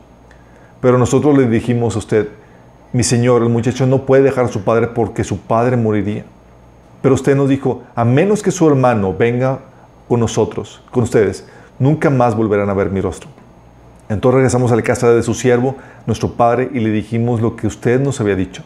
Pero 0.80 0.96
nosotros 0.98 1.36
le 1.36 1.46
dijimos 1.46 1.96
a 1.96 1.98
usted, 1.98 2.28
mi 2.92 3.02
señor, 3.02 3.42
el 3.42 3.48
muchacho 3.48 3.86
no 3.86 4.06
puede 4.06 4.22
dejar 4.22 4.46
a 4.46 4.48
su 4.48 4.62
padre 4.62 4.88
porque 4.88 5.24
su 5.24 5.38
padre 5.38 5.76
moriría. 5.76 6.24
Pero 7.02 7.14
usted 7.14 7.36
nos 7.36 7.48
dijo, 7.48 7.82
a 7.94 8.04
menos 8.04 8.42
que 8.42 8.50
su 8.50 8.66
hermano 8.68 9.14
venga 9.14 9.60
con 10.08 10.20
nosotros, 10.20 10.82
con 10.90 11.04
ustedes, 11.04 11.46
nunca 11.78 12.10
más 12.10 12.36
volverán 12.36 12.68
a 12.68 12.74
ver 12.74 12.90
mi 12.90 13.00
rostro. 13.00 13.28
Entonces 14.08 14.34
regresamos 14.34 14.72
a 14.72 14.76
la 14.76 14.82
casa 14.82 15.12
de 15.12 15.22
su 15.22 15.34
siervo, 15.34 15.76
nuestro 16.06 16.32
padre, 16.32 16.68
y 16.72 16.80
le 16.80 16.90
dijimos 16.90 17.40
lo 17.40 17.54
que 17.54 17.68
usted 17.68 18.00
nos 18.00 18.20
había 18.20 18.34
dicho. 18.34 18.64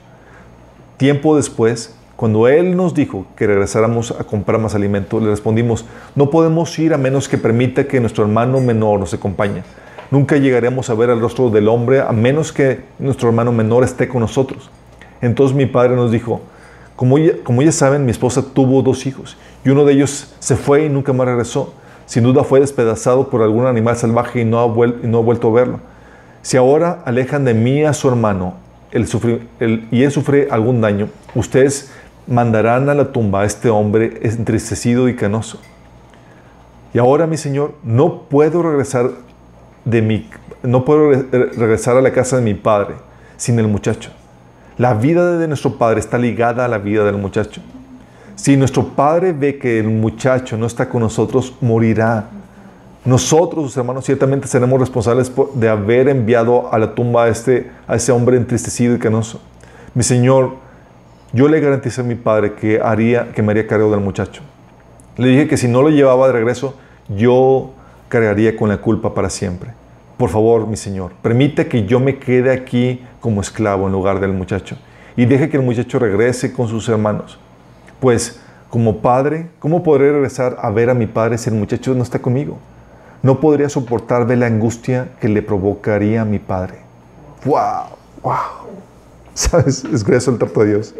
Tiempo 0.96 1.36
después, 1.36 1.94
cuando 2.16 2.46
Él 2.46 2.76
nos 2.76 2.94
dijo 2.94 3.26
que 3.36 3.46
regresáramos 3.46 4.12
a 4.12 4.24
comprar 4.24 4.60
más 4.60 4.74
alimento, 4.74 5.18
le 5.18 5.30
respondimos, 5.30 5.84
no 6.14 6.30
podemos 6.30 6.78
ir 6.78 6.94
a 6.94 6.98
menos 6.98 7.28
que 7.28 7.38
permita 7.38 7.88
que 7.88 8.00
nuestro 8.00 8.24
hermano 8.24 8.60
menor 8.60 9.00
nos 9.00 9.12
acompañe. 9.14 9.62
Nunca 10.10 10.36
llegaremos 10.36 10.90
a 10.90 10.94
ver 10.94 11.10
el 11.10 11.20
rostro 11.20 11.50
del 11.50 11.68
hombre 11.68 12.00
a 12.00 12.12
menos 12.12 12.52
que 12.52 12.82
nuestro 13.00 13.28
hermano 13.28 13.50
menor 13.50 13.82
esté 13.82 14.06
con 14.06 14.20
nosotros. 14.20 14.70
Entonces 15.20 15.56
mi 15.56 15.66
padre 15.66 15.96
nos 15.96 16.12
dijo, 16.12 16.40
como 16.94 17.18
ya, 17.18 17.32
como 17.42 17.62
ya 17.62 17.72
saben, 17.72 18.04
mi 18.04 18.12
esposa 18.12 18.44
tuvo 18.54 18.82
dos 18.82 19.06
hijos 19.06 19.36
y 19.64 19.70
uno 19.70 19.84
de 19.84 19.94
ellos 19.94 20.34
se 20.38 20.54
fue 20.54 20.84
y 20.84 20.88
nunca 20.88 21.12
más 21.12 21.26
regresó. 21.26 21.74
Sin 22.06 22.22
duda 22.22 22.44
fue 22.44 22.60
despedazado 22.60 23.28
por 23.30 23.42
algún 23.42 23.66
animal 23.66 23.96
salvaje 23.96 24.42
y 24.42 24.44
no 24.44 24.60
ha, 24.60 24.66
vuelto 24.66 25.48
a 25.48 25.52
verlo. 25.52 25.80
Si 26.42 26.56
ahora 26.56 27.02
alejan 27.06 27.44
de 27.44 27.54
mí 27.54 27.82
a 27.82 27.94
su 27.94 28.08
hermano 28.08 28.54
y 28.92 30.02
él 30.02 30.10
sufre 30.12 30.48
algún 30.50 30.80
daño, 30.80 31.08
ustedes 31.34 31.90
mandarán 32.26 32.88
a 32.88 32.94
la 32.94 33.12
tumba 33.12 33.42
a 33.42 33.44
este 33.44 33.68
hombre 33.68 34.20
entristecido 34.22 35.08
y 35.08 35.16
canoso. 35.16 35.60
Y 36.92 36.98
ahora, 36.98 37.26
mi 37.26 37.36
Señor, 37.36 37.74
no 37.82 38.22
puedo 38.22 38.62
regresar 38.62 39.10
de 39.84 40.00
mi, 40.00 40.30
no 40.62 40.84
puedo 40.84 41.10
regresar 41.10 41.96
a 41.96 42.00
la 42.00 42.12
casa 42.12 42.36
de 42.36 42.42
mi 42.42 42.54
padre 42.54 42.94
sin 43.36 43.58
el 43.58 43.68
muchacho. 43.68 44.10
La 44.78 44.94
vida 44.94 45.38
de 45.38 45.48
nuestro 45.48 45.76
padre 45.76 46.00
está 46.00 46.18
ligada 46.18 46.64
a 46.64 46.68
la 46.68 46.78
vida 46.78 47.04
del 47.04 47.16
muchacho. 47.16 47.60
Si 48.36 48.56
nuestro 48.56 48.88
padre 48.88 49.32
ve 49.32 49.58
que 49.58 49.78
el 49.78 49.88
muchacho 49.88 50.56
no 50.56 50.66
está 50.66 50.88
con 50.88 51.00
nosotros, 51.02 51.54
morirá. 51.60 52.28
Nosotros, 53.04 53.66
sus 53.66 53.76
hermanos, 53.76 54.04
ciertamente 54.04 54.48
seremos 54.48 54.80
responsables 54.80 55.30
de 55.54 55.68
haber 55.68 56.08
enviado 56.08 56.72
a 56.72 56.78
la 56.78 56.94
tumba 56.94 57.24
a, 57.24 57.28
este, 57.28 57.70
a 57.86 57.96
ese 57.96 58.10
hombre 58.10 58.36
entristecido 58.36 58.94
y 58.94 58.98
canoso. 58.98 59.40
Mi 59.94 60.02
Señor, 60.02 60.63
yo 61.34 61.48
le 61.48 61.58
garanticé 61.58 62.00
a 62.00 62.04
mi 62.04 62.14
padre 62.14 62.54
que, 62.54 62.80
haría, 62.80 63.32
que 63.32 63.42
me 63.42 63.50
haría 63.50 63.66
cargo 63.66 63.90
del 63.90 63.98
muchacho. 63.98 64.42
Le 65.16 65.26
dije 65.26 65.48
que 65.48 65.56
si 65.56 65.66
no 65.66 65.82
lo 65.82 65.90
llevaba 65.90 66.28
de 66.28 66.32
regreso, 66.32 66.76
yo 67.08 67.72
cargaría 68.08 68.56
con 68.56 68.68
la 68.68 68.76
culpa 68.76 69.14
para 69.14 69.28
siempre. 69.28 69.70
Por 70.16 70.30
favor, 70.30 70.68
mi 70.68 70.76
Señor, 70.76 71.10
permite 71.22 71.66
que 71.66 71.86
yo 71.86 71.98
me 71.98 72.20
quede 72.20 72.52
aquí 72.52 73.04
como 73.18 73.40
esclavo 73.40 73.86
en 73.86 73.92
lugar 73.92 74.20
del 74.20 74.32
muchacho 74.32 74.76
y 75.16 75.26
deje 75.26 75.48
que 75.48 75.56
el 75.56 75.64
muchacho 75.64 75.98
regrese 75.98 76.52
con 76.52 76.68
sus 76.68 76.88
hermanos. 76.88 77.36
Pues, 77.98 78.40
como 78.70 78.98
padre, 78.98 79.48
¿cómo 79.58 79.82
podré 79.82 80.12
regresar 80.12 80.56
a 80.60 80.70
ver 80.70 80.88
a 80.88 80.94
mi 80.94 81.08
padre 81.08 81.36
si 81.36 81.50
el 81.50 81.56
muchacho 81.56 81.94
no 81.94 82.04
está 82.04 82.20
conmigo? 82.20 82.58
No 83.22 83.40
podría 83.40 83.68
soportar 83.68 84.24
ver 84.24 84.38
la 84.38 84.46
angustia 84.46 85.08
que 85.20 85.28
le 85.28 85.42
provocaría 85.42 86.22
a 86.22 86.24
mi 86.24 86.38
padre. 86.38 86.78
¡Wow! 87.44 87.96
¡Wow! 88.22 88.34
¿Sabes? 89.34 89.84
Es 89.84 90.04
grueso 90.04 90.30
el 90.30 90.38
trato 90.38 90.60
de 90.60 90.66
Dios 90.66 90.94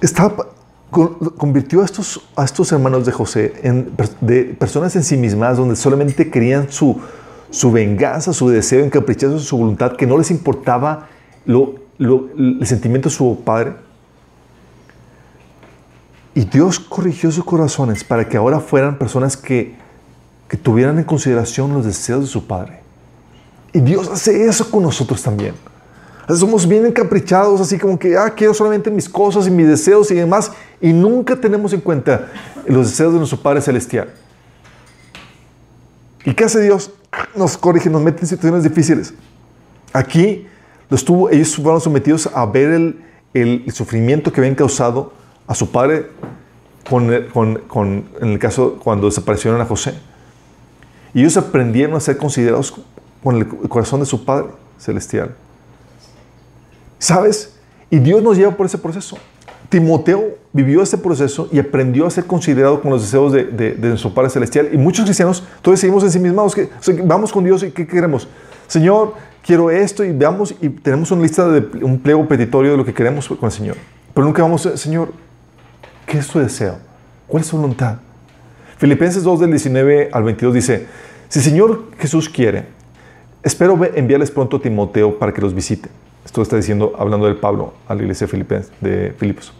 estaba, 0.00 0.46
convirtió 0.90 1.82
a 1.82 1.84
estos, 1.84 2.20
a 2.36 2.44
estos 2.44 2.72
hermanos 2.72 3.04
de 3.04 3.12
José 3.12 3.54
en 3.62 3.90
de 4.20 4.44
personas 4.44 4.96
en 4.96 5.04
sí 5.04 5.16
mismas 5.16 5.56
donde 5.56 5.76
solamente 5.76 6.30
querían 6.30 6.70
su, 6.70 7.00
su 7.50 7.70
venganza, 7.70 8.32
su 8.32 8.48
deseo 8.48 8.84
encaprichoso, 8.84 9.38
su 9.38 9.58
voluntad, 9.58 9.96
que 9.96 10.06
no 10.06 10.16
les 10.16 10.30
importaba 10.30 11.08
lo, 11.44 11.74
el 11.98 12.66
sentimiento 12.66 13.08
de 13.08 13.14
su 13.14 13.42
padre. 13.44 13.74
Y 16.34 16.44
Dios 16.44 16.78
corrigió 16.78 17.30
sus 17.32 17.44
corazones 17.44 18.04
para 18.04 18.28
que 18.28 18.36
ahora 18.36 18.60
fueran 18.60 18.96
personas 18.96 19.36
que, 19.36 19.74
que 20.48 20.56
tuvieran 20.56 20.98
en 20.98 21.04
consideración 21.04 21.72
los 21.72 21.84
deseos 21.84 22.20
de 22.20 22.26
su 22.28 22.46
padre. 22.46 22.80
Y 23.72 23.80
Dios 23.80 24.08
hace 24.08 24.46
eso 24.46 24.70
con 24.70 24.82
nosotros 24.82 25.22
también. 25.22 25.54
Somos 26.36 26.68
bien 26.68 26.84
encaprichados, 26.84 27.60
así 27.60 27.78
como 27.78 27.98
que, 27.98 28.16
ah, 28.16 28.30
quiero 28.30 28.52
solamente 28.52 28.90
mis 28.90 29.08
cosas 29.08 29.46
y 29.46 29.50
mis 29.50 29.66
deseos 29.66 30.10
y 30.10 30.14
demás, 30.14 30.52
y 30.80 30.92
nunca 30.92 31.36
tenemos 31.36 31.72
en 31.72 31.80
cuenta 31.80 32.28
los 32.66 32.90
deseos 32.90 33.14
de 33.14 33.18
nuestro 33.18 33.40
Padre 33.40 33.62
Celestial. 33.62 34.12
¿Y 36.24 36.34
qué 36.34 36.44
hace 36.44 36.60
Dios? 36.60 36.90
Nos 37.34 37.56
corrige, 37.56 37.88
nos 37.88 38.02
mete 38.02 38.20
en 38.20 38.26
situaciones 38.26 38.62
difíciles. 38.62 39.14
Aquí 39.94 40.46
los 40.90 41.02
tuvo, 41.02 41.30
ellos 41.30 41.56
fueron 41.56 41.80
sometidos 41.80 42.28
a 42.34 42.44
ver 42.44 42.72
el, 42.72 43.04
el, 43.32 43.72
sufrimiento 43.72 44.30
que 44.30 44.40
habían 44.40 44.54
causado 44.54 45.14
a 45.46 45.54
su 45.54 45.70
padre 45.70 46.10
con, 46.88 47.10
con, 47.32 47.54
con, 47.60 48.04
en 48.20 48.28
el 48.28 48.38
caso 48.38 48.78
cuando 48.82 49.06
desaparecieron 49.06 49.60
a 49.62 49.64
José. 49.64 49.94
Y 51.14 51.20
ellos 51.20 51.38
aprendieron 51.38 51.96
a 51.96 52.00
ser 52.00 52.18
considerados 52.18 52.74
con 53.22 53.36
el 53.36 53.46
corazón 53.46 54.00
de 54.00 54.06
su 54.06 54.26
Padre 54.26 54.48
Celestial. 54.78 55.34
¿Sabes? 56.98 57.54
Y 57.90 57.98
Dios 57.98 58.22
nos 58.22 58.36
lleva 58.36 58.56
por 58.56 58.66
ese 58.66 58.78
proceso 58.78 59.18
Timoteo 59.68 60.38
vivió 60.52 60.82
este 60.82 60.96
proceso 60.96 61.48
y 61.52 61.58
aprendió 61.58 62.06
a 62.06 62.10
ser 62.10 62.24
considerado 62.24 62.80
con 62.80 62.90
los 62.90 63.02
deseos 63.02 63.32
de, 63.32 63.44
de, 63.44 63.74
de 63.74 63.88
nuestro 63.88 64.14
Padre 64.14 64.30
Celestial. 64.30 64.70
Y 64.72 64.78
muchos 64.78 65.04
cristianos 65.04 65.44
todavía 65.60 65.80
seguimos 65.80 66.04
en 66.04 66.10
sí 66.10 66.18
mismos, 66.18 66.54
que, 66.54 66.62
o 66.64 66.82
sea, 66.82 66.94
vamos 67.04 67.32
con 67.32 67.44
Dios 67.44 67.62
y 67.62 67.70
¿qué 67.70 67.86
queremos? 67.86 68.28
Señor, 68.66 69.14
quiero 69.44 69.70
esto 69.70 70.04
y 70.04 70.12
veamos 70.12 70.54
y 70.60 70.70
tenemos 70.70 71.10
una 71.10 71.22
lista 71.22 71.46
de 71.48 71.84
un 71.84 71.98
pliego 71.98 72.26
petitorio 72.26 72.72
de 72.72 72.76
lo 72.78 72.84
que 72.84 72.94
queremos 72.94 73.28
con 73.28 73.38
el 73.42 73.52
Señor. 73.52 73.76
Pero 74.14 74.26
nunca 74.26 74.42
vamos, 74.42 74.62
Señor, 74.76 75.12
¿qué 76.06 76.18
es 76.18 76.26
tu 76.28 76.38
deseo? 76.38 76.78
¿Cuál 77.26 77.42
es 77.42 77.50
tu 77.50 77.56
voluntad? 77.58 77.98
Filipenses 78.78 79.22
2 79.22 79.40
del 79.40 79.50
19 79.50 80.08
al 80.12 80.22
22 80.22 80.54
dice, 80.54 80.86
si 81.28 81.40
Señor 81.40 81.88
Jesús 81.98 82.28
quiere, 82.28 82.66
espero 83.42 83.78
enviarles 83.94 84.30
pronto 84.30 84.56
a 84.56 84.62
Timoteo 84.62 85.18
para 85.18 85.32
que 85.34 85.42
los 85.42 85.54
visite. 85.54 85.90
Esto 86.28 86.42
está 86.42 86.56
diciendo, 86.56 86.92
hablando 86.98 87.24
del 87.24 87.36
Pablo 87.36 87.72
a 87.88 87.94
la 87.94 88.02
iglesia 88.02 88.26
de 88.26 89.14
Filipos. 89.16 89.50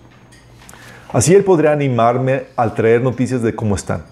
Así 1.14 1.34
él 1.34 1.42
podrá 1.42 1.72
animarme 1.72 2.44
al 2.56 2.74
traer 2.74 3.00
noticias 3.00 3.40
de 3.40 3.54
cómo 3.54 3.74
están. 3.74 4.02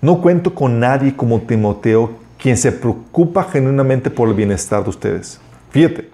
No 0.00 0.20
cuento 0.20 0.54
con 0.54 0.78
nadie 0.78 1.16
como 1.16 1.40
Timoteo, 1.40 2.12
quien 2.38 2.56
se 2.56 2.70
preocupa 2.70 3.42
genuinamente 3.42 4.08
por 4.08 4.28
el 4.28 4.36
bienestar 4.36 4.84
de 4.84 4.90
ustedes. 4.90 5.40
Fíjate, 5.70 6.10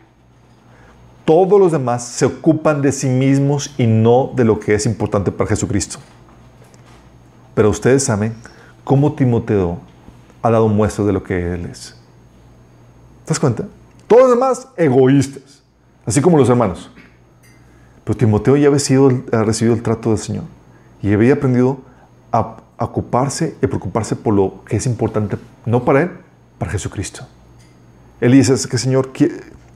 todos 1.26 1.60
los 1.60 1.72
demás 1.72 2.06
se 2.06 2.24
ocupan 2.24 2.80
de 2.80 2.90
sí 2.90 3.10
mismos 3.10 3.74
y 3.76 3.86
no 3.86 4.32
de 4.34 4.46
lo 4.46 4.58
que 4.58 4.74
es 4.74 4.86
importante 4.86 5.30
para 5.30 5.50
Jesucristo. 5.50 5.98
Pero 7.54 7.68
ustedes 7.68 8.02
saben 8.02 8.32
cómo 8.82 9.12
Timoteo 9.12 9.78
ha 10.40 10.50
dado 10.50 10.68
muestras 10.68 11.06
de 11.06 11.12
lo 11.12 11.22
que 11.22 11.52
él 11.52 11.66
es. 11.66 11.94
¿Te 13.26 13.32
das 13.32 13.38
cuenta? 13.38 13.66
Todos 14.10 14.22
los 14.22 14.30
demás 14.32 14.68
egoístas, 14.76 15.62
así 16.04 16.20
como 16.20 16.36
los 16.36 16.48
hermanos. 16.48 16.90
Pero 18.02 18.16
Timoteo 18.16 18.56
ya 18.56 18.66
había, 18.66 18.80
sido, 18.80 19.08
recibido 19.30 19.72
el 19.76 19.84
trato 19.84 20.08
del 20.08 20.18
Señor 20.18 20.42
y 21.00 21.12
había 21.12 21.34
aprendido 21.34 21.78
a, 22.32 22.56
ocuparse 22.78 23.56
y 23.62 23.66
preocuparse 23.68 24.16
por 24.16 24.34
lo 24.34 24.64
que 24.64 24.78
es 24.78 24.86
importante, 24.86 25.38
no 25.64 25.84
para 25.84 26.02
él, 26.02 26.10
para 26.58 26.72
Jesucristo. 26.72 27.24
Él 28.20 28.32
dice, 28.32 28.52
es 28.52 28.66
que 28.66 28.78
Señor, 28.78 29.12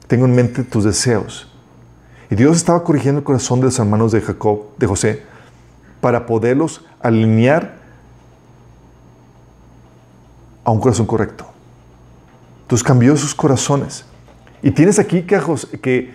tengo 0.07 0.25
en 0.25 0.35
mente 0.35 0.65
tus 0.65 0.83
deseos. 0.83 1.49
Y 2.29 2.35
Dios 2.35 2.57
estaba 2.57 2.83
corrigiendo 2.83 3.19
el 3.19 3.23
corazón 3.23 3.61
de 3.61 3.67
los 3.67 3.79
hermanos 3.79 4.11
de 4.11 4.19
Jacob, 4.19 4.63
de 4.77 4.85
José, 4.85 5.23
para 6.01 6.25
poderlos 6.25 6.83
alinear 6.99 7.77
a 10.65 10.71
un 10.71 10.81
corazón 10.81 11.05
correcto. 11.05 11.45
Entonces 12.63 12.83
cambió 12.83 13.15
sus 13.15 13.33
corazones. 13.33 14.03
Y 14.61 14.71
tienes 14.71 14.99
aquí 14.99 15.23
que, 15.23 15.39
que 15.81 16.13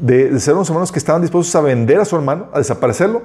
de, 0.00 0.40
ser 0.40 0.54
unos 0.54 0.68
hermanos 0.68 0.90
que 0.90 0.98
estaban 0.98 1.22
dispuestos 1.22 1.54
a 1.54 1.60
vender 1.60 2.00
a 2.00 2.04
su 2.04 2.16
hermano, 2.16 2.46
a 2.52 2.58
desaparecerlo. 2.58 3.22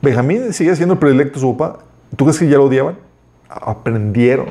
Benjamín 0.00 0.52
sigue 0.52 0.74
siendo 0.76 0.94
el 0.94 0.98
predilecto 0.98 1.34
de 1.34 1.40
su 1.40 1.56
papá. 1.56 1.80
¿Tú 2.16 2.24
crees 2.24 2.38
que 2.38 2.48
ya 2.48 2.58
lo 2.58 2.64
odiaban? 2.64 2.98
Aprendieron. 3.48 4.46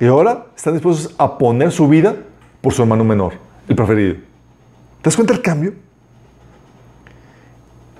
Y 0.00 0.06
ahora 0.06 0.46
están 0.56 0.74
dispuestos 0.74 1.14
a 1.18 1.38
poner 1.38 1.70
su 1.70 1.88
vida 1.88 2.16
por 2.60 2.72
su 2.72 2.82
hermano 2.82 3.04
menor, 3.04 3.34
el 3.68 3.76
preferido. 3.76 4.14
¿Te 4.14 5.04
das 5.04 5.16
cuenta 5.16 5.34
del 5.34 5.42
cambio? 5.42 5.74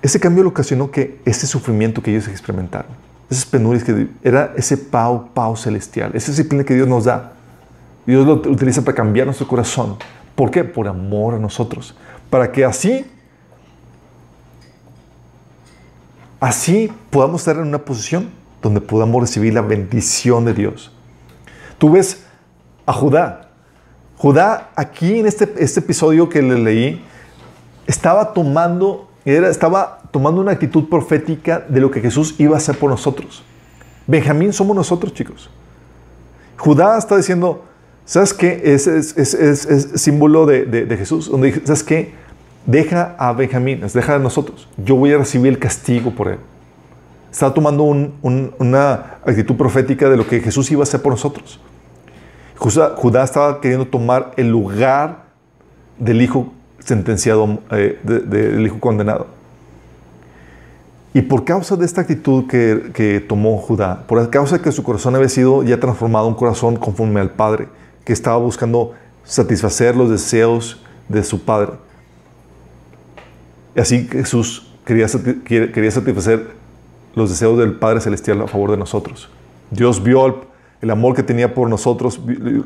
Ese 0.01 0.19
cambio 0.19 0.43
lo 0.43 0.51
ocasionó 0.51 0.91
que 0.91 1.21
ese 1.25 1.47
sufrimiento 1.47 2.03
que 2.03 2.11
ellos 2.11 2.27
experimentaron, 2.27 2.91
esas 3.31 3.47
penurias 3.47 3.85
que 3.85 4.09
era 4.23 4.53
ese 4.57 4.77
pau, 4.77 5.29
pau 5.33 5.57
celestial, 5.57 6.11
esa 6.15 6.33
disciplina 6.33 6.65
que 6.65 6.75
Dios 6.75 6.89
nos 6.89 7.05
da. 7.05 7.33
Dios 8.07 8.27
lo 8.27 8.35
utiliza 8.35 8.83
para 8.83 8.95
cambiar 8.95 9.27
nuestro 9.27 9.47
corazón, 9.47 9.97
¿Por 10.35 10.51
qué? 10.51 10.65
Por 10.65 10.89
amor 10.89 11.35
a 11.35 11.39
nosotros. 11.39 11.95
Para 12.31 12.51
que 12.51 12.65
así, 12.65 13.05
así 16.41 16.91
podamos 17.11 17.43
estar 17.43 17.57
en 17.57 17.63
una 17.63 17.79
posición 17.79 18.31
donde 18.63 18.81
podamos 18.81 19.21
recibir 19.21 19.53
la 19.53 19.61
bendición 19.61 20.45
de 20.45 20.55
Dios. 20.55 20.91
Tú 21.79 21.91
ves 21.91 22.25
a 22.87 22.93
Judá. 22.93 23.51
Judá, 24.17 24.71
aquí 24.77 25.19
en 25.19 25.27
este, 25.27 25.53
este 25.59 25.81
episodio 25.81 26.29
que 26.29 26.41
le 26.41 26.59
leí, 26.59 27.05
estaba 27.87 28.33
tomando, 28.33 29.09
era, 29.25 29.49
estaba 29.49 29.99
tomando 30.13 30.41
una 30.41 30.53
actitud 30.53 30.89
profética 30.89 31.59
de 31.69 31.81
lo 31.81 31.91
que 31.91 32.01
Jesús 32.01 32.37
iba 32.39 32.55
a 32.55 32.59
hacer 32.59 32.79
por 32.79 32.89
nosotros. 32.89 33.43
Benjamín 34.07 34.53
somos 34.53 34.77
nosotros, 34.77 35.13
chicos. 35.13 35.51
Judá 36.57 36.97
está 36.97 37.17
diciendo, 37.17 37.65
¿Sabes 38.05 38.35
qué? 38.35 38.61
Es, 38.65 38.87
es, 38.87 39.89
símbolo 39.95 40.47
de, 40.47 40.97
Jesús. 40.99 41.31
Donde, 41.31 41.53
¿Sabes 41.65 41.83
qué? 41.83 42.13
Deja 42.67 43.17
a 43.19 43.33
Benjamín, 43.33 43.81
deja 43.93 44.15
a 44.15 44.19
nosotros. 44.19 44.69
Yo 44.85 44.97
voy 44.97 45.13
a 45.13 45.19
recibir 45.19 45.49
el 45.49 45.59
castigo 45.59 46.11
por 46.13 46.29
él. 46.29 46.39
Está 47.31 47.53
tomando 47.53 47.85
una 47.85 48.93
actitud 49.25 49.57
profética 49.57 50.09
de 50.11 50.17
lo 50.17 50.27
que 50.27 50.41
Jesús 50.41 50.71
iba 50.71 50.81
a 50.81 50.85
hacer 50.85 51.01
por 51.01 51.13
nosotros. 51.13 51.59
Judá, 52.59 53.25
estaba 53.25 53.61
queriendo 53.61 53.87
tomar 53.87 54.33
el 54.37 54.49
lugar 54.49 55.25
del 55.99 56.23
hijo 56.23 56.53
sentenciado, 56.79 57.59
eh, 57.71 57.99
del 58.03 58.65
hijo 58.65 58.79
condenado. 58.79 59.27
Y 61.15 61.23
por 61.23 61.45
causa 61.45 61.77
de 61.77 61.85
esta 61.85 62.03
actitud 62.03 62.47
que, 62.47 62.91
que, 62.95 63.21
tomó 63.21 63.59
Judá, 63.59 64.05
por 64.07 64.31
causa 64.31 64.59
de 64.59 64.63
que 64.63 64.73
su 64.73 64.83
corazón 64.83 65.15
había 65.17 65.29
sido 65.29 65.63
ya 65.63 65.79
transformado 65.81 66.27
en 66.27 66.35
un 66.35 66.39
corazón 66.39 66.77
conforme 66.77 67.21
al 67.21 67.31
Padre, 67.31 67.69
que 68.05 68.13
estaba 68.13 68.37
buscando 68.37 68.93
satisfacer 69.25 69.97
los 69.97 70.11
deseos 70.11 70.81
de 71.09 71.23
su 71.23 71.43
Padre. 71.45 71.73
Y 73.75 73.81
así 73.81 74.09
Jesús 74.11 74.67
quería, 74.85 75.07
quería 75.45 75.91
satisfacer 75.91 76.51
los 77.15 77.31
deseos 77.31 77.59
del 77.59 77.75
Padre 77.75 78.01
Celestial 78.01 78.43
a 78.43 78.47
favor 78.47 78.71
de 78.71 78.77
nosotros. 78.77 79.29
Dios 79.71 80.03
vio 80.03 80.47
el, 80.81 80.91
amor 80.91 81.15
que 81.15 81.23
tenía 81.23 81.55
por 81.55 81.69
nosotros, 81.69 82.21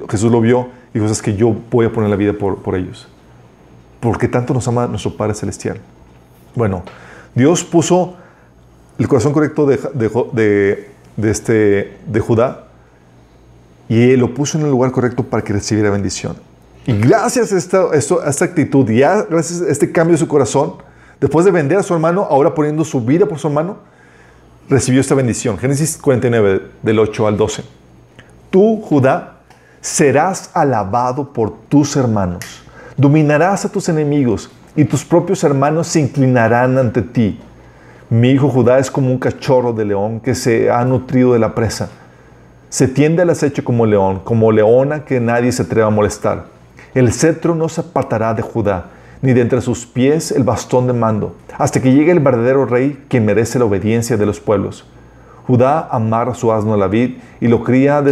Jesús 0.09 0.33
lo 0.33 0.41
vio 0.41 0.69
y 0.95 0.99
dijo, 0.99 1.11
es 1.11 1.23
que 1.23 1.37
yo 1.37 1.55
voy 1.71 1.87
a 1.87 1.93
poner 1.93 2.11
la 2.11 2.17
vida 2.17 2.33
por, 2.33 2.63
por 2.63 2.75
ellos. 2.75 3.07
Porque 4.01 4.29
tanto 4.29 4.55
nos 4.55 4.67
ama 4.69 4.87
nuestro 4.87 5.17
Padre 5.17 5.35
Celestial. 5.35 5.81
Bueno, 6.55 6.83
Dios 7.35 7.65
puso 7.65 8.17
el 8.99 9.09
corazón 9.09 9.33
correcto 9.33 9.67
de, 9.67 9.79
de, 9.95 10.91
de, 11.17 11.31
este, 11.31 11.99
de 12.07 12.21
Judá 12.21 12.66
y 13.89 14.11
él 14.11 14.21
lo 14.21 14.35
puso 14.35 14.59
en 14.59 14.65
el 14.65 14.71
lugar 14.71 14.91
correcto 14.91 15.23
para 15.23 15.43
que 15.43 15.53
recibiera 15.53 15.91
bendición. 15.91 16.37
Y 16.87 16.93
gracias 16.93 17.53
a 17.53 17.57
esta, 17.57 17.83
a 17.91 17.97
esta 18.31 18.45
actitud, 18.45 18.89
ya 18.91 19.23
gracias 19.23 19.63
a 19.63 19.69
este 19.69 19.91
cambio 19.91 20.13
de 20.13 20.19
su 20.19 20.29
corazón, 20.29 20.75
después 21.21 21.45
de 21.45 21.51
vender 21.51 21.79
a 21.79 21.83
su 21.83 21.95
hermano, 21.95 22.27
ahora 22.29 22.55
poniendo 22.55 22.85
su 22.85 23.01
vida 23.01 23.27
por 23.27 23.39
su 23.39 23.49
hermano, 23.49 23.79
recibió 24.69 25.01
esta 25.01 25.15
bendición. 25.15 25.59
Génesis 25.59 25.97
49, 25.97 26.63
del 26.83 26.99
8 26.99 27.27
al 27.27 27.37
12. 27.37 27.65
Tú, 28.51 28.81
Judá, 28.83 29.39
serás 29.81 30.51
alabado 30.55 31.33
por 31.33 31.53
tus 31.69 31.97
hermanos. 31.97 32.45
Dominarás 32.97 33.65
a 33.65 33.69
tus 33.69 33.89
enemigos 33.89 34.51
y 34.75 34.85
tus 34.85 35.05
propios 35.05 35.43
hermanos 35.45 35.89
se 35.89 36.01
inclinarán 36.01 36.79
ante 36.79 37.03
ti. 37.03 37.41
Mi 38.09 38.31
hijo 38.31 38.49
Judá 38.49 38.79
es 38.79 38.91
como 38.91 39.11
un 39.11 39.19
cachorro 39.19 39.73
de 39.73 39.85
león 39.85 40.21
que 40.21 40.35
se 40.35 40.71
ha 40.71 40.85
nutrido 40.85 41.33
de 41.33 41.41
la 41.41 41.55
presa 41.55 41.91
se 42.77 42.89
tiende 42.89 43.23
al 43.23 43.31
acecho 43.31 43.65
como 43.65 43.87
león, 43.87 44.21
como 44.23 44.53
leona 44.53 45.07
que 45.07 45.19
nadie 45.19 45.51
se 45.51 45.63
atreva 45.63 45.87
a 45.87 45.91
molestar. 45.91 46.45
El 46.93 47.11
cetro 47.11 47.55
no 47.55 47.71
se 47.71 47.81
apartará 47.81 48.35
de 48.35 48.43
Judá, 48.43 48.89
ni 49.23 49.33
de 49.33 49.41
entre 49.41 49.63
sus 49.63 49.87
pies 49.87 50.31
el 50.31 50.45
bastón 50.45 50.87
de 50.87 50.93
mando, 50.93 51.37
hasta 51.57 51.81
que 51.81 51.95
llegue 51.95 52.13
el 52.13 52.21
verdadero 52.21 52.67
rey 52.67 53.03
que 53.09 53.19
merece 53.19 53.59
la 53.59 53.65
obediencia 53.65 54.19
de 54.19 54.27
los 54.27 54.41
pueblos. 54.41 54.85
Judá 55.47 55.89
amarra 55.91 56.35
su 56.35 56.53
asno 56.53 56.75
a 56.75 56.77
la 56.77 56.87
vid 56.87 57.17
y, 57.41 57.49
lo 57.49 57.65
cría 57.65 58.05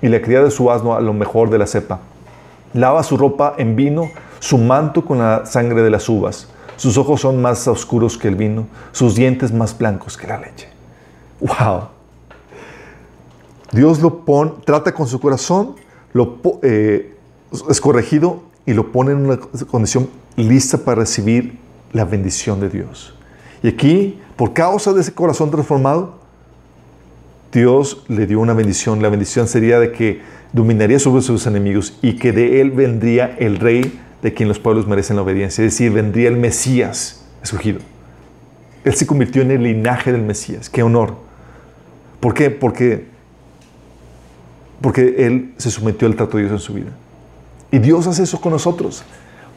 y 0.00 0.06
le 0.06 0.22
cría 0.22 0.44
de 0.44 0.52
su 0.52 0.70
asno 0.70 0.94
a 0.94 1.00
lo 1.00 1.12
mejor 1.12 1.50
de 1.50 1.58
la 1.58 1.66
cepa. 1.66 1.98
Lava 2.72 3.02
su 3.02 3.16
ropa 3.16 3.54
en 3.58 3.74
vino, 3.74 4.10
su 4.38 4.58
manto 4.58 5.04
con 5.04 5.18
la 5.18 5.44
sangre 5.44 5.82
de 5.82 5.90
las 5.90 6.08
uvas. 6.08 6.46
Sus 6.76 6.96
ojos 6.98 7.20
son 7.20 7.42
más 7.42 7.66
oscuros 7.66 8.16
que 8.16 8.28
el 8.28 8.36
vino, 8.36 8.68
sus 8.92 9.16
dientes 9.16 9.52
más 9.52 9.76
blancos 9.76 10.16
que 10.16 10.28
la 10.28 10.38
leche. 10.38 10.68
¡Wow! 11.40 11.93
Dios 13.74 14.00
lo 14.00 14.24
pone, 14.24 14.52
trata 14.64 14.94
con 14.94 15.06
su 15.06 15.18
corazón, 15.20 15.74
lo, 16.12 16.38
eh, 16.62 17.16
es 17.68 17.80
corregido 17.80 18.42
y 18.66 18.72
lo 18.72 18.92
pone 18.92 19.12
en 19.12 19.26
una 19.26 19.38
condición 19.38 20.08
lista 20.36 20.78
para 20.78 21.00
recibir 21.00 21.58
la 21.92 22.04
bendición 22.04 22.60
de 22.60 22.68
Dios. 22.68 23.14
Y 23.62 23.68
aquí, 23.68 24.20
por 24.36 24.52
causa 24.52 24.92
de 24.92 25.00
ese 25.00 25.12
corazón 25.12 25.50
transformado, 25.50 26.14
Dios 27.52 28.04
le 28.08 28.26
dio 28.26 28.40
una 28.40 28.52
bendición. 28.52 29.00
La 29.02 29.08
bendición 29.08 29.48
sería 29.48 29.80
de 29.80 29.92
que 29.92 30.20
dominaría 30.52 30.98
sobre 30.98 31.22
sus 31.22 31.46
enemigos 31.46 31.96
y 32.02 32.16
que 32.16 32.32
de 32.32 32.60
él 32.60 32.70
vendría 32.70 33.36
el 33.38 33.56
rey 33.56 34.00
de 34.22 34.34
quien 34.34 34.48
los 34.48 34.58
pueblos 34.58 34.86
merecen 34.86 35.16
la 35.16 35.22
obediencia. 35.22 35.64
Es 35.64 35.72
decir, 35.72 35.92
vendría 35.92 36.28
el 36.28 36.36
Mesías 36.36 37.24
escogido. 37.42 37.80
Él 38.84 38.94
se 38.94 39.06
convirtió 39.06 39.42
en 39.42 39.50
el 39.50 39.62
linaje 39.62 40.12
del 40.12 40.22
Mesías. 40.22 40.68
¡Qué 40.68 40.82
honor! 40.82 41.14
¿Por 42.20 42.34
qué? 42.34 42.50
Porque 42.50 43.13
porque 44.84 45.14
Él 45.26 45.54
se 45.56 45.70
sometió 45.70 46.06
al 46.06 46.14
trato 46.14 46.36
de 46.36 46.42
Dios 46.42 46.52
en 46.52 46.58
su 46.58 46.74
vida. 46.74 46.90
Y 47.70 47.78
Dios 47.78 48.06
hace 48.06 48.24
eso 48.24 48.38
con 48.38 48.52
nosotros, 48.52 49.02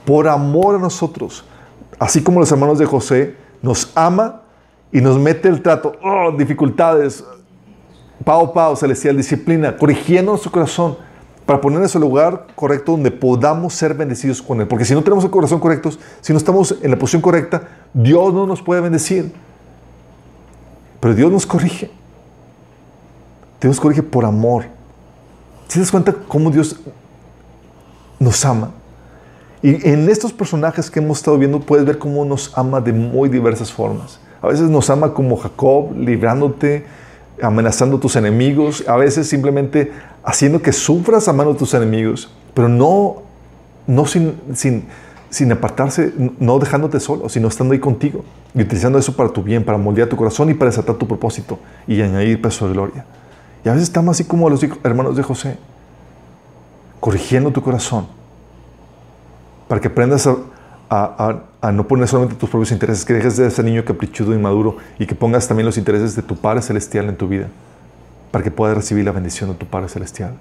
por 0.05 0.25
amor 0.25 0.75
a 0.75 0.79
nosotros. 0.79 1.43
Así 1.99 2.23
como 2.23 2.39
los 2.39 2.49
hermanos 2.49 2.79
de 2.79 2.85
José 2.85 3.35
nos 3.61 3.91
ama 3.93 4.43
y 4.89 5.01
nos 5.01 5.19
mete 5.19 5.49
el 5.49 5.61
trato, 5.61 5.97
oh, 6.01 6.31
dificultades, 6.31 7.25
pao, 8.23 8.53
pao, 8.53 8.77
celestial, 8.77 9.17
disciplina, 9.17 9.75
corrigiendo 9.75 10.31
nuestro 10.31 10.49
corazón 10.49 10.95
para 11.45 11.59
poner 11.59 11.81
en 11.81 11.89
su 11.89 11.99
lugar 11.99 12.47
correcto 12.55 12.93
donde 12.93 13.11
podamos 13.11 13.73
ser 13.73 13.95
bendecidos 13.95 14.41
con 14.41 14.61
Él. 14.61 14.67
Porque 14.69 14.85
si 14.85 14.93
no 14.93 15.03
tenemos 15.03 15.25
el 15.25 15.29
corazón 15.29 15.59
correcto, 15.59 15.89
si 16.21 16.31
no 16.31 16.37
estamos 16.37 16.73
en 16.81 16.89
la 16.89 16.97
posición 16.97 17.21
correcta, 17.21 17.67
Dios 17.93 18.33
no 18.33 18.47
nos 18.47 18.61
puede 18.61 18.79
bendecir. 18.79 19.33
Pero 21.01 21.13
Dios 21.13 21.29
nos 21.29 21.45
corrige. 21.45 21.91
Dios 23.59 23.71
nos 23.71 23.79
corrige 23.81 24.03
por 24.03 24.23
amor. 24.23 24.76
Te 25.77 25.81
das 25.81 25.91
cuenta 25.91 26.11
cómo 26.27 26.49
Dios 26.49 26.75
nos 28.17 28.43
ama? 28.45 28.71
Y 29.61 29.87
en 29.87 30.09
estos 30.09 30.33
personajes 30.33 30.89
que 30.89 30.97
hemos 30.97 31.19
estado 31.19 31.37
viendo 31.37 31.59
puedes 31.59 31.85
ver 31.85 31.99
cómo 31.99 32.25
nos 32.25 32.51
ama 32.57 32.81
de 32.81 32.91
muy 32.91 33.29
diversas 33.29 33.71
formas. 33.71 34.19
A 34.41 34.47
veces 34.47 34.71
nos 34.71 34.89
ama 34.89 35.13
como 35.13 35.37
Jacob, 35.37 35.95
librándote, 35.95 36.83
amenazando 37.43 37.97
a 37.97 37.99
tus 37.99 38.15
enemigos, 38.15 38.85
a 38.87 38.97
veces 38.97 39.29
simplemente 39.29 39.91
haciendo 40.23 40.63
que 40.63 40.73
sufras 40.73 41.27
a 41.27 41.33
mano 41.33 41.53
de 41.53 41.59
tus 41.59 41.75
enemigos, 41.75 42.33
pero 42.55 42.67
no, 42.67 43.17
no 43.85 44.07
sin, 44.07 44.33
sin, 44.55 44.85
sin 45.29 45.51
apartarse, 45.51 46.11
no 46.39 46.57
dejándote 46.57 46.99
solo, 46.99 47.29
sino 47.29 47.49
estando 47.49 47.73
ahí 47.75 47.79
contigo 47.79 48.25
y 48.55 48.63
utilizando 48.63 48.97
eso 48.97 49.15
para 49.15 49.29
tu 49.29 49.43
bien, 49.43 49.63
para 49.63 49.77
moldear 49.77 50.09
tu 50.09 50.15
corazón 50.15 50.49
y 50.49 50.55
para 50.55 50.71
desatar 50.71 50.95
tu 50.95 51.07
propósito 51.07 51.59
y 51.87 52.01
añadir 52.01 52.41
peso 52.41 52.67
de 52.67 52.73
gloria. 52.73 53.05
Y 53.67 53.69
a 53.69 53.73
veces 53.73 53.89
estamos 53.89 54.15
así 54.15 54.23
como 54.23 54.49
los 54.49 54.63
hermanos 54.81 55.17
de 55.17 55.23
José, 55.23 55.57
corrigiendo 57.01 57.51
tu 57.51 57.61
corazón 57.61 58.07
para 59.67 59.81
que 59.81 59.89
aprendas 59.89 60.25
a, 60.89 61.71
no 61.73 61.85
poner 61.85 62.07
solamente 62.07 62.37
tus 62.37 62.49
propios 62.49 62.71
intereses, 62.71 63.03
que 63.03 63.13
dejes 63.13 63.35
de 63.35 63.51
ser 63.51 63.65
niño 63.65 63.83
caprichudo 63.83 64.33
y 64.33 64.37
maduro 64.37 64.77
y 64.97 65.05
que 65.05 65.15
pongas 65.15 65.49
también 65.49 65.65
los 65.65 65.77
intereses 65.77 66.15
de 66.15 66.21
tu 66.21 66.37
Padre 66.37 66.61
Celestial 66.61 67.09
en 67.09 67.17
tu 67.17 67.27
vida, 67.27 67.47
para 68.31 68.41
que 68.41 68.51
puedas 68.51 68.77
recibir 68.77 69.03
la 69.03 69.11
bendición 69.11 69.49
de 69.49 69.57
tu 69.57 69.65
Padre 69.65 69.89
Celestial. 69.89 70.37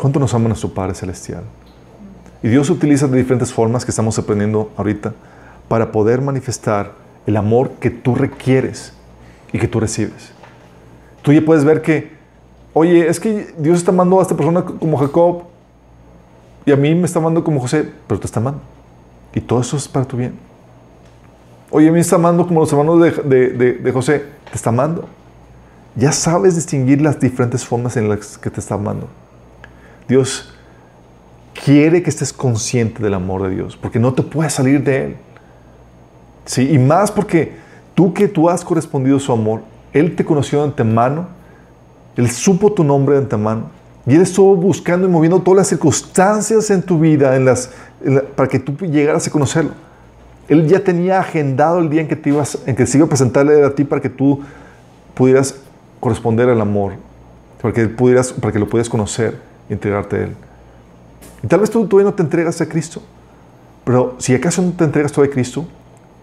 ¿Cuánto 0.00 0.18
nos 0.18 0.34
ama 0.34 0.48
nuestro 0.48 0.70
Padre 0.70 0.96
Celestial? 0.96 1.44
Y 2.42 2.48
Dios 2.48 2.68
utiliza 2.70 3.06
de 3.06 3.16
diferentes 3.16 3.52
formas 3.52 3.84
que 3.84 3.92
estamos 3.92 4.18
aprendiendo 4.18 4.72
ahorita 4.76 5.14
para 5.68 5.92
poder 5.92 6.22
manifestar 6.22 6.90
el 7.24 7.36
amor 7.36 7.70
que 7.78 7.90
tú 7.90 8.16
requieres 8.16 8.97
y 9.52 9.58
que 9.58 9.68
tú 9.68 9.80
recibes. 9.80 10.32
Tú 11.22 11.32
ya 11.32 11.44
puedes 11.44 11.64
ver 11.64 11.82
que 11.82 12.18
Oye, 12.78 13.08
es 13.08 13.18
que 13.18 13.52
Dios 13.58 13.78
está 13.78 13.90
amando 13.90 14.20
a 14.20 14.22
esta 14.22 14.36
persona 14.36 14.64
como 14.64 14.96
Jacob 14.98 15.42
y 16.64 16.70
a 16.70 16.76
mí 16.76 16.94
me 16.94 17.06
está 17.06 17.18
amando 17.18 17.42
como 17.42 17.60
José, 17.60 17.90
pero 18.06 18.20
te 18.20 18.26
está 18.26 18.38
amando. 18.38 18.60
Y 19.34 19.40
todo 19.40 19.60
eso 19.60 19.76
es 19.76 19.88
para 19.88 20.04
tu 20.04 20.16
bien. 20.16 20.34
Oye, 21.70 21.88
a 21.88 21.90
mí 21.90 21.96
me 21.96 22.00
está 22.00 22.14
amando 22.14 22.46
como 22.46 22.60
los 22.60 22.70
hermanos 22.70 23.00
de, 23.00 23.90
José, 23.92 24.26
te 24.48 24.54
está 24.54 24.70
amando. 24.70 25.08
Ya 25.96 26.12
sabes 26.12 26.54
distinguir 26.54 27.02
las 27.02 27.18
diferentes 27.18 27.64
formas 27.64 27.96
en 27.96 28.08
las 28.08 28.38
que 28.38 28.48
te 28.48 28.60
está 28.60 28.76
amando. 28.76 29.08
Dios 30.06 30.54
quiere 31.64 32.00
que 32.02 32.10
estés 32.10 32.32
consciente 32.32 33.02
del 33.02 33.14
amor 33.14 33.42
de 33.42 33.56
Dios, 33.56 33.76
porque 33.76 33.98
no 33.98 34.14
te 34.14 34.22
puedes 34.22 34.52
salir 34.52 34.84
de 34.84 35.04
Él. 35.04 35.16
¿Sí? 36.44 36.70
Y 36.70 36.78
más 36.78 37.10
porque 37.10 37.56
tú 37.98 38.14
que 38.14 38.28
tú 38.28 38.48
has 38.48 38.64
correspondido 38.64 39.18
su 39.18 39.32
amor, 39.32 39.62
Él 39.92 40.14
te 40.14 40.24
conoció 40.24 40.60
de 40.60 40.66
antemano 40.66 41.38
él 42.18 42.28
supo 42.32 42.72
tu 42.72 42.82
nombre 42.82 43.14
de 43.14 43.22
antemano. 43.22 43.70
Y 44.04 44.14
Él 44.14 44.22
estuvo 44.22 44.56
buscando 44.56 45.06
y 45.06 45.10
moviendo 45.10 45.40
todas 45.40 45.58
las 45.58 45.68
circunstancias 45.68 46.68
en 46.70 46.82
tu 46.82 46.98
vida 46.98 47.36
en 47.36 47.44
las, 47.44 47.70
para 48.34 48.48
que 48.48 48.58
tú 48.58 48.74
llegaras 48.86 49.28
a 49.28 49.30
conocerlo. 49.30 49.70
Él 50.48 50.66
ya 50.66 50.82
tenía 50.82 51.20
agendado 51.20 51.78
el 51.78 51.88
día 51.88 52.00
en 52.00 52.08
que, 52.08 52.16
te 52.16 52.30
ibas, 52.30 52.58
en 52.66 52.74
que 52.74 52.86
se 52.86 52.98
iba 52.98 53.06
a 53.06 53.08
presentarle 53.08 53.62
a 53.62 53.72
ti 53.72 53.84
para 53.84 54.02
que 54.02 54.08
tú 54.08 54.40
pudieras 55.14 55.54
corresponder 56.00 56.48
al 56.48 56.60
amor, 56.60 56.94
para 57.62 57.72
que, 57.72 57.86
pudieras, 57.86 58.32
para 58.32 58.52
que 58.52 58.58
lo 58.58 58.66
pudieras 58.66 58.88
conocer 58.88 59.38
y 59.68 59.74
entregarte 59.74 60.16
a 60.16 60.18
Él. 60.24 60.34
Y 61.44 61.46
tal 61.46 61.60
vez 61.60 61.70
tú 61.70 61.86
todavía 61.86 62.10
no 62.10 62.16
te 62.16 62.24
entregas 62.24 62.60
a 62.60 62.68
Cristo, 62.68 63.00
pero 63.84 64.16
si 64.18 64.34
acaso 64.34 64.60
no 64.60 64.72
te 64.72 64.82
entregas 64.82 65.12
todavía 65.12 65.30
a 65.30 65.34
Cristo, 65.34 65.68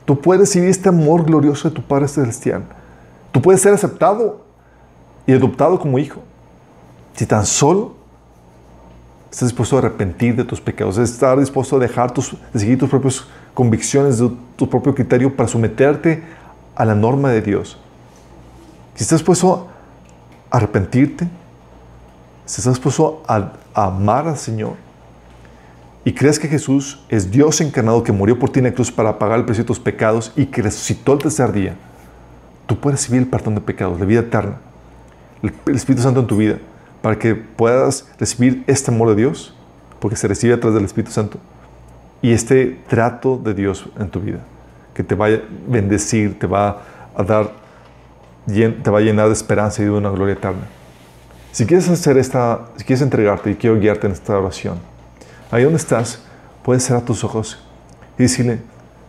tú 0.05 0.19
puedes 0.19 0.41
recibir 0.41 0.69
este 0.69 0.89
amor 0.89 1.25
glorioso 1.25 1.69
de 1.69 1.75
tu 1.75 1.81
Padre 1.81 2.07
Celestial. 2.07 2.63
Tú 3.31 3.41
puedes 3.41 3.61
ser 3.61 3.73
aceptado 3.73 4.41
y 5.27 5.33
adoptado 5.33 5.79
como 5.79 5.99
hijo. 5.99 6.21
Si 7.15 7.25
tan 7.25 7.45
solo 7.45 7.95
estás 9.31 9.49
dispuesto 9.49 9.75
a 9.75 9.79
arrepentir 9.79 10.35
de 10.35 10.43
tus 10.43 10.61
pecados, 10.61 10.97
estar 10.97 11.39
dispuesto 11.39 11.75
a 11.75 11.79
dejar 11.79 12.11
tus, 12.11 12.35
seguir 12.53 12.77
tus 12.77 12.89
propias 12.89 13.25
convicciones, 13.53 14.19
de 14.19 14.31
tu 14.55 14.69
propio 14.69 14.95
criterio 14.95 15.35
para 15.35 15.49
someterte 15.49 16.23
a 16.75 16.85
la 16.85 16.95
norma 16.95 17.29
de 17.31 17.41
Dios. 17.41 17.77
Si 18.93 19.03
estás 19.03 19.19
dispuesto 19.19 19.67
a 20.49 20.57
arrepentirte, 20.57 21.27
si 22.45 22.61
estás 22.61 22.75
dispuesto 22.75 23.23
a 23.27 23.51
amar 23.73 24.27
al 24.27 24.37
Señor 24.37 24.84
y 26.05 26.13
crees 26.13 26.39
que 26.39 26.47
Jesús 26.47 27.03
es 27.09 27.29
Dios 27.29 27.59
encarnado 27.59 28.03
que 28.03 28.13
murió 28.13 28.39
por 28.39 28.49
ti 28.49 28.59
en 28.59 28.65
la 28.65 28.73
cruz 28.73 28.91
para 28.91 29.19
pagar 29.19 29.39
el 29.39 29.45
precio 29.45 29.65
de 29.65 29.67
tus 29.67 29.79
pecados 29.79 30.31
y 30.37 30.45
que 30.45 30.61
resucitó 30.61 31.13
el 31.13 31.19
tercer 31.19 31.51
día, 31.51 31.75
tú 32.67 32.79
puedes 32.79 33.01
recibir 33.01 33.23
el 33.23 33.27
perdón 33.27 33.55
de 33.55 33.61
pecados, 33.61 33.99
la 33.99 34.05
vida 34.05 34.21
eterna 34.21 34.59
el 35.41 35.75
Espíritu 35.75 36.01
Santo 36.01 36.19
en 36.19 36.27
tu 36.27 36.37
vida 36.37 36.57
para 37.01 37.19
que 37.19 37.35
puedas 37.35 38.07
recibir 38.19 38.63
este 38.67 38.91
amor 38.91 39.09
de 39.09 39.15
Dios, 39.15 39.53
porque 39.99 40.17
se 40.17 40.27
recibe 40.27 40.53
a 40.53 40.59
través 40.59 40.75
del 40.75 40.85
Espíritu 40.85 41.11
Santo, 41.11 41.37
y 42.21 42.31
este 42.31 42.79
trato 42.87 43.37
de 43.37 43.53
Dios 43.53 43.87
en 43.99 44.09
tu 44.09 44.19
vida, 44.19 44.39
que 44.93 45.03
te 45.03 45.13
va 45.13 45.27
a 45.27 45.39
bendecir, 45.67 46.39
te 46.39 46.47
va 46.47 46.81
a 47.15 47.23
dar, 47.23 47.51
te 48.47 48.89
va 48.89 48.97
a 48.97 49.01
llenar 49.01 49.27
de 49.27 49.33
esperanza 49.33 49.83
y 49.83 49.85
de 49.85 49.91
una 49.91 50.09
gloria 50.09 50.33
eterna. 50.33 50.63
Si 51.51 51.65
quieres 51.67 51.87
hacer 51.89 52.17
esta, 52.17 52.69
si 52.75 52.83
quieres 52.83 53.03
entregarte 53.03 53.51
y 53.51 53.55
quiero 53.55 53.79
guiarte 53.79 54.07
en 54.07 54.13
esta 54.13 54.37
oración, 54.39 54.79
ahí 55.55 55.63
donde 55.63 55.77
estás, 55.77 56.21
puedes 56.63 56.83
cerrar 56.83 57.03
tus 57.03 57.23
ojos 57.23 57.59
y 58.17 58.23
decirle, 58.23 58.61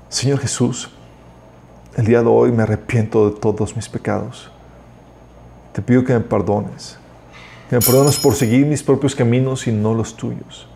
Señor 0.09 0.39
Jesús, 0.39 0.91
el 1.97 2.07
día 2.07 2.23
de 2.23 2.29
hoy 2.29 2.53
me 2.53 2.63
arrepiento 2.63 3.31
de 3.31 3.41
todos 3.41 3.75
mis 3.75 3.89
pecados 3.89 4.51
te 5.77 5.83
pido 5.83 6.03
que 6.05 6.15
me 6.15 6.21
perdones. 6.21 6.97
Que 7.69 7.77
me 7.77 7.83
perdones 7.83 8.17
por 8.17 8.35
seguir 8.35 8.65
mis 8.65 8.83
propios 8.83 9.15
caminos 9.15 9.67
y 9.67 9.73
no 9.73 9.93
los 9.93 10.17
tuyos. 10.17 10.67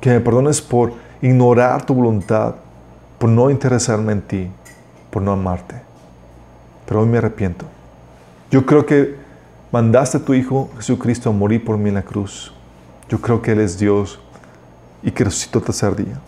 Que 0.00 0.10
me 0.10 0.20
perdones 0.20 0.62
por 0.62 0.92
ignorar 1.20 1.84
tu 1.84 1.92
voluntad, 1.92 2.54
por 3.18 3.30
no 3.30 3.50
interesarme 3.50 4.12
en 4.12 4.22
ti, 4.22 4.48
por 5.10 5.22
no 5.22 5.32
amarte. 5.32 5.74
Pero 6.86 7.00
hoy 7.00 7.08
me 7.08 7.18
arrepiento. 7.18 7.64
Yo 8.48 8.64
creo 8.64 8.86
que 8.86 9.16
mandaste 9.72 10.18
a 10.18 10.24
tu 10.24 10.34
Hijo 10.34 10.70
Jesucristo 10.76 11.30
a 11.30 11.32
morir 11.32 11.64
por 11.64 11.76
mí 11.76 11.88
en 11.88 11.96
la 11.96 12.02
cruz. 12.02 12.52
Yo 13.08 13.20
creo 13.20 13.42
que 13.42 13.50
Él 13.50 13.58
es 13.58 13.76
Dios 13.76 14.20
y 15.02 15.10
que 15.10 15.24
resucitó 15.24 15.58
el 15.58 15.64
tercer 15.64 15.96
día. 15.96 16.20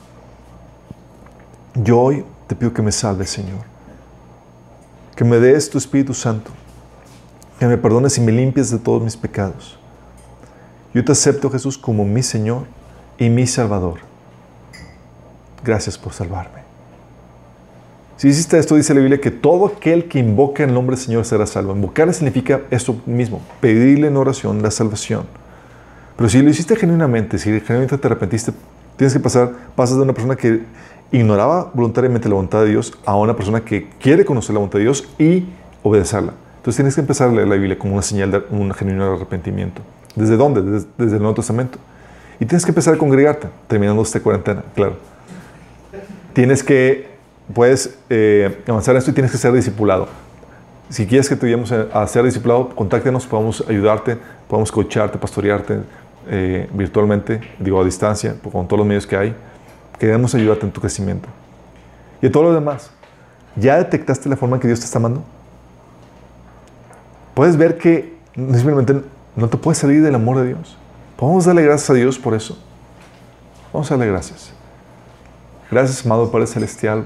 Yo 1.74 2.01
hoy 2.01 2.24
te 2.47 2.55
pido 2.55 2.72
que 2.72 2.82
me 2.82 2.92
salves, 2.92 3.30
Señor. 3.30 3.60
Que 5.16 5.24
me 5.24 5.38
des 5.38 5.68
tu 5.70 5.78
Espíritu 5.78 6.14
Santo 6.14 6.51
que 7.60 7.66
me 7.66 7.76
perdones 7.76 8.16
y 8.16 8.22
me 8.22 8.32
limpies 8.32 8.70
de 8.70 8.78
todos 8.78 9.02
mis 9.02 9.18
pecados. 9.18 9.78
Yo 10.94 11.05
te 11.05 11.12
acepto, 11.12 11.51
Jesús, 11.51 11.76
como 11.76 12.06
mi 12.06 12.22
Señor 12.22 12.64
y 13.18 13.28
mi 13.28 13.47
Salvador. 13.47 14.01
Gracias 15.62 15.98
por 15.98 16.14
salvarme. 16.14 16.60
Si 18.16 18.28
hiciste 18.28 18.59
esto, 18.59 18.76
dice 18.76 18.94
la 18.94 19.01
Biblia 19.01 19.20
que 19.20 19.30
todo 19.30 19.66
aquel 19.66 20.09
que 20.09 20.18
invoca 20.18 20.64
el 20.64 20.72
nombre 20.72 20.97
del 20.97 21.05
Señor 21.05 21.26
será 21.26 21.47
salvo. 21.47 21.74
Invocarle 21.76 22.14
significa 22.14 22.62
esto 22.70 22.98
mismo, 23.05 23.42
pedirle 23.60 24.06
en 24.09 24.16
oración 24.16 24.62
la 24.62 24.70
salvación. 24.70 25.26
Pero 26.20 26.28
si 26.28 26.42
lo 26.42 26.51
hiciste 26.51 26.76
genuinamente, 26.76 27.38
si 27.38 27.48
genuinamente 27.48 27.97
te 27.97 28.06
arrepentiste, 28.06 28.52
tienes 28.98 29.14
que 29.14 29.20
pasar, 29.20 29.52
pasas 29.74 29.97
de 29.97 30.02
una 30.02 30.12
persona 30.12 30.36
que 30.36 30.60
ignoraba 31.10 31.70
voluntariamente 31.72 32.28
la 32.28 32.34
voluntad 32.34 32.60
de 32.60 32.68
Dios 32.68 32.92
a 33.06 33.16
una 33.16 33.34
persona 33.34 33.62
que 33.62 33.88
quiere 33.98 34.26
conocer 34.26 34.52
la 34.52 34.59
voluntad 34.59 34.80
de 34.80 34.82
Dios 34.82 35.09
y 35.18 35.47
obedecerla. 35.82 36.34
Entonces 36.59 36.76
tienes 36.76 36.94
que 36.94 37.01
empezar 37.01 37.30
a 37.30 37.32
leer 37.32 37.48
la 37.48 37.55
Biblia 37.55 37.78
como 37.78 37.94
una 37.94 38.02
señal 38.02 38.32
de 38.32 38.42
un 38.51 38.70
genuino 38.74 39.14
arrepentimiento. 39.14 39.80
¿Desde 40.14 40.36
dónde? 40.36 40.60
Desde, 40.60 41.16
el 41.16 41.22
Nuevo 41.22 41.36
Testamento. 41.36 41.78
Y 42.38 42.44
tienes 42.44 42.66
que 42.66 42.70
empezar 42.72 42.92
a 42.92 42.98
congregarte, 42.98 43.48
terminando 43.66 44.02
esta 44.02 44.20
cuarentena, 44.20 44.62
claro. 44.74 44.97
Tienes 46.34 46.62
que, 46.62 47.09
puedes 47.55 47.98
eh, 48.10 48.62
avanzar 48.68 48.94
en 48.94 48.98
esto 48.98 49.10
y 49.10 49.14
tienes 49.14 49.32
que 49.32 49.38
ser 49.38 49.55
discipulado. 49.55 50.06
Si 50.90 51.06
quieres 51.06 51.30
que 51.30 51.36
te 51.36 51.47
ayudemos 51.47 51.72
a, 51.72 52.06
ser 52.09 52.24
discipulado, 52.24 52.68
contáctenos, 52.70 53.24
podemos 53.24 53.64
ayudarte, 53.66 54.18
podemos 54.48 54.70
coacharte, 54.70 55.16
pastorearte 55.16 55.78
eh, 56.28 56.68
virtualmente, 56.72 57.40
digo 57.59 57.80
a 57.80 57.84
distancia, 57.84 58.36
con 58.42 58.66
todos 58.66 58.78
los 58.78 58.86
medios 58.86 59.06
que 59.06 59.16
hay. 59.16 59.34
Queremos 59.98 60.34
ayudarte 60.34 60.66
en 60.66 60.72
tu 60.72 60.80
crecimiento. 60.80 61.28
Y 62.22 62.26
a 62.26 62.32
todo 62.32 62.44
lo 62.44 62.55
demás, 62.55 62.90
¿ya 63.56 63.76
detectaste 63.76 64.28
la 64.28 64.36
forma 64.36 64.56
en 64.56 64.60
que 64.60 64.68
Dios 64.68 64.80
te 64.80 64.86
está 64.86 64.98
amando? 64.98 65.22
puedes 67.40 67.56
ver 67.56 67.78
que 67.78 68.18
simplemente 68.34 69.02
no 69.34 69.48
te 69.48 69.56
puedes 69.56 69.78
salir 69.78 70.02
del 70.02 70.14
amor 70.14 70.36
de 70.40 70.48
Dios. 70.48 70.76
Vamos 71.18 71.47
darle 71.47 71.62
gracias 71.62 71.88
a 71.88 71.94
Dios 71.94 72.18
por 72.18 72.34
eso. 72.34 72.59
Vamos 73.72 73.90
a 73.90 73.97
darle 73.97 74.12
gracias. 74.12 74.52
Gracias, 75.70 76.05
amado 76.05 76.30
Padre 76.30 76.47
Celestial, 76.47 77.05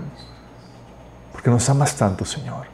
porque 1.31 1.51
nos 1.51 1.69
amas 1.69 1.97
tanto, 1.97 2.25
Señor. 2.25 2.67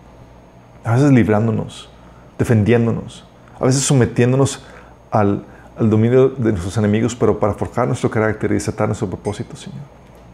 A 0.84 0.94
veces 0.94 1.10
librándonos, 1.10 1.90
defendiéndonos, 2.38 3.26
a 3.60 3.66
veces 3.66 3.82
sometiéndonos 3.82 4.64
al, 5.10 5.44
al 5.80 5.88
dominio 5.88 6.28
de 6.28 6.50
nuestros 6.50 6.76
enemigos, 6.76 7.16
pero 7.16 7.40
para 7.40 7.54
forjar 7.54 7.88
nuestro 7.88 8.10
carácter 8.10 8.50
y 8.50 8.54
desatar 8.54 8.86
nuestro 8.86 9.08
propósito, 9.08 9.56
Señor. 9.56 9.80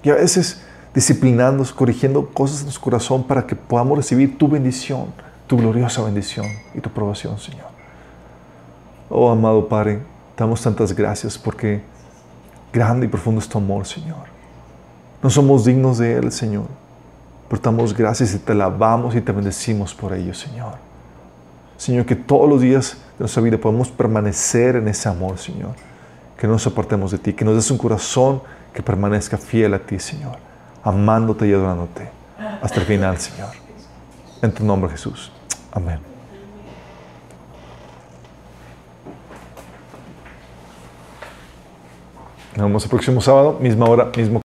Y 0.03 0.11
a 0.11 0.15
veces 0.15 0.61
disciplinándonos, 0.93 1.73
corrigiendo 1.73 2.27
cosas 2.27 2.59
en 2.59 2.65
nuestro 2.65 2.83
corazón 2.83 3.23
para 3.23 3.47
que 3.47 3.55
podamos 3.55 3.97
recibir 3.97 4.37
tu 4.37 4.49
bendición, 4.49 5.07
tu 5.47 5.57
gloriosa 5.57 6.03
bendición 6.03 6.47
y 6.75 6.81
tu 6.81 6.89
aprobación, 6.89 7.39
Señor. 7.39 7.67
Oh, 9.09 9.31
amado 9.31 9.69
Padre, 9.69 10.01
damos 10.37 10.61
tantas 10.63 10.93
gracias 10.93 11.39
porque 11.39 11.81
grande 12.73 13.07
y 13.07 13.09
profundo 13.09 13.41
es 13.41 13.49
tu 13.49 13.59
amor, 13.59 13.87
Señor. 13.87 14.25
No 15.23 15.31
somos 15.31 15.65
dignos 15.65 15.99
de 15.99 16.17
Él, 16.17 16.33
Señor, 16.33 16.67
pero 17.49 17.63
damos 17.63 17.95
gracias 17.95 18.35
y 18.35 18.39
te 18.39 18.51
alabamos 18.51 19.15
y 19.15 19.21
te 19.21 19.31
bendecimos 19.31 19.95
por 19.95 20.13
ello, 20.13 20.35
Señor. 20.35 20.75
Señor, 21.77 22.07
que 22.07 22.17
todos 22.17 22.49
los 22.49 22.61
días 22.61 22.97
de 23.19 23.21
nuestra 23.21 23.43
vida 23.43 23.59
podamos 23.59 23.89
permanecer 23.89 24.77
en 24.77 24.89
ese 24.89 25.09
amor, 25.09 25.39
Señor. 25.39 25.75
Que 26.39 26.47
no 26.47 26.55
nos 26.55 26.67
apartemos 26.67 27.11
de 27.11 27.19
ti, 27.19 27.33
que 27.33 27.45
nos 27.45 27.55
des 27.55 27.71
un 27.71 27.79
corazón 27.79 28.43
que 28.73 28.83
permanezca 28.83 29.39
fiel 29.39 29.75
a 29.75 29.79
ti, 29.79 29.99
Señor, 29.99 30.37
amándote 30.83 31.49
y 31.49 31.53
adorándote 31.53 32.11
hasta 32.61 32.81
el 32.81 32.87
final, 32.87 33.19
Señor. 33.19 33.51
En 34.43 34.53
tu 34.53 34.65
nombre, 34.65 34.91
Jesús. 34.91 35.33
Amén. 35.73 35.99
Nos 42.57 42.67
vemos 42.67 42.85
el 42.85 42.91
próximo 42.91 43.21
sábado, 43.21 43.59
misma 43.61 43.87
hora, 43.87 44.11
mismo. 44.17 44.35